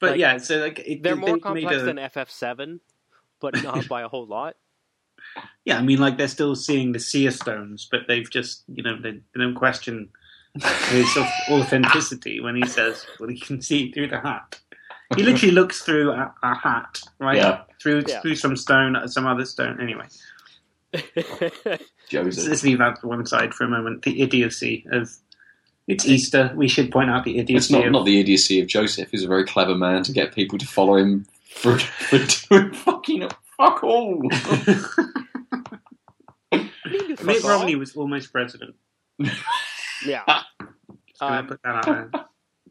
But 0.00 0.12
Like, 0.12 0.20
yeah, 0.20 0.38
so 0.38 0.56
like 0.58 0.80
it, 0.80 1.02
They're 1.04 1.14
they 1.14 1.20
more 1.20 1.34
made 1.34 1.42
complex 1.42 1.76
a- 1.82 1.84
than 1.84 1.96
FF7, 1.98 2.80
but 3.40 3.62
not 3.62 3.86
by 3.86 4.02
a 4.02 4.08
whole 4.08 4.26
lot. 4.26 4.56
yeah. 5.64 5.78
I 5.78 5.82
mean, 5.82 5.98
like 6.00 6.18
they're 6.18 6.26
still 6.26 6.56
seeing 6.56 6.90
the 6.92 6.98
seer 6.98 7.30
stones, 7.30 7.86
but 7.88 8.00
they've 8.08 8.28
just 8.28 8.64
you 8.66 8.82
know 8.82 9.00
they, 9.00 9.12
they 9.12 9.20
don't 9.40 9.54
question 9.54 10.08
his 10.62 11.16
authenticity 11.50 12.40
when 12.40 12.56
he 12.56 12.66
says, 12.66 13.06
"Well, 13.18 13.28
he 13.28 13.38
can 13.38 13.60
see 13.60 13.90
through 13.92 14.08
the 14.08 14.20
hat." 14.20 14.60
He 15.16 15.22
literally 15.22 15.52
looks 15.54 15.82
through 15.82 16.10
a, 16.12 16.34
a 16.42 16.54
hat, 16.54 17.00
right? 17.18 17.36
Yeah. 17.36 17.62
Through 17.80 18.04
Yeah. 18.08 18.20
through 18.20 18.36
some 18.36 18.56
stone, 18.56 18.96
uh, 18.96 19.06
some 19.06 19.26
other 19.26 19.44
stone. 19.44 19.80
Anyway, 19.80 20.06
Joseph. 22.08 22.48
let's 22.48 22.62
leave 22.62 22.78
that 22.78 23.00
to 23.00 23.06
one 23.08 23.26
side 23.26 23.52
for 23.54 23.64
a 23.64 23.68
moment. 23.68 24.02
The 24.02 24.22
idiocy 24.22 24.86
of 24.90 25.10
it's 25.86 26.06
Easter. 26.06 26.50
We 26.56 26.68
should 26.68 26.90
point 26.90 27.10
out 27.10 27.24
the 27.24 27.38
idiocy. 27.38 27.56
It's 27.56 27.66
idiocy. 27.70 27.74
not, 27.74 27.86
of, 27.86 27.92
not 27.92 28.06
the 28.06 28.18
idiocy 28.20 28.60
of 28.60 28.66
Joseph. 28.66 29.10
He's 29.10 29.24
a 29.24 29.28
very 29.28 29.44
clever 29.44 29.74
man 29.74 30.02
to 30.04 30.12
get 30.12 30.34
people 30.34 30.58
to 30.58 30.66
follow 30.66 30.96
him 30.96 31.26
for, 31.54 31.78
for 31.78 32.18
doing 32.48 32.72
fucking 32.72 33.28
fuck 33.58 33.84
all. 33.84 34.22
Mitt 37.22 37.42
Romney 37.44 37.76
was 37.76 37.94
almost 37.96 38.32
president. 38.32 38.74
yeah. 40.06 40.42
Um, 41.20 41.46
put 41.46 41.62
that 41.62 41.88
out 41.88 42.28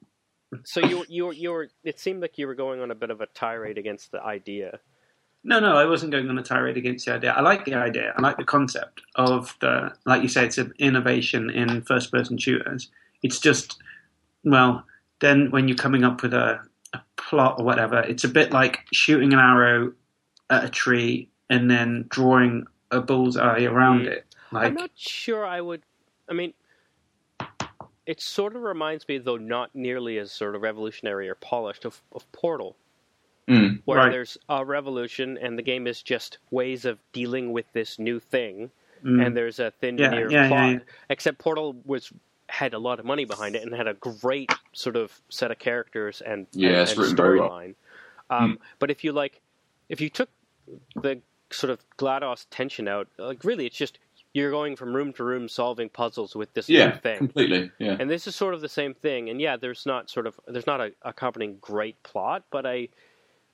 so 0.66 0.80
you 0.82 1.06
you 1.08 1.32
you 1.32 1.52
were. 1.52 1.70
It 1.84 2.00
seemed 2.00 2.22
like 2.22 2.38
you 2.38 2.46
were 2.48 2.56
going 2.56 2.82
on 2.82 2.92
a 2.92 2.96
bit 2.96 3.10
of 3.10 3.22
a 3.22 3.26
tirade 3.28 3.78
against 3.78 4.12
the 4.12 4.22
idea. 4.22 4.80
No, 5.46 5.60
no, 5.60 5.76
I 5.76 5.86
wasn't 5.86 6.12
going 6.14 6.30
on 6.30 6.38
a 6.38 6.44
tirade 6.44 6.78
against 6.78 7.06
the 7.06 7.14
idea. 7.14 7.32
I 7.34 7.42
like 7.42 7.66
the 7.66 7.74
idea. 7.74 8.14
I 8.16 8.22
like 8.22 8.38
the 8.38 8.46
concept 8.46 9.02
of 9.16 9.54
the, 9.60 9.92
like 10.06 10.22
you 10.22 10.30
say, 10.30 10.46
it's 10.46 10.58
an 10.58 10.72
innovation 10.80 11.50
in 11.50 11.82
first-person 11.82 12.38
shooters. 12.38 12.90
It's 13.24 13.40
just, 13.42 13.78
well, 14.46 14.86
then 15.20 15.52
when 15.52 15.68
you're 15.68 15.76
coming 15.76 16.06
up 16.06 16.24
with 16.24 16.34
a, 16.34 16.62
a 16.94 17.02
plot 17.18 17.56
or 17.60 17.66
whatever, 17.66 18.00
it's 18.00 18.24
a 18.24 18.30
bit 18.30 18.54
like 18.54 18.80
shooting 18.94 19.34
an 19.34 19.40
arrow 19.40 19.92
at 20.50 20.64
a 20.64 20.70
tree 20.70 21.28
and 21.50 21.70
then 21.70 22.06
drawing 22.08 22.66
a 22.92 23.02
bullseye 23.02 23.64
around 23.66 24.04
Mm. 24.06 24.12
it. 24.12 24.26
I'm 24.54 24.76
not 24.76 24.92
sure 24.96 25.46
I 25.46 25.60
would. 25.60 25.82
I 26.30 26.34
mean, 26.34 26.54
it 28.06 28.22
sort 28.22 28.56
of 28.56 28.62
reminds 28.64 29.08
me, 29.08 29.18
though 29.18 29.38
not 29.38 29.74
nearly 29.74 30.18
as 30.18 30.32
sort 30.32 30.56
of 30.56 30.62
revolutionary 30.62 31.30
or 31.30 31.36
polished, 31.36 31.86
of, 31.86 32.02
of 32.12 32.30
Portal, 32.32 32.76
Mm. 33.48 33.82
where 33.84 34.00
Right. 34.00 34.12
there's 34.12 34.38
a 34.48 34.64
revolution 34.64 35.38
and 35.38 35.58
the 35.60 35.64
game 35.64 35.86
is 35.86 36.02
just 36.02 36.38
ways 36.50 36.86
of 36.86 36.98
dealing 37.12 37.52
with 37.52 37.66
this 37.74 38.00
new 38.00 38.18
thing, 38.20 38.72
mm, 39.04 39.22
and 39.26 39.36
there's 39.36 39.60
a 39.60 39.72
thin 39.72 39.98
Yeah, 39.98 40.12
veneer 40.12 40.32
yeah, 40.32 40.48
plot. 40.48 40.72
yeah. 40.76 40.80
Except 41.10 41.40
Portal 41.40 41.76
was 41.84 42.12
had 42.48 42.74
a 42.74 42.80
lot 42.80 43.00
of 43.00 43.06
money 43.06 43.26
behind 43.26 43.56
it 43.58 43.64
and 43.64 43.74
had 43.74 43.88
a 43.88 43.96
great 43.96 44.52
sort 44.72 44.96
of 44.96 45.20
set 45.30 45.52
of 45.52 45.60
characters 45.60 46.22
and 46.22 46.48
Yeah, 46.54 46.70
and, 46.70 46.78
it's 46.78 46.92
and 46.98 47.18
very 47.18 47.40
well. 47.40 47.50
storyline. 47.50 47.76
Um, 48.30 48.60
But 48.80 48.92
if 48.92 49.04
you 49.04 49.12
like, 49.12 49.42
if 49.90 50.00
you 50.00 50.10
took 50.10 50.30
the 50.96 51.20
sort 51.50 51.70
of 51.72 51.84
GLaDOS 51.98 52.48
tension 52.50 52.88
out, 52.88 53.08
like 53.18 53.44
really, 53.44 53.66
it's 53.66 53.78
just 53.78 54.00
you're 54.34 54.52
going 54.52 54.76
from 54.76 54.96
room 54.96 55.14
to 55.14 55.24
room 55.24 55.48
solving 55.48 55.90
puzzles 55.90 56.36
with 56.36 56.54
this 56.54 56.68
new 56.68 56.78
Yeah, 56.80 56.98
thing. 56.98 57.18
completely. 57.18 57.72
Yeah. 57.80 57.98
And 58.00 58.10
this 58.10 58.26
is 58.28 58.36
sort 58.36 58.54
of 58.54 58.62
the 58.62 58.70
same 58.70 58.94
thing. 58.94 59.30
And 59.30 59.40
yeah, 59.40 59.58
there's 59.58 59.86
not 59.86 60.10
sort 60.10 60.28
of 60.28 60.40
there's 60.48 60.68
not 60.68 60.82
a 60.82 60.92
accompanying 61.04 61.58
great 61.62 62.02
plot, 62.04 62.44
but 62.52 62.66
I, 62.66 62.90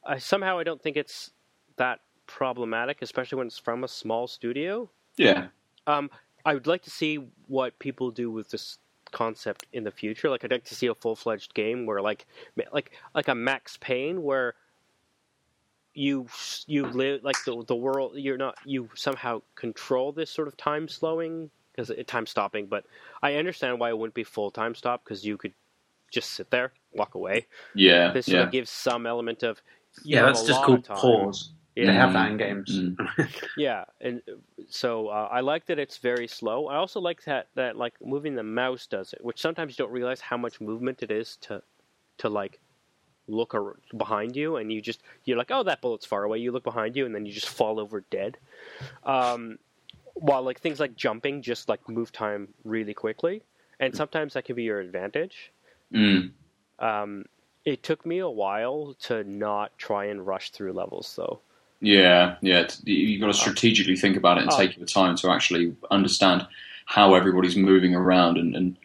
I 0.06 0.18
somehow 0.18 0.58
I 0.58 0.64
don't 0.64 0.82
think 0.82 0.96
it's 0.98 1.32
that 1.76 2.00
problematic, 2.28 3.02
especially 3.02 3.38
when 3.38 3.48
it's 3.48 3.60
from 3.60 3.84
a 3.84 3.88
small 3.88 4.28
studio. 4.28 4.90
Yeah. 5.18 5.48
Um, 5.88 6.10
I 6.46 6.54
would 6.54 6.68
like 6.68 6.84
to 6.84 6.90
see 6.90 7.20
what 7.48 7.78
people 7.80 8.12
do 8.12 8.32
with 8.32 8.50
this 8.50 8.78
concept 9.12 9.66
in 9.74 9.84
the 9.84 9.92
future. 9.92 10.30
Like, 10.30 10.44
I'd 10.46 10.52
like 10.52 10.64
to 10.66 10.76
see 10.76 10.88
a 10.88 10.96
full 10.96 11.16
fledged 11.16 11.54
game 11.54 11.86
where, 11.86 12.00
like, 12.02 12.26
like 12.72 12.92
like 13.14 13.28
a 13.28 13.36
Max 13.36 13.76
Payne, 13.78 14.24
where 14.24 14.54
you 16.00 16.28
you 16.66 16.86
live 16.88 17.24
like 17.24 17.44
the 17.46 17.64
the 17.68 17.76
world. 17.76 18.14
You're 18.16 18.38
not 18.38 18.56
you 18.66 18.90
somehow 18.96 19.42
control 19.56 20.14
this 20.14 20.32
sort 20.32 20.48
of 20.48 20.56
time 20.56 20.88
slowing 20.88 21.52
because 21.76 21.92
time 22.08 22.26
stopping. 22.26 22.68
But 22.68 22.86
I 23.22 23.36
understand 23.36 23.80
why 23.80 23.90
it 23.90 23.98
wouldn't 23.98 24.14
be 24.16 24.24
full 24.24 24.50
time 24.50 24.74
stop 24.76 25.04
because 25.04 25.26
you 25.26 25.38
could 25.38 25.54
just 26.10 26.32
sit 26.32 26.50
there, 26.52 26.72
walk 26.94 27.16
away. 27.16 27.48
Yeah. 27.76 28.14
This 28.14 28.28
sort 28.28 28.38
Yeah. 28.40 28.46
of 28.46 28.52
gives 28.52 28.70
some 28.70 29.06
element 29.06 29.44
of 29.44 29.62
you 30.04 30.16
yeah, 30.16 30.22
that's 30.24 30.46
just 30.48 30.64
called 30.64 30.80
of 30.80 30.84
time. 30.86 31.02
pause. 31.02 31.52
They 31.76 31.84
Yeah. 31.84 31.92
have 31.94 32.14
that 32.14 32.32
in 32.32 32.38
games. 32.38 32.72
Mm. 32.72 33.30
Yeah, 33.58 33.84
and 34.00 34.22
uh, 34.30 34.36
so 34.70 35.10
uh, 35.10 35.28
I 35.30 35.42
like 35.42 35.66
that 35.66 35.80
it's 35.80 35.98
very 35.98 36.28
slow. 36.28 36.68
I 36.68 36.78
also 36.78 37.02
like 37.02 37.24
that 37.26 37.48
that 37.56 37.76
like 37.76 37.94
moving 38.02 38.36
the 38.36 38.44
mouse 38.44 38.88
does 38.88 39.12
it, 39.12 39.24
which 39.24 39.42
sometimes 39.42 39.78
you 39.78 39.84
don't 39.84 39.94
realize 39.94 40.22
how 40.22 40.38
much 40.38 40.62
movement 40.62 41.04
it 41.04 41.12
is 41.12 41.36
to 41.42 41.62
to 42.20 42.30
like 42.30 42.60
look 43.30 43.56
behind 43.96 44.36
you, 44.36 44.58
and 44.58 44.72
you 44.72 44.82
just 44.82 45.02
you're 45.26 45.38
like, 45.38 45.52
oh, 45.52 45.64
that 45.64 45.82
bullet's 45.82 46.06
far 46.06 46.24
away. 46.24 46.40
You 46.40 46.52
look 46.52 46.64
behind 46.64 46.96
you, 46.96 47.06
and 47.06 47.14
then 47.14 47.26
you 47.26 47.32
just 47.32 47.50
fall 47.50 47.80
over 47.80 48.04
dead. 48.10 48.38
Um, 49.04 49.60
while 50.16 50.44
like 50.44 50.60
things 50.60 50.80
like 50.80 50.96
jumping 50.96 51.42
just 51.42 51.70
like 51.70 51.88
move 51.88 52.12
time 52.12 52.50
really 52.64 52.94
quickly, 52.94 53.44
and 53.80 53.96
sometimes 53.96 54.34
that 54.34 54.46
can 54.46 54.56
be 54.56 54.64
your 54.64 54.80
advantage. 54.80 55.52
Mm. 55.94 56.32
Um, 56.80 57.26
it 57.66 57.84
took 57.84 58.06
me 58.06 58.20
a 58.20 58.30
while 58.30 58.96
to 59.04 59.24
not 59.24 59.78
try 59.78 60.06
and 60.06 60.26
rush 60.26 60.50
through 60.52 60.74
levels, 60.74 61.14
though. 61.16 61.40
Yeah, 61.82 62.36
yeah. 62.42 62.68
You've 62.84 63.22
got 63.22 63.28
to 63.28 63.34
strategically 63.34 63.96
think 63.96 64.18
about 64.18 64.38
it 64.38 64.44
and 64.44 64.52
Oh. 64.52 64.58
take 64.58 64.78
your 64.78 64.86
time 64.86 65.16
to 65.18 65.30
actually 65.30 65.76
understand 65.92 66.46
how 66.86 67.14
everybody's 67.14 67.56
moving 67.56 67.96
around 67.96 68.38
and, 68.38 68.56
and 68.56 68.78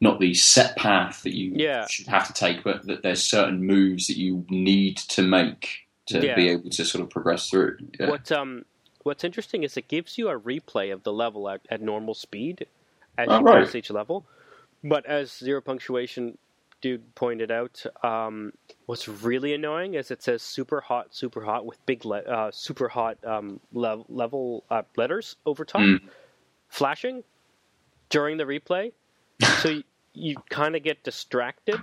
not 0.00 0.18
the 0.20 0.32
set 0.34 0.76
path 0.76 1.22
that 1.24 1.34
you 1.36 1.52
Yeah. 1.54 1.86
should 1.88 2.06
have 2.06 2.26
to 2.26 2.32
take, 2.32 2.64
but 2.64 2.86
that 2.86 3.02
there's 3.02 3.22
certain 3.22 3.62
moves 3.64 4.06
that 4.06 4.16
you 4.16 4.46
need 4.48 4.96
to 4.96 5.22
make 5.22 5.86
to 6.06 6.24
Yeah. 6.24 6.34
be 6.34 6.48
able 6.48 6.70
to 6.70 6.84
sort 6.84 7.02
of 7.04 7.10
progress 7.10 7.50
through. 7.50 7.76
Yeah. 7.98 8.08
What 8.10 8.32
um 8.32 8.64
what's 9.02 9.24
interesting 9.24 9.62
is 9.62 9.76
it 9.76 9.88
gives 9.88 10.18
you 10.18 10.28
a 10.28 10.38
replay 10.38 10.92
of 10.92 11.02
the 11.04 11.12
level 11.12 11.48
at, 11.48 11.60
at 11.70 11.80
normal 11.80 12.14
speed 12.14 12.66
as 13.16 13.28
Oh, 13.30 13.38
you 13.38 13.44
right. 13.44 13.64
pass 13.64 13.74
each 13.74 13.90
level. 13.90 14.26
But 14.84 15.04
as 15.06 15.30
zero 15.32 15.60
punctuation 15.60 16.36
dude 16.80 17.14
pointed 17.14 17.50
out, 17.50 17.84
um, 18.02 18.52
what's 18.86 19.06
really 19.06 19.52
annoying 19.52 19.94
is 19.94 20.10
it 20.10 20.22
says 20.22 20.40
"super 20.42 20.80
hot, 20.80 21.14
super 21.14 21.44
hot" 21.44 21.66
with 21.66 21.84
big 21.84 22.06
le- 22.06 22.20
uh, 22.22 22.50
super 22.50 22.88
hot 22.88 23.18
um, 23.24 23.60
lev- 23.74 24.04
level 24.08 24.64
uh, 24.70 24.82
letters 24.96 25.36
over 25.44 25.64
top, 25.66 25.82
Mm. 25.82 26.00
flashing 26.68 27.22
during 28.08 28.38
the 28.38 28.44
replay, 28.44 28.92
so 29.62 29.68
you, 29.68 29.82
you 30.12 30.36
kind 30.50 30.76
of 30.76 30.82
get 30.82 31.02
distracted. 31.04 31.80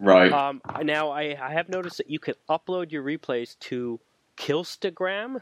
Right. 0.00 0.32
Um, 0.32 0.60
now, 0.82 1.10
I, 1.10 1.36
I 1.40 1.52
have 1.52 1.68
noticed 1.68 1.98
that 1.98 2.10
you 2.10 2.18
can 2.18 2.34
upload 2.48 2.90
your 2.90 3.02
replays 3.02 3.58
to 3.60 4.00
Killstagram, 4.36 5.40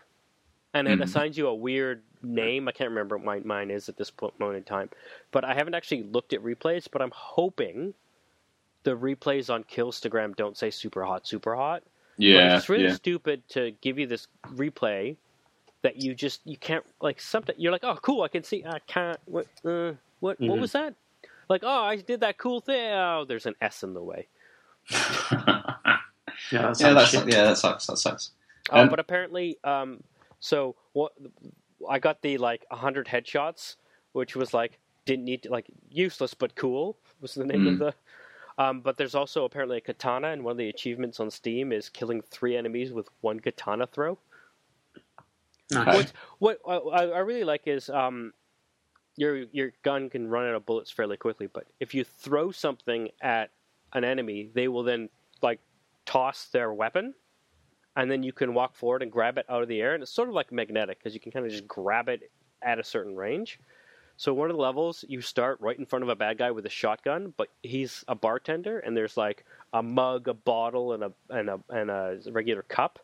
and 0.75 0.89
it 0.89 0.99
Mhm. 0.99 1.05
assigns 1.05 1.37
you 1.39 1.47
a 1.49 1.55
weird 1.55 2.03
name. 2.23 2.69
I 2.69 2.73
can't 2.73 2.91
remember 2.91 3.17
what 3.17 3.25
mine, 3.25 3.43
mine 3.45 3.71
is 3.71 3.89
at 3.89 3.97
this 3.97 4.13
moment 4.39 4.59
in 4.59 4.65
time. 4.65 4.91
But 5.31 5.45
I 5.45 5.55
haven't 5.55 5.75
actually 5.75 6.05
looked 6.05 6.33
at 6.33 6.41
replays, 6.43 6.89
but 6.91 7.03
I'm 7.03 7.11
hoping 7.15 7.95
the 8.85 8.97
replays 8.97 9.53
on 9.53 9.65
Killstagram 9.65 10.37
don't 10.37 10.57
say 10.57 10.71
super 10.71 11.05
hot, 11.05 11.27
super 11.27 11.55
hot. 11.55 11.83
But 12.17 12.25
yeah. 12.25 12.57
it's 12.57 12.69
really 12.69 12.85
yeah. 12.85 12.95
stupid 12.95 13.49
to 13.51 13.73
give 13.81 13.99
you 13.99 14.07
this 14.07 14.29
replay 14.55 15.17
that 15.83 16.01
you 16.01 16.15
just 16.15 16.41
you 16.45 16.57
can't 16.57 16.85
like 17.01 17.21
something. 17.21 17.55
You're 17.59 17.73
like, 17.73 17.85
oh, 17.85 17.97
cool, 18.03 18.23
I 18.23 18.29
can 18.29 18.45
see. 18.45 18.65
I 18.65 18.79
can't. 18.81 19.19
What? 19.25 19.47
Uh, 19.65 19.95
what? 20.21 20.39
What 20.41 20.59
Mhm. 20.59 20.61
was 20.61 20.73
that? 20.73 20.95
Like, 21.53 21.65
oh, 21.65 21.85
I 21.85 21.97
did 21.97 22.21
that 22.23 22.39
cool 22.39 22.61
thing. 22.63 22.93
Oh, 22.95 23.27
there's 23.29 23.47
an 23.47 23.57
S 23.63 23.85
in 23.85 23.95
the 23.95 24.05
way. 24.05 24.29
Yeah, 26.51 26.63
that 26.63 26.77
yeah, 26.79 26.95
sounds 26.95 26.95
that's 26.95 27.15
yeah, 27.15 27.45
that 27.45 27.59
sucks. 27.59 27.87
That 27.87 27.99
sucks. 27.99 28.33
Uh, 28.71 28.85
Um, 28.85 28.89
but 28.89 29.01
apparently, 29.01 29.59
um, 29.65 30.03
so 30.41 30.77
what? 30.95 31.13
I 31.89 31.99
got 32.01 32.23
the 32.23 32.39
like 32.39 32.67
hundred 32.71 33.09
headshots, 33.09 33.77
which 34.13 34.37
was 34.37 34.55
like 34.55 34.79
didn't 35.07 35.25
need 35.27 35.45
to, 35.45 35.51
like 35.51 35.67
useless 35.91 36.35
but 36.35 36.57
cool 36.57 36.99
was 37.21 37.35
the 37.35 37.47
name 37.47 37.67
of 37.67 37.75
Mm. 37.75 37.79
the. 37.79 37.95
Um, 38.59 38.83
but 38.83 38.97
there's 38.99 39.15
also 39.17 39.45
apparently 39.45 39.79
a 39.79 39.83
katana, 39.83 40.29
and 40.29 40.45
one 40.45 40.53
of 40.53 40.59
the 40.59 40.69
achievements 40.71 41.21
on 41.21 41.31
Steam 41.31 41.73
is 41.73 41.89
killing 41.91 42.23
three 42.23 42.57
enemies 42.57 42.93
with 42.93 43.09
one 43.23 43.41
katana 43.41 43.87
throw. 43.87 44.19
Nice. 45.71 46.13
What 46.39 46.61
what 46.61 46.61
I, 46.69 47.05
I 47.07 47.19
really 47.21 47.45
like 47.45 47.63
is 47.67 47.91
um, 47.91 48.33
your 49.17 49.45
your 49.53 49.73
gun 49.83 50.11
can 50.11 50.29
run 50.29 50.47
out 50.47 50.55
of 50.55 50.67
bullets 50.67 50.91
fairly 50.91 51.17
quickly, 51.17 51.47
but 51.47 51.67
if 51.81 51.95
you 51.95 52.05
throw 52.05 52.51
something 52.51 53.09
at 53.21 53.51
an 53.93 54.05
enemy, 54.05 54.51
they 54.53 54.69
will 54.69 54.83
then 54.83 55.09
like 55.43 55.61
toss 56.07 56.47
their 56.47 56.73
weapon, 56.73 57.15
and 57.97 58.11
then 58.11 58.23
you 58.23 58.33
can 58.33 58.55
walk 58.55 58.75
forward 58.75 59.03
and 59.03 59.13
grab 59.13 59.39
it 59.39 59.47
out 59.49 59.63
of 59.63 59.69
the 59.69 59.81
air, 59.81 59.95
and 59.95 60.03
it's 60.03 60.13
sort 60.13 60.29
of 60.29 60.35
like 60.35 60.53
magnetic 60.53 60.99
because 60.99 61.15
you 61.15 61.21
can 61.21 61.33
kind 61.33 61.45
of 61.45 61.53
just 61.53 61.69
grab 61.69 62.09
it 62.09 62.31
at 62.63 62.79
a 62.79 62.85
certain 62.85 63.17
range. 63.17 63.59
So 64.17 64.33
one 64.35 64.51
of 64.51 64.57
the 64.57 64.63
levels, 64.63 65.05
you 65.09 65.21
start 65.21 65.59
right 65.61 65.77
in 65.77 65.87
front 65.87 66.05
of 66.05 66.09
a 66.09 66.15
bad 66.15 66.39
guy 66.39 66.51
with 66.51 66.67
a 66.67 66.71
shotgun, 66.71 67.33
but 67.37 67.49
he's 67.63 68.05
a 68.09 68.15
bartender, 68.15 68.79
and 68.79 68.97
there's 68.97 69.17
like 69.17 69.45
a 69.73 69.83
mug, 69.83 70.29
a 70.29 70.35
bottle, 70.35 70.93
and 70.93 71.03
a 71.03 71.13
and 71.29 71.49
a 71.49 71.61
and 71.71 71.91
a 71.91 72.19
regular 72.31 72.63
cup, 72.63 72.99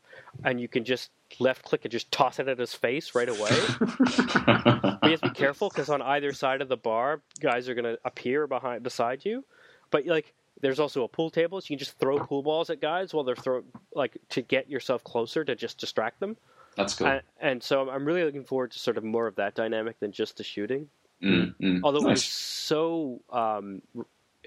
and 0.44 0.60
you 0.60 0.68
can 0.68 0.84
just 0.84 1.10
left 1.38 1.62
click 1.62 1.84
and 1.84 1.92
just 1.92 2.10
toss 2.10 2.38
it 2.38 2.48
at 2.48 2.58
his 2.58 2.74
face 2.74 3.14
right 3.14 3.28
away. 3.28 3.50
But 5.00 5.04
you 5.04 5.10
have 5.12 5.20
to 5.20 5.28
be 5.28 5.34
careful 5.34 5.68
because 5.68 5.90
on 5.90 6.02
either 6.02 6.32
side 6.32 6.60
of 6.60 6.68
the 6.68 6.76
bar, 6.76 7.22
guys 7.40 7.68
are 7.68 7.74
going 7.74 7.84
to 7.84 7.98
appear 8.04 8.46
behind 8.46 8.82
beside 8.82 9.24
you. 9.24 9.44
But 9.90 10.06
like, 10.06 10.34
there's 10.60 10.80
also 10.80 11.04
a 11.04 11.08
pool 11.08 11.30
table, 11.30 11.60
so 11.60 11.66
you 11.66 11.76
can 11.76 11.78
just 11.78 11.98
throw 11.98 12.18
pool 12.18 12.42
balls 12.42 12.68
at 12.68 12.80
guys 12.80 13.14
while 13.14 13.24
they're 13.24 13.36
throw 13.36 13.62
like 13.94 14.18
to 14.30 14.42
get 14.42 14.68
yourself 14.68 15.04
closer 15.04 15.44
to 15.44 15.54
just 15.54 15.78
distract 15.78 16.20
them. 16.20 16.36
That's 16.76 16.94
cool. 16.94 17.06
And, 17.06 17.22
and 17.40 17.62
so 17.62 17.88
I'm 17.88 18.04
really 18.04 18.24
looking 18.24 18.44
forward 18.44 18.72
to 18.72 18.78
sort 18.78 18.98
of 18.98 19.04
more 19.04 19.26
of 19.26 19.36
that 19.36 19.54
dynamic 19.54 20.00
than 20.00 20.12
just 20.12 20.36
the 20.36 20.44
shooting. 20.44 20.88
Mm, 21.22 21.54
mm. 21.60 21.80
Although 21.82 22.06
it 22.06 22.10
was 22.10 22.24
so, 22.24 23.20
um, 23.30 23.82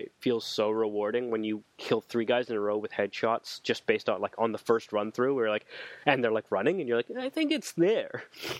it 0.01 0.11
feels 0.19 0.45
so 0.45 0.69
rewarding 0.69 1.31
when 1.31 1.43
you 1.43 1.63
kill 1.77 2.01
three 2.01 2.25
guys 2.25 2.49
in 2.49 2.55
a 2.55 2.59
row 2.59 2.77
with 2.77 2.91
headshots 2.91 3.61
just 3.63 3.85
based 3.85 4.09
on 4.09 4.21
like 4.21 4.33
on 4.37 4.51
the 4.51 4.57
first 4.57 4.91
run 4.93 5.11
through. 5.11 5.35
Where 5.35 5.49
like, 5.49 5.65
and 6.05 6.23
they're 6.23 6.31
like 6.31 6.45
running, 6.51 6.79
and 6.79 6.87
you're 6.87 6.97
like, 6.97 7.11
I 7.17 7.29
think 7.29 7.51
it's 7.51 7.71
there. 7.73 8.23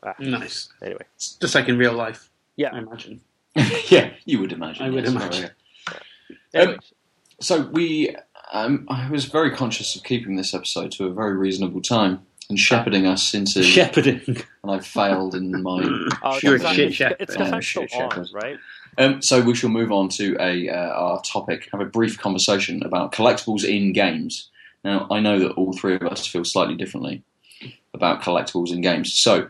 Ah, 0.00 0.14
nice. 0.20 0.68
anyway, 0.80 1.02
It's 1.16 1.32
just 1.32 1.56
like 1.56 1.68
in 1.68 1.76
real 1.76 1.92
life, 1.92 2.30
Yeah, 2.54 2.70
I 2.72 2.78
imagine. 2.78 3.20
yeah, 3.88 4.10
you 4.24 4.38
would 4.38 4.52
imagine. 4.52 4.86
I 4.86 4.90
would 4.90 5.02
yes. 5.02 5.12
imagine. 5.12 5.50
Anyways, 6.54 6.92
So 7.40 7.62
we, 7.62 8.14
um, 8.52 8.86
I 8.88 9.10
was 9.10 9.24
very 9.24 9.50
conscious 9.50 9.96
of 9.96 10.04
keeping 10.04 10.36
this 10.36 10.54
episode 10.54 10.92
to 10.92 11.06
a 11.06 11.12
very 11.12 11.36
reasonable 11.36 11.82
time 11.82 12.20
and 12.48 12.58
shepherding 12.58 13.06
us 13.06 13.34
into, 13.34 13.62
Shepherding. 13.62 14.22
and 14.26 14.70
I 14.70 14.80
failed 14.80 15.34
in 15.34 15.62
my. 15.62 15.82
Oh, 16.22 16.38
You're 16.42 16.54
it's 16.56 16.64
a 16.64 16.66
not- 16.68 16.74
shit 16.76 16.84
it's- 16.88 16.94
shepherd. 16.94 17.16
It's 17.20 17.32
because 17.36 17.52
I'm 17.52 17.62
still 17.62 17.86
shit 17.86 18.00
on, 18.00 18.10
shepherd. 18.10 18.28
right? 18.32 18.56
Um, 18.96 19.22
so 19.22 19.40
we 19.40 19.54
shall 19.54 19.70
move 19.70 19.92
on 19.92 20.08
to 20.10 20.36
a 20.40 20.68
uh, 20.68 20.74
our 20.74 21.22
topic, 21.22 21.68
have 21.72 21.80
a 21.80 21.84
brief 21.84 22.18
conversation 22.18 22.82
about 22.84 23.12
collectibles 23.12 23.64
in 23.64 23.92
games. 23.92 24.48
Now, 24.84 25.06
I 25.10 25.20
know 25.20 25.38
that 25.40 25.52
all 25.52 25.72
three 25.72 25.94
of 25.96 26.02
us 26.02 26.26
feel 26.26 26.44
slightly 26.44 26.74
differently 26.74 27.22
about 27.94 28.22
collectibles 28.22 28.72
in 28.72 28.80
games. 28.80 29.12
So 29.14 29.48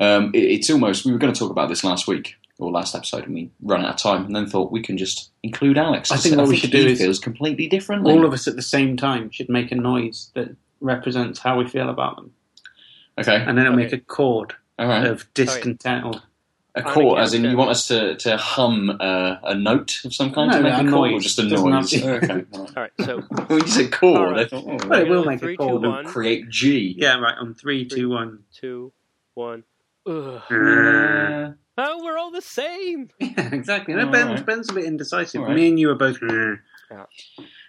um, 0.00 0.30
it, 0.34 0.38
it's 0.44 0.70
almost 0.70 1.04
we 1.04 1.12
were 1.12 1.18
going 1.18 1.32
to 1.32 1.38
talk 1.38 1.50
about 1.50 1.68
this 1.68 1.84
last 1.84 2.06
week 2.08 2.34
or 2.58 2.70
last 2.70 2.94
episode, 2.94 3.24
and 3.24 3.34
we 3.34 3.50
ran 3.62 3.84
out 3.84 3.94
of 3.94 3.96
time, 3.96 4.26
and 4.26 4.36
then 4.36 4.46
thought 4.46 4.70
we 4.72 4.82
can 4.82 4.98
just 4.98 5.30
include 5.42 5.78
Alex. 5.78 6.10
I 6.10 6.16
think 6.16 6.36
what 6.36 6.48
we 6.48 6.56
should 6.56 6.70
do 6.72 6.84
he 6.84 6.92
is- 6.92 6.98
feels 6.98 7.18
completely 7.18 7.68
differently. 7.68 8.12
All 8.12 8.26
of 8.26 8.32
us 8.34 8.46
at 8.48 8.56
the 8.56 8.62
same 8.62 8.96
time 8.98 9.30
should 9.30 9.48
make 9.48 9.70
a 9.72 9.76
noise 9.76 10.30
that 10.34 10.54
represents 10.82 11.38
how 11.38 11.58
we 11.58 11.66
feel 11.66 11.88
about 11.88 12.16
them, 12.16 12.32
okay, 13.20 13.36
and 13.36 13.56
then 13.56 13.66
it'll 13.66 13.76
make 13.76 13.92
a 13.92 13.98
chord 13.98 14.54
all 14.78 14.88
right. 14.88 15.06
of 15.06 15.32
discontent. 15.34 16.04
Or, 16.04 16.12
A 16.76 16.82
chord, 16.82 17.18
as 17.18 17.34
in 17.34 17.44
you 17.44 17.56
want 17.56 17.70
us 17.70 17.88
to, 17.88 18.14
to 18.16 18.36
hum 18.36 18.90
uh, 19.00 19.36
a 19.42 19.54
note 19.54 20.00
of 20.04 20.14
some 20.14 20.32
kind 20.32 20.50
No, 20.50 20.58
to 20.58 20.62
make 20.62 20.72
a 20.72 20.76
a 20.86 20.90
chord, 20.90 21.10
or 21.10 21.12
noise. 21.14 21.22
just 21.24 21.38
a 21.40 21.42
noise? 21.44 21.90
to- 21.90 22.14
okay. 22.16 22.44
all 22.52 22.60
right. 22.64 22.76
All 22.76 22.82
right, 22.82 22.92
so 23.04 23.20
when 23.48 23.60
you 23.60 23.66
said 23.66 23.92
chord, 23.92 24.16
All 24.18 24.30
right. 24.32 24.46
I 24.46 24.48
thought, 24.48 24.64
oh, 24.66 24.88
well, 24.88 25.00
it 25.00 25.08
will 25.08 25.24
Ready? 25.24 25.42
make 25.44 25.54
a 25.54 25.56
chord. 25.56 25.82
two, 25.82 25.88
one. 25.90 26.04
create 26.06 26.48
G. 26.48 26.94
yeah, 26.96 27.18
right. 27.18 27.34
On 27.38 27.54
three, 27.54 27.84
two, 27.86 28.08
one. 28.10 28.44
two, 28.54 28.92
one. 29.34 29.64
Ugh. 30.06 30.40
Uh, 30.50 31.52
Oh, 31.82 32.02
we're 32.04 32.18
all 32.18 32.30
the 32.30 32.42
same. 32.42 33.08
Yeah, 33.20 33.54
exactly. 33.54 33.94
No, 33.94 34.06
ben, 34.10 34.28
right. 34.28 34.44
Ben's 34.46 34.68
a 34.68 34.74
bit 34.74 34.84
indecisive. 34.84 35.40
All 35.40 35.46
right. 35.46 35.56
Me 35.56 35.68
and 35.70 35.80
you 35.80 35.88
are 35.90 35.94
both. 35.94 36.18
Yeah. 36.22 36.56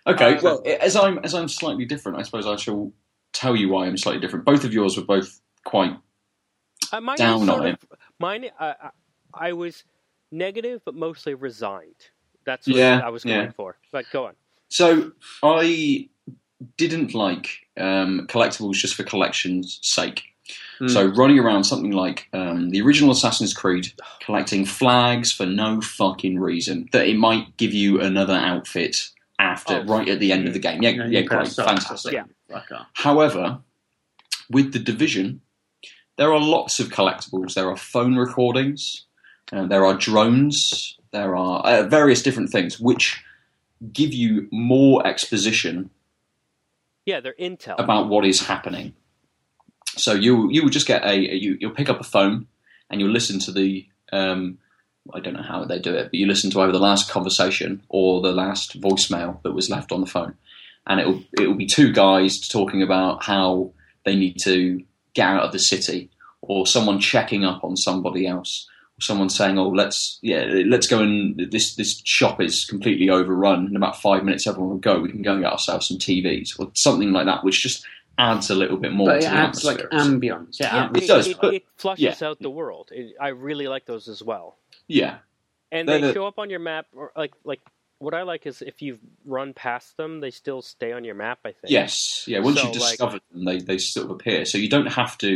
Okay, 0.05 0.35
Uh, 0.35 0.41
well, 0.41 0.63
as 0.65 0.95
I'm 0.97 1.19
as 1.19 1.33
I'm 1.33 1.47
slightly 1.47 1.85
different, 1.85 2.17
I 2.19 2.23
suppose 2.23 2.45
I 2.45 2.55
shall 2.57 2.91
tell 3.33 3.55
you 3.55 3.69
why 3.69 3.85
I'm 3.87 3.97
slightly 3.97 4.21
different. 4.21 4.45
Both 4.45 4.63
of 4.63 4.73
yours 4.73 4.97
were 4.97 5.03
both 5.03 5.39
quite 5.63 5.95
Uh, 6.91 7.01
mine 7.01 7.17
Down 7.17 7.39
was 7.41 7.47
sort 7.49 7.61
on 7.61 7.67
of, 7.67 7.77
Mine, 8.19 8.45
uh, 8.59 8.73
I, 9.33 9.49
I 9.49 9.53
was 9.53 9.83
negative, 10.31 10.81
but 10.85 10.95
mostly 10.95 11.33
resigned. 11.33 11.95
That's 12.45 12.67
what 12.67 12.75
Yeah, 12.75 12.99
I 13.03 13.09
was 13.09 13.23
yeah. 13.25 13.37
going 13.37 13.51
for. 13.53 13.77
But 13.91 14.05
go 14.11 14.25
on. 14.27 14.33
So 14.69 15.11
I 15.43 16.09
didn't 16.77 17.13
like 17.13 17.49
um, 17.77 18.27
collectibles 18.29 18.73
just 18.73 18.95
for 18.95 19.03
collection's 19.03 19.79
sake. 19.81 20.23
Hmm. 20.79 20.87
So 20.87 21.05
running 21.05 21.39
around 21.39 21.63
something 21.63 21.91
like 21.91 22.27
um, 22.33 22.69
the 22.71 22.81
original 22.81 23.11
Assassin's 23.11 23.53
Creed, 23.53 23.93
collecting 24.21 24.65
flags 24.65 25.31
for 25.31 25.45
no 25.45 25.81
fucking 25.81 26.39
reason, 26.39 26.89
that 26.91 27.07
it 27.07 27.15
might 27.17 27.55
give 27.57 27.73
you 27.73 28.01
another 28.01 28.33
outfit 28.35 29.09
after, 29.39 29.77
Oh. 29.77 29.83
right 29.85 30.07
at 30.09 30.19
the 30.19 30.31
end 30.31 30.47
of 30.47 30.53
the 30.53 30.59
game. 30.59 30.81
Yeah, 30.83 30.89
You 30.89 30.97
know, 30.97 31.05
yeah, 31.05 31.21
great, 31.21 31.47
fantastic. 31.47 32.13
Yeah. 32.13 32.23
However, 32.93 33.59
with 34.49 34.73
the 34.73 34.79
division, 34.79 35.41
there 36.17 36.31
are 36.33 36.39
lots 36.39 36.79
of 36.79 36.89
collectibles. 36.89 37.53
There 37.53 37.69
are 37.69 37.77
phone 37.77 38.15
recordings, 38.17 39.05
uh, 39.51 39.65
there 39.65 39.85
are 39.85 39.95
drones, 39.95 40.97
there 41.11 41.35
are 41.35 41.65
uh, 41.65 41.83
various 41.83 42.21
different 42.21 42.49
things 42.51 42.79
which 42.79 43.21
give 43.91 44.13
you 44.13 44.47
more 44.51 45.05
exposition 45.07 45.89
Yeah, 47.05 47.19
they're 47.19 47.33
intel. 47.39 47.75
about 47.79 48.09
what 48.09 48.25
is 48.25 48.41
happening. 48.47 48.93
So 49.97 50.13
you 50.13 50.49
you 50.51 50.61
will 50.63 50.69
just 50.69 50.87
get 50.87 51.03
a 51.03 51.15
you 51.17 51.57
you'll 51.59 51.71
pick 51.71 51.89
up 51.89 51.99
a 51.99 52.03
phone 52.03 52.47
and 52.89 53.01
you'll 53.01 53.11
listen 53.11 53.39
to 53.39 53.51
the 53.51 53.85
um, 54.13 54.59
I 55.13 55.19
don't 55.19 55.33
know 55.33 55.41
how 55.41 55.65
they 55.65 55.79
do 55.79 55.93
it, 55.95 56.05
but 56.11 56.13
you 56.13 56.27
listen 56.27 56.51
to 56.51 56.61
either 56.61 56.71
the 56.71 56.79
last 56.79 57.09
conversation 57.09 57.81
or 57.89 58.21
the 58.21 58.31
last 58.31 58.79
voicemail 58.79 59.41
that 59.43 59.53
was 59.53 59.69
left 59.69 59.91
on 59.91 59.99
the 60.01 60.07
phone, 60.07 60.35
and 60.87 60.99
it'll 60.99 61.21
it'll 61.39 61.53
be 61.55 61.65
two 61.67 61.91
guys 61.91 62.47
talking 62.47 62.81
about 62.81 63.23
how 63.23 63.71
they 64.05 64.15
need 64.15 64.37
to 64.43 64.83
get 65.13 65.27
out 65.27 65.43
of 65.43 65.51
the 65.51 65.59
city, 65.59 66.09
or 66.41 66.65
someone 66.65 66.99
checking 66.99 67.43
up 67.45 67.63
on 67.63 67.75
somebody 67.77 68.25
else, 68.27 68.67
or 68.97 69.01
someone 69.01 69.29
saying, 69.29 69.57
"Oh, 69.59 69.69
let's 69.69 70.19
yeah, 70.21 70.45
let's 70.65 70.87
go 70.87 70.99
and 71.01 71.39
this 71.51 71.75
this 71.75 72.01
shop 72.05 72.41
is 72.41 72.65
completely 72.65 73.09
overrun. 73.09 73.67
In 73.67 73.75
about 73.75 74.01
five 74.01 74.23
minutes, 74.23 74.47
everyone 74.47 74.69
will 74.71 74.77
go. 74.77 74.99
We 74.99 75.09
can 75.11 75.21
go 75.21 75.33
and 75.33 75.41
get 75.43 75.51
ourselves 75.51 75.87
some 75.87 75.97
TVs 75.97 76.59
or 76.59 76.71
something 76.73 77.11
like 77.11 77.25
that," 77.25 77.43
which 77.43 77.61
just 77.61 77.85
adds 78.17 78.49
a 78.49 78.55
little 78.55 78.77
bit 78.77 78.91
more. 78.91 79.07
But 79.07 79.17
it 79.17 79.21
to 79.21 79.27
the 79.29 79.33
adds 79.35 79.63
like 79.63 79.79
atmosphere. 79.79 80.13
ambience. 80.35 80.59
Yeah, 80.59 80.75
yeah, 80.75 80.89
it 80.95 81.07
does, 81.07 81.27
It, 81.27 81.37
but- 81.41 81.53
it 81.53 81.65
flushes 81.77 82.21
yeah. 82.21 82.27
out 82.27 82.39
the 82.39 82.49
world. 82.49 82.89
It, 82.91 83.15
I 83.19 83.29
really 83.29 83.67
like 83.67 83.85
those 83.85 84.07
as 84.07 84.21
well. 84.21 84.57
yeah, 84.87 85.19
And 85.71 85.87
They're 85.87 85.99
they 86.01 86.07
the- 86.07 86.13
show 86.13 86.27
up 86.27 86.37
on 86.37 86.49
your 86.49 86.59
map, 86.59 86.87
or 86.93 87.11
like 87.15 87.33
like 87.43 87.61
what 88.01 88.13
I 88.13 88.23
like 88.23 88.45
is 88.45 88.61
if 88.61 88.81
you've 88.81 88.99
run 89.25 89.53
past 89.53 89.95
them, 89.97 90.19
they 90.19 90.31
still 90.31 90.61
stay 90.61 90.91
on 90.91 91.03
your 91.03 91.15
map. 91.15 91.39
I 91.45 91.49
think. 91.51 91.69
Yes, 91.71 92.25
yeah. 92.27 92.39
Once 92.39 92.57
So, 92.59 92.63
you 92.67 92.73
like- 92.73 92.79
discover 92.89 93.19
them, 93.31 93.45
they, 93.45 93.59
they 93.59 93.77
sort 93.77 94.05
of 94.05 94.11
appear. 94.11 94.45
So 94.45 94.57
you 94.57 94.69
don't 94.69 94.87
have 94.87 95.17
to, 95.19 95.29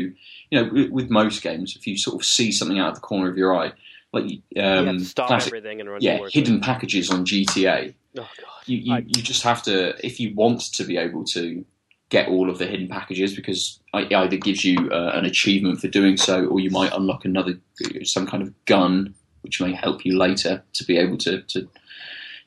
you 0.50 0.62
know, 0.62 0.70
with, 0.72 0.90
with 0.90 1.10
most 1.10 1.42
games, 1.42 1.76
if 1.78 1.86
you 1.88 1.98
sort 1.98 2.16
of 2.22 2.26
see 2.26 2.52
something 2.52 2.80
out 2.80 2.90
of 2.90 2.96
the 2.96 3.02
corner 3.02 3.30
of 3.30 3.38
your 3.38 3.56
eye, 3.56 3.72
like 4.14 4.26
um, 4.58 5.00
to 5.00 5.06
stop 5.06 5.28
classic, 5.28 5.48
everything 5.54 5.80
and 5.82 5.90
run 5.90 6.00
yeah, 6.02 6.20
hidden 6.32 6.58
it. 6.58 6.64
packages 6.64 7.10
on 7.12 7.26
GTA. 7.26 7.94
Oh 8.18 8.22
god. 8.22 8.30
you, 8.66 8.78
you, 8.78 8.94
I- 8.94 9.00
you 9.00 9.22
just 9.22 9.44
have 9.44 9.62
to 9.64 9.94
if 10.06 10.20
you 10.20 10.34
want 10.34 10.62
to 10.74 10.84
be 10.84 10.98
able 10.98 11.24
to 11.26 11.66
get 12.10 12.30
all 12.30 12.50
of 12.50 12.60
the 12.60 12.66
hidden 12.68 12.88
packages 12.88 13.36
because 13.36 13.80
it 13.96 14.14
either 14.14 14.38
gives 14.38 14.64
you 14.64 14.90
uh, 14.92 15.12
an 15.16 15.26
achievement 15.26 15.82
for 15.82 15.88
doing 15.88 16.16
so 16.18 16.46
or 16.46 16.60
you 16.60 16.70
might 16.70 16.94
unlock 16.94 17.26
another 17.26 17.60
some 18.04 18.28
kind 18.28 18.44
of 18.44 18.54
gun 18.66 19.14
which 19.42 19.60
may 19.60 19.74
help 19.74 20.06
you 20.06 20.16
later 20.18 20.64
to 20.74 20.84
be 20.86 20.98
able 20.98 21.18
to, 21.18 21.42
to 21.44 21.68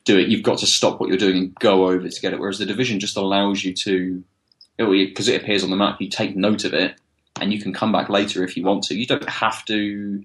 do 0.09 0.17
it 0.19 0.27
you've 0.27 0.43
got 0.43 0.57
to 0.57 0.65
stop 0.67 0.99
what 0.99 1.07
you're 1.09 1.17
doing 1.17 1.37
and 1.37 1.55
go 1.55 1.87
over 1.87 2.07
to 2.09 2.21
get 2.21 2.33
it 2.33 2.39
whereas 2.39 2.57
the 2.57 2.65
division 2.65 2.99
just 2.99 3.15
allows 3.17 3.63
you 3.63 3.73
to 3.73 4.23
because 4.77 5.27
it 5.27 5.41
appears 5.41 5.63
on 5.63 5.69
the 5.69 5.75
map 5.75 5.99
you 6.01 6.09
take 6.09 6.35
note 6.35 6.63
of 6.65 6.73
it 6.73 6.99
and 7.39 7.53
you 7.53 7.61
can 7.61 7.73
come 7.73 7.91
back 7.91 8.09
later 8.09 8.43
if 8.43 8.55
you 8.57 8.63
want 8.63 8.81
to 8.83 8.95
you 8.95 9.05
don't 9.05 9.29
have 9.29 9.63
to 9.65 10.23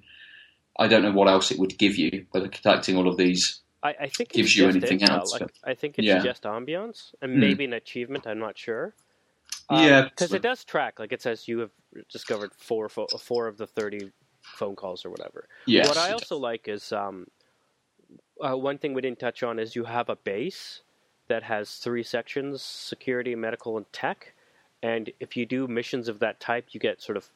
I 0.78 0.88
don't 0.88 1.02
know 1.02 1.12
what 1.12 1.28
else 1.28 1.50
it 1.50 1.58
would 1.58 1.76
give 1.78 1.96
you 1.96 2.26
whether 2.30 2.48
collecting 2.48 2.96
all 2.96 3.08
of 3.08 3.16
these 3.16 3.60
I, 3.82 3.94
I 4.02 4.08
think 4.08 4.30
gives 4.30 4.56
you 4.56 4.66
anything 4.66 5.00
intel. 5.00 5.10
else, 5.18 5.32
Like, 5.32 5.42
but- 5.42 5.50
I 5.62 5.74
think 5.74 5.98
it's 5.98 6.06
Yeah. 6.06 6.22
just 6.22 6.44
ambiance 6.44 7.14
and 7.20 7.34
Hmm. 7.34 7.40
maybe 7.40 7.64
an 7.66 7.74
achievement. 7.74 8.26
I'm 8.26 8.38
not 8.38 8.56
sure. 8.56 8.94
Yeah, 9.70 10.04
because 10.08 10.32
it 10.32 10.40
does 10.40 10.64
track. 10.64 10.98
Like 10.98 11.12
it 11.12 11.20
says, 11.20 11.46
you 11.46 11.58
have 11.58 11.70
discovered 12.10 12.52
four 12.56 12.88
four 12.88 13.46
of 13.46 13.58
the 13.58 13.66
thirty 13.66 14.10
phone 14.58 14.74
calls 14.74 15.04
or 15.04 15.10
whatever. 15.10 15.48
yes 15.66 15.86
What 15.86 15.98
I 15.98 16.12
also 16.12 16.36
like 16.38 16.66
is 16.66 16.92
um, 16.92 17.26
uh, 18.40 18.56
one 18.56 18.78
thing 18.78 18.94
we 18.94 19.02
didn't 19.02 19.18
touch 19.20 19.42
on 19.42 19.58
is 19.58 19.76
you 19.76 19.84
have 19.84 20.08
a 20.08 20.16
base 20.16 20.80
that 21.28 21.42
has 21.44 21.76
three 21.76 22.02
sections: 22.02 22.62
security, 22.62 23.34
medical, 23.34 23.76
and 23.76 23.90
tech. 23.92 24.32
And 24.82 25.10
if 25.20 25.36
you 25.36 25.46
do 25.46 25.66
missions 25.66 26.08
of 26.08 26.18
that 26.18 26.40
type, 26.40 26.66
you 26.72 26.80
get 26.80 27.00
sort 27.00 27.16
of 27.16 27.28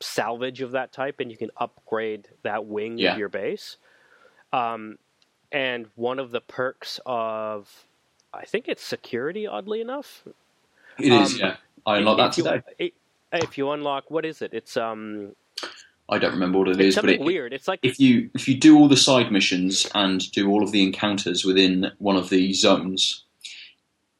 salvage 0.00 0.60
of 0.60 0.72
that 0.72 0.92
type, 0.92 1.20
and 1.20 1.30
you 1.30 1.36
can 1.36 1.50
upgrade 1.56 2.28
that 2.42 2.64
wing 2.66 2.98
Yeah. 2.98 3.12
of 3.12 3.18
your 3.18 3.28
base. 3.28 3.76
Um, 4.52 4.98
and 5.52 5.86
one 5.94 6.18
of 6.18 6.32
the 6.32 6.40
perks 6.40 6.98
of, 7.06 7.86
I 8.32 8.44
think 8.44 8.68
it's 8.68 8.82
security. 8.82 9.46
Oddly 9.46 9.80
enough, 9.80 10.24
It 10.98 11.12
is, 11.12 11.34
Um, 11.34 11.40
yeah. 11.40 11.56
I 11.86 11.98
unlocked 11.98 12.18
that 12.18 12.32
today. 12.32 12.62
it- 12.78 12.94
if 13.32 13.58
you 13.58 13.70
unlock, 13.72 14.10
what 14.12 14.24
is 14.24 14.42
it? 14.42 14.52
It's 14.54 14.76
um, 14.76 15.34
I 16.08 16.18
don't 16.18 16.32
remember 16.32 16.58
what 16.58 16.68
it 16.68 16.80
it's 16.80 16.96
is, 16.96 17.00
but 17.00 17.10
it, 17.10 17.20
weird. 17.20 17.52
It's 17.52 17.66
like 17.66 17.80
if 17.82 17.98
you 17.98 18.30
if 18.34 18.46
you 18.46 18.56
do 18.56 18.78
all 18.78 18.88
the 18.88 18.96
side 18.96 19.32
missions 19.32 19.86
and 19.94 20.20
do 20.32 20.50
all 20.50 20.62
of 20.62 20.70
the 20.70 20.82
encounters 20.82 21.44
within 21.44 21.92
one 21.98 22.16
of 22.16 22.28
the 22.28 22.52
zones, 22.52 23.24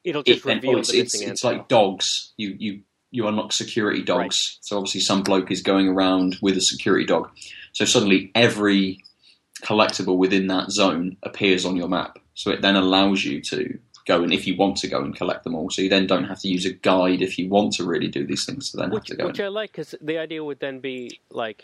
it'll 0.03 0.23
just 0.23 0.43
then, 0.43 0.57
reveal 0.57 0.77
oh, 0.77 0.79
it's 0.79 0.93
it's, 0.93 1.21
it's 1.21 1.43
like 1.43 1.67
dogs. 1.67 2.33
You 2.37 2.55
you 2.57 2.81
you 3.11 3.27
unlock 3.27 3.53
security 3.53 4.01
dogs. 4.01 4.19
Right. 4.57 4.65
So 4.65 4.77
obviously, 4.77 5.01
some 5.01 5.21
bloke 5.21 5.51
is 5.51 5.61
going 5.61 5.87
around 5.87 6.37
with 6.41 6.57
a 6.57 6.61
security 6.61 7.05
dog. 7.05 7.29
So 7.73 7.85
suddenly, 7.85 8.31
every 8.33 9.03
collectible 9.61 10.17
within 10.17 10.47
that 10.47 10.71
zone 10.71 11.17
appears 11.23 11.65
on 11.65 11.75
your 11.75 11.87
map. 11.87 12.17
So 12.33 12.51
it 12.51 12.61
then 12.61 12.75
allows 12.75 13.23
you 13.23 13.41
to 13.41 13.79
go 14.05 14.23
and 14.23 14.33
if 14.33 14.45
you 14.45 14.55
want 14.55 14.77
to 14.77 14.87
go 14.87 15.01
and 15.01 15.15
collect 15.15 15.43
them 15.43 15.55
all. 15.55 15.69
So 15.69 15.81
you 15.81 15.89
then 15.89 16.07
don't 16.07 16.25
have 16.25 16.39
to 16.41 16.47
use 16.47 16.65
a 16.65 16.73
guide 16.73 17.21
if 17.21 17.37
you 17.37 17.49
want 17.49 17.73
to 17.73 17.83
really 17.83 18.07
do 18.07 18.25
these 18.25 18.45
things. 18.45 18.71
To 18.71 18.77
then 18.77 18.91
which, 18.91 19.09
have 19.09 19.17
to 19.17 19.23
go. 19.23 19.27
which 19.27 19.39
I 19.39 19.47
like 19.47 19.71
because 19.71 19.95
the 20.01 20.17
idea 20.17 20.43
would 20.43 20.59
then 20.59 20.79
be 20.79 21.19
like, 21.29 21.63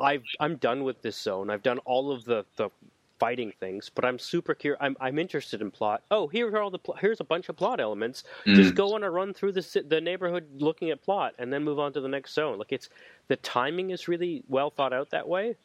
I've 0.00 0.24
I'm 0.38 0.56
done 0.56 0.84
with 0.84 1.02
this 1.02 1.16
zone. 1.16 1.50
I've 1.50 1.62
done 1.62 1.78
all 1.80 2.12
of 2.12 2.24
the 2.24 2.44
the 2.56 2.70
fighting 3.18 3.52
things, 3.60 3.90
but 3.94 4.04
I'm 4.04 4.18
super 4.18 4.54
curious. 4.54 4.78
I'm 4.80 4.96
I'm 5.00 5.18
interested 5.18 5.60
in 5.60 5.70
plot. 5.70 6.02
Oh, 6.10 6.26
here 6.26 6.48
are 6.48 6.62
all 6.62 6.70
the 6.70 6.78
pl- 6.78 6.96
here's 7.00 7.20
a 7.20 7.24
bunch 7.24 7.48
of 7.48 7.56
plot 7.56 7.80
elements. 7.80 8.24
Mm. 8.46 8.56
Just 8.56 8.74
go 8.74 8.94
on 8.94 9.04
a 9.04 9.10
run 9.10 9.34
through 9.34 9.52
the 9.52 9.84
the 9.88 10.00
neighborhood 10.00 10.46
looking 10.56 10.90
at 10.90 11.02
plot, 11.02 11.34
and 11.38 11.52
then 11.52 11.62
move 11.62 11.78
on 11.78 11.92
to 11.92 12.00
the 12.00 12.08
next 12.08 12.34
zone. 12.34 12.58
Like 12.58 12.72
it's 12.72 12.88
the 13.28 13.36
timing 13.36 13.90
is 13.90 14.08
really 14.08 14.42
well 14.48 14.70
thought 14.70 14.92
out 14.92 15.10
that 15.10 15.28
way. 15.28 15.56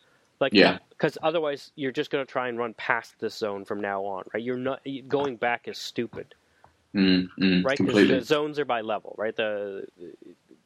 Like 0.46 0.54
Yeah. 0.54 0.80
because 0.92 1.18
otherwise 1.24 1.72
you're 1.76 1.92
just 1.94 2.12
going 2.12 2.26
to 2.26 2.32
try 2.32 2.50
and 2.50 2.58
run 2.60 2.74
past 2.76 3.16
this 3.20 3.36
zone 3.36 3.66
from 3.66 3.82
now 3.82 4.04
on, 4.06 4.24
right? 4.34 4.44
You're 4.44 4.58
not 4.58 4.82
going 5.08 5.38
back 5.38 5.68
is 5.68 5.78
stupid, 5.80 6.36
Mm, 6.96 7.28
mm, 7.40 7.64
right? 7.64 7.78
Because 7.78 7.86
completely. 7.96 8.20
the 8.20 8.22
zones 8.26 8.60
are 8.60 8.66
by 8.66 8.82
level, 8.82 9.16
right? 9.18 9.36
The 9.36 9.88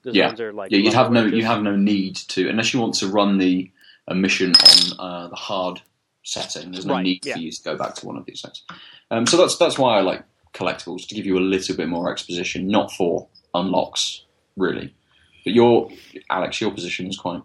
the 0.04 0.14
Yeah. 0.14 0.28
zones 0.30 0.42
are 0.42 0.54
like 0.54 0.72
yeah, 0.72 0.80
you'd 0.80 0.94
level 0.94 1.04
have 1.04 1.12
no 1.12 1.22
ranges. 1.24 1.40
you 1.40 1.46
have 1.46 1.64
no 1.64 1.76
need 1.76 2.16
to 2.18 2.50
unless 2.50 2.74
you 2.74 2.82
want 2.82 2.96
to 2.96 3.08
run 3.08 3.38
the 3.40 3.72
a 4.08 4.16
mission 4.16 4.54
on 4.56 5.00
uh, 5.00 5.28
the 5.30 5.36
hard 5.36 5.82
setting. 6.24 6.72
There's 6.72 6.86
no 6.86 6.96
Right, 6.96 7.04
need 7.04 7.26
yeah. 7.26 7.34
for 7.34 7.40
you 7.40 7.52
to 7.52 7.64
go 7.64 7.78
back 7.78 7.96
to 7.96 8.06
one 8.08 8.18
of 8.18 8.26
these 8.26 8.42
things. 8.42 8.64
Um, 9.12 9.28
so 9.28 9.38
that's 9.38 9.58
that's 9.58 9.80
why 9.80 9.98
I 9.98 10.02
like 10.02 10.24
collectibles 10.54 11.08
to 11.08 11.16
give 11.16 11.26
you 11.28 11.38
a 11.38 11.42
little 11.56 11.76
bit 11.76 11.90
more 11.90 12.12
exposition, 12.12 12.68
not 12.68 12.92
for 12.92 13.28
unlocks 13.54 14.26
really. 14.58 14.94
But 15.46 15.54
your 15.54 15.90
Alex, 16.30 16.60
your 16.62 16.72
position 16.72 17.08
is 17.08 17.18
quite 17.18 17.42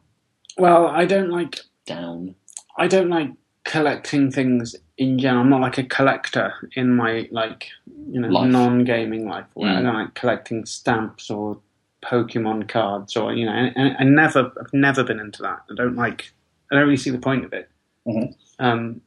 Well, 0.59 0.87
I 0.87 1.05
don't 1.07 1.31
like 1.31 1.61
down. 1.87 2.35
I 2.79 2.87
don't 2.89 3.09
like 3.09 3.31
collecting 3.65 4.31
things 4.31 4.75
in 4.99 5.19
general. 5.19 5.43
I'm 5.43 5.51
not 5.51 5.61
like 5.61 5.79
a 5.79 5.85
collector 5.85 6.53
in 6.75 6.95
my 6.95 7.29
like 7.31 7.69
you 8.11 8.21
know 8.21 8.29
Life. 8.29 8.51
non-gaming 8.51 9.27
life. 9.29 9.47
Where 9.55 9.71
I 9.71 9.77
Mm. 9.81 9.83
don't 9.85 9.95
like 9.95 10.15
collecting 10.15 10.67
stamps 10.67 11.31
or 11.31 11.59
Pokemon 12.03 12.69
cards 12.69 13.17
or 13.17 13.33
you 13.33 13.47
know. 13.47 13.53
And, 13.53 13.75
and 13.77 13.97
I 13.99 14.05
never, 14.05 14.53
I've 14.61 14.73
never 14.73 15.03
been 15.05 15.21
into 15.21 15.43
that. 15.43 15.61
I 15.71 15.75
don't 15.75 15.97
like. 15.97 16.33
I 16.71 16.75
don't 16.77 16.85
really 16.85 16.97
see 16.97 17.11
the 17.11 17.19
point 17.19 17.45
of 17.45 17.53
it. 17.53 17.71
Mhm. 18.07 18.35
Um, 18.59 19.01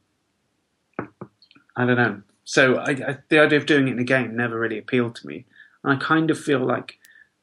I 1.76 1.84
don't 1.86 1.96
know. 1.96 2.22
So 2.44 2.76
I, 2.76 2.90
I, 2.90 3.18
the 3.28 3.38
idea 3.40 3.58
of 3.58 3.66
doing 3.66 3.88
it 3.88 3.92
in 3.92 3.98
a 3.98 4.04
game 4.04 4.34
never 4.36 4.58
really 4.58 4.78
appealed 4.78 5.14
to 5.16 5.26
me. 5.26 5.44
And 5.84 5.92
I 5.92 5.96
kind 6.04 6.30
of 6.30 6.38
feel 6.40 6.60
like 6.60 6.98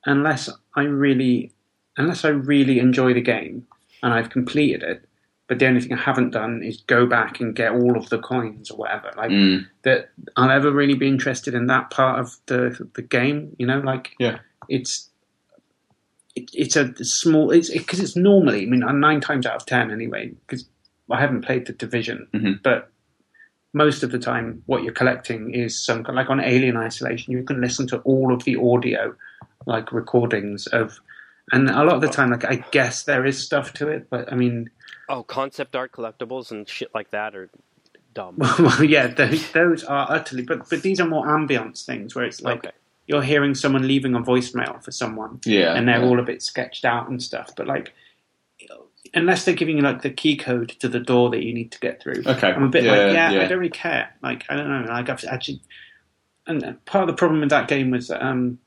unless 0.06 0.50
I 0.76 0.84
really, 0.84 1.54
unless 1.98 2.26
I 2.26 2.30
really 2.30 2.80
enjoy 2.80 3.14
the 3.14 3.22
game 3.22 3.68
and 4.04 4.14
I've 4.14 4.30
completed 4.30 4.84
it, 4.84 5.08
but 5.48 5.60
the 5.60 5.68
only 5.68 5.82
thing 5.82 5.94
I 5.94 6.02
haven't 6.02 6.32
done 6.32 6.64
is 6.64 6.82
go 6.88 7.06
back 7.06 7.40
and 7.40 7.56
get 7.56 7.72
all 7.72 7.98
of 7.98 8.10
the 8.10 8.18
coins 8.20 8.72
or 8.72 8.78
whatever. 8.78 9.12
Like 9.16 9.30
Mm, 9.32 9.68
that, 9.84 10.10
I'll 10.38 10.50
ever 10.52 10.72
really 10.72 10.96
be 10.96 11.08
interested 11.08 11.54
in 11.54 11.68
that 11.68 11.90
part 11.92 12.20
of 12.20 12.36
the 12.48 12.88
the 12.96 13.02
game. 13.04 13.56
You 13.60 13.68
know, 13.68 13.80
like 13.80 14.12
Yeah. 14.20 14.40
it's 14.70 15.10
it, 16.36 16.50
it's 16.54 16.76
a 16.76 16.94
small. 17.06 17.52
It's 17.52 17.70
because 17.70 18.00
it's 18.00 18.16
normally. 18.16 18.64
I 18.64 18.66
mean, 18.66 18.82
nine 19.00 19.22
times 19.22 19.46
out 19.46 19.56
of 19.56 19.66
ten 19.66 19.92
anyway. 19.92 20.34
Because 20.48 20.68
I 21.12 21.20
haven't 21.20 21.42
played 21.46 21.68
the 21.68 21.74
division, 21.74 22.28
Mhm. 22.34 22.62
but 22.64 22.92
most 23.74 24.04
of 24.04 24.12
the 24.12 24.20
time, 24.20 24.64
what 24.66 24.84
you're 24.84 24.94
collecting 24.94 25.54
is 25.54 25.78
some 25.86 26.04
kind 26.04 26.16
like 26.16 26.30
on 26.30 26.40
Alien 26.40 26.78
Isolation. 26.78 27.34
You 27.34 27.44
can 27.44 27.62
listen 27.62 27.88
to 27.88 28.00
all 28.00 28.34
of 28.34 28.44
the 28.46 28.56
audio, 28.58 29.16
like 29.66 29.92
recordings 29.92 30.66
of. 30.68 31.00
And 31.52 31.70
a 31.70 31.84
lot 31.84 31.96
of 31.96 32.02
the 32.02 32.08
time, 32.08 32.32
like 32.32 32.46
I 32.46 32.66
guess 32.72 33.04
there 33.04 33.26
is 33.26 33.42
stuff 33.42 33.74
to 33.74 33.88
it, 33.88 34.10
but 34.10 34.32
I 34.32 34.36
mean, 34.36 34.70
Oh, 35.08 35.24
concept 35.24 35.76
art 35.76 35.92
collectibles 35.92 36.52
and 36.52 36.68
shit 36.68 36.90
like 36.96 37.12
that 37.12 37.36
are 37.36 37.50
dumb. 38.14 38.36
well, 38.60 38.84
yeah, 38.84 39.08
those, 39.08 39.52
those 39.52 39.84
are 39.84 40.08
utterly. 40.10 40.44
But 40.44 40.68
but 40.70 40.82
these 40.82 41.00
are 41.00 41.08
more 41.08 41.28
ambience 41.28 41.86
things 41.86 42.16
where 42.16 42.26
it's 42.26 42.42
like 42.42 42.60
okay. 42.66 42.72
you're 43.08 43.22
hearing 43.22 43.54
someone 43.54 43.88
leaving 43.88 44.16
a 44.16 44.22
voicemail 44.22 44.84
for 44.84 44.92
someone, 44.92 45.40
yeah, 45.46 45.76
and 45.76 45.88
they're 45.88 46.00
yeah. 46.00 46.08
all 46.08 46.20
a 46.20 46.24
bit 46.24 46.42
sketched 46.42 46.86
out 46.86 47.08
and 47.08 47.22
stuff. 47.22 47.52
But 47.56 47.68
like, 47.68 47.94
unless 49.14 49.46
they're 49.46 49.54
giving 49.54 49.78
you 49.78 49.84
like 49.84 50.02
the 50.02 50.10
key 50.10 50.38
code 50.38 50.70
to 50.80 50.88
the 50.88 51.00
door 51.00 51.30
that 51.30 51.44
you 51.44 51.54
need 51.54 51.72
to 51.74 51.80
get 51.80 52.02
through, 52.02 52.24
okay. 52.26 52.52
I'm 52.52 52.64
a 52.64 52.70
bit 52.70 52.84
yeah, 52.84 52.92
like, 52.92 53.14
yeah, 53.14 53.32
yeah. 53.32 53.42
I 53.44 53.48
don't 53.48 53.60
really 53.60 53.70
care. 53.70 54.10
Like, 54.24 54.46
I 54.50 54.56
don't 54.56 54.70
know. 54.70 54.92
Like, 54.92 55.10
I've 55.10 55.24
actually, 55.26 55.62
and 56.48 56.84
part 56.86 57.04
of 57.04 57.08
the 57.08 57.18
problem 57.18 57.42
with 57.42 57.50
that 57.52 57.68
game 57.68 57.92
was 57.92 58.08
that 58.08 58.26
um, 58.26 58.58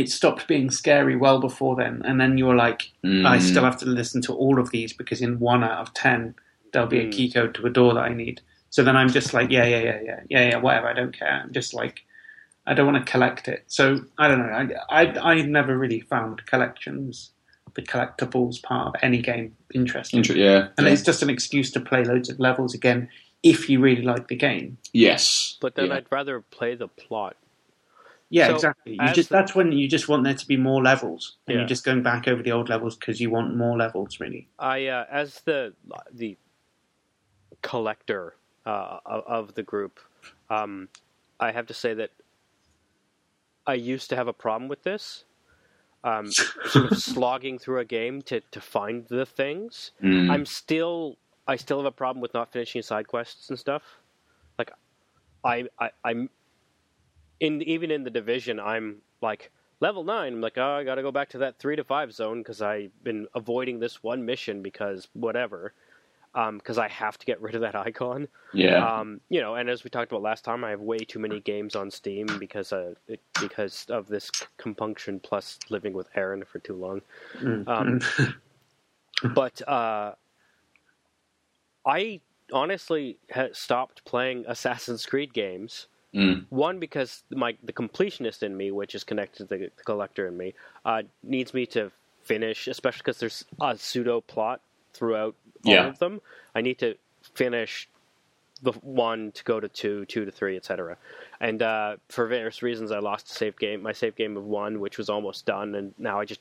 it 0.00 0.10
stopped 0.10 0.48
being 0.48 0.70
scary 0.70 1.16
well 1.16 1.40
before 1.40 1.76
then, 1.76 2.02
and 2.04 2.20
then 2.20 2.38
you 2.38 2.46
were 2.46 2.56
like, 2.56 2.90
Mm, 3.04 3.26
I 3.26 3.38
still 3.38 3.64
have 3.64 3.78
to 3.78 3.86
listen 3.86 4.20
to 4.22 4.32
all 4.34 4.58
of 4.58 4.70
these 4.70 4.92
because 4.92 5.20
in 5.22 5.38
one 5.38 5.62
out 5.64 5.80
of 5.80 5.94
ten 5.94 6.34
there'll 6.72 6.88
be 6.88 7.00
a 7.00 7.06
Mm. 7.06 7.12
key 7.12 7.30
code 7.32 7.54
to 7.56 7.66
a 7.66 7.70
door 7.70 7.94
that 7.94 8.00
I 8.04 8.12
need. 8.14 8.40
So 8.70 8.84
then 8.84 8.96
I'm 8.96 9.08
just 9.10 9.34
like, 9.34 9.50
yeah, 9.50 9.64
yeah, 9.66 9.80
yeah, 9.82 10.00
yeah, 10.04 10.20
yeah, 10.28 10.48
yeah, 10.50 10.56
whatever. 10.58 10.88
I 10.88 10.92
don't 10.92 11.16
care. 11.18 11.42
I'm 11.44 11.52
just 11.52 11.74
like, 11.74 12.02
I 12.66 12.74
don't 12.74 12.86
want 12.92 13.04
to 13.04 13.10
collect 13.10 13.48
it. 13.48 13.64
So 13.66 14.00
I 14.18 14.28
don't 14.28 14.38
know. 14.38 14.52
I 14.88 15.02
I 15.02 15.32
I 15.32 15.42
never 15.42 15.76
really 15.76 16.00
found 16.00 16.46
collections, 16.46 17.32
the 17.74 17.82
collectibles 17.82 18.62
part 18.62 18.86
of 18.88 18.94
any 19.02 19.20
game 19.22 19.56
interesting, 19.74 20.18
Inter- 20.18 20.34
yeah, 20.34 20.68
and 20.78 20.86
yeah. 20.86 20.92
it's 20.92 21.02
just 21.02 21.22
an 21.22 21.30
excuse 21.30 21.70
to 21.72 21.80
play 21.80 22.04
loads 22.04 22.28
of 22.30 22.38
levels 22.38 22.74
again 22.74 23.08
if 23.42 23.68
you 23.70 23.80
really 23.80 24.02
like 24.02 24.28
the 24.28 24.36
game. 24.36 24.76
yes, 24.92 25.56
But 25.60 25.74
then 25.74 25.86
yeah. 25.86 25.94
I'd 25.96 26.06
rather 26.10 26.40
play 26.42 26.74
the 26.74 26.88
plot. 26.88 27.36
Yeah, 28.30 28.46
So, 28.46 28.54
exactly. 28.54 28.92
You 28.94 29.12
just 29.12 29.28
the- 29.28 29.36
that's 29.36 29.54
when 29.54 29.72
you 29.72 29.88
just 29.88 30.08
want 30.08 30.24
there 30.24 30.34
to 30.34 30.46
be 30.46 30.56
more 30.56 30.82
levels, 30.82 31.36
and 31.46 31.54
Yeah. 31.54 31.60
you're 31.60 31.68
just 31.68 31.84
going 31.84 32.02
back 32.02 32.28
over 32.28 32.42
the 32.42 32.52
old 32.52 32.68
levels 32.68 32.96
because 32.96 33.20
you 33.20 33.28
want 33.30 33.56
more 33.56 33.76
levels, 33.76 34.20
really. 34.20 34.48
I, 34.58 34.86
uh, 34.86 35.06
as 35.10 35.40
the 35.42 35.74
the 36.12 36.38
collector 37.62 38.36
uh, 38.66 38.98
of, 39.04 39.24
of 39.26 39.54
the 39.54 39.62
group, 39.62 39.98
um, 40.48 40.88
I 41.40 41.50
have 41.50 41.66
to 41.66 41.74
say 41.74 41.92
that 41.94 42.10
I 43.66 43.74
used 43.74 44.10
to 44.10 44.16
have 44.16 44.28
a 44.28 44.32
problem 44.32 44.68
with 44.68 44.82
this. 44.84 45.24
Um, 46.04 46.30
sort 46.66 46.90
of 46.92 46.98
slogging 46.98 47.58
through 47.58 47.80
a 47.80 47.84
game 47.84 48.22
to, 48.22 48.40
to 48.52 48.60
find 48.60 49.06
the 49.08 49.26
things. 49.26 49.90
Mm, 50.02 50.30
I'm 50.30 50.46
still 50.46 51.18
I 51.46 51.56
still 51.56 51.78
have 51.78 51.86
a 51.86 51.90
problem 51.90 52.22
with 52.22 52.32
not 52.32 52.52
finishing 52.52 52.80
side 52.82 53.08
quests 53.08 53.50
and 53.50 53.58
stuff. 53.58 53.82
Like 54.58 54.70
I, 55.44 55.66
I 55.78 55.90
I'm 56.04 56.30
in 57.40 57.62
even 57.62 57.90
in 57.90 58.04
the 58.04 58.10
division 58.10 58.60
I'm 58.60 59.02
like 59.20 59.50
level 59.80 60.04
9 60.04 60.32
I'm 60.34 60.40
like 60.40 60.58
oh 60.58 60.76
I 60.76 60.84
got 60.84 60.96
to 60.96 61.02
go 61.02 61.10
back 61.12 61.30
to 61.30 61.38
that 61.38 61.58
3 61.58 61.76
to 61.76 61.84
5 61.84 62.12
zone 62.12 62.44
cuz 62.44 62.62
I've 62.62 62.92
been 63.02 63.26
avoiding 63.34 63.80
this 63.80 64.02
one 64.02 64.24
mission 64.24 64.62
because 64.62 65.08
whatever. 65.14 65.72
because 66.32 66.78
I 66.78 66.86
have 66.88 67.18
to 67.18 67.26
get 67.26 67.40
rid 67.40 67.54
of 67.56 67.60
that 67.62 67.74
icon. 67.86 68.28
Yeah. 68.54 68.86
Um, 68.86 69.20
you 69.30 69.40
know, 69.40 69.56
and 69.56 69.68
as 69.68 69.82
we 69.82 69.90
talked 69.90 70.12
about 70.12 70.22
last 70.22 70.44
time, 70.44 70.62
I 70.64 70.70
have 70.70 70.80
way 70.80 70.98
too 70.98 71.18
many 71.18 71.40
games 71.40 71.74
on 71.74 71.90
Steam 71.90 72.26
because 72.38 72.72
uh, 72.72 72.94
it, 73.08 73.20
because 73.40 73.86
of 73.88 74.06
this 74.06 74.30
compunction 74.56 75.18
plus 75.18 75.58
living 75.70 75.92
with 75.92 76.08
Aaron 76.14 76.44
for 76.44 76.60
too 76.60 76.76
long. 76.76 77.00
Mm. 77.40 77.66
Um, 77.66 78.00
but 79.34 79.66
uh, 79.68 80.14
I 81.84 82.20
honestly 82.52 83.18
ha- 83.32 83.48
stopped 83.52 84.04
playing 84.04 84.44
Assassin's 84.46 85.06
Creed 85.06 85.32
games. 85.32 85.88
Mm. 86.14 86.46
One 86.50 86.78
because 86.80 87.22
my 87.30 87.56
the 87.62 87.72
completionist 87.72 88.42
in 88.42 88.56
me, 88.56 88.70
which 88.70 88.94
is 88.94 89.04
connected 89.04 89.48
to 89.48 89.56
the, 89.56 89.70
the 89.76 89.84
collector 89.84 90.26
in 90.26 90.36
me, 90.36 90.54
uh, 90.84 91.02
needs 91.22 91.54
me 91.54 91.66
to 91.66 91.92
finish, 92.22 92.66
especially 92.66 92.98
because 93.04 93.18
there's 93.18 93.44
a 93.60 93.76
pseudo 93.76 94.20
plot 94.20 94.60
throughout 94.92 95.34
all 95.64 95.72
Yeah. 95.72 95.86
of 95.86 95.98
them. 96.00 96.20
I 96.54 96.60
need 96.62 96.78
to 96.80 96.96
finish 97.34 97.88
the 98.62 98.72
one 98.72 99.32
to 99.32 99.44
go 99.44 99.58
to 99.60 99.68
two, 99.68 100.04
two 100.06 100.24
to 100.24 100.30
three, 100.30 100.56
etc. 100.56 100.96
And 101.40 101.62
uh, 101.62 101.96
for 102.08 102.26
various 102.26 102.62
reasons, 102.62 102.90
I 102.92 102.98
lost 102.98 103.30
a 103.30 103.34
save 103.34 103.56
game, 103.56 103.82
my 103.82 103.92
save 103.92 104.16
game 104.16 104.36
of 104.36 104.44
one, 104.44 104.80
which 104.80 104.98
was 104.98 105.08
almost 105.08 105.46
done, 105.46 105.74
and 105.74 105.94
now 105.96 106.20
I 106.20 106.24
just 106.24 106.40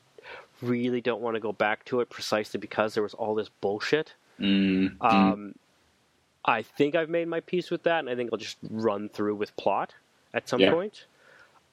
really 0.61 0.99
don't 0.99 1.21
want 1.21 1.35
to 1.35 1.39
go 1.39 1.53
back 1.53 1.85
to 1.85 2.01
it 2.01 2.09
precisely 2.09 2.59
because 2.59 2.93
there 2.93 3.03
was 3.03 3.13
all 3.13 3.35
this 3.35 3.49
bullshit. 3.61 4.13
Mm. 4.39 4.97
Mm. 4.97 5.11
Um, 5.13 5.55
I 6.45 6.63
think 6.63 6.95
I've 6.95 7.09
made 7.09 7.27
my 7.27 7.41
peace 7.41 7.71
with 7.71 7.83
that, 7.83 7.99
and 7.99 8.09
I 8.09 8.15
think 8.15 8.31
I'll 8.33 8.39
just 8.39 8.57
run 8.69 9.09
through 9.09 9.35
with 9.35 9.55
plot 9.57 9.95
at 10.33 10.49
some 10.49 10.63
Yeah. 10.63 10.65
point. 10.65 11.05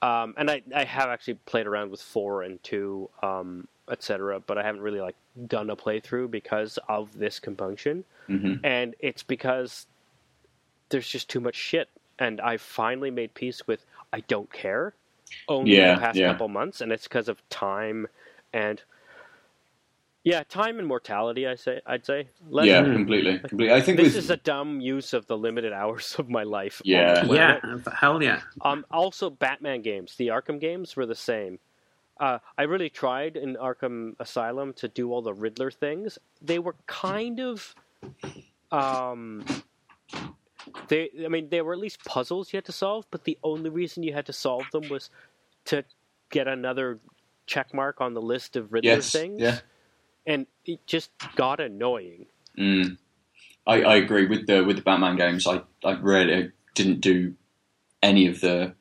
Um, 0.01 0.35
and 0.37 0.51
I, 0.51 0.63
I 0.75 0.85
have 0.85 1.09
actually 1.09 1.35
played 1.45 1.67
around 1.67 1.91
with 1.91 2.01
four 2.01 2.43
and 2.43 2.63
two, 2.63 3.09
um, 3.23 3.67
etc. 3.91 4.39
But 4.41 4.57
I 4.57 4.63
haven't 4.63 4.81
really 4.81 5.01
like 5.01 5.15
done 5.47 5.69
a 5.69 5.75
playthrough 5.75 6.31
because 6.31 6.79
of 6.89 7.17
this 7.17 7.39
compunction, 7.39 8.05
Mhm. 8.29 8.63
and 8.63 8.95
it's 8.99 9.23
because 9.23 9.87
there's 10.89 11.09
just 11.09 11.29
too 11.29 11.39
much 11.41 11.55
shit. 11.55 11.89
And 12.19 12.41
I 12.41 12.57
finally 12.57 13.11
made 13.11 13.33
peace 13.35 13.67
with 13.67 13.85
I 14.13 14.21
don't 14.21 14.51
care. 14.53 14.95
Only 15.49 15.79
in 15.79 15.85
Yeah, 15.85 15.87
the 15.87 15.95
past 15.95 16.23
yeah. 16.23 16.25
couple 16.25 16.47
months, 16.49 16.81
and 16.81 16.91
it's 16.91 17.05
because 17.05 17.29
of 17.29 17.47
time 17.49 18.07
and 18.53 18.81
yeah, 20.27 20.43
time 20.43 20.79
and 20.79 20.87
mortality. 20.87 21.47
I 21.47 21.55
say 21.55 21.79
I'd 21.85 22.05
say. 22.05 22.27
Less 22.49 22.65
yeah, 22.65 22.81
Mm. 22.81 22.93
completely, 22.93 23.39
completely. 23.39 23.73
I 23.73 23.81
think 23.81 23.97
this 23.97 24.15
with 24.15 24.23
is 24.25 24.29
a 24.29 24.35
dumb 24.37 24.81
use 24.81 25.13
of 25.13 25.25
the 25.27 25.37
limited 25.37 25.71
hours 25.73 26.15
of 26.19 26.29
my 26.29 26.43
life. 26.43 26.81
Yeah. 26.83 27.23
yeah, 27.25 27.59
hell 27.93 28.21
yeah. 28.21 28.41
Um. 28.61 28.85
Also, 28.91 29.29
Batman 29.29 29.81
games, 29.81 30.15
the 30.17 30.27
Arkham 30.27 30.59
games 30.59 30.95
were 30.95 31.05
the 31.05 31.15
same. 31.15 31.59
Uh, 32.19 32.39
I 32.57 32.63
really 32.63 32.89
tried 32.89 33.37
in 33.37 33.55
Arkham 33.55 34.15
Asylum 34.19 34.73
to 34.73 34.87
do 34.87 35.11
all 35.13 35.21
the 35.21 35.33
Riddler 35.33 35.69
things. 35.71 36.17
They 36.41 36.57
were 36.59 36.75
kind 36.87 37.39
of, 37.39 37.75
um, 38.71 39.45
they. 40.87 41.09
I 41.23 41.27
mean, 41.27 41.49
they 41.49 41.61
were 41.61 41.73
at 41.73 41.79
least 41.79 42.03
puzzles 42.05 42.51
you 42.51 42.57
had 42.57 42.65
to 42.65 42.71
solve, 42.71 43.05
but 43.11 43.23
the 43.23 43.37
only 43.43 43.69
reason 43.69 44.03
you 44.03 44.13
had 44.13 44.25
to 44.25 44.33
solve 44.33 44.63
them 44.71 44.89
was 44.89 45.09
to 45.65 45.83
get 46.29 46.47
another 46.47 46.99
check 47.45 47.73
mark 47.73 48.01
on 48.01 48.13
the 48.13 48.21
list 48.21 48.55
of 48.55 48.73
Riddler 48.73 48.91
yes, 48.95 49.11
things. 49.11 49.39
yeah. 49.39 49.59
And 50.27 50.45
it 50.65 50.85
just 50.85 51.09
got 51.35 51.59
annoying. 51.59 52.27
Mm. 52.57 52.97
I, 53.65 53.81
I 53.81 53.95
agree 53.95 54.27
with 54.27 54.45
the 54.45 54.63
with 54.63 54.75
the 54.75 54.81
Batman 54.83 55.15
games. 55.15 55.47
I 55.47 55.61
I 55.83 55.93
really 55.93 56.51
didn't 56.75 57.01
do 57.01 57.33
any 58.03 58.27
of 58.27 58.41
the 58.41 58.73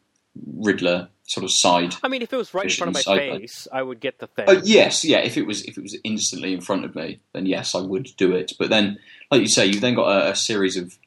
Riddler 0.45 1.09
sort 1.25 1.45
of 1.45 1.51
side. 1.51 1.95
I 2.03 2.09
mean, 2.09 2.23
if 2.23 2.33
it 2.33 2.37
was 2.37 2.53
right 2.55 2.65
in 2.67 2.71
front 2.71 2.97
of 2.97 3.07
my 3.07 3.15
Missions, 3.15 3.19
I- 3.33 3.35
I- 3.35 3.39
face, 3.41 3.69
I 3.73 3.83
would 3.83 4.01
get 4.01 4.19
the 4.19 4.27
thing. 4.27 4.45
Oh 4.49 4.61
yes, 4.65 5.05
yeah. 5.05 5.19
If 5.19 5.37
it 5.37 5.47
was 5.47 5.63
if 5.65 5.79
it 5.79 5.83
was 5.83 5.97
instantly 6.05 6.53
in 6.53 6.61
front 6.61 6.85
of 6.85 6.95
me, 6.95 7.21
then 7.33 7.47
yes, 7.47 7.75
I 7.75 7.81
would 7.81 8.11
do 8.17 8.33
it. 8.35 8.53
But 8.59 8.69
then, 8.71 8.99
like 9.31 9.41
you 9.41 9.49
say, 9.49 9.67
you've 9.67 9.81
then 9.81 9.95
got 9.95 10.09
a, 10.11 10.31
a 10.33 10.37
series 10.37 10.77
of 10.77 10.99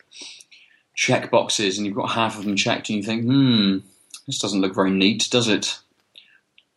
check 0.96 1.32
boxes, 1.32 1.78
and 1.78 1.86
you've 1.88 1.96
got 1.96 2.12
half 2.12 2.38
of 2.38 2.44
them 2.46 2.56
checked, 2.56 2.90
and 2.90 2.98
you 2.98 3.04
think, 3.04 3.24
hmm, 3.24 3.78
this 4.28 4.40
doesn't 4.40 4.62
look 4.62 4.76
very 4.76 4.92
neat, 4.92 5.28
does 5.32 5.48
it? 5.48 5.80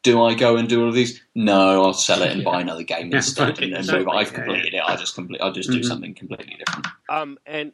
Do 0.02 0.22
I 0.24 0.34
go 0.34 0.56
and 0.56 0.68
do 0.68 0.82
all 0.82 0.88
of 0.88 0.94
these? 0.94 1.22
No, 1.34 1.84
I'll 1.84 1.92
sell 1.94 2.22
it 2.22 2.32
and 2.32 2.44
buy 2.44 2.60
another 2.60 2.82
game 2.82 3.10
Yeah, 3.10 3.18
instead, 3.18 3.60
and, 3.60 3.72
and 3.72 3.86
move. 3.86 4.08
I've 4.08 4.32
yeah, 4.32 4.34
completed 4.34 4.74
it. 4.74 4.78
I'll 4.84 4.96
just 4.96 5.14
complete. 5.14 5.40
I'll 5.40 5.52
just 5.52 5.70
do 5.70 5.78
Mhm. 5.80 5.84
something 5.84 6.14
completely 6.14 6.56
different. 6.58 6.86
Um, 7.08 7.38
and 7.46 7.72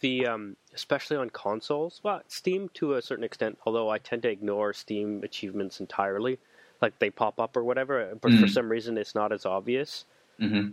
the 0.00 0.26
um, 0.26 0.56
especially 0.74 1.16
on 1.16 1.30
consoles, 1.30 2.00
well, 2.02 2.20
Steam 2.28 2.68
to 2.74 2.94
a 2.94 3.02
certain 3.02 3.24
extent. 3.24 3.58
Although 3.64 3.88
I 3.88 3.98
tend 3.98 4.22
to 4.22 4.28
ignore 4.28 4.74
Steam 4.74 5.22
achievements 5.24 5.80
entirely, 5.80 6.38
like 6.82 6.98
they 6.98 7.08
pop 7.08 7.40
up 7.40 7.56
or 7.56 7.64
whatever. 7.64 8.14
But 8.20 8.32
for 8.32 8.46
Mm. 8.46 8.50
some 8.50 8.68
reason, 8.68 8.98
it's 8.98 9.14
not 9.14 9.32
as 9.32 9.46
obvious. 9.46 10.04
hmm 10.38 10.70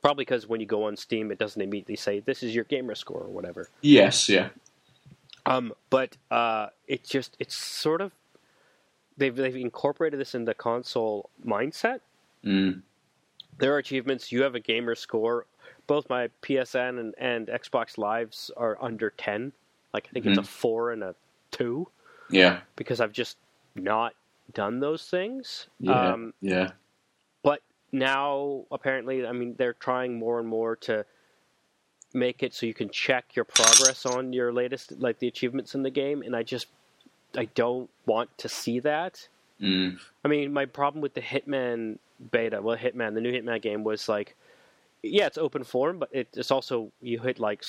Probably 0.00 0.24
because 0.24 0.46
when 0.46 0.60
you 0.60 0.66
go 0.66 0.84
on 0.84 0.96
Steam, 0.96 1.32
it 1.32 1.38
doesn't 1.38 1.60
immediately 1.60 1.96
say 1.96 2.20
this 2.20 2.44
is 2.44 2.54
your 2.54 2.62
gamer 2.64 2.94
score 2.94 3.22
or 3.22 3.28
whatever. 3.30 3.68
Yes, 3.80 4.28
yeah, 4.28 4.50
Um, 5.44 5.72
but 5.90 6.16
uh, 6.30 6.68
it 6.86 7.02
just 7.02 7.36
it's 7.40 7.56
sort 7.56 8.00
of 8.00 8.12
they've 9.18 9.34
they've 9.36 9.56
incorporated 9.56 10.18
this 10.18 10.34
in 10.34 10.44
the 10.44 10.54
console 10.54 11.28
mindset. 11.44 12.00
mm. 12.44 12.80
there 13.58 13.74
are 13.74 13.78
achievements. 13.78 14.32
You 14.32 14.42
have 14.42 14.54
a 14.54 14.60
gamer 14.60 14.94
score. 14.94 15.46
Both 15.86 16.08
my 16.08 16.28
PSN 16.42 17.00
and, 17.00 17.14
and 17.18 17.48
Xbox 17.48 17.98
Lives 17.98 18.50
are 18.56 18.78
under 18.80 19.10
ten. 19.10 19.52
Like 19.92 20.06
I 20.08 20.12
think 20.12 20.26
it's 20.26 20.38
a 20.38 20.42
four 20.42 20.92
and 20.92 21.02
a 21.02 21.14
two 21.50 21.88
yeah, 22.30 22.60
because 22.76 23.00
I've 23.00 23.12
just 23.12 23.36
not 23.74 24.14
done 24.54 24.80
those 24.80 25.06
things. 25.08 25.66
yeah, 25.80 26.12
Um, 26.12 26.34
yeah. 26.40 26.70
but 27.42 27.62
now 27.92 28.64
apparently, 28.70 29.26
I 29.26 29.32
mean, 29.32 29.54
they're 29.56 29.74
trying 29.74 30.18
more 30.18 30.38
and 30.38 30.48
more 30.48 30.76
to 30.76 31.04
make 32.14 32.42
it 32.42 32.54
so 32.54 32.66
you 32.66 32.74
can 32.74 32.88
check 32.90 33.34
your 33.36 33.44
progress 33.44 34.06
on 34.06 34.32
your 34.32 34.52
latest, 34.52 34.92
like 34.98 35.18
the 35.18 35.28
achievements 35.28 35.74
in 35.74 35.82
the 35.82 35.90
game. 35.90 36.22
And 36.22 36.34
I 36.34 36.42
just, 36.42 36.66
I 37.36 37.46
don't 37.46 37.90
want 38.06 38.36
to 38.38 38.48
see 38.48 38.80
that. 38.80 39.28
Mm. 39.60 39.98
I 40.24 40.28
mean, 40.28 40.52
my 40.52 40.66
problem 40.66 41.02
with 41.02 41.14
the 41.14 41.20
Hitman 41.20 41.98
beta, 42.30 42.62
well, 42.62 42.76
Hitman, 42.76 43.14
the 43.14 43.20
new 43.20 43.32
Hitman 43.32 43.60
game 43.60 43.84
was 43.84 44.08
like, 44.08 44.36
yeah, 45.02 45.26
it's 45.26 45.38
open 45.38 45.64
form, 45.64 45.98
but 45.98 46.08
it, 46.12 46.28
it's 46.34 46.50
also 46.50 46.90
you 47.00 47.20
hit 47.20 47.38
like 47.38 47.64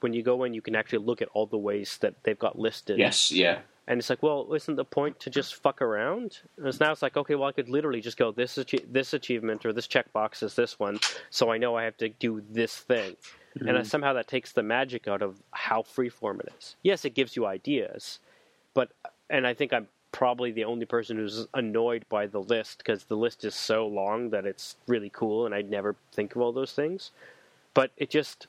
when 0.00 0.12
you 0.12 0.22
go 0.22 0.44
in, 0.44 0.54
you 0.54 0.60
can 0.60 0.76
actually 0.76 0.98
look 0.98 1.22
at 1.22 1.28
all 1.32 1.46
the 1.46 1.58
ways 1.58 1.98
that 2.00 2.14
they've 2.22 2.38
got 2.38 2.58
listed. 2.58 2.98
Yes, 2.98 3.32
yeah, 3.32 3.60
and 3.86 3.98
it's 3.98 4.10
like, 4.10 4.22
well, 4.22 4.52
isn't 4.54 4.76
the 4.76 4.84
point 4.84 5.18
to 5.20 5.30
just 5.30 5.56
fuck 5.56 5.80
around? 5.80 6.38
And 6.58 6.66
it's 6.66 6.78
now 6.78 6.92
it's 6.92 7.02
like, 7.02 7.16
okay, 7.16 7.34
well, 7.34 7.48
I 7.48 7.52
could 7.52 7.68
literally 7.68 8.00
just 8.00 8.18
go 8.18 8.30
this 8.30 8.56
achie- 8.56 8.84
this 8.90 9.14
achievement 9.14 9.64
or 9.64 9.72
this 9.72 9.86
checkbox 9.86 10.42
is 10.42 10.54
this 10.54 10.78
one, 10.78 11.00
so 11.30 11.50
I 11.50 11.58
know 11.58 11.76
I 11.76 11.84
have 11.84 11.96
to 11.98 12.10
do 12.10 12.42
this 12.50 12.76
thing, 12.76 13.16
and 13.58 13.70
uh, 13.70 13.84
somehow 13.84 14.12
that 14.12 14.28
takes 14.28 14.52
the 14.52 14.62
magic 14.62 15.08
out 15.08 15.22
of 15.22 15.36
how 15.52 15.82
freeform 15.82 16.40
it 16.40 16.52
is. 16.58 16.76
Yes, 16.82 17.06
it 17.06 17.14
gives 17.14 17.36
you 17.36 17.46
ideas, 17.46 18.18
but 18.74 18.90
and 19.28 19.46
I 19.46 19.54
think 19.54 19.72
I'm 19.72 19.88
probably 20.12 20.50
the 20.50 20.64
only 20.64 20.86
person 20.86 21.16
who's 21.16 21.46
annoyed 21.54 22.04
by 22.08 22.26
the 22.26 22.40
list 22.40 22.78
because 22.78 23.04
the 23.04 23.16
list 23.16 23.44
is 23.44 23.54
so 23.54 23.86
long 23.86 24.30
that 24.30 24.44
it's 24.44 24.76
really 24.86 25.10
cool 25.10 25.46
and 25.46 25.54
I'd 25.54 25.70
never 25.70 25.94
think 26.12 26.34
of 26.34 26.42
all 26.42 26.52
those 26.52 26.72
things. 26.72 27.10
But 27.74 27.90
it 27.96 28.10
just 28.10 28.46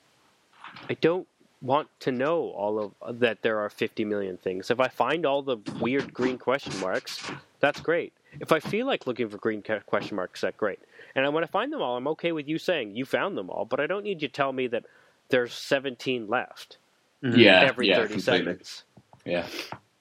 I 0.88 0.94
don't 0.94 1.26
want 1.60 1.88
to 2.00 2.10
know 2.10 2.50
all 2.50 2.92
of 3.00 3.20
that 3.20 3.42
there 3.42 3.60
are 3.60 3.70
50 3.70 4.04
million 4.04 4.36
things. 4.36 4.70
If 4.70 4.80
I 4.80 4.88
find 4.88 5.24
all 5.24 5.42
the 5.42 5.58
weird 5.80 6.12
green 6.12 6.38
question 6.38 6.78
marks, 6.80 7.30
that's 7.60 7.80
great. 7.80 8.12
If 8.40 8.50
I 8.50 8.58
feel 8.60 8.86
like 8.86 9.06
looking 9.06 9.28
for 9.28 9.38
green 9.38 9.62
question 9.86 10.16
marks, 10.16 10.40
that's 10.40 10.56
great. 10.56 10.80
And 11.14 11.32
when 11.32 11.44
I 11.44 11.46
find 11.46 11.72
them 11.72 11.82
all, 11.82 11.96
I'm 11.96 12.08
okay 12.08 12.32
with 12.32 12.48
you 12.48 12.58
saying 12.58 12.96
you 12.96 13.04
found 13.04 13.36
them 13.36 13.50
all, 13.50 13.64
but 13.64 13.78
I 13.78 13.86
don't 13.86 14.02
need 14.02 14.22
you 14.22 14.28
to 14.28 14.34
tell 14.34 14.52
me 14.52 14.66
that 14.68 14.84
there's 15.28 15.54
17 15.54 16.28
left 16.28 16.78
mm-hmm. 17.22 17.38
yeah, 17.38 17.60
every 17.60 17.88
yeah, 17.88 17.96
30 17.96 18.14
completely. 18.14 18.44
seconds. 18.44 18.84
Yeah, 19.24 19.46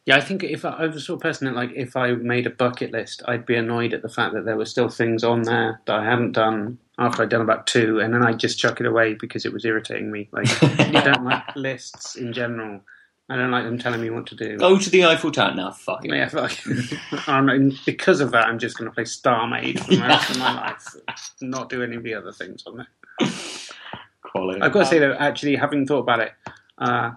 Yeah, 0.06 0.18
I 0.18 0.22
think 0.22 0.44
if 0.44 0.65
I, 0.65 0.69
I 0.69 0.86
was 0.88 0.95
the 0.95 1.02
sort 1.02 1.18
of 1.18 1.22
person 1.22 1.45
that, 1.45 1.56
like, 1.56 1.72
if 1.76 1.95
I 1.95 2.14
made 2.14 2.48
a 2.48 2.49
bucket 2.49 2.91
list, 2.91 3.22
I'd 3.28 3.45
be 3.45 3.56
annoyed 3.56 3.94
at 3.94 4.02
the 4.02 4.10
fact 4.10 4.34
that 4.34 4.45
there 4.45 4.57
were 4.57 4.65
still 4.65 4.90
things 4.90 5.23
on 5.23 5.44
there 5.44 5.80
that 5.86 5.99
I 5.99 6.03
hadn't 6.03 6.32
done 6.32 6.80
after 6.98 7.22
I'd 7.22 7.30
done 7.30 7.41
about 7.41 7.68
two, 7.68 7.99
and 7.99 8.14
then 8.14 8.23
I'd 8.23 8.40
just 8.40 8.57
chuck 8.57 8.80
it 8.80 8.88
away 8.88 9.14
because 9.14 9.45
it 9.45 9.53
was 9.53 9.64
irritating 9.64 10.11
me. 10.11 10.28
Like, 10.32 10.48
I 10.80 11.02
don't 11.02 11.23
like 11.23 11.56
lists 11.56 12.15
in 12.15 12.34
general. 12.34 12.82
I 13.30 13.38
don't 13.38 13.52
like 13.52 13.64
them 13.64 13.78
telling 13.78 14.02
me 14.02 14.10
what 14.10 14.26
to 14.28 14.36
do. 14.36 14.57
Go 14.57 14.78
to 14.78 14.90
the 14.90 15.06
Eiffel 15.06 15.32
Tower 15.32 15.53
now. 15.53 15.72
Fuck 15.72 16.03
it. 16.03 16.14
Yeah, 16.14 16.30
like, 16.34 16.60
I'm, 17.28 17.78
because 17.86 18.19
of 18.22 18.32
that, 18.32 18.48
I'm 18.48 18.60
just 18.60 18.78
going 18.78 18.90
to 18.90 18.94
play 18.94 19.06
Starmade 19.06 19.80
for 19.80 19.95
the 19.95 20.02
rest 20.02 20.32
of 20.32 20.40
my 20.40 20.53
life, 20.53 20.95
not 21.41 21.69
do 21.69 21.82
any 21.84 21.95
of 21.95 22.03
the 22.03 22.15
other 22.15 22.32
things 22.32 22.64
on 22.65 22.78
there. 22.78 23.32
Quality. 24.22 24.61
I've 24.61 24.72
got 24.72 24.80
to 24.82 24.86
say 24.88 24.99
though, 24.99 25.14
actually, 25.14 25.56
having 25.56 25.86
thought 25.86 25.99
about 25.99 26.19
it, 26.22 26.32
uh, 26.78 27.11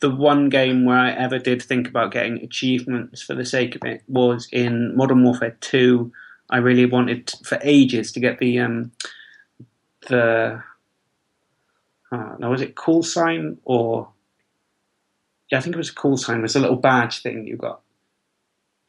the 0.00 0.10
one 0.10 0.48
game 0.48 0.84
where 0.84 0.98
I 0.98 1.12
ever 1.12 1.38
did 1.38 1.62
think 1.62 1.88
about 1.88 2.12
getting 2.12 2.38
achievements 2.42 3.22
for 3.22 3.34
the 3.34 3.44
sake 3.44 3.74
of 3.74 3.82
it 3.84 4.02
was 4.06 4.48
in 4.52 4.96
Modern 4.96 5.24
Warfare 5.24 5.56
Two. 5.60 6.12
I 6.50 6.58
really 6.58 6.84
wanted 6.84 7.32
for 7.44 7.58
ages 7.62 8.12
to 8.12 8.20
get 8.20 8.38
the 8.38 8.58
um, 8.58 8.92
the 10.08 10.62
uh, 12.10 12.34
now 12.38 12.50
was 12.50 12.60
it 12.60 12.74
call 12.74 13.02
sign 13.02 13.58
or 13.64 14.08
yeah, 15.50 15.58
I 15.58 15.60
think 15.60 15.74
it 15.74 15.78
was 15.78 15.90
a 15.90 15.94
call 15.94 16.16
sign. 16.16 16.38
It 16.38 16.42
was 16.42 16.56
a 16.56 16.60
little 16.60 16.76
badge 16.76 17.22
thing 17.22 17.46
you 17.46 17.56
got. 17.56 17.82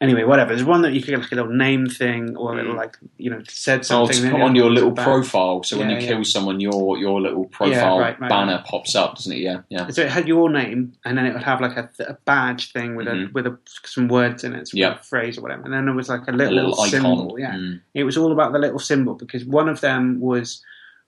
Anyway, 0.04 0.22
whatever. 0.24 0.54
There's 0.54 0.64
one 0.66 0.82
that 0.82 0.92
you 0.92 1.00
could 1.02 1.10
get 1.10 1.20
like 1.20 1.32
a 1.32 1.34
little 1.34 1.52
name 1.52 1.86
thing 1.86 2.36
or 2.36 2.52
a 2.52 2.56
little 2.56 2.74
Mm. 2.74 2.76
like 2.84 2.96
you 3.18 3.30
know 3.30 3.40
said 3.48 3.80
Oh, 3.80 4.06
something. 4.06 4.22
to 4.22 4.30
put 4.30 4.40
on 4.40 4.54
your 4.54 4.70
little 4.70 4.92
profile, 4.92 5.62
so 5.62 5.78
when 5.78 5.90
you 5.90 5.96
yeah. 5.96 6.06
kill 6.08 6.24
someone, 6.24 6.60
your 6.60 6.96
your 6.98 7.20
little 7.20 7.46
profile 7.46 7.98
right, 7.98 8.20
right, 8.20 8.28
banner 8.30 8.56
right. 8.56 8.64
pops 8.64 8.94
up, 8.94 9.16
doesn't 9.16 9.32
it? 9.32 9.38
Yeah, 9.48 9.60
yeah. 9.70 9.88
So 9.88 10.02
it 10.02 10.10
had 10.10 10.28
your 10.28 10.48
name, 10.50 10.92
and 11.04 11.16
then 11.18 11.26
it 11.26 11.32
would 11.34 11.42
have 11.42 11.60
like 11.60 11.76
a, 11.76 11.88
a 12.06 12.14
badge 12.24 12.72
thing 12.72 12.94
with 12.96 13.08
a 13.08 13.12
Mhm. 13.12 13.32
with 13.32 13.46
a, 13.46 13.58
some 13.84 14.06
words 14.08 14.44
in 14.44 14.54
it, 14.54 14.68
some 14.68 14.78
Yeah. 14.78 14.94
phrase 14.98 15.38
or 15.38 15.42
whatever. 15.42 15.62
And 15.64 15.72
then 15.74 15.84
there 15.86 15.94
was 15.94 16.08
like 16.08 16.26
a 16.28 16.30
A 16.30 16.32
little, 16.32 16.54
little 16.54 16.74
icon. 16.80 16.90
symbol. 16.90 17.36
Yeah, 17.38 17.54
Mm. 17.54 17.80
it 17.94 18.04
was 18.04 18.16
all 18.16 18.32
about 18.32 18.52
the 18.52 18.58
little 18.58 18.78
symbol 18.78 19.14
because 19.14 19.44
one 19.44 19.68
of 19.68 19.80
them 19.80 20.20
was 20.20 20.62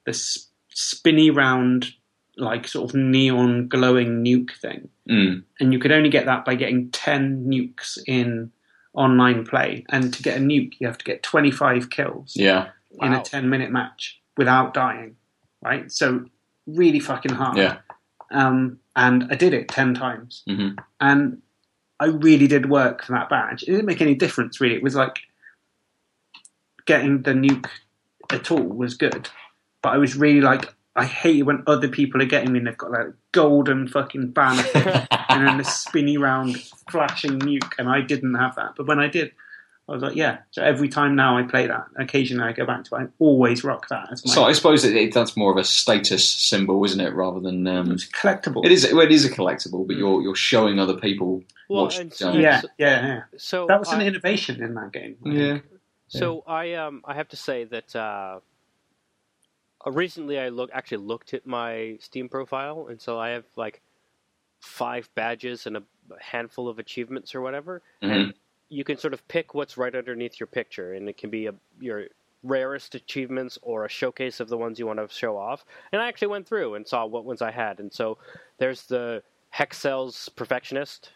the 0.06 0.12
spinny 0.70 1.30
round, 1.30 1.92
like 2.36 2.68
sort 2.68 2.90
of 2.90 2.94
neon 2.94 3.66
glowing 3.68 4.22
nuke 4.24 4.50
thing, 4.60 4.88
Mm. 5.10 5.42
and 5.60 5.72
you 5.72 5.78
could 5.78 5.92
only 5.92 6.10
get 6.10 6.26
that 6.26 6.44
by 6.44 6.54
getting 6.54 6.90
ten 6.90 7.46
nukes 7.46 7.98
in 8.06 8.50
online 8.96 9.44
play. 9.44 9.84
And 9.90 10.12
to 10.14 10.22
get 10.22 10.36
a 10.38 10.40
nuke, 10.40 10.74
you 10.80 10.86
have 10.86 10.98
to 10.98 11.04
get 11.04 11.22
twenty 11.22 11.50
five 11.50 11.90
kills 11.90 12.34
Yeah, 12.36 12.70
in 13.00 13.12
Wow. 13.12 13.20
a 13.20 13.24
10 13.24 13.48
minute 13.50 13.70
match 13.70 14.20
without 14.36 14.74
dying, 14.74 15.16
right? 15.62 15.90
So 15.92 16.24
really 16.66 16.98
fucking 17.00 17.32
hard. 17.34 17.56
Yeah. 17.58 17.78
Um, 18.30 18.80
and 18.96 19.28
I 19.30 19.36
did 19.36 19.54
it 19.54 19.68
10 19.68 19.94
times. 19.94 20.42
Mhm. 20.48 20.76
And 21.00 21.42
I 22.00 22.06
really 22.06 22.46
did 22.46 22.68
work 22.68 23.04
for 23.04 23.12
that 23.12 23.28
badge. 23.28 23.62
It 23.62 23.66
didn't 23.66 23.86
make 23.86 24.00
any 24.00 24.14
difference, 24.14 24.60
really. 24.60 24.74
It 24.74 24.82
was 24.82 24.94
like 24.96 25.18
getting 26.86 27.22
the 27.22 27.32
nuke 27.32 27.68
at 28.30 28.50
all 28.50 28.62
was 28.62 28.94
good. 28.94 29.28
But 29.82 29.92
I 29.94 29.98
was 29.98 30.16
really 30.16 30.40
like, 30.40 30.72
I 30.96 31.04
hate 31.04 31.36
it 31.40 31.42
when 31.42 31.62
other 31.66 31.88
people 31.88 32.22
are 32.22 32.26
getting 32.26 32.52
me 32.52 32.58
and 32.58 32.66
they've 32.66 32.76
got 32.76 32.90
like 32.90 33.08
golden 33.32 33.86
fucking 33.86 34.30
banner 34.32 34.64
and 35.28 35.46
then 35.46 35.58
the 35.58 35.64
spinny 35.64 36.16
round 36.16 36.56
flashing 36.90 37.38
nuke, 37.38 37.72
and 37.78 37.88
I 37.88 38.00
didn't 38.00 38.34
have 38.34 38.56
that. 38.56 38.74
But 38.76 38.86
when 38.86 38.98
I 38.98 39.08
did, 39.08 39.32
I 39.88 39.92
was 39.92 40.02
like, 40.02 40.16
yeah. 40.16 40.38
So 40.50 40.62
every 40.62 40.88
time 40.88 41.14
now 41.14 41.36
I 41.38 41.42
play 41.42 41.66
that, 41.66 41.86
occasionally 41.96 42.48
I 42.48 42.52
go 42.52 42.66
back 42.66 42.84
to 42.84 42.96
it. 42.96 42.98
I 42.98 43.06
always 43.18 43.62
rock 43.62 43.88
that 43.88 44.08
as 44.10 44.24
my 44.26 44.32
So 44.34 44.44
I 44.44 44.52
suppose 44.52 44.84
it, 44.84 44.96
it, 44.96 45.14
that's 45.14 45.36
more 45.36 45.52
of 45.52 45.58
a 45.58 45.64
status 45.64 46.28
symbol, 46.28 46.84
isn't 46.84 47.00
it? 47.00 47.14
Rather 47.14 47.40
than 47.40 47.66
um, 47.66 47.92
it's 47.92 48.08
collectible. 48.08 48.64
it 48.64 48.72
is. 48.72 48.90
Well, 48.92 49.02
it 49.06 49.12
is 49.12 49.24
a 49.24 49.30
collectible, 49.30 49.86
but 49.86 49.96
you're 49.96 50.22
you're 50.22 50.34
showing 50.34 50.80
other 50.80 50.94
people. 50.96 51.44
Well, 51.68 51.84
what 51.84 51.98
and 51.98 52.10
you've 52.10 52.18
done. 52.18 52.40
Yeah, 52.40 52.62
yeah, 52.78 53.06
yeah. 53.06 53.22
So 53.36 53.66
That 53.66 53.80
was 53.80 53.92
an 53.92 54.00
innovation 54.00 54.62
in 54.62 54.74
that 54.74 54.92
game. 54.92 55.16
I 55.24 55.28
Yeah. 55.28 55.52
think. 55.52 55.64
So 56.08 56.42
I 56.46 56.74
um 56.74 57.02
I 57.04 57.14
have 57.14 57.28
to 57.28 57.36
say 57.36 57.64
that 57.64 57.94
uh, 57.94 58.40
recently 59.84 60.38
I 60.38 60.48
look 60.48 60.70
actually 60.72 60.98
looked 60.98 61.34
at 61.34 61.46
my 61.46 61.96
Steam 62.00 62.28
profile, 62.28 62.86
and 62.88 63.00
so 63.00 63.18
I 63.18 63.30
have 63.30 63.44
like 63.56 63.82
five 64.60 65.08
badges 65.14 65.66
and 65.66 65.76
a 65.76 65.82
handful 66.20 66.68
of 66.68 66.78
achievements 66.78 67.34
or 67.34 67.40
whatever, 67.40 67.82
Mhm. 68.02 68.10
and 68.10 68.34
you 68.68 68.84
can 68.84 68.96
sort 68.96 69.12
of 69.14 69.26
pick 69.28 69.54
what's 69.54 69.76
right 69.76 69.94
underneath 69.94 70.40
your 70.40 70.46
picture, 70.46 70.94
and 70.94 71.08
it 71.08 71.16
can 71.16 71.30
be 71.30 71.46
a, 71.46 71.54
your 71.78 72.08
rarest 72.42 72.94
achievements 72.94 73.58
or 73.62 73.84
a 73.84 73.88
showcase 73.88 74.40
of 74.40 74.48
the 74.48 74.56
ones 74.56 74.78
you 74.78 74.86
want 74.86 74.98
to 74.98 75.08
show 75.14 75.36
off. 75.36 75.64
And 75.92 76.00
I 76.00 76.08
actually 76.08 76.28
went 76.28 76.46
through 76.46 76.74
and 76.74 76.86
saw 76.86 77.04
what 77.06 77.24
ones 77.24 77.42
I 77.42 77.50
had, 77.50 77.80
and 77.80 77.92
so 77.92 78.18
there's 78.58 78.86
the 78.86 79.22
Hexcells 79.54 80.34
Perfectionist, 80.36 81.12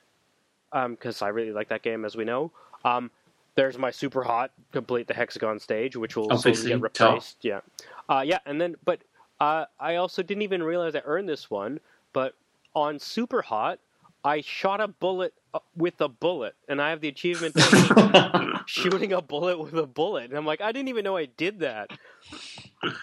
because 0.73 1.23
I 1.23 1.29
really 1.29 1.53
like 1.53 1.69
that 1.69 1.83
game, 1.83 2.05
as 2.05 2.17
we 2.17 2.25
know. 2.25 2.53
Um, 2.85 3.11
there's 3.55 3.79
my 3.79 3.91
super 3.91 4.23
hot 4.23 4.53
complete 4.73 5.07
the 5.07 5.15
hexagon 5.15 5.59
stage, 5.59 5.97
which 5.97 6.17
will 6.17 6.33
Obviously, 6.33 6.71
get 6.71 6.95
top. 6.95 7.13
replaced. 7.15 7.39
Yeah, 7.45 7.61
uh, 8.09 8.23
yeah, 8.25 8.39
and 8.47 8.61
then 8.61 8.77
but 8.85 9.01
uh, 9.41 9.65
I 9.79 9.97
also 9.97 10.23
didn't 10.23 10.43
even 10.43 10.63
realize 10.63 10.95
I 10.95 11.03
earned 11.05 11.29
this 11.29 11.51
one. 11.51 11.81
But 12.13 12.35
on 12.75 12.99
super 12.99 13.43
hot, 13.43 13.79
I 14.25 14.41
shot 14.41 14.81
a 14.81 14.89
bullet 14.89 15.33
uh, 15.55 15.61
with 15.77 16.01
a 16.01 16.09
bullet, 16.09 16.55
and 16.69 16.81
I 16.81 16.91
have 16.91 17.01
the 17.01 17.09
achievement 17.09 17.57
of 17.57 18.61
shooting 18.67 19.13
a 19.13 19.23
bullet 19.23 19.59
with 19.59 19.75
a 19.75 19.87
bullet. 19.87 20.25
And 20.25 20.35
I'm 20.37 20.47
like, 20.47 20.61
I 20.61 20.73
didn't 20.73 20.89
even 20.89 21.05
know 21.05 21.17
I 21.17 21.27
did 21.27 21.61
that. 21.61 21.91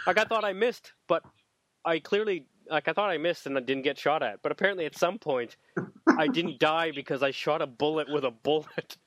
Like 0.06 0.18
I 0.18 0.24
thought 0.26 0.44
I 0.44 0.54
missed, 0.54 0.94
but 1.08 1.24
I 1.86 2.00
clearly 2.00 2.46
like 2.70 2.88
I 2.88 2.94
thought 2.94 3.10
I 3.10 3.18
missed 3.18 3.46
and 3.46 3.58
I 3.58 3.62
didn't 3.62 3.84
get 3.84 3.98
shot 3.98 4.22
at. 4.24 4.42
But 4.42 4.52
apparently, 4.52 4.86
at 4.86 4.98
some 4.98 5.18
point, 5.18 5.56
I 6.18 6.28
didn't 6.28 6.60
die 6.60 6.92
because 6.94 7.24
I 7.24 7.32
shot 7.32 7.62
a 7.62 7.68
bullet 7.68 8.12
with 8.12 8.24
a 8.26 8.32
bullet. 8.32 8.98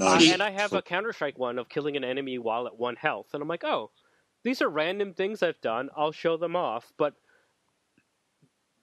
Uh, 0.00 0.20
and 0.22 0.42
I 0.42 0.50
have 0.50 0.72
a 0.72 0.82
Counter 0.82 1.12
Strike 1.12 1.38
one 1.38 1.58
of 1.58 1.68
killing 1.68 1.96
an 1.96 2.04
enemy 2.04 2.38
while 2.38 2.66
at 2.66 2.78
one 2.78 2.96
health, 2.96 3.28
and 3.32 3.42
I'm 3.42 3.48
like, 3.48 3.64
oh, 3.64 3.90
these 4.44 4.62
are 4.62 4.68
random 4.68 5.12
things 5.12 5.42
I've 5.42 5.60
done. 5.60 5.90
I'll 5.96 6.12
show 6.12 6.36
them 6.36 6.54
off, 6.54 6.92
but 6.96 7.14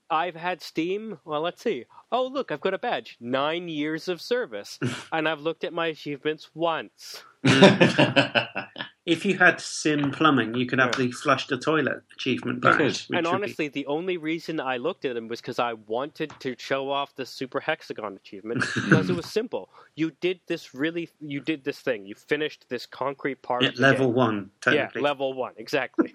I've 0.10 0.35
had 0.35 0.61
Steam. 0.61 1.19
Well, 1.26 1.41
let's 1.41 1.61
see. 1.64 1.85
Oh, 2.11 2.27
look, 2.27 2.52
I've 2.52 2.61
got 2.61 2.73
a 2.73 2.77
badge. 2.77 3.18
Nine 3.19 3.69
years 3.69 4.07
of 4.07 4.22
service, 4.22 4.80
and 5.11 5.27
I've 5.27 5.41
looked 5.41 5.64
at 5.64 5.73
my 5.73 5.88
achievements 5.88 6.49
once. 6.53 7.23
If 9.06 9.23
you 9.23 9.38
had 9.38 9.61
sim 9.61 10.10
plumbing, 10.10 10.56
you 10.56 10.65
could 10.65 10.80
have 10.80 10.95
Yeah. 10.98 11.06
the 11.06 11.11
flush 11.11 11.45
the 11.45 11.57
toilet 11.60 12.02
achievement 12.14 12.61
badge. 12.61 12.80
which 12.80 13.06
and 13.10 13.18
would 13.18 13.23
be- 13.23 13.27
honestly, 13.36 13.68
the 13.68 13.86
only 13.86 14.18
reason 14.18 14.60
I 14.60 14.77
looked 14.77 15.06
at 15.06 15.14
them 15.14 15.27
was 15.27 15.41
because 15.41 15.60
I 15.60 15.73
wanted 15.73 16.32
to 16.40 16.56
show 16.57 16.90
off 16.90 17.14
the 17.15 17.26
Super 17.26 17.60
Hexagon 17.60 18.15
achievement 18.15 18.61
because 18.73 19.10
it 19.11 19.15
was 19.15 19.26
simple. 19.40 19.69
You 19.95 20.11
did 20.22 20.40
this 20.48 20.73
really. 20.73 21.10
You 21.22 21.40
did 21.40 21.64
this 21.64 21.80
thing. 21.82 22.07
You 22.07 22.15
finished 22.15 22.65
this 22.69 22.88
concrete 22.88 23.41
part. 23.44 23.61
yeah, 23.61 23.72
level 23.77 24.07
game. 24.07 24.15
one, 24.15 24.52
technically. 24.61 25.02
Yeah, 25.02 25.07
level 25.07 25.34
one, 25.34 25.53
exactly. 25.57 26.14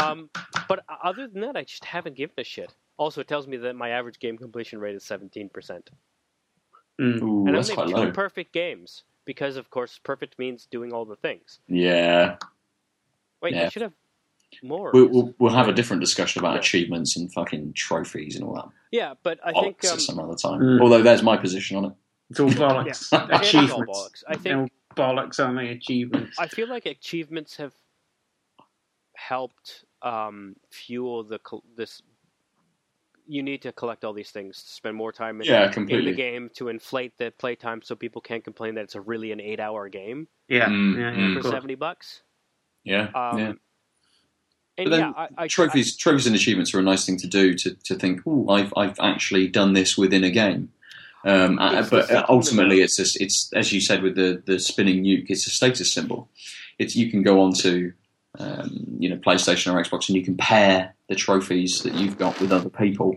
um, 0.00 0.30
but 0.68 0.84
other 1.02 1.26
than 1.26 1.40
that, 1.40 1.56
I 1.56 1.64
just 1.64 1.84
haven't 1.84 2.14
given 2.16 2.34
a 2.38 2.44
shit. 2.44 2.72
Also, 2.98 3.20
it 3.20 3.28
tells 3.28 3.46
me 3.48 3.56
that 3.58 3.74
my 3.74 3.90
average 3.90 4.18
game 4.20 4.38
completion 4.38 4.78
rate 4.78 4.94
is 4.94 5.02
seventeen 5.04 5.48
percent, 5.48 5.90
Mm. 7.00 7.20
Ooh, 7.22 7.40
and 7.46 7.50
I 7.50 7.52
that's 7.58 7.70
only 7.70 7.74
quite 7.74 7.88
two 8.00 8.06
low. 8.06 8.12
perfect 8.12 8.52
games 8.54 9.02
because, 9.26 9.56
of 9.58 9.68
course, 9.68 10.00
perfect 10.02 10.38
means 10.38 10.66
doing 10.70 10.92
all 10.94 11.04
the 11.04 11.16
things. 11.16 11.60
Yeah, 11.68 12.36
Wait, 13.42 13.54
I 13.54 13.68
should 13.68 13.82
have 13.82 13.92
more. 14.62 14.90
we'll, 14.94 15.08
we'll, 15.08 15.34
we'll 15.38 15.52
have 15.52 15.68
a 15.68 15.72
different 15.74 16.00
discussion 16.00 16.40
about 16.40 16.54
Yeah. 16.54 16.60
achievements 16.60 17.16
and 17.16 17.30
fucking 17.34 17.74
trophies 17.74 18.36
and 18.36 18.44
all 18.44 18.54
that. 18.54 18.68
yeah, 18.90 19.12
but 19.22 19.38
I 19.44 19.52
think 19.52 19.84
um, 19.84 19.98
some 20.00 20.18
other 20.18 20.36
time. 20.36 20.60
Mm. 20.60 20.80
Although 20.80 21.02
there's 21.02 21.22
my 21.22 21.36
position 21.36 21.76
on 21.76 21.84
it. 21.86 21.92
It's 22.30 22.40
all 22.40 22.48
bollocks. 22.48 23.12
Yeah. 23.12 23.40
it 23.40 23.54
is 23.54 23.70
all 23.70 23.84
bollocks. 23.84 24.24
I 24.26 24.36
think 24.36 24.56
all 24.56 24.68
bollocks, 24.96 25.38
aren't 25.44 25.58
they? 25.58 25.68
Achievements. 25.70 26.38
I 26.38 26.46
feel 26.48 26.68
like 26.68 26.86
achievements 26.86 27.56
have 27.56 27.72
helped 29.14 29.84
um, 30.02 30.56
fuel 30.70 31.24
the 31.24 31.38
this. 31.76 32.00
You 33.28 33.42
need 33.42 33.62
to 33.62 33.72
collect 33.72 34.04
all 34.04 34.12
these 34.12 34.30
things 34.30 34.62
to 34.62 34.70
spend 34.70 34.96
more 34.96 35.12
time 35.12 35.40
in, 35.40 35.46
Yeah, 35.46 35.66
in 35.66 35.72
completely. 35.72 36.12
the 36.12 36.16
game 36.16 36.50
to 36.56 36.68
inflate 36.68 37.18
the 37.18 37.32
playtime, 37.38 37.82
so 37.82 37.94
people 37.96 38.20
can't 38.20 38.44
complain 38.44 38.74
that 38.76 38.82
it's 38.84 38.94
a 38.94 39.00
really 39.00 39.32
an 39.32 39.40
eight-hour 39.40 39.88
game 39.88 40.28
yeah, 40.48 40.66
Mm, 40.68 40.94
yeah, 40.96 41.10
yeah, 41.10 41.16
mm. 41.16 41.34
for 41.34 41.40
course. 41.42 41.52
seventy 41.54 41.74
bucks. 41.74 42.22
Yeah, 42.84 43.08
Um, 43.14 43.38
yeah. 43.38 43.52
And 44.78 44.84
But 44.84 44.90
then 44.90 45.00
yeah, 45.00 45.12
I, 45.16 45.28
I, 45.38 45.48
trophies, 45.48 45.96
trophies 45.96 46.26
and 46.26 46.36
achievements 46.36 46.72
are 46.74 46.78
a 46.78 46.82
nice 46.82 47.04
thing 47.06 47.16
to 47.18 47.26
do 47.26 47.54
to, 47.54 47.74
to 47.84 47.94
think, 47.94 48.20
oh, 48.26 48.48
I've 48.50 48.72
I've 48.76 48.98
actually 49.00 49.48
done 49.48 49.72
this 49.72 49.96
within 49.98 50.22
a 50.22 50.30
game. 50.30 50.70
Um, 51.24 51.58
uh, 51.58 51.80
It's 51.80 51.90
but 51.90 52.02
seeking 52.02 52.16
uh, 52.18 52.26
ultimately, 52.28 52.82
it's 52.82 52.96
just, 52.96 53.20
it's 53.20 53.50
as 53.54 53.72
you 53.72 53.80
said 53.80 54.02
with 54.02 54.14
the, 54.14 54.42
the 54.46 54.60
spinning 54.60 55.02
nuke, 55.02 55.26
it's 55.30 55.46
a 55.46 55.50
status 55.50 55.90
symbol. 55.92 56.28
It's 56.78 56.94
you 56.94 57.10
can 57.10 57.22
go 57.22 57.40
on 57.40 57.54
to 57.54 57.92
um, 58.38 58.86
you 58.98 59.08
know 59.10 59.16
PlayStation 59.16 59.72
or 59.74 59.82
Xbox 59.82 60.08
and 60.08 60.16
you 60.16 60.24
compare 60.24 60.94
the 61.08 61.14
trophies 61.14 61.82
that 61.82 61.94
you've 61.94 62.18
got 62.18 62.40
with 62.40 62.52
other 62.52 62.68
people 62.70 63.16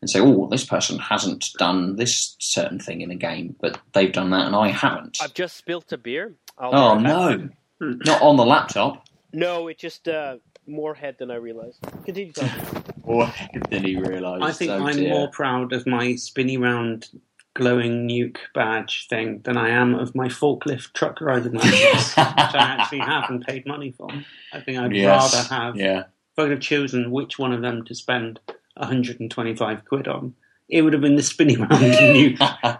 and 0.00 0.10
say, 0.10 0.18
oh, 0.20 0.48
this 0.50 0.64
person 0.64 0.98
hasn't 0.98 1.46
done 1.58 1.94
this 1.96 2.34
certain 2.40 2.80
thing 2.80 3.02
in 3.02 3.10
a 3.12 3.14
game, 3.14 3.54
but 3.60 3.78
they've 3.92 4.12
done 4.12 4.30
that 4.30 4.46
and 4.46 4.56
I 4.56 4.68
haven't. 4.68 5.18
I've 5.22 5.34
just 5.34 5.56
spilt 5.56 5.92
a 5.92 5.98
beer. 5.98 6.34
I'll 6.58 6.70
oh 6.74 6.98
be 6.98 7.04
right 7.04 7.38
back. 7.40 7.50
no, 7.80 7.88
not 8.04 8.22
on 8.22 8.36
the 8.36 8.44
laptop. 8.44 9.06
No, 9.32 9.68
it 9.68 9.78
just 9.78 10.08
uh, 10.08 10.36
more 10.66 10.94
head 10.94 11.16
than 11.18 11.30
I 11.30 11.36
realized. 11.36 11.78
Continue 12.04 12.32
talking. 12.32 12.84
Or 13.04 13.32
did 13.70 13.84
he 13.84 13.96
realise? 13.96 14.42
I 14.42 14.52
think 14.52 14.70
Oh, 14.72 14.86
I'm 14.86 14.96
dear. 14.96 15.08
more 15.10 15.28
proud 15.30 15.72
of 15.72 15.86
my 15.86 16.14
spinny 16.16 16.56
round 16.56 17.08
glowing 17.54 18.08
nuke 18.08 18.38
badge 18.54 19.06
thing 19.08 19.40
than 19.44 19.56
I 19.56 19.68
am 19.70 19.94
of 19.94 20.14
my 20.14 20.28
forklift 20.28 20.92
truck 20.94 21.20
riding 21.20 21.52
license, 21.54 22.16
which 22.16 22.16
I 22.16 22.76
actually 22.78 23.00
have 23.00 23.28
and 23.28 23.44
paid 23.44 23.66
money 23.66 23.92
for. 23.92 24.08
I 24.52 24.60
think 24.60 24.78
I'd 24.78 24.94
Yes. 24.94 25.34
rather 25.34 25.48
have, 25.54 25.76
Yeah. 25.76 26.00
if 26.00 26.38
I 26.38 26.42
could 26.42 26.50
have 26.52 26.60
chosen 26.60 27.10
which 27.10 27.38
one 27.38 27.52
of 27.52 27.60
them 27.62 27.84
to 27.84 27.94
spend 27.94 28.40
125 28.76 29.84
quid 29.84 30.08
on, 30.08 30.34
it 30.68 30.82
would 30.82 30.92
have 30.94 31.02
been 31.02 31.16
the 31.16 31.22
spinny 31.22 31.56
round 31.58 31.70
nuke 31.70 32.38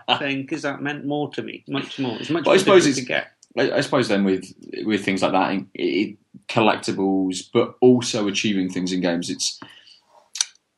thing 0.19 0.43
because 0.43 0.62
that 0.62 0.81
meant 0.81 1.05
more 1.05 1.31
to 1.35 1.43
me, 1.43 1.65
much 1.69 1.99
more. 1.99 2.16
It's 2.19 2.31
much 2.31 2.44
But 2.44 2.51
I 2.53 2.55
more 2.55 2.59
suppose 2.81 2.94
to 2.94 3.03
get. 3.05 3.32
I, 3.59 3.70
I 3.73 3.81
suppose 3.82 4.09
then 4.09 4.24
with 4.24 4.51
with 4.86 5.05
things 5.05 5.20
like 5.20 5.32
that, 5.32 5.53
it, 5.53 5.66
it, 5.74 6.16
collectibles, 6.49 7.43
but 7.53 7.74
also 7.82 8.27
achieving 8.27 8.70
things 8.70 8.93
in 8.93 9.03
games, 9.03 9.28
it's 9.28 9.61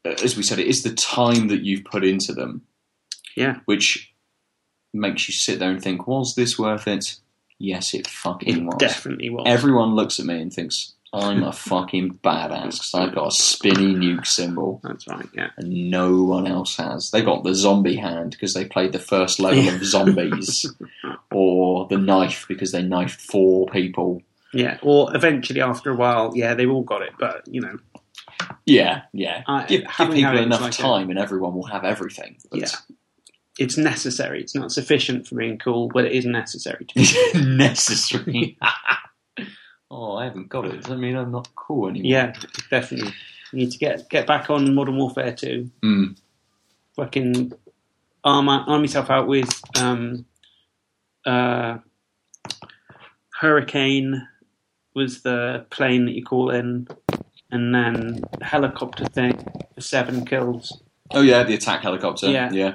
as 0.05 0.37
we 0.37 0.43
said, 0.43 0.59
it 0.59 0.67
is 0.67 0.83
the 0.83 0.93
time 0.95 1.47
that 1.49 1.63
you've 1.63 1.85
put 1.85 2.05
into 2.05 2.33
them, 2.35 2.63
Yeah. 3.37 3.61
which 3.67 4.13
makes 4.93 5.29
you 5.29 5.35
sit 5.35 5.59
there 5.59 5.71
and 5.71 5.83
think, 5.83 6.07
was 6.07 6.35
this 6.35 6.59
worth 6.59 6.87
it? 6.87 7.17
Yes, 7.59 7.95
it 7.95 8.07
fucking 8.07 8.67
was. 8.67 8.77
Definitely 8.79 9.31
was. 9.31 9.45
Everyone 9.47 9.95
looks 9.95 10.19
at 10.21 10.27
me 10.27 10.41
and 10.41 10.53
thinks 10.53 10.93
I'm 11.13 11.43
a 11.45 11.53
fucking 11.71 12.19
badass 12.25 12.73
because 12.73 12.93
I've 12.95 13.15
got 13.15 13.29
a 13.29 13.31
spinny 13.31 13.95
nuke 13.95 14.27
symbol 14.27 14.81
That's 14.83 15.07
right, 15.09 15.27
yeah. 15.35 15.51
and 15.57 15.91
no 15.91 16.23
one 16.25 16.47
else 16.47 16.77
has. 16.77 17.11
They 17.13 17.23
got 17.23 17.45
the 17.45 17.55
zombie 17.55 17.97
hand 17.97 18.33
because 18.33 18.55
they 18.55 18.65
played 18.65 18.93
the 18.93 18.99
first 18.99 19.39
level 19.41 19.69
of 19.69 19.85
zombies, 19.85 20.67
or 21.31 21.87
the 21.89 21.99
knife 21.99 22.47
because 22.49 22.73
they 22.73 22.83
knifed 22.83 23.21
four 23.21 23.67
people. 23.69 24.23
Yeah, 24.53 24.79
or 24.83 25.15
eventually 25.17 25.61
after 25.61 25.91
a 25.91 25.97
while, 25.97 26.33
yeah, 26.35 26.55
they've 26.55 26.71
all 26.71 26.83
got 26.83 27.03
it, 27.03 27.13
but 27.19 27.43
you 27.49 27.61
know, 27.61 27.77
Yeah, 28.67 29.03
yeah. 29.13 29.43
I- 29.47 29.67
give, 29.67 29.83
give 29.99 30.11
people 30.13 30.39
enough 30.39 30.61
like 30.61 30.75
a- 30.79 30.83
time, 30.83 31.11
and 31.11 31.19
everyone 31.19 31.55
will 31.55 31.67
have 31.67 31.85
everything. 31.85 32.37
But 32.51 32.61
yeah, 32.61 32.67
it's 33.59 33.77
necessary. 33.77 34.41
It's 34.41 34.55
not 34.55 34.73
sufficient 34.73 35.27
for 35.27 35.37
being 35.37 35.59
cool, 35.59 35.89
but 35.89 36.05
it 36.05 36.13
is 36.13 36.27
necessary 36.27 36.85
to 36.87 36.95
be. 36.95 37.41
necessary. 37.57 38.59
oh, 39.91 40.17
I 40.17 40.25
haven't 40.25 40.49
got 40.49 40.67
it. 40.67 40.77
Does 40.77 40.87
that 40.87 40.99
mean 40.99 41.17
I'm 41.17 41.31
not 41.31 41.49
cool 41.55 41.89
anymore? 41.89 42.11
yeah, 42.11 42.33
definitely. 42.71 43.13
You 43.53 43.59
need 43.61 43.71
to 43.71 43.79
get 43.79 44.09
get 44.09 44.27
back 44.27 44.51
on 44.51 44.75
Modern 44.75 44.97
Warfare 44.97 45.33
2. 45.33 45.71
Mm. 45.83 46.17
Fucking 46.97 47.53
arm 48.25 48.49
arm 48.49 48.83
yourself 48.83 49.11
out 49.11 49.29
with 49.29 49.61
um, 49.77 50.25
uh, 51.25 51.79
Hurricane 53.41 54.27
was 54.95 55.23
the 55.23 55.67
plane 55.71 56.07
that 56.07 56.15
you 56.15 56.25
call 56.25 56.51
in, 56.51 56.89
and 57.51 57.75
then 57.75 58.23
helicopter 58.41 59.07
thing 59.07 59.37
for 59.75 59.81
seven 59.81 60.25
kills. 60.25 60.83
Oh 61.11 61.21
yeah, 61.21 61.43
the 61.45 61.55
attack 61.55 61.83
helicopter. 61.83 62.31
Yeah. 62.31 62.51
yeah. 62.53 62.75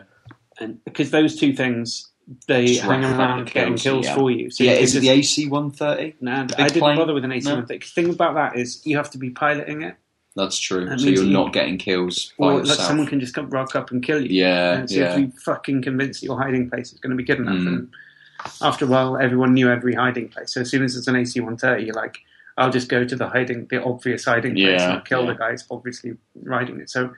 And 0.59 0.83
because 0.83 1.11
those 1.11 1.35
two 1.39 1.53
things 1.53 2.09
they 2.47 2.67
Just 2.67 2.81
hang 2.81 3.03
around 3.03 3.45
kills, 3.45 3.53
getting 3.53 3.75
kills 3.75 4.05
yeah. 4.05 4.15
for 4.15 4.29
you. 4.29 4.51
So 4.51 4.63
yeah, 4.63 4.73
you 4.73 4.77
is 4.79 4.95
it 4.95 4.99
could 4.99 5.03
the 5.03 5.09
AC 5.09 5.47
one 5.47 5.71
thirty? 5.71 6.15
No, 6.21 6.43
big 6.45 6.59
I 6.59 6.67
didn't 6.67 6.79
plane? 6.81 6.97
bother 6.97 7.13
with 7.13 7.25
an 7.25 7.31
AC 7.31 7.47
No? 7.49 7.55
one 7.55 7.65
thing. 7.65 7.79
The 7.79 7.85
thing 7.85 8.09
about 8.11 8.35
that 8.35 8.55
is 8.59 8.85
you 8.85 8.97
have 8.97 9.09
to 9.11 9.17
be 9.17 9.31
piloting 9.31 9.81
it, 9.81 9.95
That's 10.35 10.59
true. 10.59 10.85
That 10.85 10.99
so 10.99 11.07
you're 11.07 11.23
you- 11.23 11.31
not 11.31 11.53
getting 11.53 11.77
kills 11.79 12.33
by 12.37 12.45
or 12.53 12.63
like 12.63 12.77
someone 12.77 13.07
can 13.07 13.19
just 13.19 13.33
come 13.33 13.49
rock 13.49 13.75
up 13.75 13.89
and 13.91 14.03
kill 14.03 14.21
you. 14.21 14.29
Yeah, 14.43 14.73
And 14.79 14.89
so 14.89 14.99
yeah. 14.99 15.13
if 15.13 15.19
you 15.19 15.31
fucking 15.43 15.81
convince 15.81 16.19
that 16.19 16.25
your 16.27 16.39
hiding 16.39 16.69
place 16.69 16.93
is 16.93 16.99
going 16.99 17.11
to 17.11 17.17
be 17.17 17.23
good 17.23 17.39
enough, 17.39 17.55
Mm. 17.55 17.67
and 17.67 17.89
after 18.61 18.85
a 18.85 18.87
while, 18.87 19.17
everyone 19.17 19.53
knew 19.55 19.69
every 19.69 19.95
hiding 19.95 20.29
place. 20.29 20.53
So 20.53 20.61
as 20.61 20.69
soon 20.69 20.83
as 20.83 20.95
it's 20.95 21.07
an 21.07 21.15
AC 21.15 21.39
one 21.39 21.57
thirty, 21.57 21.85
you're 21.85 21.95
like, 21.95 22.19
I'll 22.59 22.69
just 22.69 22.89
go 22.89 23.03
to 23.05 23.15
the 23.15 23.27
hiding, 23.27 23.65
the 23.71 23.81
obvious 23.83 24.25
hiding 24.25 24.53
place, 24.53 24.65
Yeah, 24.79 24.83
and 24.83 24.93
I'll 24.93 25.01
kill 25.01 25.23
yeah. 25.25 25.31
the 25.31 25.37
guys 25.39 25.65
obviously 25.71 26.13
riding 26.43 26.79
it. 26.79 26.89
So 26.91 27.13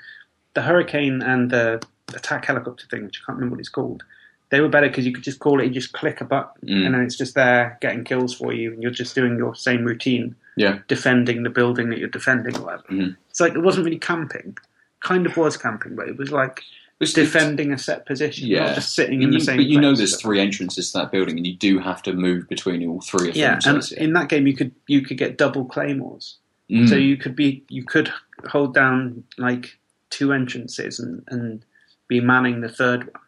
the 0.53 0.61
hurricane 0.61 1.22
and 1.22 1.49
the 1.49 1.82
attack 2.14 2.45
helicopter 2.45 2.86
thing, 2.88 3.06
which 3.06 3.22
I 3.22 3.26
can't 3.26 3.38
remember 3.38 3.56
what 3.56 3.60
it's 3.60 3.69
called, 3.69 4.03
they 4.49 4.60
were 4.60 4.68
better 4.69 4.90
because 4.90 5.06
you 5.06 5.14
could 5.14 5.23
just 5.23 5.40
call 5.40 5.61
it, 5.61 5.65
you 5.65 5.72
just 5.72 5.94
click 5.94 6.19
a 6.22 6.26
button, 6.26 6.68
Mm. 6.68 6.86
and 6.86 6.94
then 6.95 7.02
it's 7.02 7.18
just 7.18 7.36
there 7.36 7.78
getting 7.82 8.03
kills 8.03 8.34
for 8.34 8.52
you, 8.53 8.73
and 8.73 8.82
you're 8.84 8.91
just 8.91 9.15
doing 9.15 9.38
your 9.38 9.56
same 9.56 9.86
routine, 9.86 10.36
Yeah. 10.57 10.80
defending 10.90 11.44
the 11.44 11.49
building 11.49 11.90
that 11.90 11.99
you're 11.99 12.10
defending. 12.10 12.57
Or 12.57 12.61
whatever. 12.65 12.84
Mhm. 12.90 13.15
It's 13.30 13.40
like 13.40 13.53
it 13.56 13.61
wasn't 13.61 13.86
really 13.86 13.99
camping. 13.99 14.57
Kind 14.99 15.26
of 15.26 15.38
was 15.38 15.56
camping, 15.57 15.95
but 15.95 16.10
it 16.10 16.18
was 16.18 16.32
like 16.32 16.61
It's- 16.99 17.14
defending 17.14 17.72
a 17.72 17.78
set 17.78 18.06
position, 18.06 18.48
Yeah. 18.48 18.65
not 18.65 18.76
just 18.76 18.94
sitting 18.94 19.22
in 19.23 19.30
And 19.30 19.34
the 19.34 19.40
same. 19.40 19.57
but 19.57 19.65
you 19.65 19.80
know 19.80 19.95
there's 19.95 20.22
three 20.22 20.40
entrances 20.41 20.91
to 20.91 20.99
that 20.99 21.11
building, 21.14 21.38
and 21.38 21.48
you 21.48 21.56
do 21.56 21.80
have 21.80 22.03
to 22.03 22.14
move 22.14 22.48
between 22.49 22.86
all 22.88 22.99
three 23.02 23.30
of 23.30 23.36
Yeah, 23.38 23.52
them. 23.52 23.61
so 23.61 23.69
and 23.69 23.78
it's- 23.80 23.91
in 23.94 24.14
that 24.14 24.28
game 24.30 24.45
you 24.48 24.53
could 24.56 24.72
you 24.88 25.02
could 25.02 25.18
get 25.18 25.38
double 25.38 25.64
claymores. 25.65 26.38
Mm. 26.69 26.88
So 26.90 26.95
you 26.95 27.15
could 27.18 27.36
be 27.38 27.64
you 27.69 27.84
could 27.84 28.11
hold 28.49 28.73
down 28.76 29.23
like 29.38 29.78
two 30.11 30.31
entrances 30.31 30.99
and, 30.99 31.23
and 31.27 31.65
be 32.07 32.21
manning 32.21 32.61
the 32.61 32.69
third 32.69 33.05
one. 33.05 33.23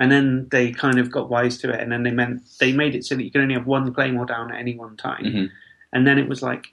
And 0.00 0.10
then 0.10 0.48
they 0.50 0.72
kind 0.72 0.98
of 0.98 1.12
got 1.12 1.30
wise 1.30 1.56
to 1.58 1.70
it, 1.72 1.78
and 1.78 1.92
then 1.92 2.02
they 2.02 2.10
meant 2.10 2.42
they 2.58 2.72
made 2.72 2.96
it 2.96 3.04
so 3.04 3.14
that 3.14 3.22
you 3.22 3.30
could 3.30 3.42
only 3.42 3.54
have 3.54 3.66
one 3.66 3.94
claymore 3.94 4.26
down 4.26 4.52
at 4.52 4.58
any 4.58 4.74
one 4.74 4.96
time. 4.96 5.24
Mhm. 5.24 5.50
And 5.92 6.04
then 6.04 6.18
it 6.18 6.28
was 6.28 6.42
like, 6.42 6.66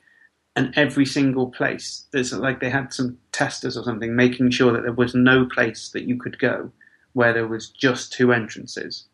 and 0.56 0.74
every 0.76 1.06
single 1.06 1.52
place 1.52 2.08
there's 2.12 2.34
like 2.34 2.60
they 2.62 2.72
had 2.72 2.92
some 2.92 3.20
testers 3.32 3.78
or 3.78 3.84
something 3.84 4.16
making 4.16 4.50
sure 4.50 4.74
that 4.74 4.82
there 4.82 4.92
was 4.92 5.14
no 5.14 5.46
place 5.46 5.90
that 5.90 6.04
you 6.04 6.18
could 6.18 6.40
go 6.40 6.72
where 7.14 7.32
there 7.32 7.48
was 7.48 7.70
just 7.70 8.12
two 8.12 8.34
entrances. 8.34 9.06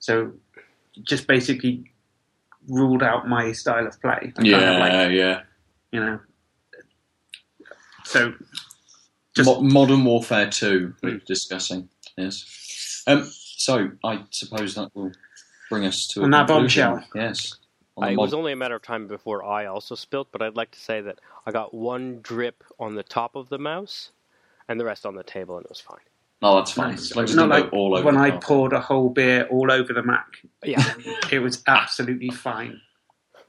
So 0.00 0.32
just 1.02 1.28
basically 1.28 1.92
ruled 2.68 3.02
out 3.02 3.28
my 3.28 3.52
style 3.52 3.86
of 3.86 4.00
play. 4.00 4.12
I 4.12 4.30
kind 4.30 4.46
yeah, 4.46 4.72
of 4.72 4.80
like, 4.80 5.12
yeah. 5.12 5.42
you 5.92 6.00
know. 6.00 6.20
So 8.04 8.34
just 9.34 9.48
Mo- 9.48 9.60
Modern 9.62 10.04
Warfare 10.04 10.48
2, 10.50 10.94
we're 11.02 11.12
Mm. 11.12 11.24
discussing. 11.24 11.88
Yes. 12.16 13.02
Um, 13.06 13.24
so 13.24 13.90
I 14.04 14.24
suppose 14.30 14.74
that 14.74 14.94
will 14.94 15.12
bring 15.70 15.84
us 15.84 16.06
to 16.08 16.20
a 16.20 16.24
On 16.24 16.30
that 16.30 16.46
conclusion. 16.46 16.90
bombshell. 16.90 17.08
Yes. 17.14 17.56
On 17.96 18.04
I, 18.04 18.06
the 18.08 18.12
it 18.14 18.18
was 18.18 18.34
only 18.34 18.52
a 18.52 18.56
matter 18.56 18.74
of 18.74 18.82
time 18.82 19.06
before 19.06 19.44
I 19.44 19.66
also 19.66 19.94
spilt, 19.94 20.28
but 20.32 20.42
I'd 20.42 20.56
like 20.56 20.70
to 20.72 20.80
say 20.80 21.00
that 21.02 21.18
I 21.46 21.50
got 21.52 21.74
one 21.74 22.20
drip 22.22 22.64
on 22.78 22.94
the 22.94 23.02
top 23.02 23.34
of 23.36 23.48
the 23.48 23.58
mouse, 23.58 24.10
and 24.68 24.78
the 24.78 24.84
rest 24.84 25.04
on 25.04 25.14
the 25.16 25.24
table, 25.24 25.56
and 25.56 25.64
it 25.64 25.70
was 25.70 25.80
fine. 25.80 25.98
oh, 26.44 26.56
that's 26.56 26.72
fine. 26.72 26.90
nice. 26.90 27.10
As 27.10 27.16
long 27.16 27.24
It's 27.24 27.34
not 27.34 27.48
like 27.48 27.70
go 27.70 27.76
all 27.76 27.94
over 27.94 28.04
when 28.06 28.16
I 28.16 28.30
poured 28.32 28.72
a 28.72 28.80
whole 28.80 29.10
beer 29.10 29.46
all 29.50 29.70
over 29.70 29.92
the 29.92 30.02
Mac. 30.02 30.26
Yeah, 30.64 30.82
It 31.30 31.38
was 31.40 31.62
absolutely 31.66 32.30
fine. 32.30 32.80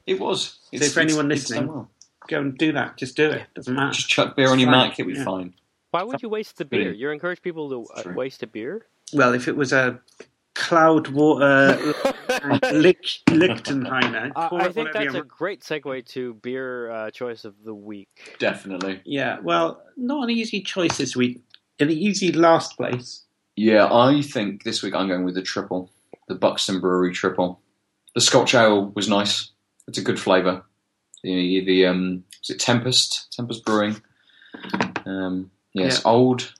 It 0.05 0.19
was. 0.19 0.59
So 0.75 0.85
for 0.89 0.99
anyone 0.99 1.27
listening- 1.27 1.67
well. 1.67 1.89
Go 2.27 2.39
and 2.39 2.57
do 2.57 2.71
that. 2.73 2.97
Just 2.97 3.15
do 3.17 3.29
it. 3.31 3.47
Doesn't 3.55 3.73
matter. 3.75 3.93
Just 3.93 4.09
chuck 4.09 4.35
beer 4.35 4.49
on 4.49 4.59
your 4.59 4.71
fine. 4.71 4.89
Mac, 4.89 4.99
it'll 4.99 5.11
be 5.11 5.17
Yeah. 5.17 5.23
fine. 5.25 5.53
Why 5.93 6.01
would 6.01 6.23
you 6.23 6.29
waste 6.29 6.57
the 6.57 6.65
beer? 6.65 6.91
You 6.91 7.11
encourage 7.11 7.43
people 7.43 7.69
to 7.69 7.85
uh, 7.93 8.13
waste 8.15 8.41
a 8.41 8.47
beer. 8.47 8.87
Well, 9.13 9.35
if 9.35 9.47
it 9.47 9.55
was 9.55 9.71
a 9.71 9.99
Cloudwater 10.55 11.77
Lich- 12.73 13.21
Lichtenhainer, 13.27 14.31
I, 14.35 14.49
I 14.55 14.71
think 14.71 14.91
that's 14.91 15.13
a 15.13 15.21
great 15.21 15.61
segue 15.61 16.03
to 16.07 16.33
beer 16.33 16.89
uh, 16.89 17.11
choice 17.11 17.45
of 17.45 17.53
the 17.63 17.75
week. 17.75 18.35
Definitely. 18.39 19.01
Yeah, 19.05 19.37
well, 19.43 19.83
not 19.95 20.23
an 20.23 20.29
easy 20.31 20.61
choice 20.61 20.97
this 20.97 21.15
week. 21.15 21.43
An 21.79 21.91
easy 21.91 22.31
last 22.31 22.75
place. 22.75 23.21
Yeah, 23.55 23.87
I 23.93 24.23
think 24.23 24.63
this 24.63 24.81
week 24.81 24.95
I'm 24.95 25.07
going 25.07 25.25
with 25.25 25.35
the 25.35 25.43
triple, 25.43 25.91
the 26.27 26.33
Buxton 26.33 26.79
Brewery 26.79 27.13
triple. 27.13 27.59
The 28.15 28.21
Scotch 28.21 28.55
ale 28.55 28.89
was 28.95 29.07
nice. 29.07 29.51
It's 29.87 29.99
a 29.99 30.03
good 30.03 30.19
flavour. 30.19 30.63
The 31.23 31.63
the 31.63 31.85
um, 31.85 32.23
is 32.41 32.49
it 32.49 32.59
Tempest? 32.59 33.31
Tempest 33.31 33.63
Brewing. 33.63 34.01
Um, 35.05 35.51
yes, 35.73 36.05
old. 36.05 36.53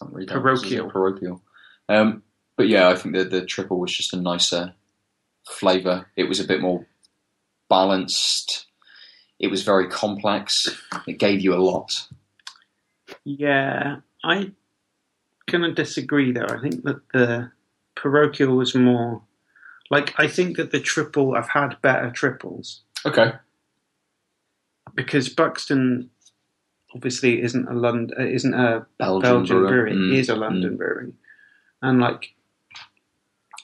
Can't 0.00 0.12
read 0.14 0.28
that. 0.28 0.34
This 0.42 0.62
is 0.62 0.68
Parochial. 0.68 0.90
Parochial. 0.90 1.42
Um, 1.88 2.22
but 2.56 2.68
yeah, 2.68 2.88
I 2.88 2.96
think 2.96 3.14
the 3.14 3.24
the 3.24 3.44
triple 3.44 3.78
was 3.80 3.96
just 3.96 4.12
a 4.14 4.20
nicer 4.20 4.74
flavour. 5.48 6.06
It 6.16 6.24
was 6.24 6.40
a 6.40 6.44
bit 6.44 6.60
more 6.60 6.86
balanced. 7.68 8.66
It 9.38 9.48
was 9.48 9.62
very 9.62 9.88
complex. 9.88 10.80
It 11.06 11.18
gave 11.18 11.40
you 11.40 11.54
a 11.54 11.60
lot. 11.62 12.08
Yeah, 13.24 13.96
I 14.24 14.52
kind 15.46 15.64
of 15.64 15.74
disagree 15.74 16.32
though. 16.32 16.46
I 16.48 16.60
think 16.60 16.82
that 16.84 17.00
the 17.12 17.50
parochial 17.94 18.56
was 18.56 18.74
more 18.74 19.22
like 19.90 20.14
I 20.18 20.26
think 20.26 20.56
that 20.56 20.72
the 20.72 20.80
triple. 20.80 21.34
I've 21.34 21.50
had 21.50 21.80
better 21.82 22.10
triples 22.10 22.82
Okay. 23.04 23.32
because 24.94 25.28
Buxton 25.28 26.10
obviously 27.00 27.42
isn't 27.42 27.68
a 27.68 27.74
London, 27.74 28.16
isn't 28.26 28.54
a 28.54 28.86
Belgian, 28.98 29.22
Belgian 29.30 29.56
brewer. 29.58 29.68
brewery. 29.68 29.92
Mm, 29.92 30.12
It 30.12 30.18
is 30.18 30.28
a 30.28 30.36
London 30.36 30.76
brewery, 30.76 31.12
and 31.82 32.00
like 32.00 32.34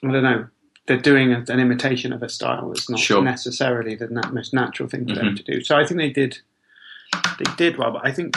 I 0.04 0.10
don't 0.10 0.22
know, 0.22 0.46
they're 0.86 0.98
doing 0.98 1.32
a, 1.32 1.44
an 1.48 1.60
imitation 1.60 2.12
of 2.12 2.22
a 2.22 2.28
style 2.28 2.68
that's 2.70 2.90
not 2.90 2.98
Sure. 2.98 3.22
necessarily 3.22 3.94
the 3.94 4.08
na- 4.08 4.30
most 4.30 4.52
natural 4.52 4.88
thing 4.88 5.06
for 5.08 5.14
them 5.14 5.26
Mhm. 5.28 5.36
to 5.36 5.42
do. 5.44 5.60
So 5.62 5.76
I 5.76 5.84
think 5.86 5.98
they 5.98 6.10
did, 6.10 6.38
they 7.38 7.50
did 7.56 7.78
well. 7.78 7.92
But 7.92 8.04
I 8.04 8.10
think 8.12 8.34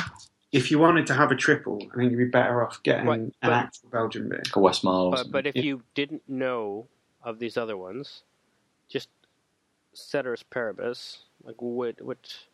if 0.52 0.70
you 0.70 0.78
wanted 0.78 1.08
to 1.08 1.16
have 1.16 1.32
a 1.32 1.36
triple, 1.36 1.80
I 1.92 1.96
think 1.98 2.12
you'd 2.12 2.18
be 2.20 2.26
better 2.26 2.64
off 2.64 2.84
getting 2.84 3.08
Right, 3.08 3.20
an 3.20 3.34
but- 3.42 3.52
actual 3.52 3.90
Belgian 3.90 4.30
beer. 4.30 4.44
Like 4.46 4.56
a 4.56 4.60
Westmalle. 4.60 5.12
But, 5.12 5.32
but 5.32 5.48
if 5.48 5.56
Yeah. 5.56 5.64
you 5.64 5.82
didn't 5.96 6.22
know 6.30 6.88
of 7.24 7.40
these 7.40 7.58
other 7.58 7.76
ones, 7.76 8.22
just 8.88 9.10
ceteris 9.94 10.44
paribus, 10.44 11.24
like 11.44 11.60
what, 11.60 12.00
which, 12.00 12.46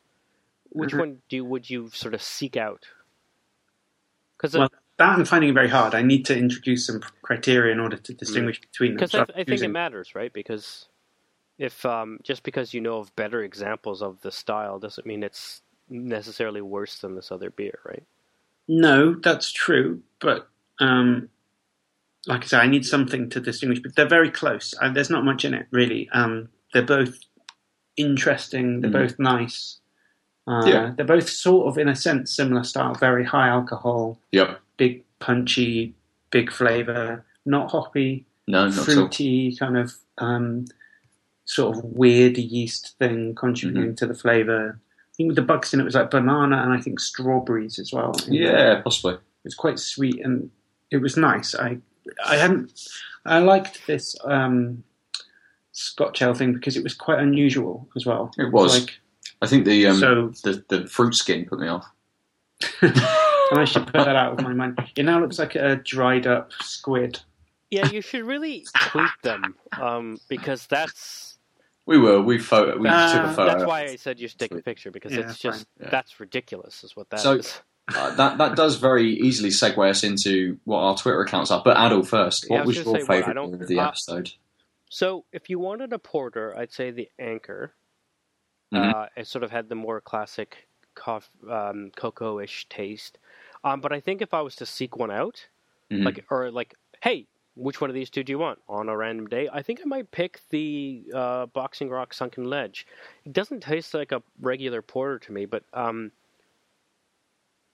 which 0.72 0.91
Mhm. 0.93 0.99
one 0.99 1.22
do 1.30 1.38
you, 1.38 1.45
would 1.45 1.69
you 1.69 1.89
sort 1.89 2.14
of 2.14 2.22
seek 2.22 2.57
out? 2.57 2.85
Because 4.38 4.53
Well, 4.53 4.69
that 4.98 5.10
I'm 5.10 5.26
finding 5.26 5.53
very 5.53 5.69
hard. 5.69 5.95
I 5.95 6.02
need 6.02 6.26
to 6.27 6.38
introduce 6.38 6.88
some 6.88 7.02
criteria 7.22 7.73
in 7.73 7.80
order 7.80 7.98
to 7.98 8.14
distinguish 8.14 8.60
between 8.61 8.91
them. 8.91 8.98
Because 8.98 9.11
So 9.11 9.19
I, 9.19 9.22
I'm 9.39 9.45
think 9.45 9.64
it 9.64 9.69
matters, 9.69 10.15
right? 10.15 10.34
Because 10.34 10.88
if 11.57 11.85
um, 11.85 12.19
just 12.23 12.43
because 12.43 12.73
you 12.73 12.81
know 12.81 12.98
of 12.99 13.15
better 13.15 13.43
examples 13.43 14.02
of 14.02 14.22
the 14.22 14.31
style 14.31 14.80
doesn't 14.80 15.07
mean 15.07 15.23
it's 15.23 15.61
necessarily 15.89 16.61
worse 16.61 16.99
than 16.99 17.15
this 17.15 17.31
other 17.31 17.49
beer, 17.52 17.80
right? 17.85 18.03
No, 18.68 19.15
that's 19.15 19.52
true, 19.52 20.02
but 20.22 20.48
um, 20.80 21.30
like 22.27 22.43
I 22.43 22.48
say, 22.48 22.57
I 22.60 22.68
need 22.68 22.85
something 22.85 23.30
to 23.31 23.39
distinguish. 23.41 23.81
But 23.81 23.95
they're 23.95 24.07
very 24.07 24.31
close. 24.31 24.73
Uh, 24.81 24.91
there's 24.91 25.10
not 25.11 25.26
much 25.26 25.45
in 25.45 25.53
it 25.53 25.68
really. 25.72 26.10
Um, 26.14 26.49
they're 26.73 26.84
both 26.84 27.19
interesting. 27.98 28.81
They're 28.81 28.91
Mhm. 28.91 28.93
both 28.93 29.19
nice. 29.19 29.80
Uh, 30.47 30.63
Yeah. 30.65 30.93
They're 30.95 31.05
both 31.05 31.30
sort 31.30 31.68
of, 31.68 31.77
in 31.77 31.88
a 31.88 31.95
sense, 31.95 32.31
similar 32.35 32.63
style. 32.63 32.93
Very 32.95 33.23
high 33.26 33.47
alcohol, 33.47 34.19
Yep. 34.31 34.59
big 34.77 35.03
punchy, 35.19 35.93
big 36.31 36.51
flavour. 36.51 37.23
Not 37.45 37.72
hoppy, 37.72 38.26
No, 38.47 38.68
not 38.68 38.85
fruity, 38.85 39.55
kind 39.55 39.77
of 39.77 39.93
um, 40.18 40.65
sort 41.45 41.76
of 41.77 41.84
weird 41.84 42.38
yeast 42.38 42.95
thing 42.99 43.35
contributing 43.35 43.95
to 43.97 44.05
the 44.07 44.13
flavour. 44.13 44.80
I 44.80 45.13
think 45.15 45.27
with 45.27 45.35
the 45.35 45.41
Buxton, 45.41 45.80
it 45.80 45.84
was 45.84 45.95
like 45.95 46.09
banana 46.11 46.57
and 46.63 46.72
I 46.73 46.80
think 46.80 46.99
strawberries 46.99 47.77
as 47.80 47.91
well. 47.93 48.13
in 48.27 48.34
there 48.34 48.76
Yeah, 48.76 48.81
possibly. 48.81 49.18
It's 49.43 49.55
quite 49.55 49.80
sweet 49.80 50.23
and 50.23 50.49
it 50.91 50.97
was 50.97 51.18
nice. 51.18 51.53
I 51.55 51.77
I 52.26 52.35
hadn't 52.38 52.72
I 53.26 53.39
liked 53.39 53.85
this 53.88 54.15
um, 54.23 54.84
Scotch 55.72 56.22
ale 56.22 56.34
thing 56.34 56.53
because 56.53 56.76
it 56.77 56.84
was 56.84 56.93
quite 56.93 57.19
unusual 57.19 57.88
as 57.95 58.05
well. 58.05 58.31
It 58.38 58.51
was. 58.51 58.80
Like, 58.80 58.99
I 59.41 59.47
think 59.47 59.65
the 59.65 59.88
um, 59.88 59.97
so 59.97 60.27
the 60.43 60.63
the 60.69 60.88
fruit 60.88 61.15
skin 61.15 61.45
put 61.45 61.59
me 61.59 61.68
off. 61.68 61.85
and 62.81 62.93
I 63.53 63.65
should 63.65 63.85
put 63.85 63.93
that 64.05 64.15
out 64.15 64.34
of 64.39 64.45
my 64.45 64.53
mind. 64.53 64.80
It 64.95 65.03
now 65.03 65.19
looks 65.19 65.39
like 65.39 65.55
a 65.55 65.77
dried 65.77 66.27
up 66.27 66.51
squid. 66.61 67.19
Yeah, 67.69 67.88
you 67.89 68.01
should 68.01 68.26
really 68.26 68.65
tweet 68.91 69.09
them 69.23 69.55
um, 69.80 70.19
because 70.27 70.68
that's 70.68 71.38
We 71.85 71.97
were 71.97 72.22
we 72.22 72.38
photo 72.38 72.77
we 72.77 72.88
Uh, 72.89 73.13
took 73.13 73.31
a 73.31 73.34
photo. 73.34 73.51
that's 73.51 73.65
why 73.65 73.84
I 73.84 73.95
said 73.95 74.19
you 74.19 74.27
should 74.27 74.39
take 74.39 74.51
a 74.51 74.61
picture 74.61 74.91
because 74.91 75.13
Yeah, 75.13 75.22
it's 75.22 75.39
just. 75.39 75.65
Yeah. 75.80 75.89
that's 75.89 76.19
ridiculous, 76.19 76.84
is 76.84 76.95
what 76.95 77.09
that 77.09 77.19
So- 77.22 77.39
Uh, 77.93 78.13
that 78.15 78.38
that 78.38 78.55
does 78.55 78.76
very 78.77 79.11
easily 79.15 79.49
segue 79.49 79.89
us 79.89 80.03
into 80.03 80.57
what 80.65 80.80
our 80.80 80.95
Twitter 80.95 81.19
accounts 81.22 81.49
are. 81.49 81.61
But 81.65 81.77
Aadil 81.77 82.05
first, 82.07 82.45
Yeah, 82.49 82.57
what 82.57 82.68
was 82.68 82.77
was 82.77 82.85
your 82.85 82.95
say, 82.95 82.99
what, 83.01 83.07
favourite 83.07 83.34
don't- 83.34 83.53
of 83.61 83.68
the 83.68 83.80
uh, 83.80 83.88
episode? 83.88 84.31
So 84.89 85.26
if 85.34 85.49
you 85.49 85.57
wanted 85.59 85.91
a 85.93 85.99
porter, 85.99 86.55
I'd 86.57 86.72
say 86.72 86.91
the 86.91 87.09
Anchor. 87.18 87.73
Mhm. 88.72 88.93
Uh, 88.93 89.07
it 89.18 89.27
sort 89.27 89.43
of 89.43 89.52
had 89.52 89.69
the 89.69 89.76
more 89.76 90.02
classic 90.02 90.68
cof- 90.95 91.30
um, 91.49 91.91
cocoa-ish 91.91 92.68
taste. 92.69 93.18
Um, 93.64 93.81
but 93.81 93.91
I 93.93 93.99
think 93.99 94.22
if 94.22 94.34
I 94.34 94.41
was 94.41 94.56
to 94.57 94.65
seek 94.65 94.98
one 94.98 95.11
out, 95.11 95.48
Mhm. 95.91 96.06
like 96.06 96.26
or 96.31 96.52
like, 96.52 96.76
hey, 97.03 97.27
which 97.56 97.81
one 97.81 97.89
of 97.89 97.93
these 97.95 98.10
two 98.10 98.23
do 98.23 98.31
you 98.31 98.39
want 98.39 98.60
on 98.69 98.89
a 98.89 98.98
random 98.98 99.27
day? 99.27 99.49
I 99.52 99.61
think 99.61 99.81
I 99.81 99.85
might 99.85 100.11
pick 100.11 100.41
the 100.49 101.06
uh, 101.14 101.45
Boxing 101.48 101.89
Rock 101.89 102.14
Sunken 102.14 102.45
Ledge. 102.45 102.88
It 103.26 103.34
doesn't 103.34 103.61
taste 103.61 103.93
like 103.93 104.11
a 104.14 104.23
regular 104.39 104.81
porter 104.81 105.19
to 105.19 105.31
me, 105.34 105.45
but 105.45 105.65
um, 105.73 106.11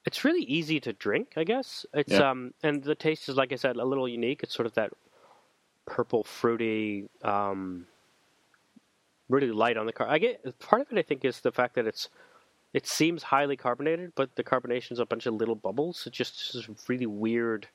it's 0.05 0.23
really 0.23 0.43
easy 0.43 0.79
to 0.79 0.93
drink. 0.93 1.33
I 1.35 1.43
guess 1.43 1.85
it's 1.93 2.19
Yeah. 2.19 2.19
um, 2.19 2.53
and 2.63 2.83
the 2.83 2.95
taste 2.95 3.27
is 3.29 3.35
like 3.35 3.51
I 3.51 3.55
said, 3.55 3.75
a 3.75 3.85
little 3.85 4.07
unique. 4.07 4.41
It's 4.43 4.53
sort 4.55 4.65
of 4.65 4.73
that 4.73 4.93
purple 5.85 6.23
fruity, 6.23 7.09
um, 7.23 7.87
really 9.29 9.51
light 9.51 9.77
on 9.77 9.85
the 9.85 9.93
car. 9.93 10.07
I 10.07 10.17
get 10.17 10.59
part 10.59 10.81
of 10.81 10.91
it. 10.91 10.97
I 10.99 11.01
think 11.01 11.23
is 11.25 11.41
the 11.41 11.51
fact 11.51 11.75
that 11.75 11.85
it's 11.87 12.09
it 12.73 12.85
seems 12.85 13.23
highly 13.23 13.55
carbonated, 13.55 14.11
but 14.15 14.35
the 14.35 14.43
carbonation's 14.43 14.99
a 14.99 15.05
bunch 15.05 15.25
of 15.25 15.33
little 15.35 15.55
bubbles. 15.55 16.05
It 16.05 16.13
just 16.13 16.53
is 16.55 16.67
a 16.67 16.75
really 16.87 17.05
weird 17.05 17.67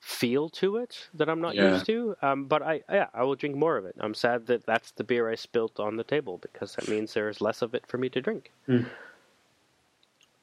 feel 0.00 0.48
to 0.48 0.76
it 0.76 1.08
that 1.14 1.28
I'm 1.28 1.40
not 1.40 1.54
Yeah. 1.54 1.72
used 1.74 1.86
to. 1.86 2.16
Um, 2.22 2.46
but 2.46 2.62
I 2.62 2.82
yeah, 2.90 3.08
I 3.14 3.22
will 3.24 3.34
drink 3.34 3.56
more 3.56 3.76
of 3.76 3.84
it. 3.84 3.94
I'm 3.98 4.14
sad 4.14 4.46
that 4.46 4.64
that's 4.66 4.92
the 4.92 5.04
beer 5.04 5.28
I 5.30 5.34
spilt 5.34 5.78
on 5.80 5.96
the 5.96 6.04
table 6.04 6.38
because 6.38 6.74
that 6.76 6.88
means 6.88 7.14
there's 7.14 7.40
less 7.40 7.60
of 7.62 7.74
it 7.74 7.86
for 7.86 7.98
me 7.98 8.08
to 8.10 8.20
drink. 8.20 8.50
Hmm. 8.66 8.84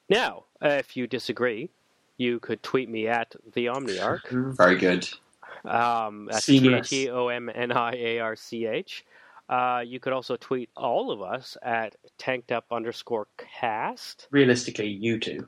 Now, 0.09 0.43
uh, 0.61 0.69
if 0.69 0.95
you 0.97 1.07
disagree, 1.07 1.69
you 2.17 2.39
could 2.39 2.61
tweet 2.61 2.89
me 2.89 3.07
at 3.07 3.35
the 3.53 3.65
Omniarch. 3.67 4.55
Very 4.57 4.75
good. 4.77 5.07
Um, 5.65 6.27
that's 6.31 6.45
Seamless. 6.45 6.89
T 6.89 7.09
O 7.09 7.27
M 7.29 7.49
N 7.53 7.71
I 7.71 7.93
A 7.95 8.19
R 8.19 8.35
C 8.35 8.65
H. 8.65 9.05
Uh, 9.49 9.81
you 9.85 9.99
could 9.99 10.13
also 10.13 10.35
tweet 10.37 10.69
all 10.75 11.11
of 11.11 11.21
us 11.21 11.57
at 11.61 11.95
tanked 12.17 12.51
up 12.51 12.65
underscore 12.71 13.27
cast. 13.37 14.27
Realistically, 14.31 14.87
you 14.87 15.19
two. 15.19 15.47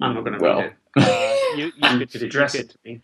I'm 0.00 0.14
not 0.14 0.24
going 0.24 0.38
to 0.38 0.42
Well, 0.42 0.58
read 0.60 0.72
it. 0.96 1.02
Uh, 1.02 1.56
you, 1.56 1.64
you 1.66 1.72
You 1.76 1.98
could, 1.98 2.10
could 2.12 2.20
you 2.22 2.26
address 2.26 2.52
could, 2.52 2.60
it 2.62 2.68
to 2.70 2.78
me. 2.84 3.00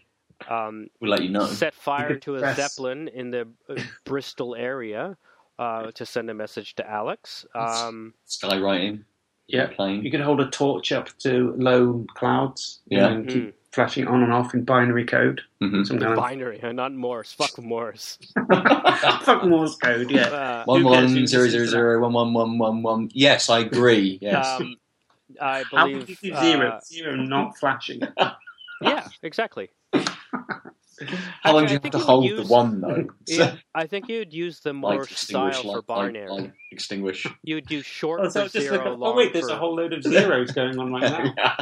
um, 0.49 0.89
we'll 1.01 1.11
let 1.13 1.23
you 1.23 1.29
know. 1.31 1.47
set 1.47 1.75
fire 1.75 2.17
to 2.17 2.37
a 2.37 2.41
press- 2.41 2.57
zeppelin 2.57 3.09
in 3.09 3.31
the 3.31 3.49
uh, 3.69 3.77
Bristol 4.05 4.55
area 4.57 5.17
uh, 5.59 5.91
to 5.93 6.05
send 6.05 6.29
a 6.31 6.35
message 6.35 6.75
to 6.77 6.91
Alex. 6.91 7.47
Um, 7.55 8.15
Skywriting. 8.27 9.05
Yeah. 9.47 9.69
Plane. 9.69 10.03
You 10.05 10.11
could 10.11 10.21
hold 10.21 10.41
a 10.41 10.49
torch 10.51 10.91
up 10.93 11.09
to 11.21 11.55
low 11.57 12.05
clouds 12.15 12.81
Yeah. 12.89 13.01
know, 13.01 13.09
and 13.15 13.29
keep 13.29 13.43
Mm. 13.45 13.53
Flashing 13.73 14.07
on 14.09 14.23
and 14.23 14.33
off 14.33 14.53
in 14.55 14.65
binary 14.65 15.05
code. 15.05 15.43
Mhm. 15.63 15.87
Some 15.87 15.99
kind 15.99 16.13
of 16.13 16.19
binary, 16.19 16.61
not 16.73 16.93
Morse. 16.93 17.33
Fuck 17.33 17.59
Morse. 17.59 18.19
fuck 19.23 19.45
Morse 19.45 19.77
code. 19.77 20.11
Yeah. 20.11 20.23
Uh, 20.29 20.65
One 20.65 20.83
Who 20.83 20.91
cares 20.91 21.05
one 21.05 21.17
who 21.17 21.27
zero 21.27 21.43
listens 21.45 21.51
zero 21.51 21.65
to 21.65 21.71
zero 21.71 22.01
one 22.01 22.13
one 22.13 22.33
one 22.33 22.59
one 22.59 22.83
one. 22.83 23.09
Yes, 23.13 23.49
I 23.49 23.61
agree. 23.61 24.19
Yes. 24.23 24.47
um, 24.61 24.77
I 25.41 25.65
believe. 25.71 26.01
could 26.07 26.09
you 26.23 26.33
do 26.33 26.37
zero? 26.41 26.69
uh, 26.69 26.81
zero 26.85 27.15
not 27.17 27.57
flashing. 27.59 28.01
yeah, 28.83 29.07
exactly. 29.23 29.71
How 31.43 31.55
long 31.55 31.65
do 31.65 31.73
you 31.73 31.81
have 31.83 31.93
to 31.93 31.99
hold 31.99 32.27
use- 32.27 32.47
the 32.47 32.53
one 32.53 32.81
though? 32.83 33.07
Yeah, 33.27 33.57
I 33.75 33.87
think 33.87 34.09
you'd 34.09 34.35
use 34.35 34.61
the 34.61 34.73
Like 34.75 34.81
Morse 34.97 35.17
style 35.17 35.47
extinguish, 35.47 35.57
for 35.63 35.69
like, 35.69 35.77
like, 35.77 35.87
binary. 35.87 36.31
like 36.31 36.53
extinguish. 36.73 37.27
You'd 37.43 37.67
do 37.67 37.81
short 37.83 38.21
Oh, 38.23 38.29
so 38.29 38.49
for 38.49 38.61
zero, 38.61 38.77
like 38.77 38.87
a, 38.87 38.91
long 38.91 39.13
oh 39.13 39.17
wait, 39.17 39.33
there's 39.33 39.49
for... 39.49 39.55
a 39.55 39.57
whole 39.59 39.77
load 39.77 39.93
of 39.95 40.03
zeros 40.03 40.51
going 40.51 40.79
on 40.79 40.93
right 40.93 41.35
now. 41.37 41.57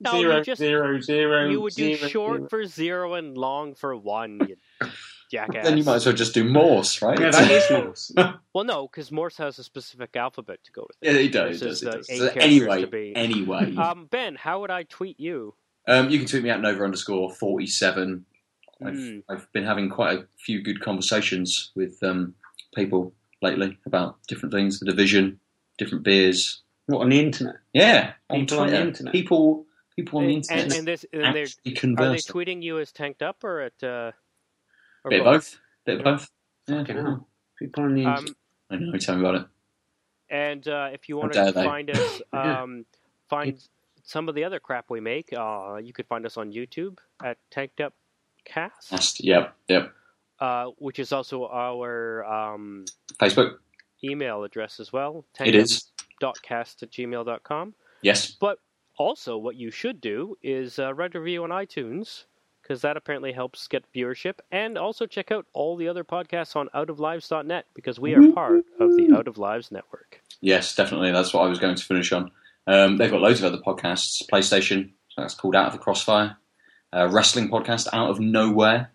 No, 0.00 0.14
you 0.20 0.42
just- 0.42 0.58
zero, 0.58 1.00
zero, 1.00 1.48
You 1.48 1.60
would 1.60 1.74
do 1.74 1.94
zero, 1.96 2.08
short 2.08 2.36
zero. 2.38 2.48
for 2.48 2.64
zero 2.66 3.14
and 3.14 3.36
long 3.36 3.74
for 3.74 3.94
one, 3.96 4.40
you 4.48 4.56
jackass. 5.30 5.64
then 5.64 5.76
you 5.78 5.84
might 5.84 5.96
as 5.96 6.06
well 6.06 6.14
just 6.14 6.34
do 6.34 6.42
Morse, 6.44 7.02
right? 7.02 7.18
Yeah, 7.20 7.30
that 7.30 7.50
is 7.50 7.70
Morse. 7.70 8.12
Well, 8.54 8.64
no, 8.64 8.88
because 8.88 9.12
Morse 9.12 9.36
has 9.36 9.58
a 9.58 9.64
specific 9.64 10.16
alphabet 10.16 10.60
to 10.64 10.72
go 10.72 10.86
with 10.88 10.96
Yeah, 11.02 11.18
it. 11.18 11.22
he 11.22 11.28
does. 11.28 11.60
He 11.60 11.66
is 11.68 11.80
does, 11.82 12.06
the 12.06 12.12
he 12.14 12.18
does. 12.18 12.30
characters 12.32 12.42
Anyway, 12.44 12.80
to 12.80 12.86
be. 12.86 13.12
anyway, 13.16 13.74
Um, 13.76 14.06
Ben, 14.10 14.34
how 14.36 14.60
would 14.60 14.70
I 14.70 14.84
tweet 14.84 15.20
you? 15.20 15.54
um, 15.88 16.08
you 16.10 16.18
can 16.18 16.26
tweet 16.28 16.42
me 16.44 16.50
at 16.50 16.60
Nova 16.60 16.84
underscore 16.84 17.30
forty 17.34 17.66
seven. 17.66 18.24
I've 18.82 18.94
Mm. 18.94 19.22
I've 19.28 19.52
been 19.52 19.64
having 19.64 19.90
quite 19.90 20.18
a 20.20 20.26
few 20.38 20.62
good 20.62 20.80
conversations 20.80 21.70
with 21.74 22.02
um, 22.02 22.34
people 22.74 23.12
lately 23.42 23.76
about 23.84 24.16
different 24.26 24.54
things, 24.54 24.80
the 24.80 24.86
division, 24.86 25.38
different 25.78 26.02
beers. 26.04 26.62
What 26.86 27.02
on 27.02 27.10
the 27.10 27.20
internet? 27.20 27.56
Yeah, 27.74 28.12
on 28.30 28.40
People 28.40 28.60
on 28.60 28.68
the 28.70 28.80
internet. 28.80 29.12
People, 29.12 29.66
people 30.04 30.20
And, 30.20 30.44
and, 30.50 30.72
and 30.72 30.86
this, 30.86 31.04
and 31.12 31.34
they're, 31.34 31.44
are 31.44 32.12
they 32.12 32.18
tweeting 32.18 32.62
you 32.62 32.78
as 32.78 32.92
tanked 32.92 33.22
up 33.22 33.42
or 33.44 33.60
at? 33.60 33.82
Uh, 33.82 34.12
or 35.04 35.10
Bit 35.10 35.20
of 35.20 35.24
both. 35.24 35.58
Bit 35.86 35.98
of 35.98 36.04
both. 36.04 36.30
Yeah. 36.68 36.84
People 37.58 37.84
on 37.84 37.94
the 37.94 38.04
Um. 38.06 38.26
I 38.70 38.76
know. 38.76 38.96
Tell 38.98 39.16
me 39.16 39.20
about 39.22 39.34
it. 39.34 39.46
and 40.30 40.66
uh, 40.68 40.88
if 40.92 41.08
you 41.08 41.16
want 41.16 41.32
to 41.32 41.52
they. 41.54 41.64
find 41.64 41.90
us, 41.96 42.22
Yeah. 42.32 42.62
um, 42.62 42.84
find 43.28 43.58
some 44.04 44.28
of 44.28 44.34
the 44.34 44.44
other 44.44 44.60
crap 44.60 44.90
we 44.90 45.00
make. 45.00 45.32
Uh, 45.36 45.76
you 45.82 45.92
could 45.92 46.06
find 46.06 46.24
us 46.24 46.36
on 46.36 46.52
YouTube 46.52 46.98
at 47.24 47.38
Tanked 47.50 47.80
Up 47.80 47.94
Cast, 48.44 49.22
yep, 49.24 49.54
yep. 49.68 49.92
uh, 50.40 50.66
which 50.78 50.98
is 50.98 51.12
also 51.12 51.46
our 51.46 52.24
um, 52.24 52.84
Facebook. 53.20 53.56
email 54.04 54.44
address 54.44 54.80
as 54.80 54.92
well. 54.92 55.24
It 55.40 55.54
is. 55.54 55.90
Dot 56.20 56.40
Cast 56.42 56.82
at 56.82 56.90
gmail.com. 56.90 57.74
Yes. 58.02 58.30
But 58.30 58.58
also, 59.00 59.38
what 59.38 59.56
you 59.56 59.70
should 59.70 59.98
do 59.98 60.36
is 60.42 60.78
uh, 60.78 60.92
write 60.92 61.14
a 61.14 61.20
review 61.20 61.42
on 61.42 61.48
iTunes 61.48 62.24
because 62.60 62.82
that 62.82 62.98
apparently 62.98 63.32
helps 63.32 63.66
get 63.66 63.90
viewership. 63.94 64.40
And 64.52 64.76
also 64.76 65.06
check 65.06 65.32
out 65.32 65.46
all 65.54 65.74
the 65.78 65.88
other 65.88 66.04
podcasts 66.04 66.54
on 66.54 66.68
outoflives.net 66.74 67.64
because 67.72 67.98
we 67.98 68.14
are 68.14 68.30
part 68.32 68.62
of 68.78 68.94
the 68.98 69.16
Out 69.16 69.26
of 69.26 69.38
Lives 69.38 69.72
network. 69.72 70.20
Yes, 70.42 70.74
definitely. 70.74 71.12
That's 71.12 71.32
what 71.32 71.44
I 71.44 71.48
was 71.48 71.58
going 71.58 71.76
to 71.76 71.82
finish 71.82 72.12
on. 72.12 72.30
Um, 72.66 72.98
they've 72.98 73.10
got 73.10 73.22
loads 73.22 73.42
of 73.42 73.46
other 73.50 73.62
podcasts. 73.62 74.22
PlayStation, 74.30 74.90
so 75.08 75.22
that's 75.22 75.34
called 75.34 75.56
Out 75.56 75.68
of 75.68 75.72
the 75.72 75.78
Crossfire. 75.78 76.36
Uh, 76.92 77.08
wrestling 77.10 77.48
podcast, 77.48 77.88
Out 77.94 78.10
of 78.10 78.20
Nowhere, 78.20 78.92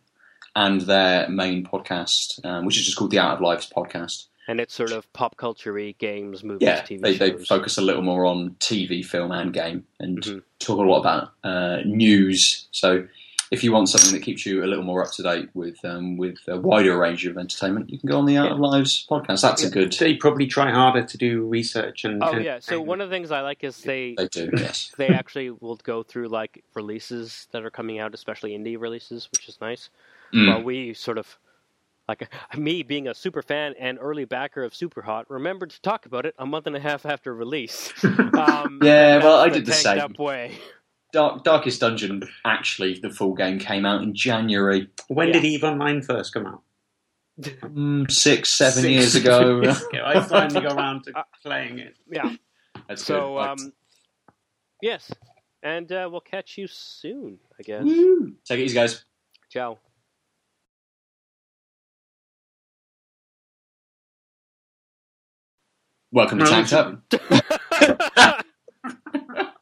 and 0.55 0.81
their 0.81 1.27
main 1.29 1.65
podcast, 1.65 2.45
um, 2.45 2.65
which 2.65 2.77
is 2.77 2.85
just 2.85 2.95
called 2.95 3.09
the 3.09 3.19
Out 3.19 3.37
of 3.37 3.41
Lives 3.41 3.71
podcast. 3.75 4.27
And 4.47 4.59
it's 4.59 4.73
sort 4.73 4.91
of 4.91 5.11
pop 5.13 5.37
culture 5.37 5.73
games, 5.97 6.43
movies, 6.43 6.67
Yeah, 6.67 6.81
TV 6.81 7.01
they, 7.01 7.17
they 7.17 7.31
focus 7.45 7.77
a 7.77 7.81
little 7.81 8.03
more 8.03 8.25
on 8.25 8.51
TV, 8.59 9.03
film, 9.03 9.31
and 9.31 9.51
game, 9.51 9.85
and 9.99 10.21
Mhm. 10.21 10.41
talk 10.59 10.77
a 10.79 10.83
lot 10.83 10.99
about 10.99 11.31
uh, 11.43 11.81
news. 11.85 12.67
So, 12.71 13.07
if 13.51 13.63
you 13.63 13.71
want 13.71 13.89
something 13.89 14.11
that 14.11 14.21
keeps 14.23 14.43
you 14.45 14.63
a 14.63 14.67
little 14.67 14.83
more 14.83 15.03
up 15.05 15.11
to 15.13 15.23
date 15.23 15.49
with 15.53 15.83
um, 15.85 16.17
with 16.17 16.37
a 16.47 16.59
wider 16.59 16.97
range 16.97 17.25
of 17.25 17.37
entertainment, 17.37 17.89
you 17.91 17.97
can 17.99 18.07
go 18.09 18.17
on 18.17 18.25
the 18.25 18.37
Out 18.37 18.51
of 18.51 18.59
Lives 18.59 19.05
podcast. 19.09 19.41
That's 19.41 19.63
a 19.63 19.69
good. 19.69 19.93
They 19.93 20.15
probably 20.15 20.47
try 20.47 20.71
harder 20.71 21.03
to 21.03 21.17
do 21.17 21.41
research 21.47 22.05
and. 22.05 22.23
Oh, 22.23 22.33
and- 22.33 22.43
yeah. 22.45 22.59
So 22.59 22.81
one 22.81 23.01
of 23.01 23.09
the 23.09 23.15
things 23.15 23.31
I 23.31 23.41
like 23.41 23.63
is 23.63 23.81
they. 23.81 24.15
They 24.17 24.27
do, 24.27 24.49
yes. 24.57 24.91
They 24.97 25.07
actually 25.07 25.51
will 25.51 25.77
go 25.77 26.03
through 26.03 26.27
like 26.29 26.63
releases 26.75 27.47
that 27.51 27.63
are 27.65 27.69
coming 27.71 27.99
out, 27.99 28.13
especially 28.13 28.51
indie 28.57 28.79
releases, 28.79 29.27
which 29.31 29.47
is 29.49 29.59
nice. 29.61 29.89
Mm. 30.33 30.47
While 30.49 30.63
we 30.63 30.93
sort 30.93 31.17
of, 31.19 31.37
like 32.07 32.31
me 32.57 32.83
being 32.83 33.07
a 33.07 33.13
super 33.15 33.41
fan 33.41 33.73
and 33.79 33.97
early 34.01 34.25
backer 34.25 34.63
of 34.63 34.73
Superhot, 34.73 35.25
remembered 35.29 35.71
to 35.71 35.81
talk 35.81 36.05
about 36.05 36.25
it 36.25 36.35
a 36.37 36.45
month 36.45 36.67
and 36.67 36.75
a 36.75 36.79
half 36.79 37.05
after 37.05 37.33
release. 37.33 37.93
Um, 38.35 38.79
Yeah, 38.81 39.19
well, 39.19 39.37
I 39.39 39.47
did 39.49 39.65
the 39.65 39.71
same. 39.71 39.99
Up 39.99 40.19
way. 40.19 40.57
Dark, 41.13 41.45
Darkest 41.45 41.79
Dungeon, 41.79 42.23
actually, 42.43 42.99
the 42.99 43.09
full 43.09 43.33
game 43.33 43.57
came 43.59 43.85
out 43.85 44.03
in 44.03 44.13
January, 44.13 44.89
When 45.07 45.27
Yeah. 45.29 45.33
did 45.35 45.45
Eve 45.45 45.63
Online 45.63 46.01
first 46.01 46.33
come 46.33 46.45
out? 46.45 46.61
mm, 47.39 48.11
six, 48.11 48.49
seven 48.49 48.81
Six 48.83 48.91
years 48.91 49.15
ago. 49.23 49.61
years 49.61 49.81
ago. 49.83 50.03
I 50.05 50.19
finally 50.21 50.61
got 50.61 50.73
around 50.75 51.03
to 51.05 51.13
playing 51.41 51.79
it. 51.79 51.95
Yeah. 52.11 52.35
That's 52.89 53.05
So, 53.05 53.35
good. 53.35 53.47
um, 53.47 53.73
yes, 54.81 55.09
and 55.63 55.89
uh, 55.93 56.09
we'll 56.11 56.19
catch 56.21 56.57
you 56.57 56.67
soon, 56.67 57.39
I 57.57 57.63
guess. 57.63 57.83
Woo. 57.85 58.33
Take 58.45 58.59
it 58.59 58.63
easy, 58.63 58.75
guys. 58.75 59.05
Ciao. 59.49 59.79
Welcome 66.15 66.39
to 66.39 66.45
No, 66.45 66.49
Tanked 66.49 66.73
Up. 66.73 66.97
oh 67.11 68.39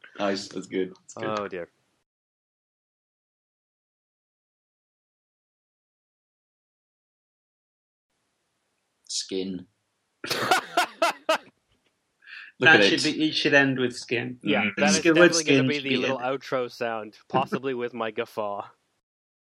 Nice, 0.20 0.46
that's 0.48 0.68
good. 0.68 0.94
That's 0.94 1.14
good. 1.40 1.50
dear. 1.50 1.68
Skin. 9.08 9.66
Look 12.60 12.70
that 12.70 12.80
at 12.80 12.84
should 12.84 13.04
it. 13.04 13.16
be. 13.18 13.28
It 13.28 13.34
should 13.34 13.54
end 13.54 13.78
with 13.78 13.96
skin. 13.96 14.38
yeah, 14.42 14.62
Mm. 14.62 14.70
that 14.76 14.90
is 14.90 14.96
Skin- 14.96 15.16
word 15.16 15.32
definitely 15.32 15.44
going 15.56 15.68
to 15.68 15.68
be 15.68 15.78
the 15.80 15.96
little 15.96 16.18
outro 16.18 16.70
sound, 16.70 17.18
possibly 17.28 17.74
with 17.74 17.92
my 17.92 18.10
guffaw. 18.12 18.64